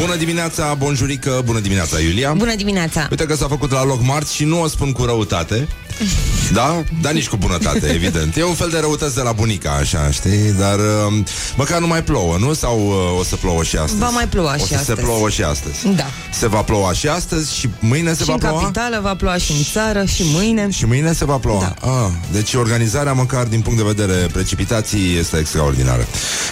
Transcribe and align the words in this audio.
Bună 0.00 0.16
dimineața, 0.16 0.74
bonjurică, 0.74 1.42
bună 1.44 1.58
dimineața, 1.58 2.00
Iulia 2.00 2.32
Bună 2.32 2.54
dimineața! 2.54 3.06
Uite 3.10 3.24
că 3.24 3.34
s-a 3.34 3.48
făcut 3.48 3.70
la 3.70 3.84
loc 3.84 4.02
marți 4.02 4.34
și 4.34 4.44
nu 4.44 4.60
o 4.62 4.66
spun 4.68 4.92
cu 4.92 5.04
răutate 5.04 5.68
Da? 6.52 6.82
Dar 7.02 7.12
nici 7.12 7.28
cu 7.28 7.36
bunătate, 7.36 7.86
evident 7.98 8.36
E 8.36 8.44
un 8.44 8.54
fel 8.54 8.68
de 8.68 8.78
răutăți 8.78 9.14
de 9.14 9.20
la 9.20 9.32
bunica, 9.32 9.70
așa, 9.80 10.10
știi? 10.10 10.52
Dar 10.58 10.78
uh, 10.78 11.22
măcar 11.56 11.80
nu 11.80 11.86
mai 11.86 12.02
plouă, 12.02 12.36
nu? 12.38 12.52
Sau 12.52 12.86
uh, 12.86 13.18
o 13.18 13.24
să 13.24 13.36
plouă 13.36 13.62
și 13.62 13.76
astăzi? 13.76 14.00
Va 14.00 14.08
mai 14.08 14.28
ploua 14.28 14.54
o 14.54 14.56
și 14.56 14.66
să 14.66 14.74
astăzi. 14.74 14.98
se 14.98 15.04
plouă 15.04 15.28
și 15.30 15.42
astăzi 15.42 15.88
Da. 15.96 16.06
Se 16.32 16.48
va 16.48 16.60
ploua 16.62 16.92
și 16.92 17.08
astăzi 17.08 17.54
și 17.56 17.68
mâine 17.78 18.12
se 18.12 18.22
și 18.22 18.26
va 18.28 18.32
în 18.32 18.38
ploua? 18.38 18.60
capitală 18.60 19.00
va 19.02 19.14
ploua 19.14 19.36
și 19.36 19.52
în 19.52 19.62
țară 19.72 20.04
și 20.04 20.22
mâine. 20.32 20.70
Și 20.70 20.86
mâine 20.86 21.12
se 21.12 21.24
va 21.24 21.36
ploua. 21.36 21.74
Da. 21.80 21.88
Ah, 21.88 22.10
deci 22.32 22.54
organizarea, 22.54 23.12
măcar 23.12 23.44
din 23.44 23.60
punct 23.60 23.78
de 23.78 23.92
vedere 23.94 24.26
precipitații, 24.32 25.16
este 25.18 25.36
extraordinară. 25.38 26.06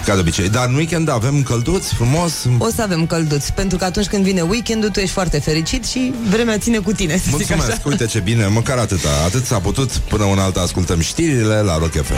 Ca 0.04 0.14
de 0.14 0.20
obicei. 0.20 0.48
Dar 0.48 0.66
în 0.68 0.74
weekend 0.74 1.10
avem 1.10 1.42
călduți, 1.42 1.94
frumos. 1.94 2.32
O 2.58 2.68
să 2.74 2.82
avem 2.82 3.06
călduți, 3.06 3.39
pentru 3.54 3.78
că 3.78 3.84
atunci 3.84 4.06
când 4.06 4.24
vine 4.24 4.40
weekendul, 4.40 4.90
tu 4.90 5.00
ești 5.00 5.12
foarte 5.12 5.38
fericit 5.38 5.84
și 5.84 6.12
vremea 6.30 6.58
ține 6.58 6.78
cu 6.78 6.92
tine, 6.92 7.12
să 7.12 7.22
zic 7.22 7.30
Mulțumesc, 7.30 7.70
așa. 7.70 7.80
uite 7.84 8.06
ce 8.06 8.18
bine, 8.18 8.46
măcar 8.46 8.78
atâta. 8.78 9.08
Atât 9.24 9.44
s-a 9.44 9.58
putut, 9.58 9.90
până 9.90 10.24
un 10.24 10.38
alta 10.38 10.60
ascultăm 10.60 11.00
știrile 11.00 11.60
la 11.60 11.78
Rock 11.78 11.92
FM. 11.92 12.14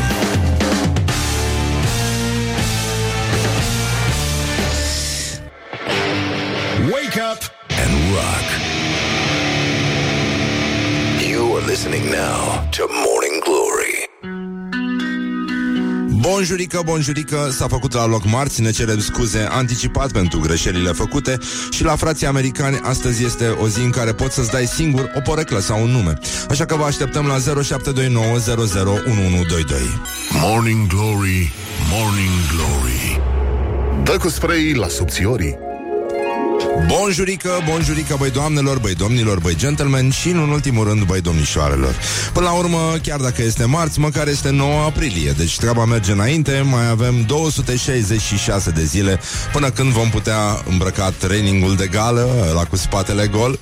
Wake 6.93 7.17
up 7.31 7.41
and 7.83 7.93
rock. 8.17 8.47
You 11.31 11.57
are 11.57 11.67
listening 11.67 12.05
now 12.11 12.69
to 12.73 12.83
Morning 12.89 13.31
Glory. 13.31 13.32
Bonjurică, 16.23 16.83
bonjurică, 16.85 17.49
s-a 17.51 17.69
făcut 17.69 17.93
la 17.93 18.07
loc 18.07 18.25
marți, 18.25 18.61
ne 18.61 18.71
cerem 18.71 19.01
scuze 19.01 19.47
anticipat 19.51 20.13
pentru 20.13 20.41
greșelile 20.41 20.91
făcute 20.91 21.39
și 21.71 21.85
la 21.85 21.97
frații 21.97 22.27
americani 22.27 22.81
astăzi 22.83 23.25
este 23.25 23.49
o 23.49 23.69
zi 23.69 23.81
în 23.81 23.91
care 23.91 24.13
poți 24.13 24.35
să-ți 24.35 24.51
dai 24.51 24.67
singur 24.67 25.11
o 25.17 25.21
poreclă 25.21 25.59
sau 25.59 25.83
un 25.83 25.91
nume. 25.91 26.19
Așa 26.51 26.65
că 26.65 26.77
vă 26.77 26.85
așteptăm 26.85 27.27
la 27.27 27.39
0729 27.63 28.27
001122. 28.27 29.79
Morning 30.43 30.87
Glory, 30.87 31.53
Morning 31.91 32.39
Glory 32.55 33.21
Dă 34.05 34.17
cu 34.17 34.29
spray 34.29 34.73
la 34.73 34.89
subțiorii 34.89 35.71
Bonjurică, 36.81 37.51
bonjurică, 37.69 38.17
băi 38.19 38.31
doamnelor, 38.31 38.79
băi 38.79 38.95
domnilor, 38.95 39.41
băi 39.41 39.57
gentlemen 39.57 40.11
și, 40.11 40.29
în 40.29 40.39
ultimul 40.39 40.89
rând, 40.89 41.03
băi 41.03 41.21
domnișoarelor. 41.21 41.95
Până 42.33 42.47
la 42.47 42.53
urmă, 42.53 42.79
chiar 43.03 43.21
dacă 43.21 43.43
este 43.43 43.65
marți, 43.65 43.99
măcar 43.99 44.29
este 44.29 44.51
9 44.51 44.81
aprilie, 44.85 45.31
deci 45.31 45.57
treaba 45.57 45.85
merge 45.85 46.13
înainte, 46.13 46.65
mai 46.71 46.89
avem 46.89 47.25
266 47.27 48.71
de 48.71 48.85
zile 48.85 49.21
până 49.53 49.71
când 49.71 49.93
vom 49.93 50.11
putea 50.11 50.63
îmbrăca 50.71 51.11
trainingul 51.11 51.77
de 51.77 51.87
gală, 51.87 52.29
la 52.55 52.65
cu 52.65 52.77
spatele 52.77 53.27
gol, 53.27 53.59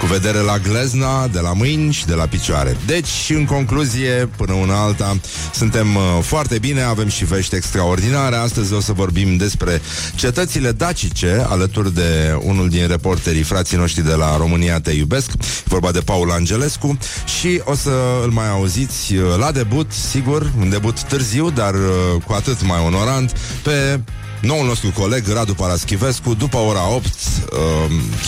cu 0.00 0.06
vedere 0.06 0.38
la 0.38 0.58
glezna, 0.58 1.26
de 1.26 1.40
la 1.40 1.52
mâini 1.52 1.92
și 1.92 2.06
de 2.06 2.14
la 2.14 2.26
picioare. 2.26 2.76
Deci, 2.86 3.30
în 3.34 3.44
concluzie, 3.44 4.28
până 4.36 4.52
una 4.52 4.82
alta, 4.82 5.16
suntem 5.54 5.94
uh, 5.94 6.02
foarte 6.22 6.58
bine, 6.58 6.82
avem 6.82 7.08
și 7.08 7.24
vești 7.24 7.54
extraordinare. 7.54 8.36
Astăzi 8.36 8.72
o 8.72 8.80
să 8.80 8.92
vorbim 8.92 9.36
despre 9.36 9.80
cetățile 10.14 10.72
dacice, 10.72 11.46
alături 11.48 11.94
de 11.94 12.38
unul 12.54 12.68
din 12.68 12.86
reporterii 12.86 13.42
frații 13.42 13.76
noștri 13.76 14.04
de 14.04 14.14
la 14.14 14.36
România 14.36 14.80
Te 14.80 14.90
Iubesc, 14.90 15.30
E 15.32 15.36
vorba 15.64 15.92
de 15.92 16.00
Paul 16.00 16.30
Angelescu 16.30 16.98
și 17.38 17.60
o 17.64 17.74
să 17.74 17.90
îl 18.22 18.30
mai 18.30 18.48
auziți 18.50 19.14
uh, 19.14 19.22
la 19.38 19.52
debut, 19.52 19.92
sigur, 20.10 20.52
un 20.58 20.68
debut 20.68 21.02
târziu, 21.02 21.50
dar 21.50 21.74
uh, 21.74 22.22
cu 22.26 22.32
atât 22.32 22.62
mai 22.62 22.80
onorant, 22.86 23.32
pe 23.62 24.00
Noul 24.40 24.66
nostru 24.66 24.90
coleg, 24.90 25.24
Radu 25.32 25.54
Paraschivescu, 25.54 26.34
după 26.34 26.56
ora 26.56 26.88
8, 26.94 27.06
uh, 27.06 27.10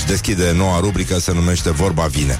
deschide 0.07 0.53
noua 0.57 0.81
rubrică, 0.81 1.19
se 1.19 1.33
numește 1.33 1.71
Vorba 1.71 2.07
Vine. 2.07 2.39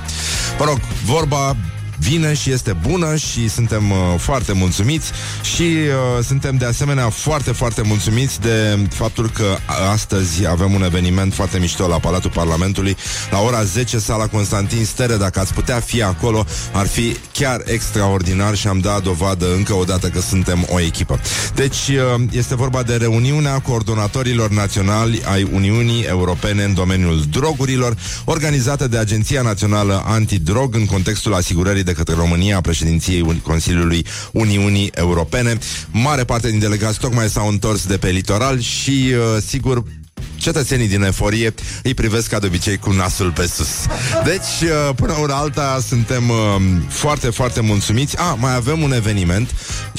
Mă 0.59 0.65
rog, 0.65 0.81
vorba 1.05 1.57
vine 1.99 2.35
și 2.35 2.51
este 2.51 2.77
bună 2.89 3.17
și 3.17 3.49
suntem 3.49 3.91
uh, 3.91 3.97
foarte 4.19 4.53
mulțumiți 4.53 5.11
și 5.43 5.63
uh, 5.63 6.25
suntem 6.25 6.57
de 6.57 6.65
asemenea 6.65 7.09
foarte, 7.09 7.53
foarte 7.53 7.83
mulțumiți 7.83 8.41
de 8.41 8.79
faptul 8.91 9.31
că 9.31 9.57
astăzi 9.93 10.47
avem 10.47 10.73
un 10.75 10.83
eveniment 10.83 11.35
foarte 11.35 11.59
mișto 11.59 11.87
la 11.89 11.99
Palatul 11.99 12.31
Parlamentului. 12.31 12.97
La 13.31 13.41
ora 13.41 13.63
10, 13.63 13.99
sala 13.99 14.27
Constantin 14.27 14.85
Stere, 14.85 15.17
dacă 15.17 15.41
ați 15.41 15.55
putea 15.55 15.81
fi 15.81 16.03
acolo, 16.03 16.45
ar 16.73 16.87
fi 16.87 17.17
chiar 17.39 17.63
extraordinar 17.65 18.55
și 18.55 18.67
am 18.69 18.79
dat 18.79 19.03
dovadă 19.03 19.55
încă 19.55 19.75
o 19.75 19.85
dată 19.85 20.09
că 20.09 20.21
suntem 20.21 20.67
o 20.69 20.81
echipă. 20.81 21.21
Deci 21.55 21.89
uh, 21.89 22.23
este 22.31 22.55
vorba 22.55 22.83
de 22.83 22.97
reuniunea 22.97 23.59
coordonatorilor 23.59 24.51
naționali 24.51 25.23
ai 25.25 25.49
Uniunii 25.53 26.03
Europene 26.03 26.63
în 26.63 26.75
domeniul 26.75 27.25
drogurilor, 27.31 27.97
organizată 28.25 28.89
de 28.89 28.99
Agenția 28.99 29.43
Națională 29.43 30.03
Antidrog 30.07 30.75
în 30.75 30.85
contextul 30.85 31.35
asigurării 31.35 31.83
de 31.83 31.93
către 31.93 32.15
România 32.15 32.57
a 32.57 32.61
președinției 32.61 33.25
Uni- 33.27 33.43
Consiliului 33.43 34.07
Uniunii 34.33 34.91
Europene. 34.95 35.59
Mare 35.91 36.25
parte 36.25 36.51
din 36.51 36.59
delegați 36.59 36.99
tocmai 36.99 37.29
s-au 37.29 37.49
întors 37.49 37.87
de 37.87 37.97
pe 37.97 38.09
litoral 38.09 38.61
și, 38.61 39.13
uh, 39.13 39.43
sigur, 39.47 39.83
Cetățenii 40.47 40.89
din 40.89 41.03
eforie 41.03 41.55
îi 41.83 41.95
privesc 41.95 42.29
ca 42.29 42.39
de 42.39 42.47
obicei 42.47 42.77
cu 42.77 42.93
nasul 42.93 43.33
pe 43.33 43.47
sus. 43.47 43.69
Deci, 44.25 44.71
uh, 44.71 44.95
până 44.97 45.13
una 45.13 45.35
alta, 45.35 45.79
suntem 45.87 46.29
uh, 46.29 46.37
foarte, 46.89 47.31
foarte 47.31 47.61
mulțumiți. 47.61 48.19
A, 48.19 48.35
mai 48.35 48.55
avem 48.55 48.83
un 48.83 48.93
eveniment 48.93 49.55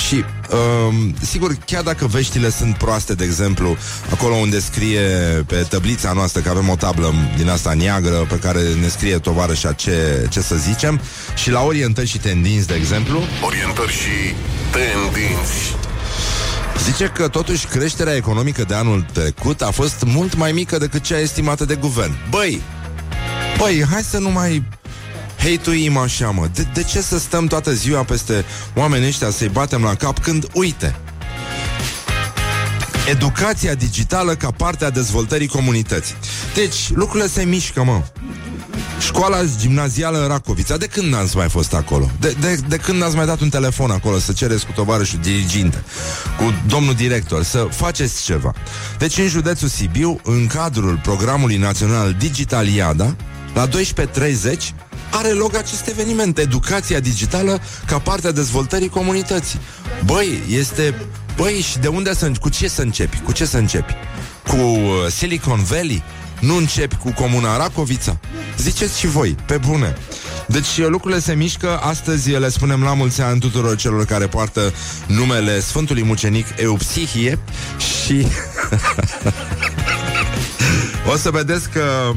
și, 0.07 0.15
uh, 0.15 0.95
sigur, 1.21 1.57
chiar 1.65 1.83
dacă 1.83 2.05
veștile 2.05 2.49
sunt 2.49 2.77
proaste, 2.77 3.13
de 3.13 3.23
exemplu, 3.23 3.77
acolo 4.11 4.35
unde 4.35 4.59
scrie 4.59 4.99
pe 5.47 5.65
tablița 5.69 6.11
noastră 6.13 6.41
că 6.41 6.49
avem 6.49 6.69
o 6.69 6.75
tablă 6.75 7.13
din 7.37 7.49
asta 7.49 7.73
neagră 7.73 8.15
pe 8.29 8.39
care 8.39 8.59
ne 8.81 8.87
scrie 8.87 9.17
tovarășa 9.17 9.71
ce, 9.71 10.27
ce 10.29 10.41
să 10.41 10.55
zicem 10.55 11.01
și 11.35 11.51
la 11.51 11.61
orientări 11.61 12.07
și 12.07 12.17
tendinți, 12.17 12.67
de 12.67 12.73
exemplu, 12.73 13.21
Orientări 13.41 13.91
și 13.91 14.35
tendinți 14.71 15.75
Zice 16.83 17.05
că 17.05 17.27
totuși 17.27 17.65
creșterea 17.65 18.15
economică 18.15 18.63
de 18.63 18.73
anul 18.73 19.05
trecut 19.13 19.61
a 19.61 19.71
fost 19.71 20.03
mult 20.05 20.35
mai 20.35 20.51
mică 20.51 20.77
decât 20.77 21.01
cea 21.01 21.19
estimată 21.19 21.65
de 21.65 21.75
guvern. 21.75 22.13
Băi, 22.29 22.61
băi, 23.57 23.85
hai 23.91 24.01
să 24.03 24.17
nu 24.17 24.29
mai 24.29 24.63
hate-uim 25.38 25.97
așa, 25.97 26.29
mă. 26.29 26.47
De, 26.53 26.67
de 26.73 26.83
ce 26.83 27.01
să 27.01 27.19
stăm 27.19 27.47
toată 27.47 27.73
ziua 27.73 28.03
peste 28.03 28.45
oamenii 28.75 29.07
ăștia 29.07 29.29
să-i 29.29 29.49
batem 29.49 29.81
la 29.81 29.95
cap 29.95 30.19
când, 30.19 30.47
uite, 30.53 30.95
educația 33.09 33.73
digitală 33.73 34.35
ca 34.35 34.51
parte 34.51 34.85
a 34.85 34.89
dezvoltării 34.89 35.47
comunității. 35.47 36.15
Deci, 36.53 36.89
lucrurile 36.94 37.29
se 37.29 37.44
mișcă, 37.44 37.83
mă. 37.83 38.01
Școala 38.99 39.38
gimnazială 39.59 40.25
Racovița, 40.27 40.77
de 40.77 40.85
când 40.85 41.11
n-ați 41.11 41.38
mai 41.38 41.49
fost 41.49 41.73
acolo? 41.73 42.11
De, 42.19 42.35
de, 42.39 42.59
de 42.67 42.75
când 42.75 42.99
n-ați 42.99 43.15
mai 43.15 43.25
dat 43.25 43.39
un 43.39 43.49
telefon 43.49 43.91
acolo 43.91 44.19
să 44.19 44.31
cereți 44.31 44.65
cu 44.65 44.71
tovarășul 44.71 45.19
diriginte, 45.21 45.83
cu 46.38 46.53
domnul 46.67 46.93
director, 46.93 47.43
să 47.43 47.67
faceți 47.71 48.23
ceva? 48.23 48.53
Deci 48.97 49.17
în 49.17 49.27
județul 49.27 49.67
Sibiu, 49.67 50.19
în 50.23 50.47
cadrul 50.47 50.99
programului 51.03 51.57
național 51.57 52.15
Digital 52.19 52.67
IADA, 52.67 53.15
la 53.53 53.67
12.30 53.67 53.73
are 55.11 55.29
loc 55.29 55.55
acest 55.55 55.88
eveniment, 55.88 56.38
educația 56.38 56.99
digitală 56.99 57.59
ca 57.85 57.99
parte 57.99 58.27
a 58.27 58.31
dezvoltării 58.31 58.89
comunității. 58.89 59.59
Băi, 60.05 60.39
este... 60.49 60.95
Băi, 61.35 61.61
și 61.61 61.77
de 61.77 61.88
unde 61.88 62.13
să 62.13 62.25
începi? 62.25 62.39
Cu 62.39 62.49
ce 62.49 62.67
să 62.67 62.81
începi? 62.81 63.21
Cu 63.21 63.31
ce 63.31 63.45
să 63.45 63.57
începi? 63.57 63.94
Cu 64.47 64.55
uh, 64.55 64.79
Silicon 65.09 65.63
Valley? 65.63 66.03
Nu 66.39 66.55
începi 66.55 66.95
cu 66.95 67.11
Comuna 67.11 67.57
Racovița? 67.57 68.19
Ziceți 68.57 68.99
și 68.99 69.07
voi, 69.07 69.35
pe 69.45 69.57
bune. 69.57 69.95
Deci 70.47 70.77
lucrurile 70.77 71.19
se 71.19 71.33
mișcă. 71.33 71.77
Astăzi 71.77 72.31
le 72.31 72.49
spunem 72.49 72.83
la 72.83 72.93
mulți 72.93 73.21
ani 73.21 73.39
tuturor 73.39 73.75
celor 73.75 74.06
care 74.06 74.27
poartă 74.27 74.73
numele 75.07 75.59
Sfântului 75.59 76.03
Mucenic 76.03 76.45
Eupsihie 76.56 77.39
și... 77.77 78.27
o 81.12 81.15
să 81.15 81.29
vedeți 81.29 81.69
că 81.69 82.13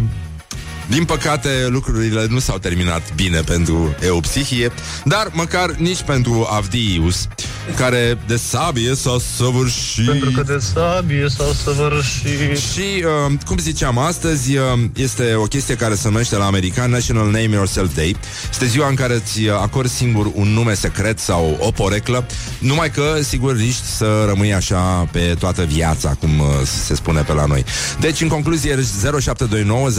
din 0.91 1.05
păcate, 1.05 1.49
lucrurile 1.69 2.27
nu 2.29 2.39
s-au 2.39 2.59
terminat 2.59 3.15
bine 3.15 3.41
pentru 3.41 3.95
Eupsihie, 4.01 4.73
dar 5.05 5.31
măcar 5.33 5.71
nici 5.71 6.03
pentru 6.03 6.49
Avdiius. 6.51 7.29
care 7.77 8.19
de 8.27 8.37
sabie 8.37 8.95
s-a 8.95 9.17
săvârșit. 9.37 10.07
Pentru 10.07 10.31
că 10.31 10.43
de 10.43 10.59
sabie 10.59 11.27
s-a 11.29 11.45
săvârșit. 11.65 12.59
Și, 12.73 13.05
uh, 13.27 13.33
cum 13.47 13.59
ziceam, 13.59 13.99
astăzi 13.99 14.57
uh, 14.57 14.65
este 14.95 15.35
o 15.35 15.43
chestie 15.43 15.75
care 15.75 15.95
se 15.95 16.09
numește 16.09 16.37
la 16.37 16.47
american 16.47 16.91
National 16.91 17.25
Name 17.25 17.49
Yourself 17.51 17.95
Day. 17.95 18.17
Este 18.51 18.67
ziua 18.67 18.89
în 18.89 18.95
care 18.95 19.15
îți 19.15 19.49
acorzi 19.49 19.95
singur 19.95 20.31
un 20.35 20.49
nume 20.49 20.75
secret 20.75 21.19
sau 21.19 21.57
o 21.61 21.71
poreclă, 21.71 22.27
numai 22.59 22.91
că, 22.91 23.19
sigur, 23.23 23.57
riști 23.57 23.87
să 23.87 24.25
rămâi 24.27 24.55
așa 24.55 25.09
pe 25.13 25.37
toată 25.39 25.63
viața, 25.63 26.17
cum 26.21 26.39
uh, 26.39 26.47
se 26.87 26.95
spune 26.95 27.21
pe 27.21 27.33
la 27.33 27.45
noi. 27.45 27.65
Deci, 28.01 28.21
în 28.21 28.29
concluzie, 28.29 28.79
0729 29.21 29.91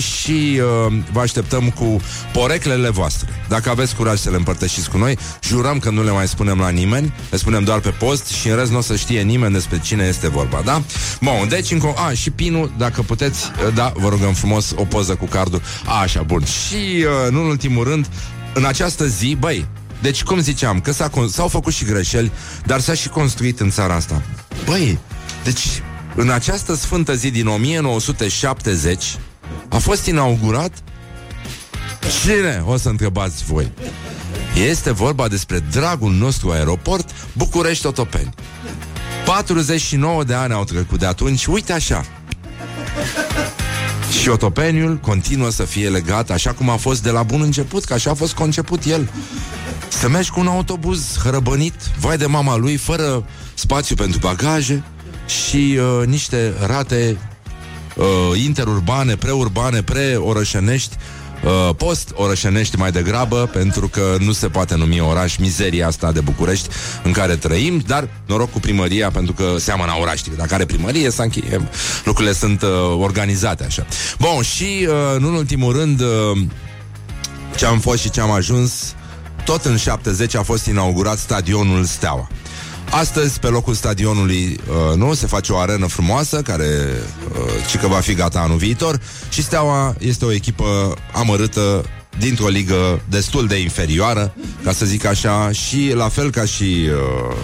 și 0.00 0.60
uh, 0.86 0.92
vă 1.12 1.20
așteptăm 1.20 1.70
cu 1.70 2.00
poreclele 2.32 2.90
voastre. 2.90 3.28
Dacă 3.48 3.70
aveți 3.70 3.94
curaj 3.94 4.18
să 4.18 4.30
le 4.30 4.36
împărtășiți 4.36 4.90
cu 4.90 4.98
noi, 4.98 5.18
jurăm 5.42 5.78
că 5.78 5.90
nu 5.90 6.04
le 6.04 6.10
mai 6.10 6.28
spunem 6.28 6.58
la 6.58 6.68
nimeni, 6.68 7.12
le 7.30 7.36
spunem 7.36 7.64
doar 7.64 7.80
pe 7.80 7.90
post 7.90 8.26
și 8.26 8.48
în 8.48 8.56
rest 8.56 8.70
nu 8.70 8.78
o 8.78 8.80
să 8.80 8.96
știe 8.96 9.22
nimeni 9.22 9.52
despre 9.52 9.80
cine 9.80 10.04
este 10.04 10.28
vorba, 10.28 10.62
da? 10.64 10.82
Bun, 11.20 11.46
deci, 11.48 11.70
încă... 11.70 11.94
A, 11.96 12.12
și 12.12 12.30
pinul, 12.30 12.72
dacă 12.78 13.02
puteți, 13.02 13.50
uh, 13.66 13.74
da, 13.74 13.92
vă 13.96 14.08
rugăm 14.08 14.32
frumos, 14.32 14.72
o 14.76 14.84
poză 14.84 15.14
cu 15.14 15.26
cardul. 15.26 15.62
A, 15.86 16.00
așa, 16.00 16.22
bun. 16.22 16.44
Și, 16.44 17.04
uh, 17.24 17.30
nu 17.30 17.40
în 17.40 17.46
ultimul 17.46 17.84
rând, 17.84 18.06
în 18.54 18.64
această 18.64 19.06
zi, 19.06 19.36
băi, 19.38 19.66
deci, 20.02 20.22
cum 20.22 20.40
ziceam, 20.40 20.80
că 20.80 20.92
s-a, 20.92 21.10
s-au 21.28 21.48
făcut 21.48 21.72
și 21.72 21.84
greșeli, 21.84 22.32
dar 22.66 22.80
s-a 22.80 22.94
și 22.94 23.08
construit 23.08 23.60
în 23.60 23.70
țara 23.70 23.94
asta. 23.94 24.22
Băi, 24.64 24.98
deci, 25.44 25.82
în 26.16 26.30
această 26.30 26.74
sfântă 26.74 27.14
zi 27.14 27.30
din 27.30 27.46
1970 27.46 29.16
a 29.68 29.78
fost 29.78 30.06
inaugurat 30.06 30.72
Cine? 32.22 32.62
O 32.66 32.76
să 32.76 32.88
întrebați 32.88 33.44
voi. 33.44 33.72
Este 34.68 34.92
vorba 34.92 35.28
despre 35.28 35.58
dragul 35.70 36.12
nostru 36.12 36.50
aeroport 36.50 37.10
București-Otopeni. 37.32 38.34
49 39.24 40.24
de 40.24 40.34
ani 40.34 40.52
au 40.52 40.64
trecut 40.64 40.98
de 40.98 41.06
atunci, 41.06 41.46
uite 41.46 41.72
așa. 41.72 42.04
Și 44.20 44.28
Otopeniul 44.28 44.96
continuă 44.96 45.50
să 45.50 45.62
fie 45.62 45.88
legat 45.88 46.30
așa 46.30 46.52
cum 46.52 46.68
a 46.68 46.76
fost 46.76 47.02
de 47.02 47.10
la 47.10 47.22
bun 47.22 47.40
început, 47.40 47.84
că 47.84 47.92
așa 47.92 48.10
a 48.10 48.14
fost 48.14 48.34
conceput 48.34 48.84
el. 48.84 49.10
Să 49.88 50.08
mergi 50.08 50.30
cu 50.30 50.40
un 50.40 50.46
autobuz 50.46 51.18
hărăbănit, 51.22 51.74
vai 51.98 52.16
de 52.16 52.26
mama 52.26 52.56
lui, 52.56 52.76
fără 52.76 53.24
spațiu 53.54 53.94
pentru 53.94 54.18
bagaje 54.18 54.84
și 55.26 55.78
uh, 55.78 56.06
niște 56.06 56.54
rate 56.66 57.18
uh, 57.96 58.42
interurbane, 58.44 59.16
preurbane, 59.16 59.82
preorășenești, 59.82 60.96
uh, 61.44 61.74
post-orășenești 61.76 62.76
mai 62.76 62.90
degrabă, 62.90 63.50
pentru 63.52 63.88
că 63.88 64.16
nu 64.20 64.32
se 64.32 64.48
poate 64.48 64.74
numi 64.74 65.00
oraș 65.00 65.36
mizeria 65.36 65.86
asta 65.86 66.12
de 66.12 66.20
București 66.20 66.68
în 67.02 67.12
care 67.12 67.36
trăim, 67.36 67.82
dar 67.86 68.08
noroc 68.26 68.50
cu 68.50 68.60
primăria, 68.60 69.10
pentru 69.10 69.32
că 69.32 69.54
seamănă 69.58 69.92
oraș. 70.00 70.20
Dacă 70.36 70.54
are 70.54 70.64
primărie, 70.64 71.10
să 71.10 71.22
încheie. 71.22 71.68
Lucrurile 72.04 72.34
sunt 72.34 72.62
uh, 72.62 72.68
organizate 72.98 73.64
așa. 73.64 73.86
Bun, 74.18 74.42
și 74.42 74.88
uh, 74.88 75.20
nu 75.20 75.28
în 75.28 75.34
ultimul 75.34 75.72
rând, 75.72 76.00
uh, 76.00 76.06
ce 77.56 77.66
am 77.66 77.80
fost 77.80 78.00
și 78.00 78.10
ce 78.10 78.20
am 78.20 78.30
ajuns, 78.30 78.94
tot 79.44 79.64
în 79.64 79.76
70 79.76 80.34
a 80.34 80.42
fost 80.42 80.66
inaugurat 80.66 81.18
stadionul 81.18 81.84
Steaua. 81.84 82.28
Astăzi, 82.90 83.38
pe 83.38 83.46
locul 83.46 83.74
stadionului, 83.74 84.60
uh, 84.68 84.96
nu, 84.96 85.14
se 85.14 85.26
face 85.26 85.52
o 85.52 85.58
arenă 85.58 85.86
frumoasă, 85.86 86.42
care 86.42 86.66
uh, 87.32 87.38
ci 87.70 87.76
că 87.76 87.86
va 87.86 88.00
fi 88.00 88.14
gata 88.14 88.40
anul 88.40 88.56
viitor 88.56 89.00
și 89.28 89.42
Steaua 89.42 89.94
este 89.98 90.24
o 90.24 90.32
echipă 90.32 90.94
amărâtă 91.12 91.84
dintr-o 92.18 92.48
ligă 92.48 93.00
destul 93.08 93.46
de 93.46 93.60
inferioară, 93.60 94.34
ca 94.64 94.72
să 94.72 94.84
zic 94.84 95.04
așa, 95.04 95.50
și 95.50 95.92
la 95.94 96.08
fel 96.08 96.30
ca 96.30 96.44
și 96.44 96.88
uh, 96.88 97.36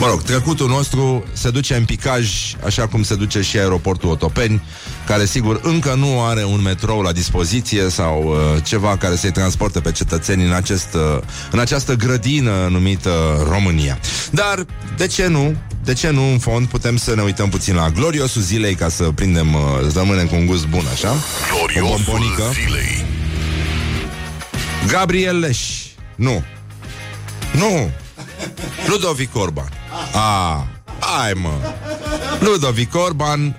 Mă 0.00 0.06
rog, 0.06 0.22
trecutul 0.22 0.68
nostru 0.68 1.24
se 1.32 1.50
duce 1.50 1.74
în 1.74 1.84
picaj, 1.84 2.54
așa 2.64 2.86
cum 2.86 3.02
se 3.02 3.14
duce 3.14 3.40
și 3.40 3.58
aeroportul 3.58 4.08
Otopeni, 4.10 4.62
care 5.06 5.24
sigur 5.24 5.60
încă 5.62 5.94
nu 5.94 6.22
are 6.22 6.44
un 6.44 6.62
metrou 6.62 7.00
la 7.00 7.12
dispoziție 7.12 7.88
sau 7.88 8.22
uh, 8.24 8.62
ceva 8.64 8.96
care 8.96 9.16
să-i 9.16 9.30
transporte 9.30 9.80
pe 9.80 9.92
cetățenii 9.92 10.46
în, 10.46 10.52
acest, 10.52 10.94
uh, 10.94 11.22
în 11.50 11.58
această 11.58 11.94
grădină 11.94 12.68
numită 12.70 13.10
România. 13.50 13.98
Dar, 14.30 14.66
de 14.96 15.06
ce 15.06 15.26
nu? 15.26 15.54
De 15.84 15.92
ce 15.92 16.10
nu, 16.10 16.30
în 16.30 16.38
fond, 16.38 16.66
putem 16.66 16.96
să 16.96 17.14
ne 17.14 17.22
uităm 17.22 17.48
puțin 17.48 17.74
la 17.74 17.90
gloriosul 17.90 18.42
zilei 18.42 18.74
ca 18.74 18.88
să 18.88 19.04
prindem, 19.14 19.54
uh, 19.54 19.60
să 19.92 19.98
rămânem 19.98 20.26
cu 20.26 20.34
un 20.34 20.46
gust 20.46 20.66
bun, 20.66 20.84
așa? 20.92 21.14
Gloriosul 21.56 22.20
zilei. 22.52 23.04
Gabriel 24.86 25.38
Leș. 25.38 25.58
Nu. 26.14 26.44
Nu. 27.52 27.90
Ludovic 28.86 29.36
Orban. 29.36 29.68
A, 30.14 30.66
ai 31.22 31.32
mă. 31.34 31.52
Ludovic 32.40 32.94
Orban 32.94 33.56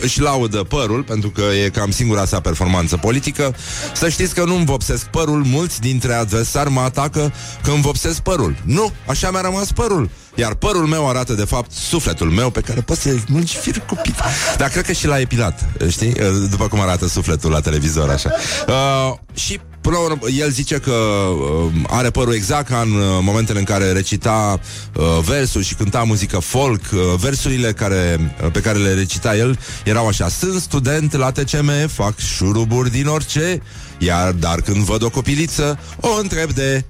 își 0.00 0.20
laudă 0.20 0.62
părul, 0.62 1.02
pentru 1.02 1.30
că 1.30 1.42
e 1.64 1.68
cam 1.68 1.90
singura 1.90 2.24
sa 2.24 2.40
performanță 2.40 2.96
politică. 2.96 3.54
Să 3.94 4.08
știți 4.08 4.34
că 4.34 4.44
nu-mi 4.44 4.64
vopsesc 4.64 5.04
părul, 5.04 5.44
mulți 5.44 5.80
dintre 5.80 6.12
adversari 6.12 6.70
mă 6.70 6.80
atacă 6.80 7.32
că 7.62 7.70
îmi 7.70 7.82
vopsesc 7.82 8.20
părul. 8.20 8.56
Nu, 8.64 8.92
așa 9.06 9.30
mi-a 9.30 9.40
rămas 9.40 9.72
părul. 9.72 10.10
Iar 10.34 10.54
părul 10.54 10.86
meu 10.86 11.08
arată, 11.08 11.32
de 11.32 11.44
fapt, 11.44 11.70
sufletul 11.72 12.30
meu 12.30 12.50
pe 12.50 12.60
care 12.60 12.80
poți 12.80 13.00
să-l 13.00 13.22
mulci 13.28 13.54
fir 13.54 13.82
cupit. 13.86 14.14
Dar 14.56 14.68
cred 14.68 14.84
că 14.84 14.92
și 14.92 15.06
l-a 15.06 15.18
epilat, 15.20 15.68
știi? 15.88 16.14
După 16.50 16.68
cum 16.68 16.80
arată 16.80 17.08
sufletul 17.08 17.50
la 17.50 17.60
televizor, 17.60 18.10
așa. 18.10 18.30
Uh, 18.68 19.14
și 19.34 19.60
Până 19.86 19.98
la 19.98 20.04
urmă, 20.04 20.28
el 20.38 20.50
zice 20.50 20.78
că 20.78 20.90
uh, 20.90 21.72
are 21.86 22.10
părul 22.10 22.34
exact 22.34 22.68
ca 22.68 22.80
în 22.80 22.92
uh, 22.92 23.18
momentele 23.20 23.58
în 23.58 23.64
care 23.64 23.92
recita 23.92 24.60
uh, 24.94 25.04
versuri 25.24 25.64
și 25.64 25.74
cânta 25.74 26.02
muzică 26.02 26.38
folk. 26.38 26.80
Uh, 26.92 27.00
versurile 27.16 27.72
care, 27.72 28.34
uh, 28.44 28.50
pe 28.52 28.60
care 28.60 28.78
le 28.78 28.94
recita 28.94 29.36
el 29.36 29.58
erau 29.84 30.06
așa. 30.06 30.28
Sunt 30.28 30.60
student 30.60 31.12
la 31.12 31.32
TCM, 31.32 31.70
fac 31.88 32.18
șuruburi 32.18 32.90
din 32.90 33.06
orice, 33.06 33.62
iar 33.98 34.32
dar 34.32 34.60
când 34.60 34.76
văd 34.76 35.02
o 35.02 35.10
copiliță, 35.10 35.78
o 36.00 36.08
întreb 36.20 36.52
de... 36.52 36.84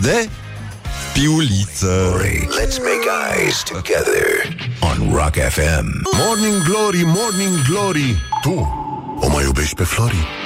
De? 0.00 0.28
Piuliță. 1.12 2.16
Let's 2.60 2.78
make 2.78 3.06
eyes 3.36 3.62
together 3.62 4.56
on 4.80 5.12
Rock 5.12 5.34
FM. 5.34 6.02
Morning 6.26 6.62
Glory, 6.62 7.02
Morning 7.04 7.62
Glory 7.68 8.16
Tu 8.42 8.82
o 9.20 9.28
mai 9.28 9.44
iubești 9.44 9.74
pe 9.74 9.84
Flori? 9.84 10.43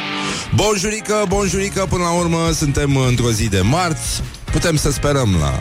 Bonjurică, 0.54 1.24
bonjurică, 1.28 1.86
până 1.88 2.02
la 2.02 2.10
urmă 2.10 2.50
suntem 2.52 2.96
într-o 2.96 3.30
zi 3.30 3.48
de 3.48 3.60
marți. 3.60 4.22
Putem 4.52 4.76
să 4.76 4.90
sperăm 4.90 5.36
la 5.40 5.58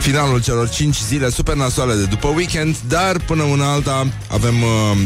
finalul 0.00 0.42
celor 0.42 0.68
5 0.68 0.96
zile 0.96 1.30
super 1.30 1.54
nasoale 1.54 1.94
de 1.94 2.04
după 2.04 2.28
weekend 2.28 2.76
Dar 2.88 3.20
până 3.26 3.42
una 3.42 3.72
alta 3.72 4.06
avem 4.28 4.62
uh, 4.62 4.98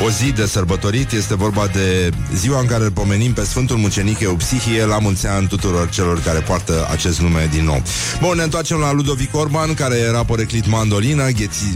o 0.00 0.10
zi 0.10 0.32
de 0.32 0.46
sărbătorit. 0.46 1.12
Este 1.12 1.34
vorba 1.34 1.66
de 1.66 2.10
ziua 2.34 2.60
în 2.60 2.66
care 2.66 2.84
îl 2.84 2.90
pomenim 2.90 3.32
pe 3.32 3.44
Sfântul 3.44 3.76
Mucenic 3.76 4.20
Eupsihie 4.20 4.84
la 4.84 4.98
mulți 4.98 5.26
ani 5.26 5.46
tuturor 5.46 5.88
celor 5.88 6.20
care 6.20 6.38
poartă 6.38 6.88
acest 6.90 7.20
nume 7.20 7.48
din 7.50 7.64
nou. 7.64 7.82
Bun, 8.20 8.36
ne 8.36 8.42
întoarcem 8.42 8.76
la 8.76 8.92
Ludovic 8.92 9.36
Orban, 9.36 9.74
care 9.74 9.96
era 9.96 10.24
poreclit 10.24 10.66
mandolină, 10.66 11.28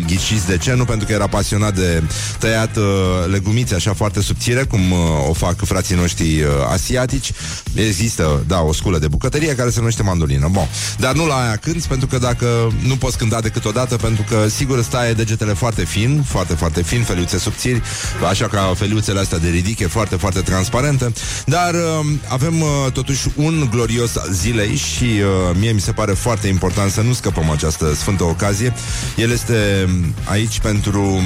ghiciți 0.06 0.46
de 0.46 0.56
ce? 0.56 0.74
Nu 0.74 0.84
pentru 0.84 1.06
că 1.06 1.12
era 1.12 1.26
pasionat 1.26 1.74
de 1.74 2.02
tăiat 2.38 2.76
uh, 2.76 2.84
legumițe 3.30 3.74
așa 3.74 3.92
foarte 3.92 4.20
subțire, 4.20 4.64
cum 4.64 4.92
uh, 4.92 4.98
o 5.28 5.32
fac 5.32 5.64
frații 5.64 5.94
noștri 5.96 6.42
uh, 6.42 6.48
asiatici. 6.72 7.32
Există, 7.74 8.44
da, 8.46 8.60
o 8.60 8.72
sculă 8.72 8.98
de 8.98 9.08
bucătărie 9.08 9.54
care 9.54 9.70
se 9.70 9.78
numește 9.78 10.02
mandolină. 10.02 10.48
Bun. 10.50 10.68
Dar 10.98 11.14
nu 11.14 11.26
la 11.26 11.34
aia 11.34 11.56
cânti, 11.56 11.87
pentru 11.87 12.06
că 12.06 12.18
dacă 12.18 12.46
nu 12.87 12.96
poți 12.96 13.18
cânta 13.18 13.40
decât 13.40 13.64
o 13.64 13.70
dată, 13.70 13.96
pentru 13.96 14.25
că 14.28 14.49
sigur 14.49 14.82
stai 14.82 15.14
degetele 15.14 15.52
foarte 15.52 15.85
fin, 15.85 16.25
foarte, 16.28 16.54
foarte 16.54 16.82
fin, 16.82 17.02
feliuțe 17.02 17.38
subțiri, 17.38 17.82
așa 18.28 18.48
ca 18.48 18.72
feliuțele 18.76 19.20
astea 19.20 19.38
de 19.38 19.48
ridiche, 19.48 19.86
foarte, 19.86 20.16
foarte 20.16 20.40
transparente. 20.40 21.12
Dar 21.46 21.75
uh, 21.75 22.06
avem 22.28 22.60
uh, 22.60 22.68
totuși 22.92 23.28
un 23.34 23.68
glorios 23.70 24.16
al 24.16 24.28
zilei 24.32 24.76
și 24.76 25.04
uh, 25.04 25.56
mie 25.58 25.72
mi 25.72 25.80
se 25.80 25.92
pare 25.92 26.12
foarte 26.12 26.48
important 26.48 26.90
să 26.90 27.00
nu 27.00 27.12
scăpăm 27.12 27.50
această 27.50 27.94
sfântă 27.94 28.25
ocazie. 28.25 28.75
El 29.16 29.30
este 29.30 29.88
um, 29.88 30.14
aici 30.25 30.60
pentru 30.60 31.22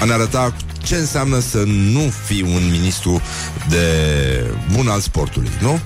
a 0.00 0.04
ne 0.04 0.12
arăta 0.12 0.54
ce 0.82 0.96
înseamnă 0.96 1.38
să 1.38 1.62
nu 1.66 2.12
fii 2.24 2.42
un 2.42 2.70
ministru 2.70 3.22
de 3.68 3.86
bun 4.72 4.88
al 4.88 5.00
sportului, 5.00 5.50
nu? 5.60 5.80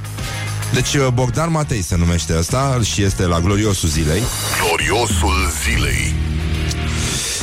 Deci 0.72 0.94
uh, 0.94 1.06
Bogdan 1.14 1.50
Matei 1.50 1.82
se 1.82 1.96
numește 1.96 2.32
asta 2.32 2.78
și 2.82 3.02
este 3.02 3.26
la 3.26 3.40
gloriosul 3.40 3.88
zilei. 3.88 4.22
Gloriosul 4.66 5.50
zilei. 5.64 6.14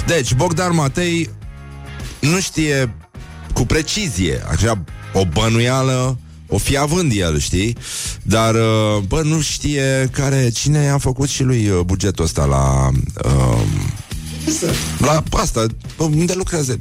Deci, 0.06 0.34
Bogdan 0.34 0.76
Matei 0.76 1.30
nu 2.26 2.40
știe 2.40 2.96
cu 3.54 3.66
precizie, 3.66 4.44
așa, 4.52 4.84
o 5.14 5.26
bănuială 5.26 6.18
o 6.48 6.58
fi 6.58 6.78
având 6.78 7.12
el, 7.16 7.40
știi? 7.40 7.78
Dar, 8.22 8.56
uh, 8.56 9.04
bă, 9.08 9.22
nu 9.24 9.42
știe 9.42 10.10
care, 10.12 10.50
cine 10.50 10.90
a 10.90 10.98
făcut 10.98 11.30
și 11.30 11.44
lui 11.44 11.70
uh, 11.70 11.80
bugetul 11.80 12.24
ăsta 12.24 12.46
la... 12.46 12.90
Uh, 13.26 13.62
la 14.98 15.24
asta, 15.32 15.66
unde 15.98 16.34
lucrează? 16.34 16.76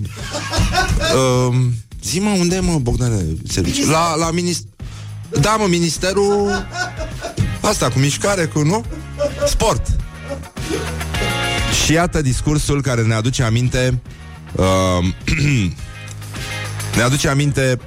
Uh, 1.49 1.57
zi 2.03 2.19
mă, 2.19 2.31
unde 2.39 2.57
e, 2.57 2.61
mă, 2.61 2.79
Bogdane, 2.79 3.25
serviciu? 3.49 3.91
La, 3.91 4.15
la 4.15 4.31
minister... 4.31 4.69
Da, 5.41 5.57
mă, 5.57 5.67
ministerul... 5.69 6.67
Asta, 7.61 7.89
cu 7.89 7.99
mișcare, 7.99 8.45
cu, 8.45 8.63
nu? 8.63 8.85
Sport. 9.47 9.87
Și 11.85 11.93
iată 11.93 12.23
discursul 12.23 12.83
care 12.83 13.03
ne 13.03 13.15
aduce 13.15 13.43
aminte 13.43 14.01
uh, 14.05 14.24
ne 16.95 17.03
aduce 17.07 17.29
aminte 17.29 17.79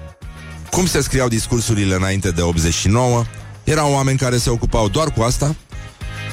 cum 0.72 0.86
se 0.86 1.02
scriau 1.02 1.28
discursurile 1.28 1.96
înainte 1.96 2.32
de 2.32 2.42
89. 2.42 3.24
Erau 3.64 3.92
oameni 3.92 4.18
care 4.18 4.38
se 4.38 4.50
ocupau 4.50 4.90
doar 4.90 5.12
cu 5.12 5.22
asta 5.22 5.56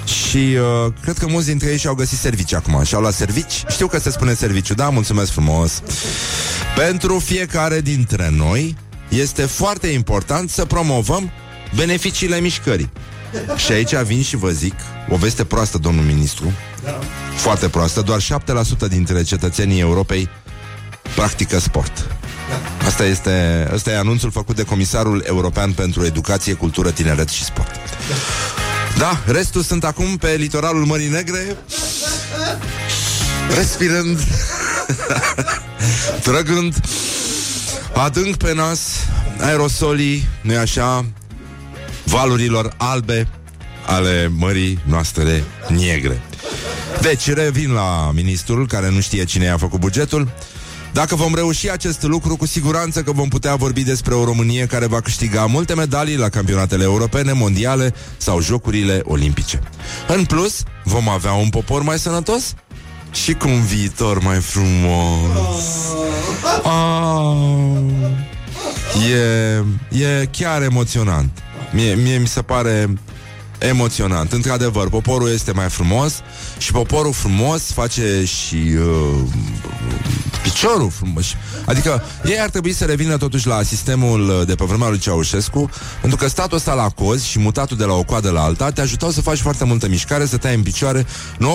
și 0.04 0.36
uh, 0.36 0.92
cred 1.02 1.18
că 1.18 1.26
mulți 1.26 1.46
dintre 1.46 1.70
ei 1.70 1.78
și-au 1.78 1.94
găsit 1.94 2.18
servicii 2.18 2.56
acum 2.56 2.82
Și-au 2.82 3.00
luat 3.00 3.14
servici 3.14 3.64
Știu 3.68 3.86
că 3.86 3.98
se 3.98 4.10
spune 4.10 4.34
serviciu, 4.34 4.74
da, 4.74 4.88
mulțumesc 4.88 5.30
frumos. 5.30 5.82
Pentru 6.76 7.18
fiecare 7.18 7.80
dintre 7.80 8.30
noi 8.36 8.76
Este 9.08 9.46
foarte 9.46 9.86
important 9.86 10.50
să 10.50 10.64
promovăm 10.64 11.30
Beneficiile 11.74 12.40
mișcării 12.40 12.90
Și 13.56 13.72
aici 13.72 13.94
vin 13.94 14.22
și 14.22 14.36
vă 14.36 14.50
zic 14.50 14.74
O 15.08 15.16
veste 15.16 15.44
proastă, 15.44 15.78
domnul 15.78 16.04
ministru. 16.04 16.52
Da. 16.84 16.98
Foarte 17.36 17.68
proastă, 17.68 18.00
doar 18.00 18.20
7% 18.20 18.88
dintre 18.88 19.22
cetățenii 19.22 19.80
Europei 19.80 20.28
Practică 21.14 21.58
sport. 21.58 22.06
Asta 22.86 23.04
este, 23.04 23.68
asta 23.72 23.90
e 23.90 23.96
anunțul 23.96 24.30
făcut 24.30 24.56
de 24.56 24.62
Comisarul 24.62 25.24
European 25.26 25.72
pentru 25.72 26.04
Educație, 26.04 26.52
Cultură, 26.52 26.90
Tineret 26.90 27.28
și 27.28 27.44
Sport. 27.44 27.70
Da, 28.98 29.18
restul 29.26 29.62
sunt 29.62 29.84
acum 29.84 30.16
pe 30.16 30.34
litoralul 30.38 30.84
Mării 30.84 31.08
Negre. 31.08 31.56
Respirând. 33.56 34.20
Trăgând. 36.22 36.74
Adânc 37.94 38.36
pe 38.36 38.54
nas. 38.54 38.80
Aerosolii, 39.40 40.28
nu 40.40 40.58
așa 40.58 41.04
Valurilor 42.14 42.74
albe 42.76 43.28
Ale 43.86 44.32
mării 44.36 44.78
noastre 44.84 45.44
negre 45.68 46.20
Deci 47.00 47.28
revin 47.28 47.72
la 47.72 48.10
ministrul 48.14 48.66
Care 48.66 48.90
nu 48.90 49.00
știe 49.00 49.24
cine 49.24 49.44
i-a 49.44 49.56
făcut 49.56 49.80
bugetul 49.80 50.32
dacă 50.92 51.14
vom 51.14 51.34
reuși 51.34 51.70
acest 51.70 52.02
lucru, 52.02 52.36
cu 52.36 52.46
siguranță 52.46 53.02
că 53.02 53.12
vom 53.12 53.28
putea 53.28 53.54
vorbi 53.54 53.82
despre 53.82 54.14
o 54.14 54.24
Românie 54.24 54.66
care 54.66 54.86
va 54.86 55.00
câștiga 55.00 55.46
multe 55.46 55.74
medalii 55.74 56.16
la 56.16 56.28
campionatele 56.28 56.82
europene, 56.82 57.32
mondiale 57.32 57.94
sau 58.16 58.40
jocurile 58.40 59.02
olimpice. 59.04 59.60
În 60.08 60.24
plus, 60.24 60.62
vom 60.84 61.08
avea 61.08 61.32
un 61.32 61.48
popor 61.48 61.82
mai 61.82 61.98
sănătos 61.98 62.54
și 63.12 63.32
cu 63.32 63.48
un 63.48 63.60
viitor 63.60 64.22
mai 64.22 64.38
frumos. 64.38 65.64
Ah, 66.62 67.34
e, 69.90 69.98
e 69.98 70.28
chiar 70.30 70.62
emoționant. 70.62 71.42
Mie, 71.74 71.94
mie 71.94 72.18
mi 72.18 72.26
se 72.26 72.42
pare 72.42 72.94
emoționant. 73.58 74.32
Într-adevăr, 74.32 74.88
poporul 74.88 75.28
este 75.28 75.52
mai 75.52 75.68
frumos 75.68 76.22
și 76.58 76.72
poporul 76.72 77.12
frumos 77.12 77.72
face 77.72 78.24
și 78.24 78.56
uh, 78.56 79.20
piciorul 80.44 80.90
frumos. 80.90 81.26
Adică 81.64 82.02
ei 82.24 82.40
ar 82.40 82.50
trebui 82.50 82.72
să 82.72 82.84
revină 82.84 83.16
totuși 83.16 83.46
la 83.46 83.62
sistemul 83.62 84.44
de 84.46 84.54
pe 84.54 84.64
vremea 84.64 84.88
lui 84.88 84.98
Ceaușescu, 84.98 85.70
pentru 86.00 86.18
că 86.18 86.28
statul 86.28 86.56
ăsta 86.56 86.74
la 86.74 86.88
cozi 86.88 87.28
și 87.28 87.38
mutatul 87.38 87.76
de 87.76 87.84
la 87.84 87.92
o 87.92 88.02
coadă 88.02 88.30
la 88.30 88.42
alta 88.42 88.70
te 88.70 88.80
ajutau 88.80 89.10
să 89.10 89.20
faci 89.20 89.38
foarte 89.38 89.64
multă 89.64 89.88
mișcare, 89.88 90.26
să 90.26 90.36
te 90.36 90.48
ai 90.48 90.54
în 90.54 90.62
picioare, 90.62 91.06
nu? 91.38 91.54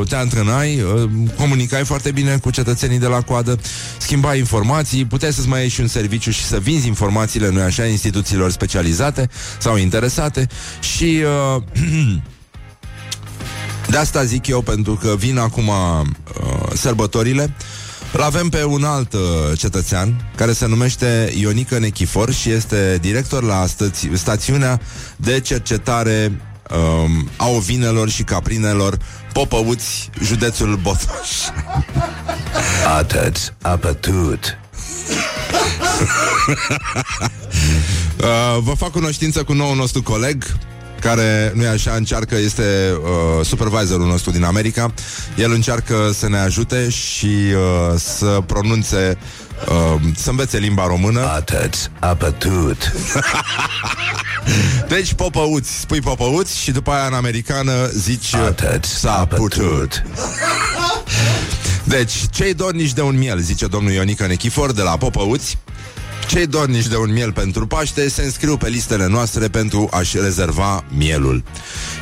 Uh, 0.00 0.08
te 0.08 0.14
antrenai, 0.16 0.80
uh, 0.80 1.10
comunicai 1.36 1.84
foarte 1.84 2.10
bine 2.10 2.36
cu 2.36 2.50
cetățenii 2.50 2.98
de 2.98 3.06
la 3.06 3.20
coadă, 3.20 3.58
schimbai 3.98 4.38
informații, 4.38 5.04
puteai 5.04 5.32
să-ți 5.32 5.48
mai 5.48 5.62
ieși 5.62 5.74
și 5.74 5.80
un 5.80 5.86
serviciu 5.86 6.30
și 6.30 6.44
să 6.44 6.58
vinzi 6.58 6.86
informațiile, 6.86 7.50
nu 7.50 7.60
așa, 7.60 7.84
instituțiilor 7.84 8.50
specializate 8.50 9.28
sau 9.58 9.76
interesate 9.76 10.46
și 10.80 11.22
uh, 11.56 11.62
De 13.90 13.96
asta 13.96 14.24
zic 14.24 14.46
eu, 14.46 14.60
pentru 14.60 14.94
că 14.94 15.14
vin 15.18 15.38
acum 15.38 15.68
uh, 15.68 16.06
sărbătorile 16.74 17.54
îl 18.12 18.22
avem 18.22 18.48
pe 18.48 18.64
un 18.64 18.84
alt 18.84 19.12
uh, 19.12 19.20
cetățean 19.58 20.30
care 20.36 20.52
se 20.52 20.66
numește 20.66 21.32
Ionică 21.36 21.78
Nechifor 21.78 22.32
și 22.32 22.50
este 22.50 22.98
director 23.00 23.42
la 23.42 23.66
stați- 23.66 24.08
stațiunea 24.14 24.80
de 25.16 25.40
cercetare 25.40 26.40
um, 26.70 27.28
a 27.36 27.48
ovinelor 27.48 28.08
și 28.08 28.22
caprinelor 28.22 28.98
Popăuți, 29.32 30.10
județul 30.22 30.76
Botoș. 30.82 31.30
Atât, 32.98 33.54
apătut. 33.62 34.58
uh, 38.20 38.58
vă 38.60 38.72
fac 38.76 38.90
cunoștință 38.90 39.42
cu 39.42 39.52
noul 39.52 39.76
nostru 39.76 40.02
coleg 40.02 40.44
care, 41.00 41.52
nu 41.54 41.62
e 41.62 41.68
așa, 41.68 41.92
încearcă, 41.94 42.34
este 42.36 42.62
uh, 43.02 43.44
supervisorul 43.44 44.06
nostru 44.06 44.30
din 44.30 44.44
America. 44.44 44.92
El 45.36 45.52
încearcă 45.52 46.10
să 46.14 46.28
ne 46.28 46.38
ajute 46.38 46.88
și 46.88 47.26
uh, 47.26 47.94
să 47.96 48.40
pronunțe 48.46 49.18
Uh, 49.66 50.00
să 50.16 50.30
învețe 50.30 50.58
limba 50.58 50.86
română. 50.86 51.20
Atât, 51.20 51.90
apătut. 51.98 52.92
Deci 54.88 55.12
popăuți, 55.12 55.80
spui 55.80 56.00
popăuți 56.00 56.58
Și 56.58 56.70
după 56.70 56.90
aia 56.90 57.06
în 57.06 57.12
americană 57.12 57.86
zici 57.92 58.34
Atât, 58.34 58.84
S-a 58.84 59.26
putut. 59.36 60.02
Deci, 61.84 62.12
cei 62.30 62.54
dornici 62.54 62.92
de 62.92 63.02
un 63.02 63.18
miel 63.18 63.38
Zice 63.38 63.66
domnul 63.66 63.92
Ionica 63.92 64.26
Nechifor 64.26 64.72
de 64.72 64.82
la 64.82 64.96
popăuți 64.96 65.58
cei 66.28 66.46
dornici 66.46 66.86
de 66.86 66.96
un 66.96 67.12
miel 67.12 67.32
pentru 67.32 67.66
Paște 67.66 68.08
se 68.08 68.22
înscriu 68.22 68.56
pe 68.56 68.68
listele 68.68 69.06
noastre 69.06 69.48
pentru 69.48 69.88
a-și 69.90 70.18
rezerva 70.20 70.84
mielul. 70.88 71.42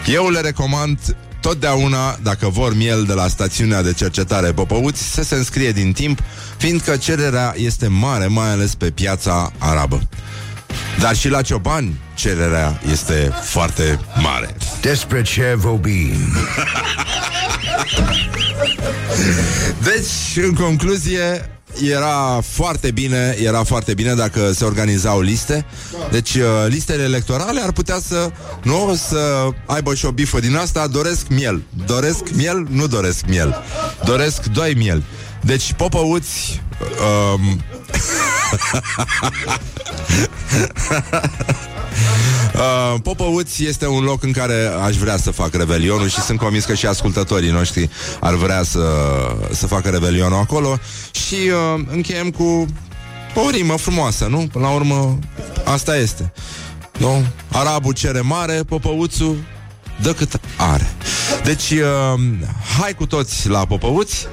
Eu 0.07 0.29
le 0.29 0.41
recomand 0.41 1.17
totdeauna, 1.41 2.19
dacă 2.23 2.49
vor 2.49 2.77
miel 2.77 3.05
de 3.05 3.13
la 3.13 3.29
stațiunea 3.29 3.83
de 3.83 3.93
cercetare 3.93 4.53
Popăuți, 4.53 5.13
să 5.13 5.23
se 5.23 5.35
înscrie 5.35 5.73
din 5.73 5.93
timp, 5.93 6.23
fiindcă 6.57 6.97
cererea 6.97 7.55
este 7.57 7.87
mare, 7.87 8.27
mai 8.27 8.51
ales 8.51 8.75
pe 8.75 8.91
piața 8.91 9.53
arabă. 9.59 10.09
Dar 11.01 11.17
și 11.17 11.29
la 11.29 11.43
ciobani 11.43 12.01
cererea 12.15 12.81
este 12.91 13.33
foarte 13.43 14.01
mare. 14.23 14.57
Despre 14.81 15.23
ce 15.23 15.55
vorbim? 15.57 16.13
Deci, 19.83 20.45
în 20.45 20.55
concluzie, 20.55 21.56
era 21.81 22.41
foarte 22.49 22.91
bine, 22.91 23.37
era 23.43 23.63
foarte 23.63 23.95
bine 23.95 24.15
dacă 24.15 24.53
se 24.53 24.65
organizau 24.65 25.21
liste. 25.21 25.67
Deci 26.11 26.35
uh, 26.35 26.43
listele 26.69 27.03
electorale 27.03 27.61
ar 27.61 27.73
putea 27.73 27.99
să 28.07 28.31
nu 28.63 28.95
să 29.09 29.49
aibă 29.67 29.95
și 29.95 30.05
o 30.05 30.11
bifă 30.11 30.41
din 30.41 30.57
asta, 30.57 30.87
doresc 30.87 31.29
miel. 31.29 31.63
Doresc 31.87 32.23
miel, 32.35 32.67
nu 32.71 32.87
doresc 32.87 33.27
miel. 33.27 33.57
Doresc 34.05 34.45
doi 34.45 34.75
miel. 34.75 35.03
Deci 35.41 35.73
popăuți 35.73 36.63
um... 37.35 37.61
Uh, 42.55 43.01
Popăuți 43.03 43.65
este 43.65 43.87
un 43.87 44.05
loc 44.05 44.23
în 44.23 44.33
care 44.33 44.71
aș 44.85 44.97
vrea 44.97 45.17
să 45.17 45.31
fac 45.31 45.55
revelionul 45.55 46.09
și 46.09 46.21
sunt 46.21 46.39
convins 46.39 46.65
că 46.65 46.75
și 46.75 46.87
ascultătorii 46.87 47.51
noștri 47.51 47.91
ar 48.21 48.35
vrea 48.35 48.63
să, 48.63 48.87
să 49.53 49.67
facă 49.67 49.89
revelionul 49.89 50.39
acolo 50.39 50.79
și 51.11 51.35
uh, 51.35 51.85
încheiem 51.91 52.31
cu 52.31 52.67
o 53.35 53.51
rimă 53.51 53.77
frumoasă, 53.77 54.27
nu? 54.27 54.49
Până 54.53 54.67
la 54.67 54.73
urmă, 54.73 55.19
asta 55.65 55.97
este. 55.97 56.33
Nu? 56.99 57.27
Arabul 57.53 57.93
cere 57.93 58.21
mare, 58.21 58.63
popăuțul 58.69 59.37
dă 60.03 60.13
cât 60.13 60.41
are. 60.57 60.95
Deci, 61.45 61.71
uh, 61.71 62.21
hai 62.81 62.95
cu 62.95 63.07
toți 63.07 63.49
la 63.49 63.67
popăuți 63.67 64.27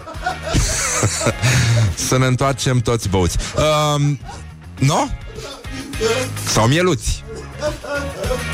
să 2.08 2.18
ne 2.18 2.26
întoarcem 2.26 2.80
toți 2.80 3.10
băuți. 3.10 3.38
Uh, 3.56 4.02
nu? 4.80 5.10
Sau 6.46 6.68
mieluți. 6.68 7.24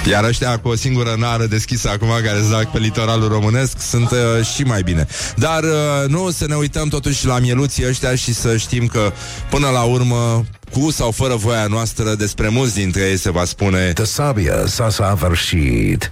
Iar 0.06 0.24
ăștia 0.24 0.58
cu 0.58 0.68
o 0.68 0.76
singură 0.76 1.16
nară 1.18 1.46
deschisă 1.46 1.90
acum 1.90 2.08
Care 2.24 2.40
se 2.50 2.68
pe 2.72 2.78
litoralul 2.78 3.28
românesc 3.28 3.82
Sunt 3.90 4.12
uh, 4.12 4.46
și 4.56 4.62
mai 4.62 4.82
bine. 4.82 5.08
Dar 5.36 5.64
uh, 5.64 6.08
nu 6.08 6.32
să 6.32 6.46
ne 6.48 6.56
uităm 6.56 6.88
totuși 6.88 7.26
la 7.26 7.40
mieluții 7.40 7.88
ăștia 7.88 8.16
Și 8.16 8.34
să 8.34 8.58
știm 8.58 8.88
că 8.88 9.12
până 9.50 9.70
la 9.70 9.82
urmă 9.82 10.46
cu 10.72 10.92
sau 10.92 11.12
fără 11.12 11.36
voia 11.36 11.66
noastră 11.68 12.16
Despre 12.16 12.48
mulți 12.48 12.76
dintre 12.76 13.02
ei 13.02 13.18
se 13.18 13.32
va 13.32 13.46
spune 13.46 13.92
Tasabia 13.94 14.66
s-a 14.66 14.90
săvârșit 14.90 16.12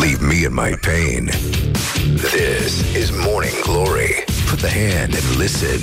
Leave 0.00 0.20
me 0.20 0.34
in 0.34 0.52
my 0.52 0.76
pain. 0.80 1.30
This 2.16 2.82
is 2.96 3.10
Morning 3.10 3.54
Glory. 3.62 4.24
Put 4.48 4.58
the 4.58 4.68
hand 4.68 5.14
and 5.14 5.38
listen 5.38 5.80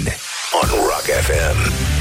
On 0.61 0.69
Rock 0.69 1.05
FM 1.27 2.00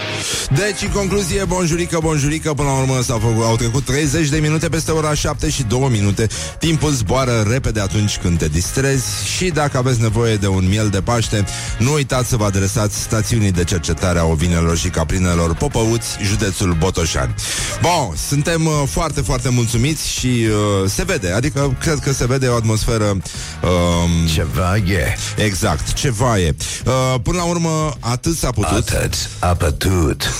Deci, 0.55 0.81
în 0.81 0.89
concluzie, 0.89 1.43
bonjurică, 1.43 1.99
bonjurică, 2.01 2.53
până 2.53 2.69
la 2.69 2.77
urmă 2.77 3.01
s-au 3.01 3.19
făcut, 3.19 3.43
au 3.43 3.55
trecut 3.55 3.85
30 3.85 4.29
de 4.29 4.37
minute 4.37 4.69
peste 4.69 4.91
ora 4.91 5.13
7 5.13 5.49
și 5.49 5.63
2 5.63 5.87
minute. 5.91 6.27
Timpul 6.59 6.91
zboară 6.91 7.45
repede 7.49 7.79
atunci 7.79 8.17
când 8.17 8.37
te 8.37 8.47
distrezi 8.47 9.05
și 9.35 9.49
dacă 9.49 9.77
aveți 9.77 10.01
nevoie 10.01 10.35
de 10.35 10.47
un 10.47 10.67
miel 10.67 10.89
de 10.89 11.01
Paște, 11.01 11.45
nu 11.77 11.93
uitați 11.93 12.29
să 12.29 12.35
vă 12.35 12.45
adresați 12.45 13.01
stațiunii 13.01 13.51
de 13.51 13.63
cercetare 13.63 14.19
a 14.19 14.25
ovinelor 14.25 14.77
și 14.77 14.89
caprinelor 14.89 15.55
Popăuți, 15.55 16.17
județul 16.23 16.75
Botoșani. 16.79 17.35
Bun, 17.81 18.15
suntem 18.27 18.65
uh, 18.65 18.71
foarte, 18.89 19.21
foarte 19.21 19.49
mulțumiți 19.49 20.09
și 20.09 20.27
uh, 20.27 20.89
se 20.89 21.03
vede, 21.03 21.31
adică 21.31 21.75
cred 21.79 21.99
că 21.99 22.13
se 22.13 22.25
vede 22.25 22.47
o 22.47 22.55
atmosferă 22.55 23.05
um, 23.05 24.27
Ceva 24.27 24.77
e. 24.77 25.15
Exact, 25.37 25.93
ceva 25.93 26.39
e. 26.39 26.55
Uh, 26.85 27.19
până 27.23 27.37
la 27.37 27.43
urmă, 27.43 27.93
atât 27.99 28.37
s-a 28.37 28.51
putut. 28.51 28.89
Atât 28.89 29.13
a 29.39 29.53
pătut. 30.11 30.31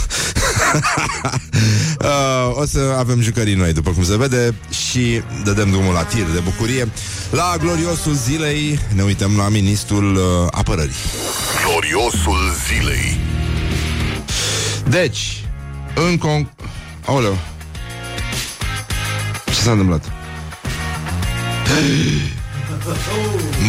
uh, 2.02 2.58
o 2.58 2.66
să 2.66 2.96
avem 2.98 3.22
jucării 3.22 3.56
noi, 3.56 3.74
după 3.74 3.92
cum 3.92 4.04
se 4.04 4.18
vede, 4.18 4.56
și 4.70 5.22
dădem 5.44 5.70
drumul 5.70 5.94
la 5.94 6.04
tir 6.04 6.26
de 6.34 6.40
bucurie. 6.40 6.90
La 7.30 7.56
gloriosul 7.60 8.14
zilei 8.14 8.80
ne 8.94 9.04
uităm 9.04 9.38
la 9.38 9.50
ministrul 9.50 10.16
uh, 10.16 10.22
apărării. 10.52 10.96
Gloriosul 11.66 12.40
zilei. 12.68 13.20
Deci, 14.90 15.44
în 15.96 16.18
con... 16.18 16.52
Aoleu. 17.06 17.38
Ce 19.46 19.62
s-a 19.62 19.72
întâmplat? 19.72 20.06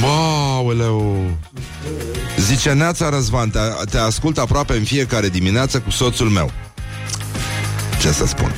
Baoleu 0.01 1.31
Zice 2.39 2.73
Neața 2.73 3.09
Răzvan 3.09 3.51
te, 3.51 3.59
te 3.91 3.99
ascult 3.99 4.39
aproape 4.39 4.73
în 4.77 4.85
fiecare 4.85 5.29
dimineață 5.29 5.81
cu 5.81 5.91
soțul 5.91 6.29
meu 6.29 6.51
Ce 8.01 8.13
să 8.13 8.27
spun 8.27 8.53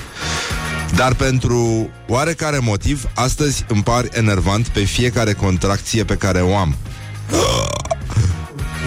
dar 0.94 1.14
pentru 1.14 1.90
oarecare 2.08 2.58
motiv, 2.58 3.04
astăzi 3.14 3.64
îmi 3.68 3.82
par 3.82 4.08
enervant 4.12 4.68
pe 4.68 4.84
fiecare 4.84 5.32
contracție 5.32 6.04
pe 6.04 6.16
care 6.16 6.40
o 6.40 6.56
am. 6.56 6.76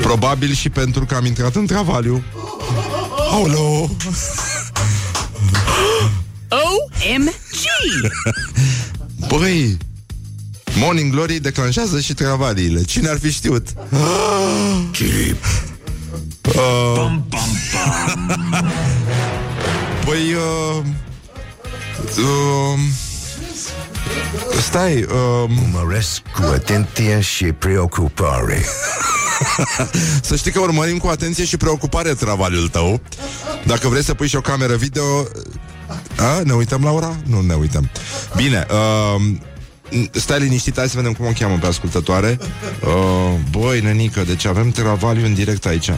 Probabil 0.02 0.54
și 0.54 0.70
pentru 0.70 1.06
că 1.06 1.16
am 1.16 1.26
intrat 1.26 1.56
în 1.56 1.66
travaliu. 1.66 2.24
Aoleu! 3.32 3.96
OMG! 6.50 7.32
Băi, 9.28 9.78
Morning 10.80 11.12
Glory 11.12 11.40
declanșează 11.40 12.00
și 12.00 12.14
travaliile. 12.14 12.84
Cine 12.84 13.10
ar 13.10 13.20
fi 13.20 13.32
știut? 13.32 13.68
Chirip. 14.92 15.44
Uh, 16.48 17.16
păi, 20.06 20.34
uh, 20.34 20.84
uh, 22.18 22.80
stai, 24.62 25.04
uh, 25.04 25.50
Urmăresc 25.74 26.22
cu 26.36 26.44
atenție 26.54 27.20
și 27.22 27.46
preocupare. 27.46 28.66
să 30.22 30.36
știi 30.36 30.52
că 30.52 30.60
urmărim 30.60 30.98
cu 30.98 31.08
atenție 31.08 31.46
și 31.46 31.58
preocupare 31.58 32.14
travaliul 32.14 32.68
tău. 32.68 33.02
Dacă 33.66 33.88
vrei 33.88 34.04
să 34.04 34.14
pui 34.14 34.28
și 34.28 34.36
o 34.36 34.42
cameră 34.42 34.76
video, 34.76 35.28
a, 36.18 36.42
ne 36.44 36.54
uităm 36.54 36.84
la 36.84 36.92
ora? 36.92 37.16
Nu 37.26 37.42
ne 37.42 37.54
uităm. 37.54 37.90
Bine, 38.36 38.66
uh, 38.70 39.22
Stai 40.12 40.40
liniștit, 40.40 40.78
hai 40.78 40.90
să 40.90 40.96
vedem 40.98 41.14
cum 41.14 41.26
o 41.26 41.30
cheamă 41.40 41.58
pe 41.62 41.68
ascultătoare. 41.68 42.38
Uh, 42.82 43.34
Băi, 43.52 43.80
nenică, 43.82 44.24
deci 44.24 44.46
avem 44.46 44.72
travaliu 44.72 45.26
în 45.26 45.34
direct 45.34 45.66
aici. 45.66 45.90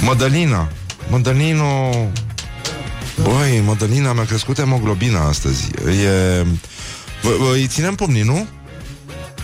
Mădălina. 0.00 0.68
Mădălino 1.08 1.90
Băi, 3.22 3.62
Mădălina 3.64 4.12
mi-a 4.12 4.24
crescut 4.24 4.56
hemoglobina 4.58 5.28
astăzi. 5.28 5.70
E... 6.04 6.42
Vă- 7.22 7.36
vă- 7.38 7.52
Îi 7.52 7.66
ținem 7.66 7.94
pumnii, 7.94 8.22
nu? 8.22 8.46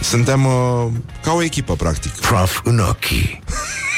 Suntem 0.01 0.45
uh, 0.47 0.87
ca 1.23 1.33
o 1.33 1.43
echipă, 1.43 1.75
practic. 1.75 2.13
Prof 2.13 2.61
în 2.65 2.79
ochii. 2.79 3.43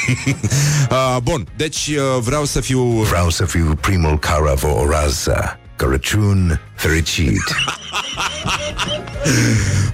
uh, 0.91 1.17
Bun, 1.23 1.47
deci 1.55 1.87
uh, 1.87 2.21
vreau 2.21 2.45
să 2.45 2.59
fiu 2.61 2.81
Vreau 2.83 3.29
să 3.29 3.45
fiu 3.45 3.77
primul 3.81 4.19
care 4.19 4.53
vă 4.55 4.67
orează 4.67 5.59
Crăciun 5.75 6.59
fericit. 6.81 7.55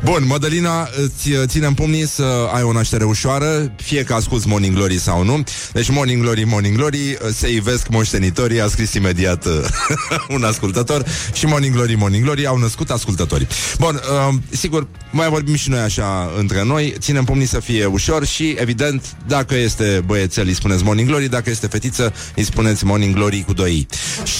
Bun, 0.03 0.23
Mădălina, 0.25 0.89
îți 1.03 1.31
uh, 1.31 1.43
ținem 1.45 1.73
pumnii 1.73 2.07
să 2.07 2.49
ai 2.53 2.63
o 2.63 2.71
naștere 2.71 3.03
ușoară, 3.03 3.71
fie 3.75 4.03
că 4.03 4.13
asculti 4.13 4.47
Morning 4.47 4.75
Glory 4.75 4.99
sau 4.99 5.23
nu. 5.23 5.43
Deci 5.73 5.89
Morning 5.89 6.21
Glory, 6.21 6.43
Morning 6.43 6.75
Glory, 6.75 6.97
uh, 6.97 7.29
se 7.33 7.53
ivesc 7.53 7.87
moștenitorii, 7.87 8.61
a 8.61 8.67
scris 8.67 8.93
imediat 8.93 9.45
uh, 9.45 9.51
un 10.35 10.43
ascultător 10.43 11.05
și 11.33 11.45
Morning 11.45 11.73
Glory, 11.73 11.95
Morning 11.95 12.23
Glory 12.23 12.45
au 12.45 12.57
născut 12.57 12.89
ascultătorii. 12.89 13.47
Bun, 13.79 14.01
uh, 14.29 14.35
sigur, 14.49 14.87
mai 15.11 15.29
vorbim 15.29 15.55
și 15.55 15.69
noi 15.69 15.79
așa 15.79 16.31
între 16.37 16.63
noi, 16.63 16.95
ținem 16.99 17.23
pumnii 17.23 17.47
să 17.47 17.59
fie 17.59 17.85
ușor 17.85 18.25
și, 18.25 18.55
evident, 18.59 19.15
dacă 19.27 19.55
este 19.55 20.03
băiețel, 20.05 20.47
îi 20.47 20.53
spuneți 20.53 20.83
Morning 20.83 21.07
Glory, 21.07 21.29
dacă 21.29 21.49
este 21.49 21.67
fetiță, 21.67 22.13
îi 22.35 22.43
spuneți 22.43 22.85
Morning 22.85 23.15
Glory 23.15 23.43
cu 23.47 23.53
doi 23.53 23.73
i. 23.73 23.87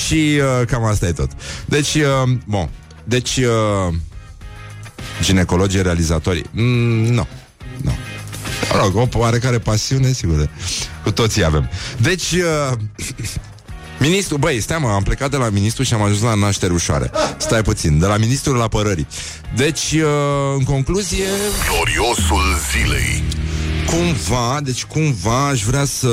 Și 0.06 0.40
uh, 0.60 0.68
cam 0.68 0.84
asta 0.84 1.08
e 1.08 1.12
tot. 1.12 1.30
Deci, 1.66 1.94
uh, 1.94 2.37
bun, 2.46 2.70
deci... 3.04 3.38
Uh, 3.38 3.94
Ginecologii 5.22 5.82
realizatorii 5.82 6.46
mm, 6.52 7.06
Nu, 7.06 7.28
nu 7.82 7.92
Mă 8.74 8.80
rog, 8.82 8.96
o 8.96 9.18
oarecare 9.20 9.60
pasiune, 9.60 10.12
sigur 10.12 10.50
Cu 11.04 11.12
toții 11.12 11.44
avem. 11.44 11.70
Deci, 11.98 12.32
uh, 12.32 12.78
Ministru, 14.00 14.38
băi, 14.38 14.60
stai 14.60 14.78
mă, 14.82 14.88
am 14.88 15.04
plecat 15.04 15.30
de 15.30 15.38
la 15.38 15.50
ministru 15.50 15.84
și 15.84 15.94
am 15.94 16.02
ajuns 16.02 16.22
la 16.22 16.34
naștere 16.34 16.74
ușoare 16.74 17.12
Stai 17.38 17.62
puțin, 17.62 18.00
de 18.00 18.06
la 18.06 18.18
ministrul 18.18 18.62
apărării. 18.62 19.08
Deci, 19.56 19.92
uh, 19.92 20.56
în 20.58 20.64
concluzie 20.64 21.26
Gloriosul 21.70 22.44
zilei. 22.72 23.24
Cumva, 23.86 24.60
deci 24.64 24.84
cumva 24.86 25.48
aș 25.48 25.64
vrea 25.64 25.86
să, 25.86 26.10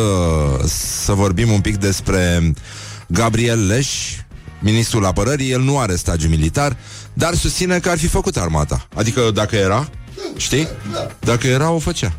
să 1.05 1.13
vorbim 1.13 1.51
un 1.51 1.61
pic 1.61 1.77
despre 1.77 2.53
Gabriel 3.07 3.67
Leș, 3.67 3.89
ministrul 4.65 5.07
apărării, 5.07 5.51
el 5.51 5.61
nu 5.61 5.79
are 5.79 5.97
stagiu 5.97 6.29
militar, 6.29 6.77
dar 7.13 7.35
susține 7.35 7.79
că 7.79 7.91
ar 7.91 7.99
fi 7.99 8.07
făcut 8.07 8.37
armata. 8.37 8.87
Adică 8.95 9.31
dacă 9.35 9.57
era, 9.57 9.89
știi? 10.37 10.69
Dacă 11.21 11.47
era, 11.47 11.71
o 11.71 11.79
făcea. 11.79 12.13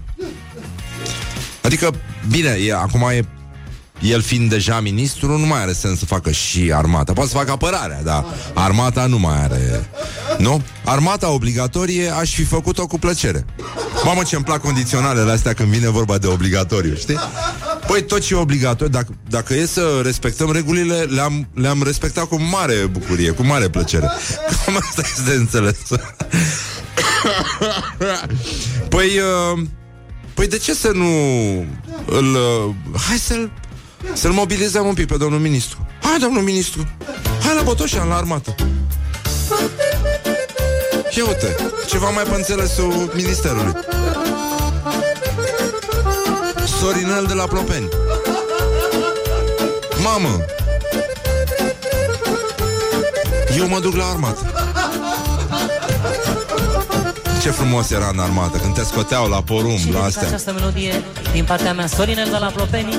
Adică, 1.62 1.92
bine, 2.30 2.50
e, 2.50 2.74
acum 2.74 3.02
e 3.02 3.26
el 4.02 4.22
fiind 4.22 4.50
deja 4.50 4.80
ministru, 4.80 5.38
nu 5.38 5.46
mai 5.46 5.62
are 5.62 5.74
sens 5.74 6.00
să 6.00 6.06
facă 6.06 6.32
și 6.32 6.72
armata. 6.74 7.14
Poate 7.14 7.30
să 7.30 7.38
facă 7.38 7.52
apărarea, 7.52 8.02
dar 8.04 8.26
armata 8.54 9.06
nu 9.06 9.20
mai 9.20 9.44
are. 9.44 9.90
Nu? 10.38 10.62
Armata 10.86 11.30
obligatorie 11.30 12.10
aș 12.10 12.34
fi 12.34 12.44
făcut-o 12.44 12.88
cu 12.88 13.00
plăcere. 13.00 13.46
Mamă, 14.04 14.24
ce-mi 14.24 14.44
plac 14.44 14.62
condiționalele 14.62 15.32
astea 15.32 15.54
când 15.54 15.70
vine 15.70 15.90
vorba 15.90 16.18
de 16.18 16.28
obligatoriu, 16.28 16.96
știi? 16.96 17.18
Păi 17.88 18.04
tot 18.04 18.22
ce 18.22 18.34
e 18.34 18.38
obligatoriu, 18.38 18.94
dacă, 18.94 19.14
dacă 19.30 19.54
e 19.54 19.66
să 19.66 20.02
respectăm 20.04 20.52
regulile, 20.52 21.02
le-am, 21.02 21.48
le-am 21.54 21.84
respectat 21.84 22.24
cu 22.24 22.42
mare 22.42 22.76
bucurie, 22.76 23.32
cu 23.32 23.44
mare 23.44 23.70
plăcere. 23.70 24.10
Cam 24.66 24.76
asta 24.76 25.02
este 25.02 25.22
de 25.30 25.36
înțeles. 25.36 25.78
Păi, 28.90 29.20
uh, 29.20 29.60
păi 30.34 30.48
de 30.48 30.58
ce 30.58 30.74
să 30.74 30.92
nu 30.94 31.06
îl... 32.06 32.34
Uh, 32.34 32.76
hai 33.08 33.18
să-l 33.18 33.52
să-l 34.14 34.32
mobilizăm 34.32 34.88
un 34.88 34.94
pic 34.94 35.08
pe 35.08 35.18
domnul 35.18 35.40
ministru. 35.40 35.88
Hai, 36.02 36.18
domnul 36.20 36.42
ministru, 36.42 36.88
hai 37.44 37.56
la 37.56 37.62
Botoșan, 37.62 38.08
la 38.08 38.16
armată. 38.16 38.56
Ia 41.18 41.26
uite, 41.28 41.56
ceva 41.88 42.10
mai 42.10 42.24
pe 42.24 42.36
înțelesul 42.36 43.12
ministerului. 43.16 43.74
Sorinel 46.86 47.26
de 47.28 47.34
la 47.34 47.44
Plopeni. 47.44 47.88
Mamă! 50.04 50.46
Eu 53.58 53.68
mă 53.68 53.80
duc 53.80 53.96
la 53.96 54.06
armată. 54.06 54.40
Ce 57.42 57.50
frumos 57.50 57.90
era 57.92 58.10
în 58.14 58.20
armată 58.20 58.58
Când 58.58 58.74
te 58.74 58.84
scoteau 58.84 59.28
la 59.30 59.42
porumb, 59.42 59.78
Și 59.78 59.86
la 59.86 59.92
dedic 59.92 60.06
astea 60.06 60.28
această 60.28 60.52
melodie 60.52 61.04
din 61.32 61.44
partea 61.46 61.74
mea 61.74 61.88
Sorinel 61.88 62.30
de 62.32 62.38
la 62.40 62.48
Plopeni 62.48 62.98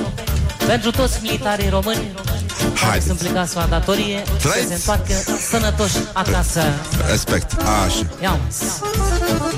pentru 0.67 0.91
toți 0.91 1.19
militarii 1.21 1.69
români 1.69 2.11
care 2.15 2.75
Haideți. 2.79 3.05
sunt 3.05 3.17
plecați 3.17 3.55
la 3.55 3.65
datorie 3.69 4.23
să 4.41 4.47
Trăiți. 4.47 4.67
se 4.67 4.73
întoarcă 4.73 5.13
sănătoși 5.49 5.97
acasă. 6.13 6.61
Respect, 7.09 7.51
așa 7.51 8.05
Ia 8.21 8.39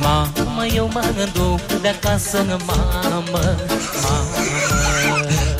Mamă, 0.01 0.65
eu 0.65 0.89
mă 0.93 1.27
duc 1.33 1.81
de 1.81 1.87
acasă, 1.87 2.37
mamă, 2.47 2.83
mamă. 3.09 3.55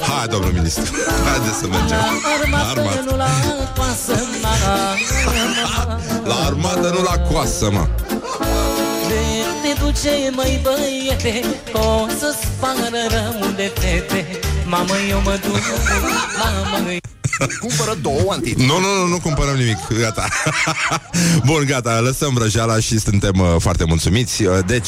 Hai, 0.08 0.28
domnul 0.28 0.52
ministru 0.52 0.84
Haideți 1.26 1.58
să 1.60 1.68
mergem. 1.68 1.98
La 1.98 2.06
La 2.22 2.34
armată, 2.42 2.80
armată 2.80 3.04
nu 3.10 3.16
la 3.18 3.30
coasă, 3.76 4.16
mamă. 4.42 4.76
La 6.24 6.36
armată, 6.46 6.94
nu 6.96 7.02
la 7.04 7.18
coasă, 7.18 7.70
mă. 7.72 7.88
De 9.08 9.22
te 9.64 9.84
duce, 9.84 10.32
măi 10.36 10.60
băiete 10.64 11.44
Că 11.72 11.78
o 11.78 12.08
să-ți 12.20 12.48
pară 12.60 13.02
rău 13.10 13.50
de 13.56 13.72
fete 13.80 14.40
Mamă, 14.66 14.94
eu 15.10 15.22
mă 15.24 15.40
duc, 15.46 15.64
mamă 16.40 17.00
Cumpără 17.60 17.98
două 18.02 18.32
antiți. 18.32 18.66
Nu, 18.66 18.80
nu, 18.80 18.88
nu, 19.02 19.08
nu 19.08 19.20
cumpărăm 19.20 19.56
nimic. 19.56 19.78
Gata. 20.00 20.28
Bun, 21.50 21.64
gata, 21.66 22.00
lăsăm 22.00 22.34
vrăjeala 22.34 22.80
și 22.80 23.00
suntem 23.00 23.34
uh, 23.40 23.56
foarte 23.60 23.84
mulțumiți. 23.88 24.44
Uh, 24.44 24.58
deci, 24.66 24.88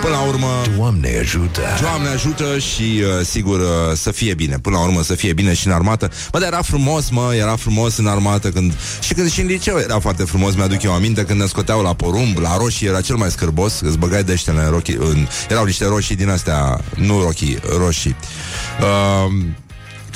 până 0.00 0.14
la 0.14 0.20
urmă... 0.20 0.46
Doamne 0.76 1.18
ajută! 1.20 1.60
Doamne 1.80 2.08
ajută 2.08 2.58
și, 2.58 3.02
uh, 3.02 3.26
sigur, 3.26 3.60
uh, 3.60 3.66
să 3.94 4.10
fie 4.10 4.34
bine. 4.34 4.58
Până 4.58 4.76
la 4.76 4.82
urmă 4.82 5.02
să 5.02 5.14
fie 5.14 5.32
bine 5.32 5.54
și 5.54 5.66
în 5.66 5.72
armată. 5.72 6.10
Bă, 6.30 6.38
dar 6.38 6.48
era 6.52 6.62
frumos, 6.62 7.10
mă, 7.10 7.34
era 7.34 7.56
frumos 7.56 7.96
în 7.96 8.06
armată 8.06 8.48
când... 8.48 8.74
Și 9.00 9.14
când 9.14 9.30
și 9.30 9.40
în 9.40 9.46
liceu 9.46 9.78
era 9.78 9.98
foarte 9.98 10.24
frumos, 10.24 10.54
mi-aduc 10.54 10.82
eu 10.82 10.92
aminte, 10.92 11.24
când 11.24 11.40
ne 11.40 11.46
scoteau 11.46 11.82
la 11.82 11.94
porumb, 11.94 12.38
la 12.38 12.56
roșii 12.56 12.86
era 12.86 13.00
cel 13.00 13.16
mai 13.16 13.30
scârbos, 13.30 13.80
îți 13.80 13.98
băgai 13.98 14.24
deștele 14.24 14.62
în 14.64 14.70
rochii, 14.70 14.96
în... 14.98 15.26
erau 15.48 15.64
niște 15.64 15.86
roșii 15.86 16.16
din 16.16 16.28
astea, 16.28 16.80
nu 16.94 17.20
rochii, 17.20 17.58
roșii. 17.78 18.16
Uh, 18.80 19.44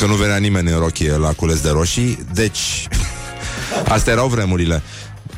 că 0.01 0.07
nu 0.07 0.15
venea 0.15 0.37
nimeni 0.37 0.71
în 0.71 0.79
rochie 0.79 1.17
la 1.17 1.33
cules 1.33 1.61
de 1.61 1.71
roșii, 1.71 2.27
deci 2.33 2.89
astea 3.95 4.13
erau 4.13 4.29
vremurile. 4.29 4.83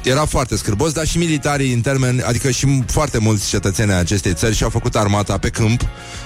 Era 0.02 0.24
foarte 0.24 0.56
scârbos, 0.56 0.92
dar 0.92 1.06
și 1.06 1.18
militarii 1.18 1.72
în 1.72 1.80
termen, 1.80 2.22
adică 2.26 2.50
și 2.50 2.82
foarte 2.86 3.18
mulți 3.18 3.48
cetățeni 3.48 3.92
ai 3.92 3.98
acestei 3.98 4.34
țări 4.34 4.54
și-au 4.54 4.70
făcut 4.70 4.96
armata 4.96 5.38
pe 5.38 5.48
câmp 5.48 5.80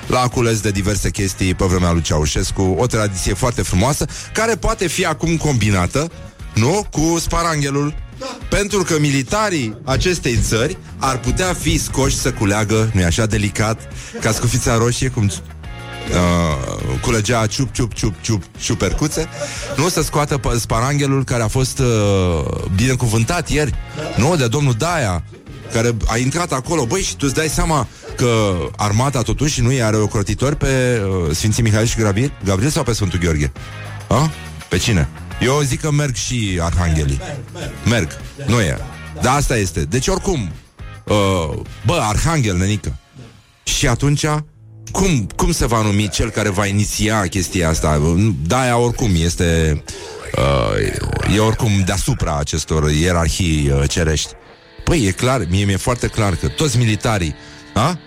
la 0.06 0.28
cules 0.28 0.60
de 0.60 0.70
diverse 0.70 1.10
chestii 1.10 1.54
pe 1.54 1.64
vremea 1.64 1.92
lui 1.92 2.02
Ceaușescu, 2.02 2.62
o 2.78 2.86
tradiție 2.86 3.34
foarte 3.34 3.62
frumoasă, 3.62 4.06
care 4.32 4.54
poate 4.56 4.86
fi 4.86 5.04
acum 5.04 5.36
combinată, 5.36 6.10
nu, 6.54 6.86
cu 6.90 7.18
sparanghelul 7.18 7.94
pentru 8.48 8.82
că 8.82 8.98
militarii 8.98 9.78
acestei 9.84 10.38
țări 10.42 10.78
ar 10.98 11.18
putea 11.18 11.54
fi 11.54 11.78
scoși 11.78 12.16
să 12.16 12.32
culeagă, 12.32 12.90
nu-i 12.94 13.04
așa 13.04 13.26
delicat, 13.26 13.92
ca 14.20 14.32
scufița 14.32 14.76
roșie, 14.76 15.08
cum 15.08 15.30
uh, 16.10 16.98
culegea 17.00 17.46
ciup, 17.46 17.72
ciup, 17.72 17.94
ciup, 17.94 18.14
ciup, 18.20 18.42
ciupercuțe, 18.60 19.28
nu 19.76 19.88
să 19.88 20.02
scoată 20.02 20.38
pe 20.38 20.58
sparanghelul 20.58 21.24
care 21.24 21.42
a 21.42 21.48
fost 21.48 21.78
uh, 21.78 21.86
binecuvântat 22.74 23.48
ieri, 23.48 23.74
nu, 24.16 24.36
de 24.36 24.46
domnul 24.46 24.72
Daia, 24.72 25.24
care 25.72 25.96
a 26.06 26.16
intrat 26.16 26.52
acolo, 26.52 26.84
băi, 26.84 27.02
și 27.02 27.16
tu 27.16 27.24
îți 27.26 27.34
dai 27.34 27.48
seama 27.48 27.86
că 28.16 28.56
armata 28.76 29.22
totuși 29.22 29.60
nu 29.60 29.70
are 29.82 29.96
ocrotitori 29.96 30.56
pe 30.56 31.02
uh, 31.04 31.34
Sfinții 31.34 31.62
Mihail 31.62 31.86
și 31.86 31.98
Gabriel, 31.98 32.32
Gabriel 32.44 32.70
sau 32.70 32.82
pe 32.82 32.92
Sfântul 32.92 33.18
Gheorghe? 33.18 33.52
A? 34.08 34.30
Pe 34.68 34.76
cine? 34.76 35.08
Eu 35.40 35.60
zic 35.60 35.80
că 35.80 35.90
merg 35.90 36.14
și 36.14 36.58
arhanghelii. 36.62 37.20
Merg. 37.84 38.08
Nu 38.46 38.60
e. 38.60 38.78
Dar 39.20 39.36
asta 39.36 39.56
este. 39.56 39.80
Deci 39.80 40.06
oricum, 40.06 40.50
uh, 41.04 41.58
bă, 41.86 41.98
arhanghel, 42.02 42.56
nenică. 42.56 42.96
Și 43.62 43.88
atunci, 43.88 44.24
cum, 44.96 45.26
cum 45.36 45.52
se 45.52 45.66
va 45.66 45.82
numi 45.82 46.08
cel 46.08 46.30
care 46.30 46.48
va 46.48 46.66
iniția 46.66 47.26
chestia 47.26 47.68
asta? 47.68 48.16
Da, 48.46 48.76
oricum 48.76 49.10
este... 49.14 49.82
Uh, 50.36 51.34
e 51.34 51.38
oricum 51.38 51.70
deasupra 51.84 52.36
acestor 52.36 52.90
ierarhii 52.90 53.70
uh, 53.70 53.88
cerești. 53.88 54.32
Păi, 54.84 55.04
e 55.06 55.10
clar, 55.10 55.46
mie 55.50 55.64
mi-e 55.64 55.76
foarte 55.76 56.06
clar 56.06 56.34
că 56.34 56.48
toți 56.48 56.78
militarii... 56.78 57.34
A? 57.74 57.98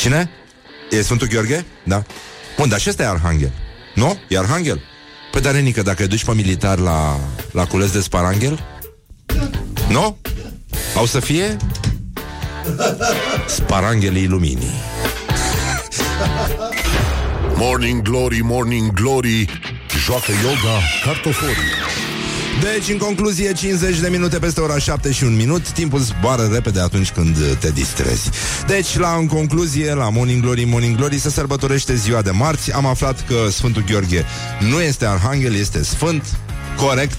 Cine? 0.00 0.30
E 0.90 1.02
Sfântul 1.02 1.26
Gheorghe? 1.26 1.64
Da. 1.84 2.02
Bun, 2.56 2.68
dar 2.68 2.80
și 2.80 2.88
ăsta 2.88 3.02
e 3.02 3.06
arhanghel. 3.06 3.52
Nu? 3.94 4.18
E 4.28 4.38
arhanghel. 4.38 4.80
Păi, 5.30 5.40
dar, 5.40 5.52
Renică, 5.52 5.82
dacă 5.82 6.02
îi 6.02 6.08
duci 6.08 6.24
pe 6.24 6.34
militar 6.34 6.78
la, 6.78 7.20
la 7.50 7.64
cules 7.64 7.92
de 7.92 8.00
sparanghel? 8.00 8.60
Nu? 9.88 10.18
Au 10.96 11.06
să 11.06 11.20
fie? 11.20 11.56
Sparanghelii 13.48 14.26
luminii. 14.26 14.74
Morning 17.56 18.02
Glory, 18.02 18.40
Morning 18.42 18.92
Glory 18.92 19.60
Joacă 20.04 20.32
yoga 20.42 20.80
cartoforii. 21.04 21.54
Deci, 22.60 22.88
în 22.88 22.96
concluzie, 22.98 23.52
50 23.52 23.98
de 23.98 24.08
minute 24.08 24.38
peste 24.38 24.60
ora 24.60 24.78
7 24.78 25.12
și 25.12 25.24
un 25.24 25.36
minut. 25.36 25.70
Timpul 25.70 25.98
zboară 25.98 26.48
repede 26.52 26.80
atunci 26.80 27.10
când 27.10 27.56
te 27.58 27.70
distrezi. 27.70 28.30
Deci, 28.66 28.98
la 28.98 29.16
în 29.18 29.26
concluzie, 29.26 29.94
la 29.94 30.10
Morning 30.10 30.42
Glory, 30.42 30.64
Morning 30.64 30.96
Glory 30.96 31.18
Se 31.18 31.30
sărbătorește 31.30 31.94
ziua 31.94 32.22
de 32.22 32.30
marți. 32.30 32.72
Am 32.72 32.86
aflat 32.86 33.24
că 33.26 33.48
Sfântul 33.50 33.84
Gheorghe 33.90 34.24
nu 34.60 34.80
este 34.80 35.06
arhanghel, 35.06 35.54
este 35.54 35.82
sfânt 35.82 36.24
Corect. 36.76 37.18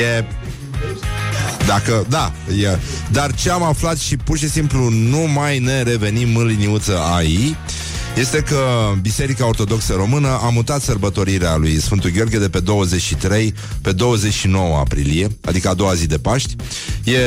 E 0.00 0.24
dacă, 1.66 2.06
da, 2.08 2.32
e. 2.62 2.78
Dar 3.10 3.34
ce 3.34 3.50
am 3.50 3.62
aflat 3.62 3.98
și 3.98 4.16
pur 4.16 4.38
și 4.38 4.50
simplu 4.50 4.88
nu 4.88 5.18
mai 5.18 5.58
ne 5.58 5.82
revenim 5.82 6.36
în 6.36 6.46
liniuță 6.46 6.98
AI 6.98 7.56
este 8.16 8.38
că 8.38 8.92
Biserica 9.00 9.46
Ortodoxă 9.46 9.92
Română 9.92 10.28
a 10.28 10.48
mutat 10.48 10.82
sărbătorirea 10.82 11.56
lui 11.56 11.80
Sfântul 11.80 12.10
Gheorghe 12.10 12.38
de 12.38 12.48
pe 12.48 12.60
23 12.60 13.54
pe 13.82 13.92
29 13.92 14.78
aprilie, 14.78 15.36
adică 15.44 15.68
a 15.68 15.74
doua 15.74 15.94
zi 15.94 16.06
de 16.06 16.18
Paști. 16.18 16.56
E, 17.04 17.18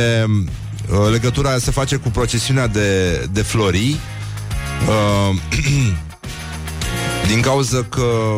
legătura 1.12 1.58
se 1.58 1.72
face 1.72 1.96
cu 1.96 2.10
procesiunea 2.10 2.68
de, 2.68 3.12
de 3.32 3.42
florii 3.42 4.00
uh, 4.88 5.38
din 7.32 7.42
cauza 7.42 7.84
că 7.84 8.38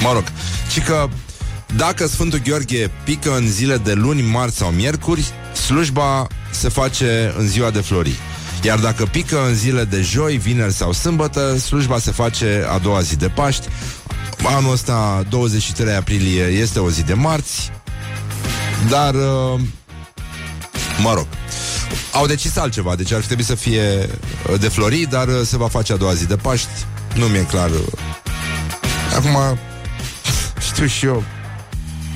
mă 0.00 0.10
rog, 0.12 0.24
și 0.70 0.80
că 0.80 1.08
dacă 1.76 2.06
Sfântul 2.06 2.40
Gheorghe 2.44 2.90
pică 3.04 3.36
în 3.36 3.50
zile 3.50 3.76
de 3.76 3.92
luni, 3.92 4.22
marți 4.22 4.56
sau 4.56 4.70
miercuri, 4.70 5.32
slujba 5.54 6.26
se 6.50 6.68
face 6.68 7.34
în 7.38 7.46
ziua 7.46 7.70
de 7.70 7.80
florii. 7.80 8.16
Iar 8.62 8.78
dacă 8.78 9.04
pică 9.04 9.46
în 9.46 9.54
zile 9.54 9.84
de 9.84 10.00
joi, 10.00 10.36
vineri 10.36 10.72
sau 10.72 10.92
sâmbătă, 10.92 11.58
slujba 11.58 11.98
se 11.98 12.10
face 12.10 12.64
a 12.68 12.78
doua 12.78 13.00
zi 13.00 13.16
de 13.16 13.28
Paști. 13.28 13.66
Anul 14.44 14.72
ăsta, 14.72 15.24
23 15.28 15.94
aprilie, 15.94 16.44
este 16.44 16.78
o 16.78 16.90
zi 16.90 17.02
de 17.02 17.14
marți, 17.14 17.70
dar, 18.88 19.14
uh, 19.14 19.60
mă 21.02 21.14
rog, 21.14 21.26
au 22.12 22.26
decis 22.26 22.56
altceva, 22.56 22.94
deci 22.94 23.12
ar 23.12 23.20
trebui 23.20 23.44
să 23.44 23.54
fie 23.54 24.08
uh, 24.50 24.60
de 24.60 24.68
florii, 24.68 25.06
dar 25.06 25.28
uh, 25.28 25.40
se 25.44 25.56
va 25.56 25.68
face 25.68 25.92
a 25.92 25.96
doua 25.96 26.14
zi 26.14 26.26
de 26.26 26.36
Paști. 26.36 26.68
Nu 27.14 27.26
mi-e 27.26 27.42
clar. 27.42 27.70
Acum, 29.16 29.58
știu 30.72 30.86
și 30.86 31.06
eu, 31.06 31.24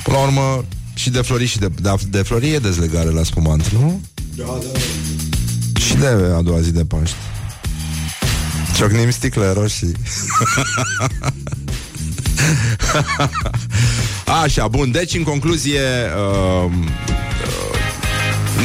Până 0.06 0.18
la 0.18 0.24
urmă, 0.24 0.64
și 0.94 1.10
de 1.10 1.20
flori 1.20 1.46
și 1.46 1.58
de, 1.58 1.68
de, 1.80 1.94
de 2.10 2.22
flori 2.22 2.52
e 2.52 2.58
dezlegare 2.58 3.10
la 3.10 3.22
spumant, 3.22 3.68
nu? 3.68 4.00
Da, 4.34 4.44
da. 4.44 4.78
Și 5.80 5.94
de 5.94 6.06
a 6.06 6.42
doua 6.42 6.60
zi 6.60 6.72
de 6.72 6.84
Paști. 6.84 7.16
Ciocnim 8.76 9.10
sticle 9.10 9.52
roșii. 9.52 9.92
Așa, 14.42 14.68
bun, 14.68 14.90
deci 14.90 15.14
în 15.14 15.22
concluzie 15.22 15.80
uh, 16.64 16.72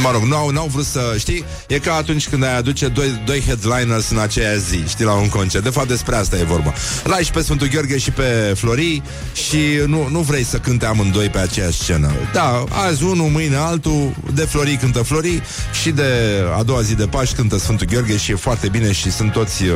Mă 0.00 0.10
rog, 0.12 0.22
nu 0.22 0.36
au, 0.36 0.48
n-au 0.48 0.66
vrut 0.66 0.84
să... 0.84 1.14
Știi? 1.18 1.44
E 1.66 1.78
ca 1.78 1.94
atunci 1.94 2.28
când 2.28 2.44
ai 2.44 2.56
aduce 2.56 2.88
doi, 2.88 3.22
doi 3.26 3.42
headliners 3.46 4.10
în 4.10 4.18
aceeași 4.18 4.60
zi, 4.60 4.84
știi, 4.88 5.04
la 5.04 5.12
un 5.12 5.28
concert. 5.28 5.64
De 5.64 5.70
fapt, 5.70 5.88
despre 5.88 6.16
asta 6.16 6.36
e 6.36 6.42
vorba. 6.44 6.72
Lai 7.04 7.24
și 7.24 7.30
pe 7.30 7.42
Sfântul 7.42 7.68
Gheorghe 7.68 7.98
și 7.98 8.10
pe 8.10 8.54
Florii 8.56 9.02
și 9.32 9.58
nu, 9.86 10.08
nu 10.10 10.20
vrei 10.20 10.44
să 10.44 10.56
cânte 10.56 10.86
amândoi 10.86 11.28
pe 11.28 11.38
aceeași 11.38 11.78
scenă. 11.78 12.12
Da, 12.32 12.64
azi 12.70 13.04
unul, 13.04 13.28
mâine 13.28 13.56
altul, 13.56 14.14
de 14.34 14.42
Florii 14.42 14.76
cântă 14.76 15.02
Florii 15.02 15.42
și 15.82 15.90
de 15.90 16.42
a 16.58 16.62
doua 16.62 16.82
zi 16.82 16.94
de 16.94 17.06
Paști 17.06 17.34
cântă 17.34 17.58
Sfântul 17.58 17.86
Gheorghe 17.86 18.16
și 18.16 18.30
e 18.30 18.34
foarte 18.34 18.68
bine 18.68 18.92
și 18.92 19.12
sunt 19.12 19.32
toți 19.32 19.62
uh, 19.62 19.70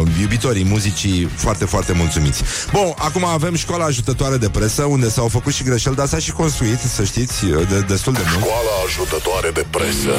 uh, 0.00 0.08
iubitorii 0.20 0.64
muzicii 0.64 1.28
foarte, 1.34 1.64
foarte 1.64 1.92
mulțumiți. 1.92 2.42
Bun, 2.72 2.92
acum 2.96 3.24
avem 3.24 3.54
școala 3.54 3.84
ajutătoare 3.84 4.36
de 4.36 4.48
presă, 4.48 4.82
unde 4.82 5.10
s-au 5.10 5.28
făcut 5.28 5.52
și 5.52 5.62
greșeli, 5.62 5.94
dar 5.94 6.06
s-a 6.06 6.18
și 6.18 6.32
construit, 6.32 6.78
să 6.94 7.04
știți, 7.04 7.44
de, 7.44 7.84
destul 7.88 8.12
de 8.12 8.20
mult. 8.32 8.44
Școala 8.44 8.70
ajutătoare 8.86 9.11
de 9.54 9.66
presă 9.70 10.10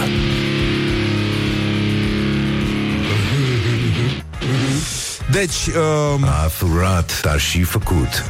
Deci, 5.31 5.67
uh, 5.67 6.27
A 6.43 6.47
furat, 6.47 7.21
dar 7.21 7.39
și 7.39 7.63
făcut 7.63 8.23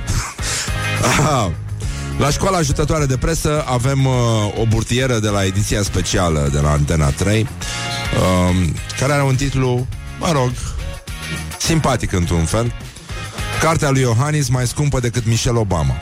aha, 1.04 1.52
la 2.18 2.30
școala 2.30 2.58
ajutătoare 2.58 3.06
de 3.06 3.18
presă 3.18 3.64
avem 3.68 4.06
uh, 4.06 4.14
o 4.60 4.66
burtieră 4.66 5.20
de 5.20 5.30
la 5.30 5.46
ediția 5.46 5.82
specială 5.82 6.50
de 6.52 6.60
la 6.60 6.72
Antena 6.72 7.10
3, 7.10 7.42
uh, 7.42 7.48
care 9.00 9.14
are 9.14 9.24
un 9.24 9.36
titlu, 9.36 9.88
mă 10.20 10.32
rog, 10.32 10.52
simpatic 11.60 12.12
într-un 12.12 12.46
fel. 12.46 12.74
Cartea 13.62 13.90
lui 13.90 14.02
Iohannis 14.02 14.50
mai 14.50 14.68
scumpă 14.68 15.00
decât 15.00 15.26
Michelle 15.26 15.60
Obama. 15.60 15.96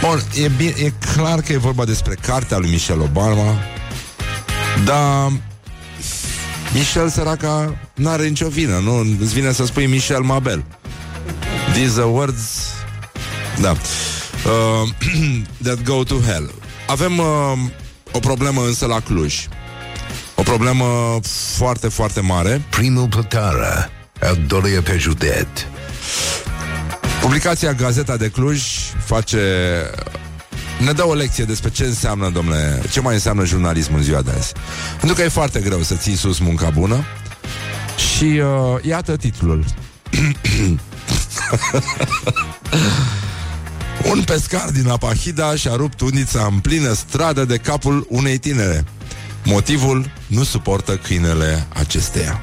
Bun, 0.00 0.22
e, 0.44 0.48
bine, 0.48 0.72
e 0.76 0.92
clar 1.14 1.40
că 1.40 1.52
e 1.52 1.56
vorba 1.56 1.84
despre 1.84 2.14
cartea 2.14 2.58
lui 2.58 2.70
Michelle 2.70 3.02
Obama, 3.02 3.58
dar 4.84 5.32
Michelle 6.72 7.10
săraca 7.10 7.76
n-are 7.94 8.28
nicio 8.28 8.48
vină, 8.48 8.78
nu? 8.78 8.98
Îți 9.20 9.34
vine 9.34 9.52
să 9.52 9.64
spui 9.64 9.86
Michelle 9.86 10.26
Mabel. 10.26 10.64
These 11.72 12.00
are 12.00 12.08
words... 12.08 12.72
Da. 13.60 13.70
Uh, 13.70 14.88
that 15.64 15.82
go 15.82 16.02
to 16.02 16.14
hell. 16.14 16.50
Avem 16.86 17.18
uh, 17.18 17.52
o 18.12 18.18
problemă 18.18 18.62
însă 18.62 18.86
la 18.86 19.00
Cluj. 19.00 19.48
O 20.34 20.42
problemă 20.42 21.18
foarte, 21.56 21.88
foarte 21.88 22.20
mare. 22.20 22.62
Primul 22.70 23.08
plătară 23.08 23.90
Al 24.20 24.38
doilea 24.46 24.82
pe 24.82 24.96
județ 24.98 25.48
Publicația 27.24 27.72
Gazeta 27.72 28.16
de 28.16 28.28
Cluj 28.28 28.62
face 29.04 29.40
ne 30.84 30.92
dă 30.92 31.06
o 31.06 31.14
lecție 31.14 31.44
despre 31.44 31.70
ce 31.70 31.84
înseamnă, 31.84 32.30
domnule, 32.30 32.82
ce 32.90 33.00
mai 33.00 33.14
înseamnă 33.14 33.44
jurnalismul 33.44 33.98
în 33.98 34.04
ziua 34.04 34.22
de 34.22 34.30
azi. 34.36 34.52
Pentru 34.98 35.16
că 35.16 35.22
e 35.22 35.28
foarte 35.28 35.60
greu 35.60 35.82
să 35.82 35.94
ții 35.94 36.16
sus 36.16 36.38
munca 36.38 36.70
bună 36.70 37.04
și 38.14 38.24
uh, 38.24 38.82
iată 38.82 39.16
titlul. 39.16 39.64
Un 44.10 44.22
pescar 44.22 44.70
din 44.70 44.88
Apahida 44.88 45.54
și-a 45.54 45.74
rupt 45.74 46.00
undița 46.00 46.48
în 46.52 46.58
plină 46.58 46.92
stradă 46.92 47.44
de 47.44 47.56
capul 47.56 48.06
unei 48.08 48.38
tinere. 48.38 48.84
Motivul 49.44 50.10
nu 50.26 50.42
suportă 50.42 50.96
câinele 50.96 51.66
acesteia. 51.72 52.40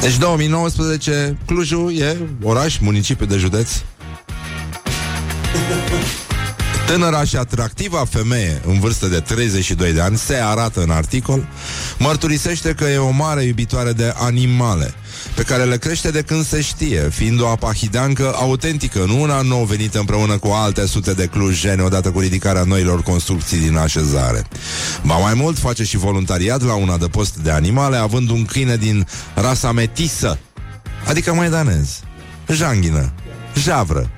Deci 0.00 0.16
2019, 0.16 1.36
Clujul 1.46 1.98
e 1.98 2.16
oraș, 2.42 2.78
municipiu 2.78 3.26
de 3.26 3.36
județ. 3.36 3.70
Tânăra 6.86 7.24
și 7.24 7.36
atractiva 7.36 8.04
femeie 8.10 8.60
în 8.66 8.80
vârstă 8.80 9.06
de 9.06 9.20
32 9.20 9.92
de 9.92 10.00
ani 10.00 10.16
se 10.16 10.34
arată 10.34 10.82
în 10.82 10.90
articol, 10.90 11.46
mărturisește 11.98 12.74
că 12.74 12.84
e 12.84 12.96
o 12.96 13.10
mare 13.10 13.42
iubitoare 13.42 13.92
de 13.92 14.14
animale, 14.16 14.94
pe 15.34 15.42
care 15.42 15.64
le 15.64 15.76
crește 15.76 16.10
de 16.10 16.22
când 16.22 16.46
se 16.46 16.60
știe, 16.60 17.08
fiind 17.12 17.40
o 17.40 17.48
apahideancă 17.48 18.32
autentică, 18.34 19.04
nu 19.06 19.20
una 19.20 19.40
nou 19.40 19.64
venită 19.64 19.98
împreună 19.98 20.38
cu 20.38 20.48
alte 20.48 20.86
sute 20.86 21.12
de 21.12 21.26
clujeni 21.26 21.82
odată 21.82 22.10
cu 22.10 22.20
ridicarea 22.20 22.64
noilor 22.64 23.02
construcții 23.02 23.58
din 23.58 23.76
așezare. 23.76 24.46
Ba 25.02 25.16
mai 25.16 25.34
mult, 25.34 25.58
face 25.58 25.84
și 25.84 25.96
voluntariat 25.96 26.62
la 26.62 26.74
un 26.74 26.88
adăpost 26.88 27.36
de 27.36 27.50
animale, 27.50 27.96
având 27.96 28.30
un 28.30 28.44
câine 28.44 28.76
din 28.76 29.06
rasa 29.34 29.72
metisă, 29.72 30.38
adică 31.06 31.34
maidanez, 31.34 32.00
janghină, 32.48 33.12
javră, 33.54 34.10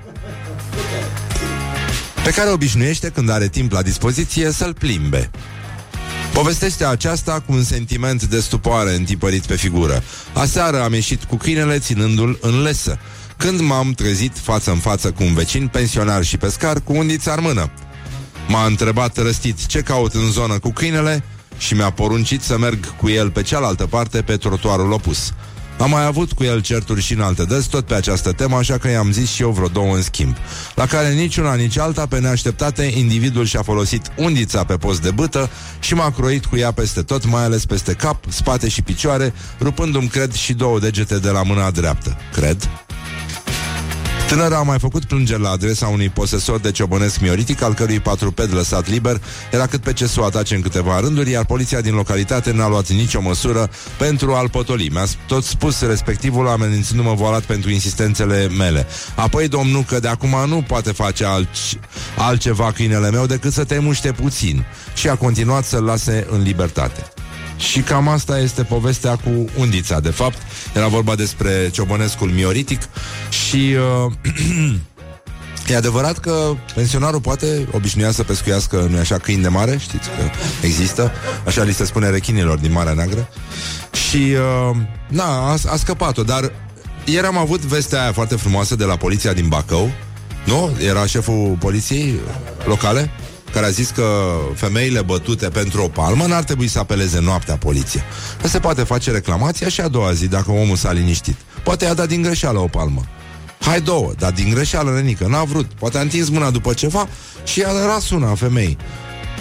pe 2.24 2.30
care 2.30 2.50
obișnuiește 2.50 3.08
când 3.08 3.30
are 3.30 3.48
timp 3.48 3.72
la 3.72 3.82
dispoziție 3.82 4.50
să-l 4.50 4.74
plimbe. 4.74 5.30
Povestește 6.32 6.84
aceasta 6.84 7.42
cu 7.46 7.52
un 7.52 7.62
sentiment 7.62 8.24
de 8.24 8.40
stupoare 8.40 8.94
întipărit 8.94 9.46
pe 9.46 9.56
figură. 9.56 10.02
Aseară 10.32 10.82
am 10.82 10.92
ieșit 10.92 11.24
cu 11.24 11.36
câinele 11.36 11.78
ținându-l 11.78 12.38
în 12.40 12.62
lesă, 12.62 12.98
când 13.36 13.60
m-am 13.60 13.92
trezit 13.92 14.38
față 14.38 14.70
în 14.70 14.78
față 14.78 15.10
cu 15.10 15.22
un 15.22 15.34
vecin 15.34 15.68
pensionar 15.68 16.24
și 16.24 16.36
pescar 16.36 16.80
cu 16.80 16.96
undița 16.96 17.32
în 17.32 17.42
mână. 17.42 17.70
M-a 18.48 18.64
întrebat 18.64 19.16
răstit 19.16 19.66
ce 19.66 19.80
caut 19.80 20.14
în 20.14 20.30
zonă 20.30 20.58
cu 20.58 20.70
câinele 20.70 21.24
și 21.58 21.74
mi-a 21.74 21.90
poruncit 21.90 22.42
să 22.42 22.58
merg 22.58 22.96
cu 22.96 23.08
el 23.08 23.30
pe 23.30 23.42
cealaltă 23.42 23.86
parte, 23.86 24.22
pe 24.22 24.36
trotuarul 24.36 24.92
opus. 24.92 25.32
Am 25.82 25.90
mai 25.90 26.04
avut 26.04 26.32
cu 26.32 26.44
el 26.44 26.60
certuri 26.60 27.00
și 27.00 27.12
în 27.12 27.20
alte 27.20 27.44
dăți, 27.44 27.68
tot 27.68 27.86
pe 27.86 27.94
această 27.94 28.32
temă, 28.32 28.56
așa 28.56 28.78
că 28.78 28.88
i-am 28.88 29.12
zis 29.12 29.30
și 29.30 29.42
eu 29.42 29.50
vreo 29.50 29.68
două 29.68 29.94
în 29.94 30.02
schimb. 30.02 30.36
La 30.74 30.86
care 30.86 31.12
niciuna, 31.12 31.54
nici 31.54 31.78
alta, 31.78 32.06
pe 32.06 32.18
neașteptate, 32.18 32.82
individul 32.82 33.44
și-a 33.44 33.62
folosit 33.62 34.12
undița 34.16 34.64
pe 34.64 34.76
post 34.76 35.02
de 35.02 35.10
bâtă 35.10 35.50
și 35.80 35.94
m-a 35.94 36.10
croit 36.10 36.44
cu 36.44 36.56
ea 36.56 36.72
peste 36.72 37.02
tot, 37.02 37.26
mai 37.26 37.44
ales 37.44 37.66
peste 37.66 37.92
cap, 37.92 38.24
spate 38.28 38.68
și 38.68 38.82
picioare, 38.82 39.32
rupându-mi, 39.60 40.08
cred, 40.08 40.32
și 40.32 40.52
două 40.52 40.78
degete 40.78 41.18
de 41.18 41.30
la 41.30 41.42
mâna 41.42 41.70
dreaptă. 41.70 42.16
Cred? 42.32 42.68
Tânăra 44.28 44.56
a 44.56 44.62
mai 44.62 44.78
făcut 44.78 45.04
plângeri 45.04 45.40
la 45.40 45.50
adresa 45.50 45.86
unui 45.86 46.08
posesor 46.08 46.60
de 46.60 46.70
ciobănesc 46.70 47.20
mioritic, 47.20 47.62
al 47.62 47.74
cărui 47.74 48.00
patruped 48.00 48.54
lăsat 48.54 48.88
liber 48.88 49.20
era 49.52 49.66
cât 49.66 49.80
pe 49.80 49.92
ce 49.92 50.06
să 50.06 50.20
o 50.20 50.24
atace 50.24 50.54
în 50.54 50.60
câteva 50.60 51.00
rânduri, 51.00 51.30
iar 51.30 51.44
poliția 51.44 51.80
din 51.80 51.94
localitate 51.94 52.52
n-a 52.52 52.68
luat 52.68 52.88
nicio 52.88 53.20
măsură 53.20 53.70
pentru 53.98 54.34
a-l 54.34 54.48
potoli. 54.48 54.88
Mi-a 54.88 55.04
tot 55.26 55.44
spus 55.44 55.80
respectivul 55.80 56.48
amenințându-mă 56.48 57.14
volat 57.14 57.42
pentru 57.42 57.70
insistențele 57.70 58.48
mele. 58.48 58.86
Apoi, 59.14 59.48
domnul, 59.48 59.84
că 59.84 60.00
de 60.00 60.08
acum 60.08 60.36
nu 60.46 60.64
poate 60.66 60.92
face 60.92 61.24
alt, 61.24 61.48
altceva 62.16 62.72
câinele 62.72 63.10
meu 63.10 63.26
decât 63.26 63.52
să 63.52 63.64
te 63.64 63.78
muște 63.78 64.12
puțin. 64.12 64.64
Și 64.94 65.08
a 65.08 65.14
continuat 65.14 65.64
să-l 65.64 65.84
lase 65.84 66.26
în 66.30 66.42
libertate. 66.42 67.11
Și 67.56 67.80
cam 67.80 68.08
asta 68.08 68.38
este 68.38 68.62
povestea 68.62 69.16
cu 69.16 69.44
undița. 69.58 70.00
De 70.00 70.10
fapt, 70.10 70.36
era 70.74 70.86
vorba 70.86 71.14
despre 71.14 71.70
ciobănescul 71.72 72.28
mioritic 72.28 72.80
și... 73.28 73.74
Uh, 74.06 74.12
E 75.68 75.76
adevărat 75.76 76.18
că 76.18 76.54
pensionarul 76.74 77.20
poate 77.20 77.68
obișnuia 77.72 78.10
să 78.10 78.22
pescuiască, 78.22 78.86
nu 78.90 78.98
așa, 78.98 79.18
câini 79.18 79.42
de 79.42 79.48
mare, 79.48 79.76
știți 79.78 80.08
că 80.08 80.30
există, 80.62 81.12
așa 81.46 81.62
li 81.62 81.72
se 81.72 81.84
spune 81.84 82.10
rechinilor 82.10 82.58
din 82.58 82.72
Marea 82.72 82.92
Neagră. 82.92 83.28
Și, 84.08 84.16
uh, 84.16 84.76
na, 85.08 85.24
a, 85.24 85.56
a 85.66 85.76
scăpat-o, 85.76 86.22
dar 86.22 86.52
ieri 87.04 87.26
am 87.26 87.36
avut 87.36 87.60
vestea 87.60 88.02
aia 88.02 88.12
foarte 88.12 88.36
frumoasă 88.36 88.76
de 88.76 88.84
la 88.84 88.96
poliția 88.96 89.32
din 89.32 89.48
Bacău, 89.48 89.90
nu? 90.44 90.76
Era 90.86 91.06
șeful 91.06 91.56
poliției 91.58 92.20
locale 92.64 93.10
care 93.52 93.66
a 93.66 93.70
zis 93.70 93.88
că 93.88 94.36
femeile 94.54 95.02
bătute 95.02 95.48
pentru 95.48 95.82
o 95.82 95.88
palmă 95.88 96.26
n-ar 96.26 96.42
trebui 96.42 96.68
să 96.68 96.78
apeleze 96.78 97.20
noaptea 97.20 97.56
poliția. 97.56 98.02
Că 98.40 98.48
se 98.48 98.58
poate 98.58 98.82
face 98.82 99.10
reclamația 99.10 99.68
și 99.68 99.80
a 99.80 99.88
doua 99.88 100.12
zi 100.12 100.28
dacă 100.28 100.50
omul 100.50 100.76
s-a 100.76 100.92
liniștit. 100.92 101.36
Poate 101.62 101.84
i-a 101.84 101.94
dat 101.94 102.08
din 102.08 102.22
greșeală 102.22 102.58
o 102.58 102.66
palmă. 102.66 103.02
Hai 103.60 103.80
două, 103.80 104.12
dar 104.18 104.32
din 104.32 104.50
greșeală, 104.50 104.94
Renică, 104.94 105.26
n-a 105.26 105.44
vrut. 105.44 105.66
Poate 105.78 105.98
a 105.98 106.00
întins 106.00 106.28
mâna 106.28 106.50
după 106.50 106.72
ceva 106.72 107.08
și 107.44 107.58
i-a 107.58 107.86
ras 107.86 108.10
una 108.10 108.34
femei. 108.34 108.76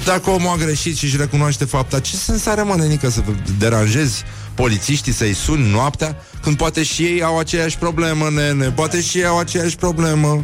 Dacă 0.06 0.30
omul 0.30 0.50
a 0.50 0.56
greșit 0.56 0.97
și 0.97 1.04
își 1.04 1.17
recunoaște 1.17 1.65
fapta, 1.65 2.00
ce 2.00 2.15
sens 2.15 2.45
are, 2.45 2.62
mă, 2.62 2.76
Nenică, 2.76 3.10
să 3.10 3.21
deranjezi 3.58 4.24
polițiștii 4.56 5.13
să-i 5.13 5.34
suni 5.34 5.71
noaptea, 5.71 6.15
când 6.41 6.58
poate 6.58 6.84
și 6.84 7.04
ei 7.04 7.24
au 7.24 7.39
aceeași 7.39 7.78
problemă, 7.78 8.30
nene, 8.30 8.71
poate 8.71 9.02
și 9.02 9.17
ei 9.17 9.26
au 9.26 9.39
aceeași 9.39 9.76
problemă. 9.76 10.43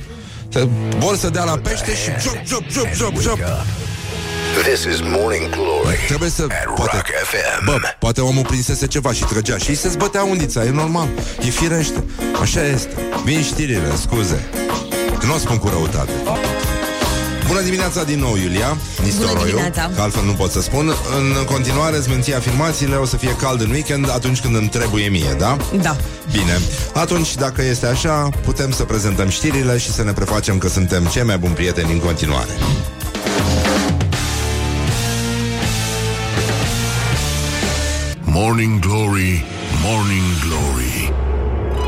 Vor 1.00 1.18
să 1.18 1.30
dea 1.30 1.44
la 1.44 1.58
pește 1.58 1.96
și 1.96 2.10
jop, 2.22 2.38
jop, 2.46 2.64
jop, 2.70 2.88
jop, 2.96 3.22
jop. 3.22 3.40
This 4.64 4.84
is 4.94 5.00
Morning 5.02 5.50
Glory 5.50 5.98
Trebuie 6.08 6.30
să... 6.30 6.44
at 6.44 6.74
Poate, 6.76 6.96
Rock 6.96 7.06
FM. 7.24 7.66
bă, 7.66 7.78
poate 8.00 8.22
omul 8.22 8.46
prinsese 8.46 8.88
ceva 8.88 9.14
și 9.14 9.24
trăgea 9.24 9.58
și 9.58 9.70
îi 9.70 9.76
se 9.76 9.90
zbătea 9.90 10.24
undița, 10.24 10.64
e 10.66 10.70
normal, 10.70 11.08
e 11.46 11.50
firește. 11.50 12.04
Așa 12.42 12.62
este. 12.66 12.94
Vin 13.24 13.44
știrile, 13.44 13.96
scuze. 14.02 14.50
Nu 15.26 15.34
o 15.34 15.38
spun 15.38 15.58
cu 15.58 15.68
răutate. 15.68 16.12
Bună 17.48 17.62
dimineața 17.62 18.04
din 18.04 18.20
nou, 18.20 18.36
Iulia 18.36 18.78
Nistoroiu, 19.04 19.46
dimineața. 19.46 19.92
că 19.96 20.02
altfel 20.02 20.24
nu 20.26 20.32
pot 20.32 20.52
să 20.52 20.62
spun 20.62 20.88
În 21.18 21.44
continuare 21.46 21.98
îți 21.98 22.10
menții 22.10 22.36
afirmațiile 22.36 22.96
O 22.96 23.06
să 23.06 23.18
fie 23.18 23.36
cald 23.36 23.62
în 23.62 23.70
weekend 23.70 24.10
atunci 24.10 24.40
când 24.40 24.56
îmi 24.56 24.68
trebuie 24.68 25.08
mie, 25.08 25.36
da? 25.38 25.58
Da. 25.82 25.96
Bine, 26.32 26.60
atunci 26.94 27.36
dacă 27.36 27.64
este 27.64 27.86
așa 27.86 28.30
Putem 28.46 28.72
să 28.72 28.84
prezentăm 28.84 29.30
știrile 29.30 29.78
și 29.78 29.92
să 29.92 30.04
ne 30.04 30.12
prefacem 30.14 30.58
Că 30.58 30.68
suntem 30.70 31.06
cei 31.06 31.24
mai 31.24 31.38
buni 31.38 31.54
prieteni 31.54 31.92
în 31.92 32.00
continuare 32.00 32.52
Morning 38.24 38.80
Glory, 38.80 39.46
Morning 39.84 40.24
Glory 40.48 41.14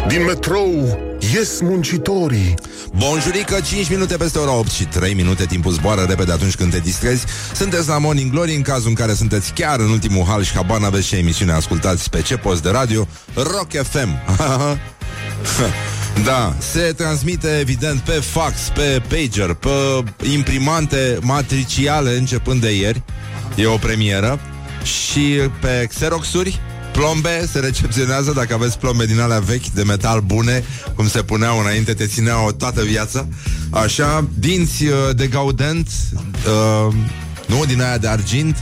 Din 0.08 0.24
metrou 0.26 0.98
ies 1.34 1.60
muncitorii 1.62 2.54
Bonjurică, 2.96 3.60
5 3.62 3.90
minute 3.90 4.18
peste 4.18 4.38
ora 4.40 4.54
8 4.54 4.72
și 4.72 4.84
3 4.86 5.14
minute. 5.14 5.46
Timpul 5.46 5.72
zboară 5.72 6.02
repede 6.02 6.32
atunci 6.32 6.56
când 6.56 6.72
te 6.72 6.80
distrezi. 6.80 7.26
Sunteți 7.54 7.88
la 7.88 7.98
Morning 7.98 8.32
Glory 8.32 8.56
în 8.56 8.62
cazul 8.62 8.90
în 8.90 8.94
care 8.94 9.14
sunteți 9.14 9.54
chiar 9.54 9.80
în 9.80 9.90
ultimul 9.90 10.26
hal 10.26 10.44
și 10.44 10.54
habar 10.54 10.80
n-aveți 10.80 11.08
ce 11.08 11.18
emisiune 11.18 11.52
ascultați 11.52 12.10
pe 12.10 12.22
ce 12.22 12.38
post 12.38 12.64
de 12.64 12.70
radio 12.70 13.08
Rock 13.34 13.72
FM 13.72 14.10
Da, 16.24 16.56
se 16.58 16.94
transmite 16.98 17.58
evident 17.60 18.00
pe 18.00 18.12
fax, 18.12 18.60
pe 18.74 19.02
pager, 19.08 19.54
pe 19.54 20.04
imprimante 20.32 21.18
matriciale 21.22 22.18
începând 22.18 22.62
de 22.62 22.76
ieri. 22.76 23.04
E 23.56 23.66
o 23.66 23.78
premieră. 23.78 24.40
Și 24.84 25.40
pe 25.62 25.86
Xeroxuri 25.90 26.62
Plombe 27.00 27.48
se 27.52 27.60
recepționează 27.60 28.32
dacă 28.32 28.54
aveți 28.54 28.80
plombe 28.80 29.06
din 29.06 29.20
alea 29.20 29.40
vechi 29.40 29.68
de 29.68 29.84
metal 29.84 30.20
bune, 30.20 30.64
cum 30.96 31.08
se 31.08 31.24
puneau 31.24 31.60
înainte, 31.60 31.94
te 31.94 32.06
țineau 32.06 32.52
toată 32.52 32.84
viața. 32.84 33.28
Așa, 33.70 34.28
dinți 34.34 34.84
uh, 34.84 35.16
de 35.16 35.28
gaudent, 35.28 35.88
uh, 36.18 36.94
nu, 37.48 37.66
din 37.66 37.82
aia 37.82 37.98
de 37.98 38.08
argint 38.08 38.58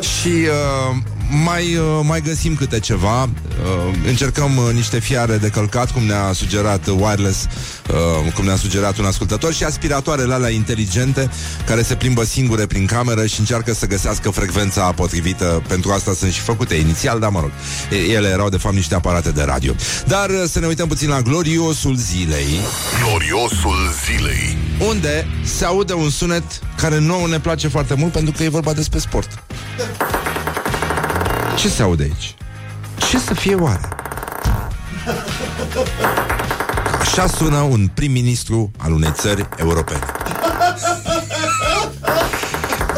și 0.00 0.28
uh, 0.28 0.96
mai, 1.32 1.76
uh, 1.76 2.00
mai 2.02 2.20
găsim 2.20 2.54
câte 2.54 2.80
ceva. 2.80 3.22
Uh, 3.22 3.28
încercăm 4.06 4.56
uh, 4.56 4.74
niște 4.74 4.98
fiare 4.98 5.36
de 5.36 5.48
călcat, 5.48 5.90
cum 5.90 6.02
ne-a 6.02 6.32
sugerat 6.32 6.86
uh, 6.86 6.94
wireless, 7.00 7.46
uh, 8.24 8.32
cum 8.32 8.44
ne-a 8.44 8.56
sugerat 8.56 8.98
un 8.98 9.04
ascultător, 9.04 9.52
și 9.52 9.64
aspiratoarele 9.64 10.34
alea 10.34 10.48
inteligente 10.48 11.30
care 11.66 11.82
se 11.82 11.94
plimbă 11.94 12.24
singure 12.24 12.66
prin 12.66 12.86
cameră 12.86 13.26
și 13.26 13.40
încearcă 13.40 13.74
să 13.74 13.86
găsească 13.86 14.30
frecvența 14.30 14.92
potrivită. 14.92 15.62
Pentru 15.68 15.90
asta 15.90 16.12
sunt 16.12 16.32
și 16.32 16.40
făcute 16.40 16.74
inițial, 16.74 17.18
dar 17.18 17.30
mă 17.30 17.40
rog, 17.40 17.50
e- 17.90 18.12
ele 18.12 18.28
erau 18.28 18.48
de 18.48 18.56
fapt 18.56 18.74
niște 18.74 18.94
aparate 18.94 19.30
de 19.30 19.42
radio. 19.42 19.72
Dar 20.06 20.30
uh, 20.30 20.42
să 20.46 20.58
ne 20.58 20.66
uităm 20.66 20.88
puțin 20.88 21.08
la 21.08 21.20
gloriosul 21.20 21.96
zilei, 21.96 22.60
Gloriosul 23.04 23.92
zilei 24.04 24.56
unde 24.88 25.26
se 25.44 25.64
aude 25.64 25.92
un 25.92 26.10
sunet 26.10 26.44
care 26.76 26.98
nouă 26.98 27.28
ne 27.28 27.40
place 27.40 27.68
foarte 27.68 27.94
mult 27.94 28.12
pentru 28.12 28.32
că 28.36 28.42
e 28.42 28.48
vorba 28.48 28.72
despre 28.72 28.98
sport. 28.98 29.44
Ce 31.56 31.68
se 31.68 31.82
aude 31.82 32.02
aici? 32.02 32.34
Ce 33.10 33.18
să 33.18 33.34
fie 33.34 33.54
oare? 33.54 33.88
Așa 37.00 37.26
sună 37.26 37.56
un 37.56 37.90
prim-ministru 37.94 38.70
al 38.76 38.92
unei 38.92 39.12
țări 39.12 39.48
europene. 39.56 40.04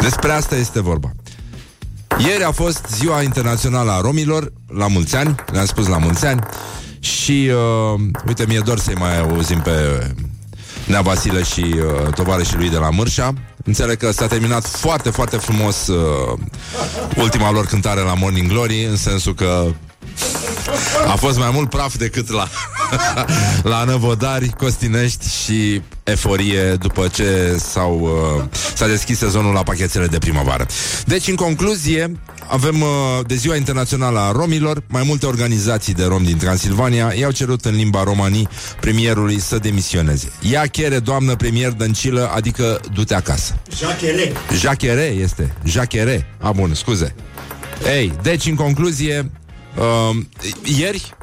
Despre 0.01 0.33
asta 0.33 0.57
este 0.57 0.81
vorba. 0.81 1.11
Ieri 2.19 2.45
a 2.45 2.51
fost 2.51 2.87
ziua 2.91 3.23
internațională 3.23 3.91
a 3.91 4.01
romilor, 4.01 4.53
la 4.69 4.87
mulți 4.87 5.17
ani, 5.17 5.35
le-am 5.53 5.67
spus 5.67 5.87
la 5.87 5.99
mulți 5.99 6.27
ani, 6.27 6.41
și 7.01 7.51
uh, 7.95 8.01
uite, 8.27 8.45
mi-e 8.49 8.61
dor 8.65 8.79
să-i 8.79 8.95
mai 8.95 9.19
auzim 9.19 9.61
pe 9.61 10.07
Nea 10.87 11.01
Vasile 11.01 11.43
și 11.43 11.61
uh, 11.61 12.13
tovarășii 12.15 12.57
lui 12.57 12.71
de 12.71 12.77
la 12.77 12.91
Mârșa. 12.91 13.33
Înțeleg 13.65 13.97
că 13.97 14.11
s-a 14.11 14.27
terminat 14.27 14.67
foarte, 14.67 15.11
foarte 15.11 15.37
frumos 15.37 15.87
uh, 15.87 16.39
ultima 17.17 17.51
lor 17.51 17.67
cântare 17.67 18.01
la 18.01 18.15
Morning 18.15 18.49
Glory, 18.49 18.85
în 18.85 18.97
sensul 18.97 19.35
că 19.35 19.67
a 21.07 21.17
fost 21.17 21.39
mai 21.39 21.51
mult 21.53 21.71
praf 21.71 21.97
decât 21.97 22.31
la, 22.31 22.49
la 23.73 23.85
Năvodari, 23.85 24.49
Costinești 24.59 25.27
și 25.45 25.83
eforie 26.05 26.75
după 26.75 27.09
ce 27.09 27.57
s-au, 27.59 28.01
uh, 28.41 28.45
s-a 28.75 28.87
deschis 28.87 29.19
sezonul 29.19 29.53
la 29.53 29.63
pachetele 29.63 30.07
de 30.07 30.19
primăvară. 30.19 30.67
Deci, 31.05 31.29
în 31.29 31.35
concluzie, 31.35 32.21
avem 32.47 32.81
uh, 32.81 32.89
de 33.27 33.35
ziua 33.35 33.57
internațională 33.57 34.19
a 34.19 34.33
romilor, 34.33 34.83
mai 34.87 35.03
multe 35.07 35.27
organizații 35.27 35.95
de 35.95 36.05
rom 36.05 36.25
din 36.25 36.39
Transilvania 36.39 37.13
i-au 37.19 37.31
cerut 37.31 37.65
în 37.65 37.75
limba 37.75 38.03
romanii 38.03 38.49
premierului 38.81 39.41
să 39.41 39.59
demisioneze. 39.59 40.33
Ia 40.41 40.63
chere, 40.67 40.99
doamnă 40.99 41.37
premier 41.37 41.71
Dăncilă, 41.71 42.31
adică 42.35 42.81
du-te 42.95 43.15
acasă. 43.15 43.55
Jachere. 43.79 44.33
Jachere 44.59 45.03
este. 45.03 45.55
Jachere. 45.65 46.37
A, 46.41 46.53
bun, 46.53 46.75
scuze. 46.75 47.15
Ei, 47.87 48.13
deci, 48.23 48.47
în 48.47 48.55
concluzie, 48.55 49.31
uh, 49.77 50.17
ieri, 50.79 51.15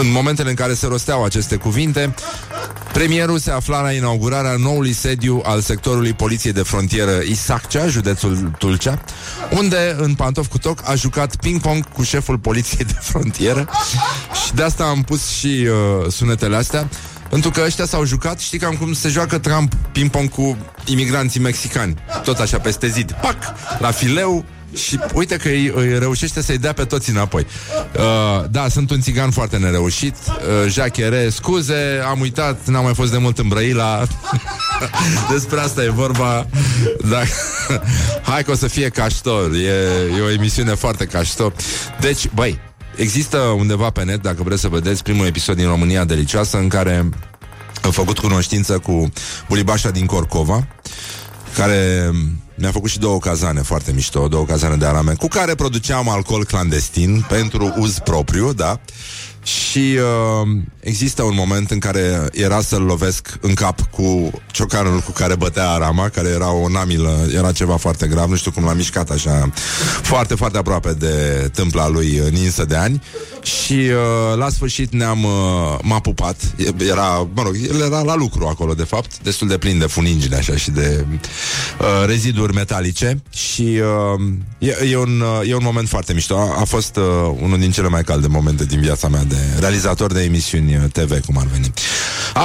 în 0.00 0.10
momentele 0.10 0.48
în 0.48 0.54
care 0.54 0.74
se 0.74 0.86
rosteau 0.86 1.24
aceste 1.24 1.56
cuvinte, 1.56 2.14
premierul 2.92 3.38
se 3.38 3.50
afla 3.50 3.82
la 3.82 3.92
inaugurarea 3.92 4.56
noului 4.56 4.92
sediu 4.92 5.42
al 5.44 5.60
sectorului 5.60 6.12
Poliției 6.12 6.52
de 6.52 6.62
Frontieră 6.62 7.20
Isaccea, 7.28 7.86
județul 7.86 8.54
Tulcea, 8.58 9.00
unde, 9.50 9.96
în 9.98 10.14
pantof 10.14 10.46
cu 10.46 10.58
toc, 10.58 10.88
a 10.88 10.94
jucat 10.94 11.36
ping-pong 11.36 11.88
cu 11.88 12.02
șeful 12.02 12.38
Poliției 12.38 12.84
de 12.84 12.96
Frontieră 13.00 13.68
și 14.44 14.54
de 14.54 14.62
asta 14.62 14.84
am 14.84 15.02
pus 15.02 15.28
și 15.28 15.66
uh, 15.68 16.10
sunetele 16.12 16.56
astea, 16.56 16.88
pentru 17.28 17.50
că 17.50 17.62
ăștia 17.66 17.86
s-au 17.86 18.04
jucat, 18.04 18.40
știi 18.40 18.58
cam 18.58 18.74
cum 18.74 18.92
se 18.92 19.08
joacă 19.08 19.38
Trump 19.38 19.72
ping-pong 19.92 20.28
cu 20.28 20.56
imigranții 20.84 21.40
mexicani. 21.40 21.94
Tot 22.24 22.38
așa 22.38 22.58
peste 22.58 22.88
zid. 22.88 23.12
Pac! 23.12 23.36
La 23.78 23.90
fileu, 23.90 24.44
și 24.76 25.00
uite 25.14 25.36
că 25.36 25.48
îi, 25.48 25.72
îi 25.74 25.98
reușește 25.98 26.42
să-i 26.42 26.58
dea 26.58 26.72
pe 26.72 26.84
toți 26.84 27.10
înapoi. 27.10 27.46
Uh, 27.96 28.44
da, 28.50 28.68
sunt 28.68 28.90
un 28.90 29.00
țigan 29.00 29.30
foarte 29.30 29.56
nereușit. 29.56 30.14
Uh, 30.26 30.70
Jacques 30.72 31.34
scuze, 31.34 32.02
am 32.08 32.20
uitat, 32.20 32.66
n-am 32.66 32.84
mai 32.84 32.94
fost 32.94 33.12
de 33.12 33.18
mult 33.18 33.38
în 33.38 33.48
Brăila. 33.48 34.06
Despre 35.32 35.60
asta 35.60 35.82
e 35.82 35.88
vorba. 35.88 36.46
Da. 37.08 37.20
Hai 38.30 38.44
că 38.44 38.50
o 38.50 38.54
să 38.54 38.66
fie 38.66 38.88
caștor. 38.88 39.52
E, 39.52 40.18
e 40.18 40.20
o 40.20 40.30
emisiune 40.30 40.74
foarte 40.74 41.04
caștor. 41.04 41.52
Deci, 42.00 42.28
băi, 42.34 42.58
există 42.96 43.38
undeva 43.38 43.90
pe 43.90 44.04
net, 44.04 44.22
dacă 44.22 44.42
vreți 44.42 44.60
să 44.60 44.68
vedeți, 44.68 45.02
primul 45.02 45.26
episod 45.26 45.56
din 45.56 45.66
România 45.66 46.04
Delicioasă, 46.04 46.56
în 46.56 46.68
care 46.68 47.08
am 47.82 47.90
făcut 47.90 48.18
cunoștință 48.18 48.78
cu 48.78 49.12
Bulibașa 49.48 49.90
din 49.90 50.06
Corcova, 50.06 50.66
care 51.54 52.10
mi-a 52.54 52.70
făcut 52.70 52.90
și 52.90 52.98
două 52.98 53.18
cazane 53.18 53.60
foarte 53.60 53.92
mișto, 53.92 54.28
două 54.28 54.44
cazane 54.44 54.76
de 54.76 54.86
arame, 54.86 55.14
cu 55.14 55.28
care 55.28 55.54
produceam 55.54 56.08
alcool 56.08 56.44
clandestin 56.44 57.24
pentru 57.28 57.74
uz 57.78 57.98
propriu, 57.98 58.52
da? 58.52 58.80
Și 59.44 59.98
uh, 60.42 60.48
există 60.80 61.22
un 61.22 61.34
moment 61.34 61.70
în 61.70 61.78
care 61.78 62.28
era 62.32 62.60
să-l 62.60 62.82
lovesc 62.82 63.38
în 63.40 63.54
cap 63.54 63.80
cu 63.80 64.30
ciocanul 64.50 65.00
cu 65.00 65.10
care 65.10 65.36
bătea 65.36 65.70
arama, 65.70 66.08
care 66.08 66.28
era 66.28 66.52
o 66.52 66.68
namilă, 66.68 67.28
era 67.34 67.52
ceva 67.52 67.76
foarte 67.76 68.06
grav, 68.06 68.28
nu 68.28 68.36
știu 68.36 68.50
cum 68.50 68.64
l-a 68.64 68.72
mișcat 68.72 69.10
așa, 69.10 69.50
foarte, 70.02 70.34
foarte 70.34 70.58
aproape 70.58 70.92
de 70.92 71.48
tâmpla 71.54 71.88
lui 71.88 72.22
ninsă 72.30 72.64
de 72.64 72.76
ani. 72.76 73.02
Și 73.42 73.72
uh, 73.72 74.36
la 74.36 74.48
sfârșit 74.48 74.92
ne-am 74.92 75.24
uh, 75.24 75.78
m-a 75.82 76.00
pupat. 76.00 76.36
Era, 76.88 77.28
mă 77.34 77.42
rog, 77.42 77.56
el 77.68 77.80
era 77.80 78.02
la 78.02 78.14
lucru 78.14 78.46
acolo, 78.46 78.74
de 78.74 78.82
fapt, 78.82 79.18
destul 79.22 79.48
de 79.48 79.58
plin 79.58 79.78
de 79.78 79.86
funingile 79.86 80.36
așa 80.36 80.56
și 80.56 80.70
de 80.70 81.04
uh, 81.80 82.06
reziduri 82.06 82.54
metalice 82.54 83.22
și 83.30 83.80
uh, 84.16 84.22
e, 84.58 84.88
e, 84.90 84.96
un, 84.96 85.20
uh, 85.20 85.48
e 85.48 85.54
un 85.54 85.62
moment 85.64 85.88
foarte 85.88 86.12
mișto. 86.12 86.36
A, 86.36 86.60
a 86.60 86.64
fost 86.64 86.96
uh, 86.96 87.02
unul 87.42 87.58
din 87.58 87.70
cele 87.70 87.88
mai 87.88 88.02
calde 88.02 88.26
momente 88.26 88.64
din 88.64 88.80
viața 88.80 89.08
mea 89.08 89.24
de 89.24 89.33
realizator 89.58 90.12
de 90.12 90.22
emisiuni 90.22 90.76
uh, 90.76 90.82
TV, 90.92 91.24
cum 91.24 91.38
ar 91.38 91.46
veni. 91.52 91.72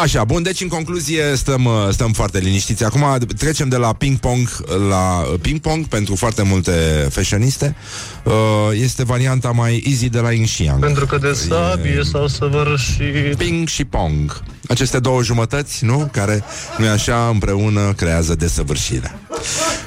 Așa, 0.01 0.23
bun, 0.23 0.43
deci 0.43 0.61
în 0.61 0.67
concluzie 0.67 1.35
stăm, 1.35 1.65
uh, 1.65 1.87
stăm 1.91 2.11
foarte 2.11 2.39
liniștiți. 2.39 2.83
Acum 2.83 3.17
trecem 3.37 3.69
de 3.69 3.75
la 3.75 3.93
ping-pong 3.93 4.63
la 4.89 5.23
ping-pong 5.41 5.85
pentru 5.85 6.15
foarte 6.15 6.43
multe 6.43 6.71
fashioniste. 7.09 7.75
Uh, 8.23 8.33
este 8.71 9.03
varianta 9.03 9.51
mai 9.51 9.83
easy 9.87 10.09
de 10.09 10.19
la 10.19 10.31
Inxiang. 10.31 10.79
Pentru 10.79 11.05
că 11.05 11.17
de 11.17 11.33
sabie 11.33 12.01
s-au 12.11 12.27
săvârșit 12.27 13.35
Ping 13.37 13.67
și 13.67 13.85
Pong. 13.85 14.43
Aceste 14.67 14.99
două 14.99 15.23
jumătăți, 15.23 15.85
nu? 15.85 16.09
Care, 16.11 16.43
nu 16.77 16.87
așa, 16.87 17.29
împreună 17.31 17.93
creează 17.93 18.35
desăvârșirea. 18.35 19.19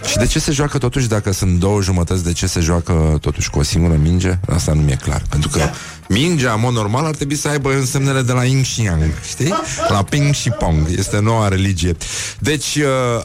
Și 0.06 0.16
de 0.16 0.26
ce 0.26 0.38
se 0.38 0.52
joacă 0.52 0.78
totuși, 0.78 1.08
dacă 1.08 1.32
sunt 1.32 1.58
două 1.58 1.82
jumătăți, 1.82 2.24
de 2.24 2.32
ce 2.32 2.46
se 2.46 2.60
joacă 2.60 3.18
totuși 3.20 3.50
cu 3.50 3.58
o 3.58 3.62
singură 3.62 3.98
minge? 4.02 4.38
Asta 4.48 4.72
nu 4.72 4.80
mi-e 4.80 4.96
clar. 4.96 5.22
Pentru 5.28 5.48
că 5.48 5.60
mingea, 6.08 6.52
în 6.52 6.60
mod 6.60 6.72
normal, 6.72 7.04
ar 7.04 7.14
trebui 7.14 7.36
să 7.36 7.48
aibă 7.48 7.74
însemnele 7.74 8.22
de 8.22 8.32
la 8.32 8.44
Yin 8.44 8.62
și 8.62 8.82
Yang, 8.82 9.12
știi? 9.28 9.54
La 9.88 10.02
Ping 10.02 10.34
și 10.34 10.50
Pong. 10.50 10.86
Este 10.96 11.20
noua 11.20 11.48
religie. 11.48 11.96
Deci, 12.38 12.76
uh, 12.76 13.22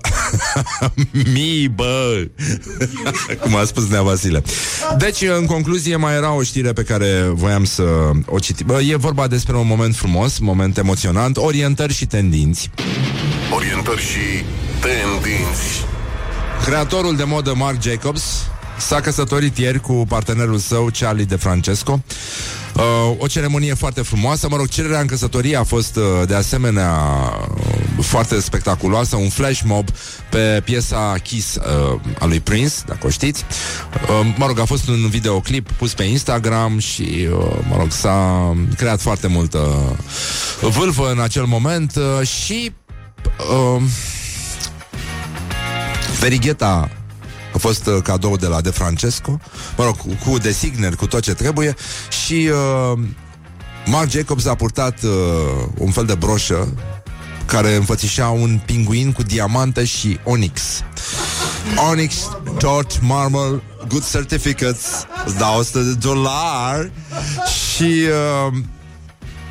mi, 1.33 1.71
bă! 1.75 2.27
Cum 3.41 3.55
a 3.55 3.63
spus 3.63 3.87
Nea 3.87 4.01
Vasile. 4.01 4.43
Deci, 4.97 5.21
în 5.21 5.45
concluzie, 5.45 5.95
mai 5.95 6.15
era 6.15 6.31
o 6.31 6.43
știre 6.43 6.73
pe 6.73 6.83
care 6.83 7.29
voiam 7.33 7.63
să 7.63 7.83
o 8.25 8.39
citim. 8.39 8.65
Bă, 8.65 8.81
E 8.81 8.95
vorba 8.95 9.27
despre 9.27 9.55
un 9.55 9.67
moment 9.67 9.95
frumos, 9.95 10.37
moment 10.39 10.77
emoționant, 10.77 11.37
orientări 11.37 11.93
și 11.93 12.05
tendinți. 12.05 12.71
Orientări 13.55 14.01
și 14.01 14.43
tendinți. 14.79 15.85
Creatorul 16.65 17.15
de 17.15 17.23
modă 17.23 17.53
Marc 17.55 17.81
Jacobs 17.81 18.23
s-a 18.77 19.01
căsătorit 19.01 19.57
ieri 19.57 19.79
cu 19.79 20.05
partenerul 20.07 20.57
său, 20.57 20.89
Charlie 20.99 21.25
De 21.25 21.35
Francesco. 21.35 22.01
Uh, 22.75 23.15
o 23.17 23.27
ceremonie 23.27 23.73
foarte 23.73 24.01
frumoasă, 24.01 24.47
mă 24.49 24.55
rog, 24.55 24.67
cererea 24.67 24.99
în 24.99 25.07
căsătorie 25.07 25.57
a 25.57 25.63
fost 25.63 25.95
uh, 25.95 26.03
de 26.27 26.35
asemenea 26.35 26.91
uh, 27.97 28.03
foarte 28.03 28.39
spectaculoasă, 28.39 29.15
un 29.15 29.29
flash 29.29 29.61
mob 29.65 29.87
pe 30.29 30.61
piesa 30.63 31.15
Kiss 31.23 31.55
uh, 31.55 31.99
a 32.19 32.25
lui 32.25 32.39
Prince, 32.39 32.73
dacă 32.85 33.07
o 33.07 33.09
știți. 33.09 33.45
Uh, 34.09 34.33
mă 34.37 34.45
rog, 34.45 34.59
a 34.59 34.65
fost 34.65 34.87
un 34.87 35.07
videoclip 35.09 35.71
pus 35.71 35.93
pe 35.93 36.03
Instagram 36.03 36.79
și, 36.79 37.27
uh, 37.31 37.57
mă 37.69 37.75
rog, 37.77 37.91
s-a 37.91 38.55
creat 38.77 39.01
foarte 39.01 39.27
multă 39.27 39.95
vâlvă 40.61 41.11
în 41.11 41.19
acel 41.19 41.45
moment 41.45 41.95
uh, 41.95 42.27
și 42.27 42.71
uh, 43.75 43.81
Verigheta 46.19 46.89
a 47.57 47.59
fost 47.59 47.85
uh, 47.85 48.01
cadou 48.03 48.37
de 48.37 48.47
la 48.47 48.61
De 48.61 48.69
Francesco, 48.69 49.39
mă 49.77 49.83
rog, 49.83 49.97
cu, 49.97 50.29
cu 50.29 50.37
designer, 50.37 50.95
cu 50.95 51.07
tot 51.07 51.21
ce 51.21 51.33
trebuie. 51.33 51.75
Și 52.25 52.49
uh, 52.51 52.99
Marc 53.85 54.09
Jacobs 54.09 54.45
a 54.45 54.55
purtat 54.55 55.03
uh, 55.03 55.11
un 55.77 55.91
fel 55.91 56.05
de 56.05 56.15
broșă 56.15 56.73
care 57.45 57.75
înfățișa 57.75 58.27
un 58.27 58.59
pinguin 58.65 59.11
cu 59.11 59.23
diamante 59.23 59.85
și 59.85 60.19
onyx. 60.23 60.61
Onyx, 61.89 62.29
torch, 62.57 62.97
marble, 63.01 63.61
good 63.87 64.09
certificates, 64.09 65.05
200 65.37 65.79
de 65.79 65.93
dolari. 65.93 66.91
Și 67.47 68.03
uh, 68.47 68.57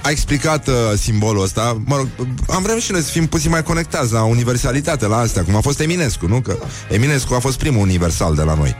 a 0.06 0.10
explicat 0.10 0.68
uh, 0.68 0.74
simbolul 0.96 1.42
ăsta. 1.42 1.82
Mă 1.84 1.96
rog, 1.96 2.08
am 2.48 2.62
vrea 2.62 2.78
și 2.78 2.92
noi 2.92 3.00
să 3.00 3.10
fim 3.10 3.26
puțin 3.26 3.50
mai 3.50 3.62
conectați 3.62 4.12
la 4.12 4.22
universalitate, 4.24 5.06
la 5.06 5.16
astea, 5.16 5.42
cum 5.42 5.54
a 5.56 5.60
fost 5.60 5.80
Eminescu, 5.80 6.26
nu? 6.26 6.40
Că 6.40 6.56
Eminescu 6.90 7.34
a 7.34 7.38
fost 7.38 7.58
primul 7.58 7.80
universal 7.80 8.34
de 8.34 8.42
la 8.42 8.54
noi. 8.54 8.76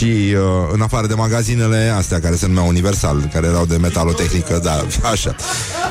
Și 0.00 0.34
uh, 0.34 0.42
în 0.72 0.80
afară 0.80 1.06
de 1.06 1.14
magazinele 1.14 1.92
astea 1.96 2.20
care 2.20 2.36
se 2.36 2.46
numeau 2.46 2.66
Universal, 2.66 3.30
care 3.32 3.46
erau 3.46 3.66
de 3.66 3.76
metalotehnică, 3.76 4.60
da, 4.62 4.84
așa. 5.12 5.36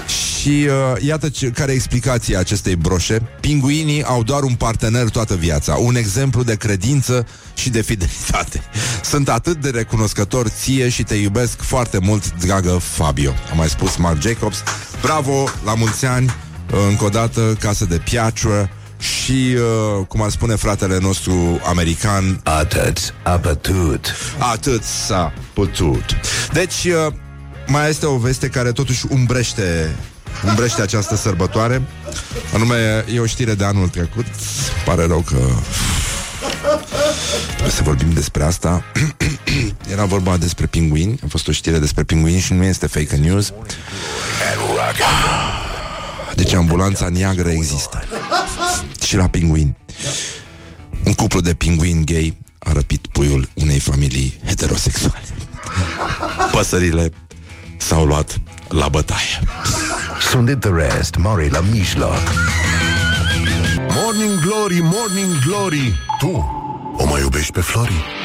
Și 0.07 0.67
uh, 0.67 1.03
iată 1.03 1.29
ce, 1.29 1.49
care 1.49 1.71
e 1.71 1.75
explicația 1.75 2.39
acestei 2.39 2.75
broșe. 2.75 3.21
Pinguinii 3.39 4.03
au 4.03 4.23
doar 4.23 4.43
un 4.43 4.53
partener 4.53 5.09
toată 5.09 5.35
viața, 5.35 5.75
un 5.75 5.95
exemplu 5.95 6.43
de 6.43 6.55
credință 6.55 7.27
și 7.53 7.69
de 7.69 7.81
fidelitate. 7.81 8.63
Sunt 9.11 9.29
atât 9.29 9.61
de 9.61 9.69
recunoscător 9.69 10.47
ție 10.47 10.89
și 10.89 11.03
te 11.03 11.15
iubesc 11.15 11.61
foarte 11.61 11.99
mult, 12.01 12.33
dragă 12.39 12.77
Fabio. 12.81 13.33
A 13.51 13.55
mai 13.55 13.69
spus 13.69 13.95
Mark 13.95 14.21
Jacobs. 14.21 14.63
Bravo, 15.01 15.43
la 15.65 15.73
mulți 15.73 16.05
ani, 16.05 16.25
uh, 16.25 16.79
încă 16.89 17.03
o 17.03 17.09
dată, 17.09 17.57
casă 17.59 17.85
de 17.85 17.97
piatră, 17.97 18.69
și, 18.99 19.55
uh, 19.55 20.05
cum 20.07 20.21
ar 20.21 20.29
spune 20.29 20.55
fratele 20.55 20.97
nostru 21.01 21.61
american, 21.65 22.39
Atât 22.43 23.13
a 23.23 23.31
pătut. 23.37 24.15
atât 24.37 24.83
s-a 24.83 25.33
putut. 25.53 26.05
Deci, 26.53 26.83
uh, 26.85 27.13
mai 27.67 27.89
este 27.89 28.05
o 28.05 28.17
veste 28.17 28.47
care 28.47 28.71
totuși 28.71 29.05
umbrește 29.09 29.95
umbrește 30.47 30.81
această 30.81 31.15
sărbătoare. 31.15 31.81
Anume, 32.53 33.05
e 33.13 33.19
o 33.19 33.25
știre 33.25 33.53
de 33.53 33.63
anul 33.63 33.87
trecut. 33.87 34.25
Pare 34.85 35.05
rău 35.05 35.19
că 35.19 35.37
Trebuie 37.47 37.71
să 37.71 37.83
vorbim 37.83 38.13
despre 38.13 38.43
asta. 38.43 38.83
Era 39.91 40.05
vorba 40.05 40.37
despre 40.37 40.65
pinguini. 40.65 41.19
A 41.23 41.25
fost 41.29 41.47
o 41.47 41.51
știre 41.51 41.77
despre 41.79 42.03
pinguini 42.03 42.39
și 42.39 42.53
nu 42.53 42.63
este 42.63 42.87
fake 42.87 43.15
news. 43.15 43.53
Deci 46.35 46.53
ambulanța 46.53 47.09
neagră 47.09 47.49
există. 47.49 48.03
Și 49.05 49.15
la 49.15 49.27
pinguini. 49.27 49.77
Un 51.05 51.13
cuplu 51.13 51.41
de 51.41 51.53
pinguini 51.53 52.05
gay 52.05 52.37
a 52.59 52.71
răpit 52.71 53.07
puiul 53.07 53.49
unei 53.53 53.79
familii 53.79 54.39
heterosexuale. 54.45 55.23
Păsările 56.51 57.11
s-au 57.77 58.05
luat 58.05 58.41
la 58.67 58.87
bătaie. 58.87 59.39
Sunt 60.29 60.59
the 60.59 60.71
rest, 60.71 61.15
mori 61.15 61.49
la 61.49 61.59
mijloc. 61.59 62.21
Morning 63.89 64.39
Glory, 64.39 64.79
Morning 64.81 65.43
Glory 65.45 65.93
Tu 66.19 66.57
o 66.97 67.05
mai 67.05 67.21
iubești 67.21 67.51
pe 67.51 67.61
Flori? 67.61 68.18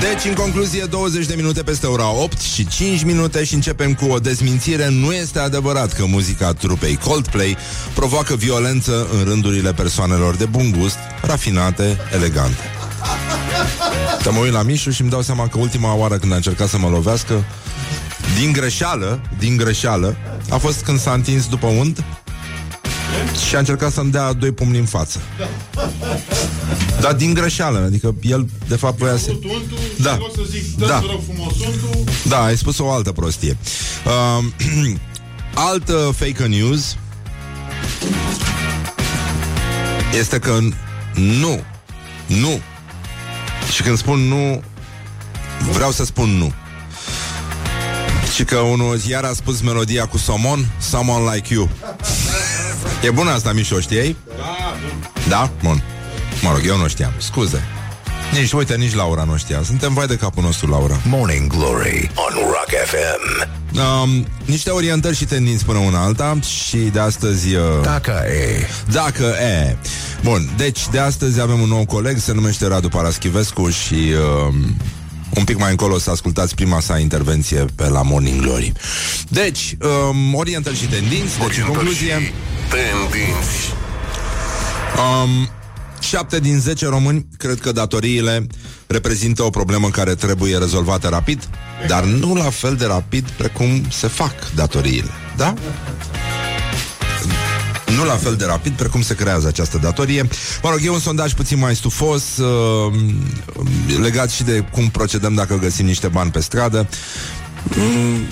Deci, 0.00 0.24
în 0.24 0.34
concluzie, 0.34 0.84
20 0.84 1.26
de 1.26 1.34
minute 1.34 1.62
peste 1.62 1.86
ora 1.86 2.10
8 2.10 2.40
și 2.40 2.66
5 2.66 3.02
minute 3.02 3.44
și 3.44 3.54
începem 3.54 3.94
cu 3.94 4.04
o 4.04 4.18
dezmințire. 4.18 4.88
Nu 4.88 5.12
este 5.12 5.38
adevărat 5.38 5.92
că 5.92 6.04
muzica 6.06 6.52
trupei 6.52 6.96
Coldplay 6.96 7.56
provoacă 7.94 8.34
violență 8.36 9.08
în 9.18 9.24
rândurile 9.24 9.72
persoanelor 9.72 10.34
de 10.34 10.44
bun 10.44 10.74
gust, 10.78 10.96
rafinate, 11.22 11.96
elegante. 12.14 12.62
Te 14.22 14.30
mă 14.30 14.38
uit 14.38 14.52
la 14.52 14.62
Mișu 14.62 14.90
și 14.90 15.00
îmi 15.00 15.10
dau 15.10 15.22
seama 15.22 15.48
că 15.48 15.58
ultima 15.58 15.94
oară 15.94 16.16
când 16.18 16.32
a 16.32 16.36
încercat 16.36 16.68
să 16.68 16.78
mă 16.78 16.88
lovească, 16.88 17.44
din 18.38 18.52
greșeală, 18.52 19.20
din 19.38 19.56
greșeală, 19.56 20.16
a 20.48 20.56
fost 20.56 20.84
când 20.84 21.00
s-a 21.00 21.12
întins 21.12 21.46
după 21.46 21.66
unt 21.66 22.04
și 23.48 23.54
a 23.54 23.58
încercat 23.58 23.92
să-mi 23.92 24.10
dea 24.10 24.32
doi 24.32 24.52
pumni 24.52 24.78
în 24.78 24.84
față. 24.84 25.20
Dar 27.00 27.12
din 27.12 27.34
greșeală, 27.34 27.78
adică 27.78 28.14
el 28.22 28.48
de 28.68 28.76
fapt 28.76 28.98
voia 28.98 29.16
să... 29.16 29.30
Da. 30.02 30.18
Da. 30.78 31.02
Da, 32.28 32.44
ai 32.44 32.56
spus 32.56 32.78
o 32.78 32.90
altă 32.90 33.12
prostie. 33.12 33.56
Uh, 34.38 34.44
altă 35.70 36.14
fake 36.16 36.46
news 36.46 36.96
este 40.18 40.38
că 40.38 40.58
nu, 41.14 41.62
nu. 42.26 42.60
Și 43.72 43.82
când 43.82 43.98
spun 43.98 44.18
nu, 44.18 44.62
vreau 45.72 45.90
să 45.90 46.04
spun 46.04 46.28
nu. 46.28 46.52
Și 48.34 48.44
că 48.44 48.56
unul 48.56 49.00
iar 49.08 49.24
a 49.24 49.32
spus 49.32 49.60
melodia 49.60 50.06
cu 50.06 50.18
Somon 50.18 50.66
Someone 50.78 51.34
Like 51.34 51.54
You 51.54 51.68
E 53.02 53.10
bună 53.10 53.30
asta, 53.30 53.52
Mișo, 53.52 53.80
știai? 53.80 54.16
Da, 54.36 54.76
Da? 55.28 55.50
Bun. 55.62 55.82
Mă 56.42 56.50
rog, 56.50 56.60
eu 56.66 56.76
nu 56.76 56.88
știam, 56.88 57.12
scuze. 57.16 57.62
Nici, 58.32 58.52
uite, 58.52 58.74
nici 58.74 58.94
Laura 58.94 59.24
nu 59.24 59.36
știa. 59.36 59.62
Suntem 59.64 59.94
vai 59.94 60.06
de 60.06 60.16
capul 60.16 60.42
nostru, 60.42 60.70
Laura. 60.70 61.00
Morning 61.04 61.46
Glory 61.46 62.10
on 62.14 62.34
Rock 62.34 62.70
FM 62.84 63.48
um, 63.80 64.26
Niște 64.44 64.70
orientări 64.70 65.16
și 65.16 65.24
tendinți 65.24 65.64
până 65.64 65.78
una 65.78 66.02
alta 66.04 66.38
Și 66.40 66.76
de 66.76 67.00
astăzi 67.00 67.54
uh... 67.54 67.62
Dacă 67.82 68.24
e. 68.28 68.66
Dacă 68.92 69.24
e. 69.24 69.76
Bun, 70.22 70.50
deci 70.56 70.88
de 70.88 70.98
astăzi 70.98 71.40
avem 71.40 71.60
un 71.60 71.68
nou 71.68 71.84
coleg 71.86 72.18
Se 72.18 72.32
numește 72.32 72.66
Radu 72.66 72.88
Paraschivescu 72.88 73.68
Și 73.68 74.12
uh, 74.48 74.54
un 75.38 75.44
pic 75.44 75.58
mai 75.58 75.70
încolo 75.70 75.98
să 75.98 76.10
ascultați 76.10 76.54
prima 76.54 76.80
sa 76.80 76.98
intervenție 76.98 77.64
pe 77.74 77.88
la 77.88 78.02
Morning 78.02 78.40
Glory. 78.40 78.72
Deci, 79.28 79.76
um, 80.10 80.34
orientări 80.34 80.76
și 80.76 80.86
tendinți, 80.86 81.38
deci 81.38 81.58
în 81.58 81.64
concluzie... 81.64 82.32
Tendinți. 82.68 83.72
Um, 85.22 85.48
7 86.00 86.40
din 86.40 86.58
10 86.58 86.86
români 86.86 87.26
cred 87.36 87.60
că 87.60 87.72
datoriile 87.72 88.46
reprezintă 88.86 89.42
o 89.42 89.50
problemă 89.50 89.88
care 89.88 90.14
trebuie 90.14 90.58
rezolvată 90.58 91.08
rapid, 91.08 91.48
dar 91.86 92.04
nu 92.04 92.34
la 92.34 92.50
fel 92.50 92.74
de 92.74 92.84
rapid 92.84 93.28
precum 93.30 93.84
se 93.90 94.06
fac 94.06 94.34
datoriile. 94.54 95.10
Da? 95.36 95.54
Nu 97.96 98.04
la 98.04 98.16
fel 98.16 98.36
de 98.36 98.44
rapid 98.44 98.72
precum 98.72 99.02
se 99.02 99.14
creează 99.14 99.46
această 99.46 99.78
datorie. 99.78 100.28
Mă 100.62 100.70
rog, 100.70 100.80
e 100.84 100.90
un 100.90 100.98
sondaj 100.98 101.32
puțin 101.32 101.58
mai 101.58 101.76
stufos, 101.76 102.36
uh, 102.36 102.94
legat 104.00 104.30
și 104.30 104.42
de 104.42 104.64
cum 104.72 104.88
procedăm 104.88 105.34
dacă 105.34 105.58
găsim 105.58 105.86
niște 105.86 106.08
bani 106.08 106.30
pe 106.30 106.40
stradă. 106.40 106.88
Mm, 107.62 108.26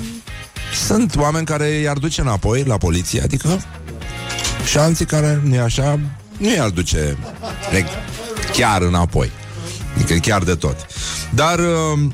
sunt 0.87 1.17
oameni 1.17 1.47
care 1.47 1.69
i-ar 1.69 1.99
duce 1.99 2.21
înapoi 2.21 2.65
la 2.67 2.77
poliție, 2.77 3.23
adică 3.23 3.65
și 4.67 4.79
alții 4.79 5.05
care, 5.05 5.41
nu 5.45 5.63
așa, 5.63 6.01
nu 6.39 6.55
i-ar 6.55 6.69
duce 6.69 7.17
chiar 8.53 8.83
înapoi. 8.83 9.31
Adică 9.95 10.15
chiar 10.15 10.43
de 10.43 10.55
tot. 10.55 10.77
Dar 11.35 11.59
uh, 11.59 12.11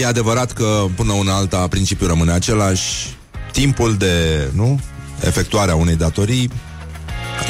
e 0.00 0.06
adevărat 0.06 0.52
că 0.52 0.84
până 0.96 1.12
una 1.12 1.34
alta 1.34 1.68
principiul 1.68 2.08
rămâne 2.08 2.32
același. 2.32 3.16
Timpul 3.52 3.96
de, 3.96 4.48
nu? 4.54 4.80
Efectuarea 5.26 5.74
unei 5.74 5.96
datorii 5.96 6.50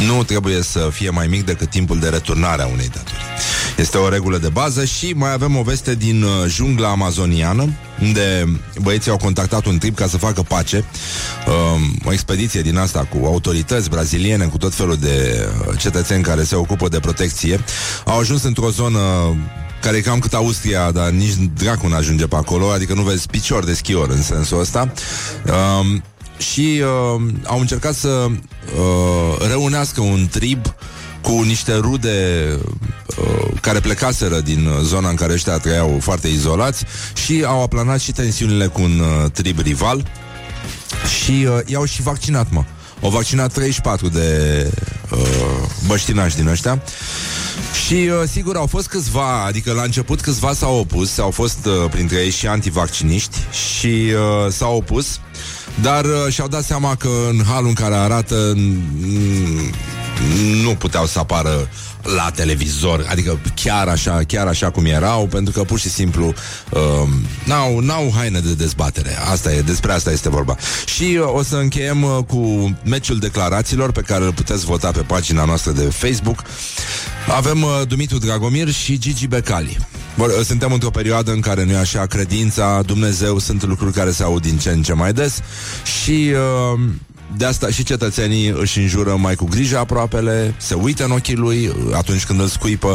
nu 0.06 0.22
trebuie 0.22 0.62
să 0.62 0.88
fie 0.92 1.10
mai 1.10 1.26
mic 1.26 1.44
decât 1.44 1.70
timpul 1.70 1.98
de 1.98 2.08
returnare 2.08 2.62
a 2.62 2.66
unei 2.66 2.88
datorii. 2.88 3.24
Este 3.76 3.98
o 3.98 4.08
regulă 4.08 4.38
de 4.38 4.48
bază 4.48 4.84
și 4.84 5.12
mai 5.16 5.32
avem 5.32 5.56
o 5.56 5.62
veste 5.62 5.94
din 5.94 6.22
uh, 6.22 6.30
jungla 6.46 6.88
amazoniană, 6.88 7.68
unde 8.02 8.44
băieții 8.82 9.10
au 9.10 9.16
contactat 9.16 9.64
un 9.64 9.78
trip 9.78 9.96
ca 9.96 10.06
să 10.06 10.16
facă 10.16 10.42
pace, 10.42 10.84
um, 11.46 11.98
o 12.04 12.12
expediție 12.12 12.62
din 12.62 12.76
asta 12.76 13.08
cu 13.10 13.26
autorități 13.26 13.90
braziliene, 13.90 14.44
cu 14.44 14.58
tot 14.58 14.74
felul 14.74 14.96
de 14.96 15.46
uh, 15.68 15.78
cetățeni 15.78 16.22
care 16.22 16.44
se 16.44 16.54
ocupă 16.54 16.88
de 16.88 17.00
protecție. 17.00 17.60
Au 18.04 18.18
ajuns 18.18 18.42
într-o 18.42 18.70
zonă 18.70 19.00
care 19.80 19.96
e 19.96 20.00
cam 20.00 20.18
cât 20.18 20.34
Austria, 20.34 20.90
dar 20.90 21.10
nici 21.10 21.34
dracu 21.54 21.86
nu 21.86 21.94
ajunge 21.94 22.26
pe 22.26 22.36
acolo, 22.36 22.70
adică 22.70 22.94
nu 22.94 23.02
vezi 23.02 23.26
picior 23.26 23.64
de 23.64 23.74
schior 23.74 24.10
în 24.10 24.22
sensul 24.22 24.60
ăsta. 24.60 24.92
Um, 25.80 26.02
și 26.36 26.82
uh, 26.82 27.22
au 27.44 27.60
încercat 27.60 27.94
să 27.94 28.08
uh, 28.08 29.46
reunească 29.48 30.00
un 30.00 30.28
trib 30.30 30.74
cu 31.20 31.42
niște 31.42 31.74
rude 31.74 32.48
uh, 33.18 33.60
care 33.60 33.80
plecaseră 33.80 34.40
din 34.40 34.68
zona 34.82 35.08
în 35.08 35.14
care 35.14 35.32
ăștia 35.32 35.58
trăiau 35.58 35.98
foarte 36.00 36.28
izolați 36.28 36.84
și 37.14 37.44
au 37.46 37.62
aplanat 37.62 38.00
și 38.00 38.12
tensiunile 38.12 38.66
cu 38.66 38.82
un 38.82 38.98
uh, 38.98 39.30
trib 39.30 39.58
rival. 39.58 40.06
Și 41.22 41.46
uh, 41.48 41.58
i-au 41.66 41.84
și 41.84 42.02
vaccinat, 42.02 42.50
mă. 42.50 42.64
Au 43.02 43.10
vaccinat 43.10 43.52
34 43.52 44.08
de 44.08 44.70
uh, 45.10 45.18
băștinași 45.86 46.36
din 46.36 46.46
ăștia. 46.46 46.82
Și 47.86 47.94
uh, 47.94 48.28
sigur 48.30 48.56
au 48.56 48.66
fost 48.66 48.88
câțiva, 48.88 49.44
adică 49.44 49.72
la 49.72 49.82
început 49.82 50.20
câțiva 50.20 50.52
s-au 50.52 50.78
opus, 50.78 51.18
au 51.18 51.30
fost 51.30 51.66
uh, 51.66 51.90
printre 51.90 52.16
ei 52.16 52.30
și 52.30 52.46
antivacciniști 52.46 53.36
și 53.50 53.86
uh, 53.86 54.52
s-au 54.52 54.76
opus 54.76 55.20
dar 55.82 56.04
uh, 56.04 56.32
și-au 56.32 56.48
dat 56.48 56.64
seama 56.64 56.94
că 56.94 57.08
în 57.30 57.44
halul 57.44 57.68
în 57.68 57.74
care 57.74 57.94
arată 57.94 58.52
mm, 58.56 59.70
nu 60.62 60.74
puteau 60.74 61.06
să 61.06 61.18
apară 61.18 61.68
la 62.16 62.30
televizor, 62.34 63.06
adică 63.10 63.38
chiar 63.54 63.88
așa, 63.88 64.20
chiar 64.26 64.46
așa 64.46 64.70
cum 64.70 64.84
erau, 64.84 65.26
pentru 65.26 65.52
că 65.52 65.64
pur 65.64 65.78
și 65.78 65.88
simplu 65.88 66.26
uh, 66.70 67.08
n-au, 67.44 67.78
n-au 67.78 68.12
haine 68.16 68.38
de 68.38 68.54
dezbatere. 68.54 69.18
Asta 69.30 69.52
e, 69.52 69.60
despre 69.60 69.92
asta 69.92 70.10
este 70.10 70.28
vorba. 70.28 70.56
Și 70.86 71.18
uh, 71.20 71.34
o 71.34 71.42
să 71.42 71.56
încheiem 71.56 72.02
uh, 72.02 72.18
cu 72.26 72.72
meciul 72.84 73.18
declarațiilor 73.18 73.92
pe 73.92 74.00
care 74.00 74.24
îl 74.24 74.32
puteți 74.32 74.64
vota 74.64 74.90
pe 74.90 75.00
pagina 75.00 75.44
noastră 75.44 75.72
de 75.72 75.82
Facebook. 75.82 76.42
Avem 77.36 77.62
uh, 77.62 77.80
Dumitru 77.88 78.18
Dragomir 78.18 78.70
și 78.70 78.98
Gigi 78.98 79.26
Becali. 79.26 79.78
Suntem 80.44 80.72
într-o 80.72 80.90
perioadă 80.90 81.32
în 81.32 81.40
care 81.40 81.64
nu 81.64 81.72
e 81.72 81.76
așa 81.76 82.06
credința, 82.06 82.82
Dumnezeu 82.82 83.38
sunt 83.38 83.64
lucruri 83.64 83.92
care 83.92 84.10
se 84.10 84.22
aud 84.22 84.42
din 84.42 84.58
ce 84.58 84.70
în 84.70 84.82
ce 84.82 84.92
mai 84.92 85.12
des 85.12 85.40
și 86.02 86.32
uh, 86.72 86.80
de 87.36 87.44
asta 87.44 87.68
și 87.70 87.84
cetățenii 87.84 88.48
își 88.48 88.78
înjură 88.78 89.16
mai 89.16 89.34
cu 89.34 89.44
grijă 89.44 89.78
aproapele, 89.78 90.54
se 90.58 90.74
uită 90.74 91.04
în 91.04 91.10
ochii 91.10 91.34
lui 91.34 91.72
atunci 91.92 92.24
când 92.24 92.40
îl 92.40 92.46
scuipă, 92.46 92.88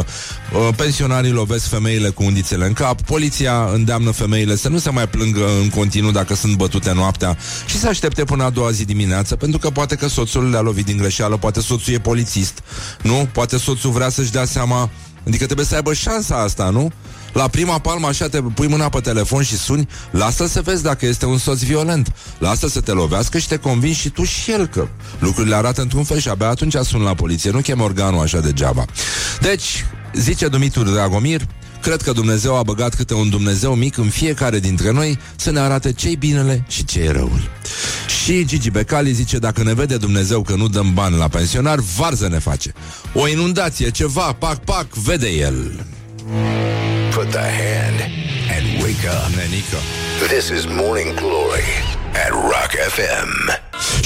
uh, 0.52 0.68
pensionarii 0.76 1.30
lovesc 1.30 1.68
femeile 1.68 2.08
cu 2.08 2.22
undițele 2.22 2.66
în 2.66 2.72
cap, 2.72 3.00
poliția 3.00 3.68
îndeamnă 3.72 4.10
femeile 4.10 4.56
să 4.56 4.68
nu 4.68 4.78
se 4.78 4.90
mai 4.90 5.08
plângă 5.08 5.46
în 5.62 5.68
continuu 5.68 6.10
dacă 6.10 6.34
sunt 6.34 6.56
bătute 6.56 6.92
noaptea 6.92 7.36
și 7.66 7.78
să 7.78 7.88
aștepte 7.88 8.24
până 8.24 8.44
a 8.44 8.50
doua 8.50 8.70
zi 8.70 8.84
dimineață, 8.84 9.36
pentru 9.36 9.58
că 9.58 9.70
poate 9.70 9.94
că 9.94 10.08
soțul 10.08 10.50
le-a 10.50 10.60
lovit 10.60 10.84
din 10.84 10.96
greșeală, 10.96 11.36
poate 11.36 11.60
soțul 11.60 11.94
e 11.94 11.98
polițist, 11.98 12.58
nu? 13.02 13.28
Poate 13.32 13.58
soțul 13.58 13.90
vrea 13.90 14.08
să-și 14.08 14.30
dea 14.30 14.44
seama 14.44 14.90
Adică 15.26 15.44
trebuie 15.44 15.66
să 15.66 15.74
aibă 15.74 15.92
șansa 15.92 16.36
asta, 16.36 16.70
nu? 16.70 16.90
La 17.32 17.48
prima 17.48 17.78
palmă 17.78 18.06
așa 18.06 18.28
te 18.28 18.40
pui 18.42 18.66
mâna 18.66 18.88
pe 18.88 19.00
telefon 19.00 19.42
și 19.42 19.56
suni 19.56 19.88
Lasă 20.10 20.46
să 20.46 20.62
vezi 20.62 20.82
dacă 20.82 21.06
este 21.06 21.26
un 21.26 21.38
soț 21.38 21.62
violent. 21.62 22.12
Lasă 22.38 22.68
să 22.68 22.80
te 22.80 22.92
lovească 22.92 23.38
și 23.38 23.48
te 23.48 23.56
convingi 23.56 23.98
și 23.98 24.08
tu 24.08 24.24
și 24.24 24.50
el 24.50 24.66
că 24.66 24.88
lucrurile 25.18 25.54
arată 25.54 25.80
într-un 25.80 26.04
fel 26.04 26.18
și 26.18 26.28
abia 26.28 26.48
atunci 26.48 26.74
sun 26.74 27.02
la 27.02 27.14
poliție. 27.14 27.50
Nu 27.50 27.60
chem 27.60 27.80
organul 27.80 28.20
așa 28.20 28.40
degeaba. 28.40 28.84
Deci, 29.40 29.84
zice 30.14 30.48
Dumitru 30.48 30.82
Dragomir 30.82 31.46
Cred 31.82 32.02
că 32.02 32.12
Dumnezeu 32.12 32.56
a 32.56 32.62
băgat 32.62 32.94
câte 32.94 33.14
un 33.14 33.30
Dumnezeu 33.30 33.74
mic 33.74 33.96
în 33.96 34.08
fiecare 34.08 34.58
dintre 34.58 34.90
noi 34.90 35.18
să 35.36 35.50
ne 35.50 35.58
arate 35.60 35.92
ce 35.92 36.14
binele 36.18 36.64
și 36.68 36.84
ce 36.84 37.10
răul. 37.12 37.50
Și 38.06 38.20
Și 38.24 38.44
Gigi 38.44 38.70
Becali 38.70 39.12
zice, 39.12 39.38
dacă 39.38 39.62
ne 39.62 39.74
vede 39.74 39.96
Dumnezeu 39.96 40.42
că 40.42 40.54
nu 40.54 40.68
dăm 40.68 40.94
bani 40.94 41.16
la 41.16 41.28
pensionar, 41.28 41.78
varză 41.96 42.28
ne 42.28 42.38
face. 42.38 42.72
O 43.14 43.28
inundație, 43.28 43.90
ceva, 43.90 44.32
pac, 44.32 44.64
pac, 44.64 44.92
vede 44.92 45.28
el. 45.28 45.86
Put 47.14 47.30
the 47.30 47.38
hand 47.38 48.00
and 48.56 48.82
wake 48.82 49.08
up. 49.08 49.34
Nenică. 49.34 49.76
This 50.28 50.58
is 50.58 50.64
Morning 50.64 51.14
Glory 51.14 51.70
at 52.12 52.30
Rock 52.30 52.72
FM. 52.88 53.58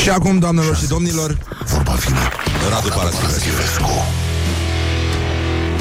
Și 0.03 0.11
acum, 0.11 0.39
doamnelor 0.39 0.77
și 0.77 0.87
domnilor, 0.87 1.39
Vorba 1.65 1.93
vine. 1.93 2.19
Radu 2.71 2.89
Paraschivescu. 2.89 4.05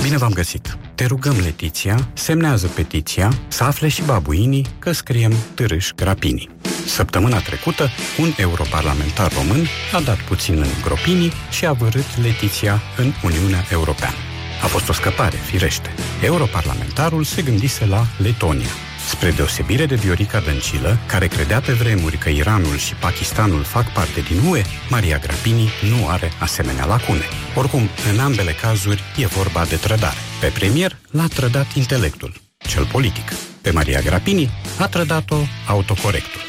Bine 0.02 0.18
v-am 0.18 0.32
găsit! 0.32 0.78
Te 0.96 1.06
rugăm, 1.06 1.36
Letiția, 1.39 2.08
semnează 2.14 2.68
petiția 2.68 3.32
să 3.48 3.64
afle 3.64 3.88
și 3.88 4.02
babuinii 4.02 4.66
că 4.80 4.91
scriem 4.91 5.34
târâș 5.54 5.89
grapinii. 5.96 6.50
Săptămâna 6.86 7.39
trecută, 7.39 7.89
un 8.20 8.34
europarlamentar 8.38 9.32
român 9.34 9.68
a 9.94 10.00
dat 10.00 10.18
puțin 10.18 10.58
în 10.58 10.70
gropinii 10.84 11.32
și 11.52 11.66
a 11.66 11.72
vărât 11.72 12.18
Letiția 12.22 12.82
în 12.98 13.12
Uniunea 13.24 13.64
Europeană. 13.72 14.16
A 14.64 14.66
fost 14.66 14.89
o 14.89 14.94
scăpare, 14.94 15.36
firește. 15.36 15.89
Europarlamentarul 16.24 17.24
se 17.24 17.41
gândise 17.41 17.86
la 17.86 18.06
Letonia. 18.18 18.74
Spre 19.08 19.32
deosebire 19.32 19.86
de 19.86 19.95
Viorica 19.95 20.39
Dăncilă, 20.39 20.97
care 21.08 21.28
credea 21.28 21.60
pe 21.60 21.72
vremuri 21.74 22.18
că 22.18 22.30
Iranul 22.30 22.78
și 22.78 22.93
Pakistanul 22.93 23.64
fac 23.64 23.93
parte 23.93 24.22
din 24.22 24.49
UE, 24.49 24.64
Maria 24.89 25.18
Grapini 25.18 25.70
nu 25.89 26.08
are 26.08 26.32
asemenea 26.39 26.86
lacune. 26.86 27.26
Oricum, 27.56 27.89
în 28.12 28.20
ambele 28.20 28.51
cazuri 28.51 29.04
e 29.18 29.26
vorba 29.26 29.66
de 29.66 29.76
trădare. 29.76 30.18
Pe 30.39 30.47
premier 30.47 30.97
l-a 31.12 31.28
trădat 31.28 31.74
intelectul, 31.74 32.34
cel 32.58 32.86
politic. 32.86 33.34
Pe 33.62 33.72
Maria 33.72 33.99
Grapini 33.99 34.49
a 34.80 34.88
trădat-o 34.88 35.38
autocorectul. 35.68 36.41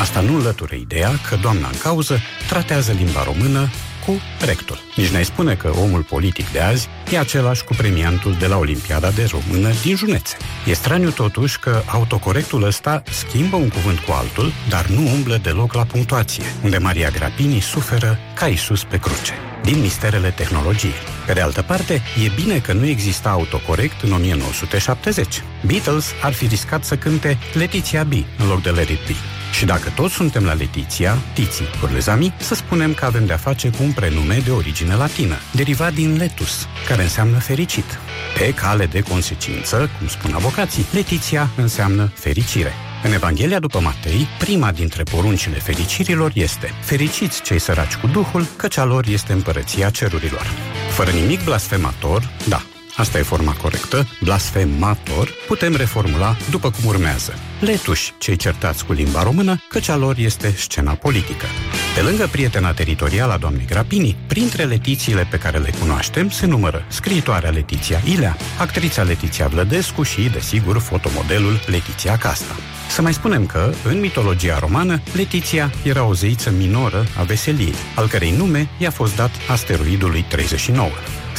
Asta 0.00 0.20
nu 0.20 0.34
înlătură 0.34 0.74
ideea 0.74 1.10
că 1.28 1.36
doamna 1.36 1.68
în 1.68 1.78
cauză 1.78 2.20
tratează 2.48 2.92
limba 2.92 3.22
română 3.24 3.70
cu 4.06 4.20
rectul. 4.44 4.78
Nici 4.96 5.08
n-ai 5.08 5.24
spune 5.24 5.54
că 5.54 5.72
omul 5.76 6.02
politic 6.02 6.52
de 6.52 6.60
azi 6.60 6.88
e 7.10 7.18
același 7.18 7.64
cu 7.64 7.74
premiantul 7.74 8.36
de 8.38 8.46
la 8.46 8.56
Olimpiada 8.56 9.10
de 9.10 9.30
Română 9.30 9.70
din 9.82 9.96
Junețe. 9.96 10.36
E 10.66 10.74
straniu 10.74 11.10
totuși 11.10 11.58
că 11.58 11.82
autocorectul 11.86 12.62
ăsta 12.62 13.02
schimbă 13.10 13.56
un 13.56 13.68
cuvânt 13.68 13.98
cu 13.98 14.12
altul, 14.12 14.52
dar 14.68 14.86
nu 14.86 15.00
umblă 15.00 15.38
deloc 15.42 15.72
la 15.72 15.84
punctuație, 15.84 16.44
unde 16.62 16.78
Maria 16.78 17.10
Grapini 17.10 17.60
suferă 17.60 18.18
ca 18.34 18.46
Isus 18.46 18.84
pe 18.84 18.98
cruce 18.98 19.32
din 19.62 19.80
misterele 19.80 20.30
tehnologiei. 20.30 20.92
Pe 21.26 21.32
de 21.32 21.40
altă 21.40 21.62
parte, 21.62 22.02
e 22.24 22.30
bine 22.42 22.58
că 22.58 22.72
nu 22.72 22.86
exista 22.86 23.30
autocorect 23.30 24.02
în 24.02 24.12
1970. 24.12 25.42
Beatles 25.66 26.12
ar 26.22 26.32
fi 26.32 26.46
riscat 26.46 26.84
să 26.84 26.96
cânte 26.96 27.38
Letiția 27.54 28.04
B 28.04 28.12
în 28.12 28.48
loc 28.48 28.62
de 28.62 28.70
Let 28.70 28.88
It 28.88 29.06
Be. 29.06 29.41
Și 29.52 29.64
dacă 29.64 29.92
toți 29.94 30.14
suntem 30.14 30.44
la 30.44 30.52
Letiția, 30.52 31.18
Tiții, 31.34 31.68
Urlezami, 31.82 32.34
să 32.36 32.54
spunem 32.54 32.94
că 32.94 33.04
avem 33.04 33.26
de-a 33.26 33.36
face 33.36 33.70
cu 33.70 33.82
un 33.82 33.92
prenume 33.92 34.40
de 34.44 34.50
origine 34.50 34.94
latină, 34.94 35.36
derivat 35.52 35.92
din 35.92 36.16
letus, 36.16 36.66
care 36.88 37.02
înseamnă 37.02 37.38
fericit. 37.38 37.98
Pe 38.38 38.54
cale 38.54 38.86
de 38.86 39.00
consecință, 39.00 39.90
cum 39.98 40.08
spun 40.08 40.34
avocații, 40.34 40.86
Letiția 40.92 41.50
înseamnă 41.56 42.12
fericire. 42.14 42.72
În 43.02 43.12
Evanghelia 43.12 43.58
după 43.58 43.80
Matei, 43.80 44.26
prima 44.38 44.72
dintre 44.72 45.02
poruncile 45.02 45.58
fericirilor 45.58 46.30
este 46.34 46.74
Fericiți 46.80 47.42
cei 47.42 47.58
săraci 47.58 47.96
cu 47.96 48.06
Duhul, 48.06 48.46
căci 48.56 48.76
a 48.76 48.84
lor 48.84 49.06
este 49.06 49.32
împărăția 49.32 49.90
cerurilor. 49.90 50.46
Fără 50.90 51.10
nimic 51.10 51.44
blasfemator, 51.44 52.30
da, 52.48 52.62
asta 52.96 53.18
e 53.18 53.22
forma 53.22 53.52
corectă, 53.52 54.08
blasfemator, 54.22 55.28
putem 55.46 55.76
reformula 55.76 56.36
după 56.50 56.70
cum 56.70 56.84
urmează. 56.84 57.34
Letuși 57.60 58.12
cei 58.18 58.36
certați 58.36 58.84
cu 58.84 58.92
limba 58.92 59.22
română, 59.22 59.62
căci 59.68 59.88
a 59.88 59.96
lor 59.96 60.16
este 60.18 60.54
scena 60.56 60.92
politică. 60.92 61.46
Pe 61.94 62.00
lângă 62.00 62.28
prietena 62.32 62.72
teritorială 62.72 63.32
a 63.32 63.36
doamnei 63.36 63.66
Grapini, 63.66 64.16
printre 64.26 64.64
letițiile 64.64 65.26
pe 65.30 65.38
care 65.38 65.58
le 65.58 65.70
cunoaștem 65.80 66.30
se 66.30 66.46
numără 66.46 66.84
scriitoarea 66.88 67.50
Letiția 67.50 68.00
Ilea, 68.04 68.36
actrița 68.58 69.02
Letiția 69.02 69.46
Vlădescu 69.46 70.02
și, 70.02 70.20
desigur, 70.20 70.78
fotomodelul 70.78 71.60
Letiția 71.66 72.16
Casta. 72.16 72.54
Să 72.88 73.02
mai 73.02 73.12
spunem 73.12 73.46
că, 73.46 73.72
în 73.84 74.00
mitologia 74.00 74.58
romană, 74.58 75.00
Letiția 75.12 75.70
era 75.84 76.04
o 76.04 76.14
zeiță 76.14 76.50
minoră 76.50 77.06
a 77.18 77.22
veseliei, 77.22 77.74
al 77.94 78.08
cărei 78.08 78.34
nume 78.36 78.68
i-a 78.78 78.90
fost 78.90 79.16
dat 79.16 79.30
asteroidului 79.48 80.24
39. 80.28 80.90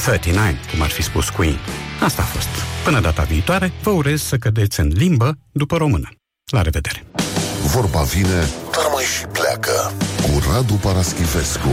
39, 0.02 0.48
cum 0.72 0.82
ar 0.82 0.90
fi 0.90 1.02
spus 1.02 1.30
Queen. 1.30 1.58
Asta 2.02 2.22
a 2.22 2.26
fost. 2.26 2.48
Până 2.84 3.00
data 3.00 3.22
viitoare, 3.24 3.72
vă 3.82 3.90
urez 3.90 4.22
să 4.22 4.38
cădeți 4.38 4.80
în 4.80 4.92
limbă 4.94 5.38
după 5.52 5.78
română. 5.78 6.10
La 6.52 6.62
revedere! 6.62 7.06
Vorba 7.64 8.02
vine, 8.02 8.48
dar 8.72 8.86
mai 8.94 9.04
și 9.04 9.26
pleacă. 9.26 9.94
Cu 10.22 10.44
Radu 10.52 10.74
Paraschivescu. 10.74 11.70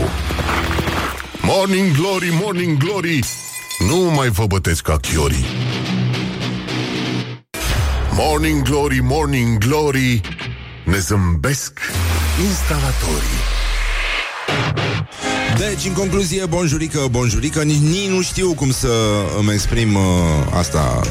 Morning 1.41 1.95
Glory, 1.95 2.29
Morning 2.41 2.77
Glory! 2.77 3.19
Nu 3.89 3.95
mai 3.95 4.29
vă 4.29 4.45
bătesc 4.45 4.81
ca 4.81 4.97
chiorii. 4.97 5.45
Morning 8.11 8.61
Glory, 8.61 8.99
Morning 8.99 9.57
Glory! 9.57 10.21
Ne 10.85 10.97
zâmbesc 10.97 11.79
instalatorii. 12.47 13.39
Deci, 15.57 15.85
în 15.85 15.93
concluzie, 15.93 16.45
bonjurică, 16.45 17.07
bonjurică 17.11 17.63
Nici, 17.63 17.75
nici 17.75 18.07
nu 18.09 18.21
știu 18.21 18.53
cum 18.53 18.71
să 18.71 18.89
îmi 19.39 19.53
exprim 19.53 19.95
uh, 19.95 20.01
asta 20.53 21.01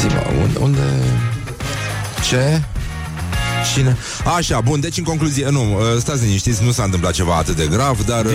Zi-mă, 0.00 0.42
unde, 0.42 0.58
unde... 0.58 0.80
Ce? 2.28 2.62
Cine? 3.74 3.96
Așa, 4.36 4.60
bun, 4.60 4.80
deci 4.80 4.98
în 4.98 5.04
concluzie, 5.04 5.48
nu, 5.48 5.62
uh, 5.62 5.80
stați 5.98 6.24
liniștiți, 6.24 6.64
nu 6.64 6.70
s-a 6.70 6.82
întâmplat 6.82 7.12
ceva 7.12 7.36
atât 7.36 7.56
de 7.56 7.66
grav, 7.70 8.04
dar 8.04 8.24
uh, 8.24 8.32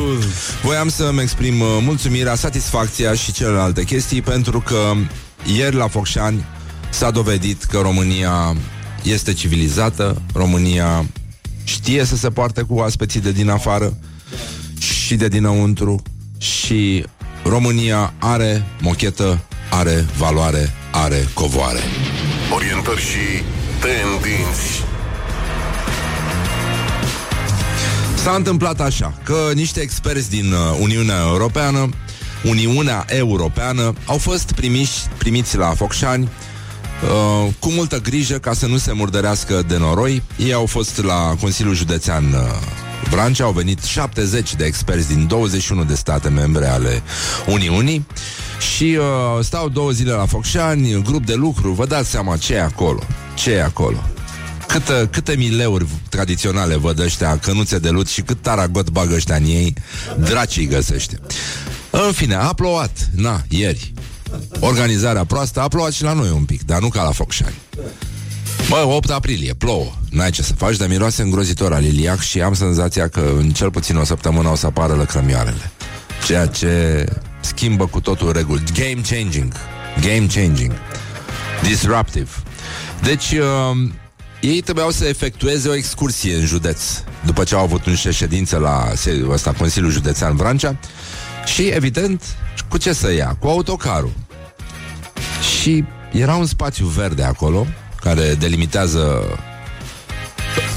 voiam 0.64 0.88
să-mi 0.88 1.20
exprim 1.20 1.60
uh, 1.60 1.66
mulțumirea, 1.80 2.34
satisfacția 2.34 3.14
și 3.14 3.32
celelalte 3.32 3.84
chestii, 3.84 4.22
pentru 4.22 4.60
că 4.60 4.92
ieri 5.56 5.76
la 5.76 5.88
Focșani 5.88 6.44
s-a 6.90 7.10
dovedit 7.10 7.64
că 7.64 7.78
România 7.78 8.56
este 9.02 9.32
civilizată, 9.32 10.22
România 10.34 11.04
știe 11.64 12.04
să 12.04 12.16
se 12.16 12.30
poarte 12.30 12.62
cu 12.62 12.78
aspeții 12.78 13.20
de 13.20 13.32
din 13.32 13.48
afară 13.48 13.98
și 14.78 15.14
de 15.14 15.28
dinăuntru 15.28 16.02
și 16.38 17.04
România 17.44 18.12
are 18.18 18.64
mochetă, 18.80 19.44
are 19.70 20.06
valoare, 20.16 20.72
are 20.90 21.28
covoare. 21.34 21.80
Orientări 22.54 23.00
și 23.00 23.42
tendinți. 23.80 24.84
S-a 28.14 28.34
întâmplat 28.34 28.80
așa, 28.80 29.14
că 29.22 29.50
niște 29.54 29.80
experți 29.80 30.30
din 30.30 30.52
uh, 30.52 30.78
Uniunea 30.80 31.20
Europeană, 31.26 31.88
Uniunea 32.44 33.04
Europeană, 33.08 33.92
au 34.06 34.18
fost 34.18 34.52
primiși, 34.52 35.00
primiți 35.18 35.56
la 35.56 35.66
Focșani 35.66 36.28
uh, 37.02 37.52
cu 37.58 37.70
multă 37.70 38.00
grijă 38.00 38.38
ca 38.38 38.52
să 38.52 38.66
nu 38.66 38.76
se 38.76 38.92
murdărească 38.92 39.62
de 39.68 39.76
noroi. 39.76 40.22
Ei 40.36 40.52
au 40.52 40.66
fost 40.66 41.02
la 41.02 41.36
Consiliul 41.40 41.74
Județean 41.74 42.24
uh, 42.24 42.40
Vrancea, 43.10 43.44
au 43.44 43.52
venit 43.52 43.82
70 43.82 44.54
de 44.54 44.64
experți 44.64 45.08
din 45.08 45.26
21 45.26 45.84
de 45.84 45.94
state 45.94 46.28
membre 46.28 46.66
ale 46.66 47.02
Uniunii 47.46 48.06
și 48.74 48.98
uh, 48.98 49.44
stau 49.44 49.68
două 49.68 49.90
zile 49.90 50.12
la 50.12 50.26
Focșani, 50.26 51.02
grup 51.02 51.26
de 51.26 51.34
lucru, 51.34 51.72
vă 51.72 51.86
dați 51.86 52.10
seama 52.10 52.36
ce 52.36 52.54
e 52.54 52.60
acolo, 52.60 53.02
ce 53.34 53.50
e 53.50 53.62
acolo. 53.62 54.02
Câte, 54.66 55.08
câte 55.10 55.34
mileuri 55.36 55.86
tradiționale 56.08 56.76
văd 56.76 56.98
ăștia, 56.98 57.38
cănuțe 57.38 57.78
de 57.78 57.88
lut 57.88 58.08
și 58.08 58.22
cât 58.22 58.42
taragot 58.42 58.90
bagă 58.90 59.14
ăștia 59.14 59.36
în 59.36 59.44
ei, 59.44 59.74
dracii 60.20 60.66
găsește. 60.66 61.18
În 61.90 62.12
fine, 62.12 62.34
a 62.34 62.52
plouat, 62.52 63.10
na, 63.14 63.42
ieri. 63.48 63.92
Organizarea 64.60 65.24
proastă 65.24 65.60
a 65.60 65.68
plouat 65.68 65.92
și 65.92 66.02
la 66.02 66.12
noi 66.12 66.30
un 66.30 66.44
pic, 66.44 66.62
dar 66.64 66.80
nu 66.80 66.88
ca 66.88 67.02
la 67.02 67.10
Focșani. 67.10 67.54
Bă, 68.68 68.84
8 68.86 69.10
aprilie, 69.10 69.54
plouă. 69.54 69.92
N-ai 70.10 70.30
ce 70.30 70.42
să 70.42 70.52
faci, 70.54 70.76
dar 70.76 70.88
miroase 70.88 71.22
îngrozitor 71.22 71.72
aliliac 71.72 72.20
și 72.20 72.40
am 72.40 72.54
senzația 72.54 73.08
că 73.08 73.32
în 73.38 73.50
cel 73.50 73.70
puțin 73.70 73.96
o 73.96 74.04
săptămână 74.04 74.48
o 74.48 74.54
să 74.54 74.66
apară 74.66 74.94
lăcrămioarele. 74.94 75.70
Ceea 76.26 76.46
ce 76.46 77.04
schimbă 77.40 77.86
cu 77.86 78.00
totul 78.00 78.32
reguli. 78.32 78.62
Game 78.74 79.00
changing. 79.08 79.52
Game 80.00 80.26
changing. 80.34 80.72
Disruptive. 81.62 82.28
Deci, 83.02 83.30
uh, 83.30 83.88
ei 84.40 84.60
trebuiau 84.60 84.90
să 84.90 85.04
efectueze 85.04 85.68
o 85.68 85.74
excursie 85.74 86.34
în 86.34 86.46
județ 86.46 86.82
după 87.24 87.44
ce 87.44 87.54
au 87.54 87.62
avut 87.62 87.86
un 87.86 87.94
ședință 87.94 88.56
la 88.56 88.92
se- 88.94 89.24
ăsta, 89.30 89.52
Consiliul 89.52 89.90
Județean 89.90 90.36
Vrancea 90.36 90.76
și, 91.44 91.62
evident, 91.62 92.22
cu 92.68 92.78
ce 92.78 92.92
să 92.92 93.12
ia? 93.12 93.36
Cu 93.38 93.48
autocarul. 93.48 94.12
Și 95.60 95.84
era 96.12 96.34
un 96.34 96.46
spațiu 96.46 96.86
verde 96.86 97.22
acolo 97.22 97.66
care 98.00 98.34
delimitează 98.34 99.22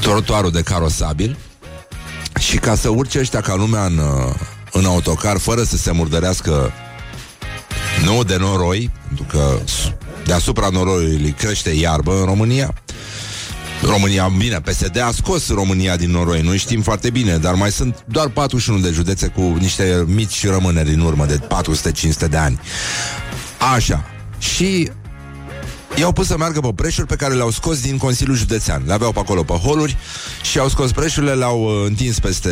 trotuarul 0.02 0.52
de 0.52 0.62
carosabil 0.62 1.38
și 2.40 2.58
ca 2.58 2.76
să 2.76 2.90
urce 2.90 3.20
ăștia 3.20 3.42
ca 3.42 3.56
lumea 3.56 3.86
în, 3.86 3.98
uh, 3.98 4.34
în 4.72 4.86
autocar 4.86 5.38
fără 5.38 5.64
să 5.64 5.78
se 5.78 5.92
murdărească 5.92 6.72
nu 8.04 8.24
de 8.24 8.38
noroi, 8.38 8.92
pentru 9.08 9.26
că 9.30 9.60
deasupra 10.26 10.70
noroiului 10.70 11.32
crește 11.32 11.70
iarbă 11.70 12.20
în 12.20 12.26
România, 12.26 12.74
România, 13.82 14.28
bine, 14.38 14.62
PSD 14.62 15.00
a 15.00 15.12
scos 15.14 15.50
România 15.50 15.96
din 15.96 16.12
noroi, 16.12 16.42
nu 16.42 16.58
știm 16.58 16.82
foarte 16.82 17.10
bine, 17.10 17.38
dar 17.38 17.54
mai 17.54 17.72
sunt 17.72 18.04
doar 18.08 18.28
41 18.28 18.80
de 18.80 18.90
județe 18.90 19.28
cu 19.28 19.42
niște 19.42 20.04
mici 20.08 20.48
rămâneri 20.48 20.94
în 20.94 21.00
urmă 21.00 21.26
de 21.26 21.40
400-500 22.26 22.30
de 22.30 22.38
ani. 22.38 22.60
Așa. 23.74 24.06
Și 24.40 24.90
i-au 25.96 26.12
pus 26.12 26.28
să 26.28 26.38
meargă 26.38 26.60
pe 26.60 26.72
preșuri 26.76 27.08
pe 27.08 27.16
care 27.16 27.34
le-au 27.34 27.52
scos 27.52 27.82
din 27.82 27.98
Consiliul 27.98 28.36
Județean. 28.36 28.84
Le 28.86 28.94
aveau 28.94 29.12
pe 29.12 29.20
acolo 29.20 29.44
pe 29.44 29.54
holuri 29.54 29.98
și 30.42 30.60
au 30.60 30.70
scos 30.70 30.92
preșurile, 30.92 31.34
le-au 31.34 31.64
uh, 31.64 31.86
întins 31.88 32.20
peste, 32.20 32.50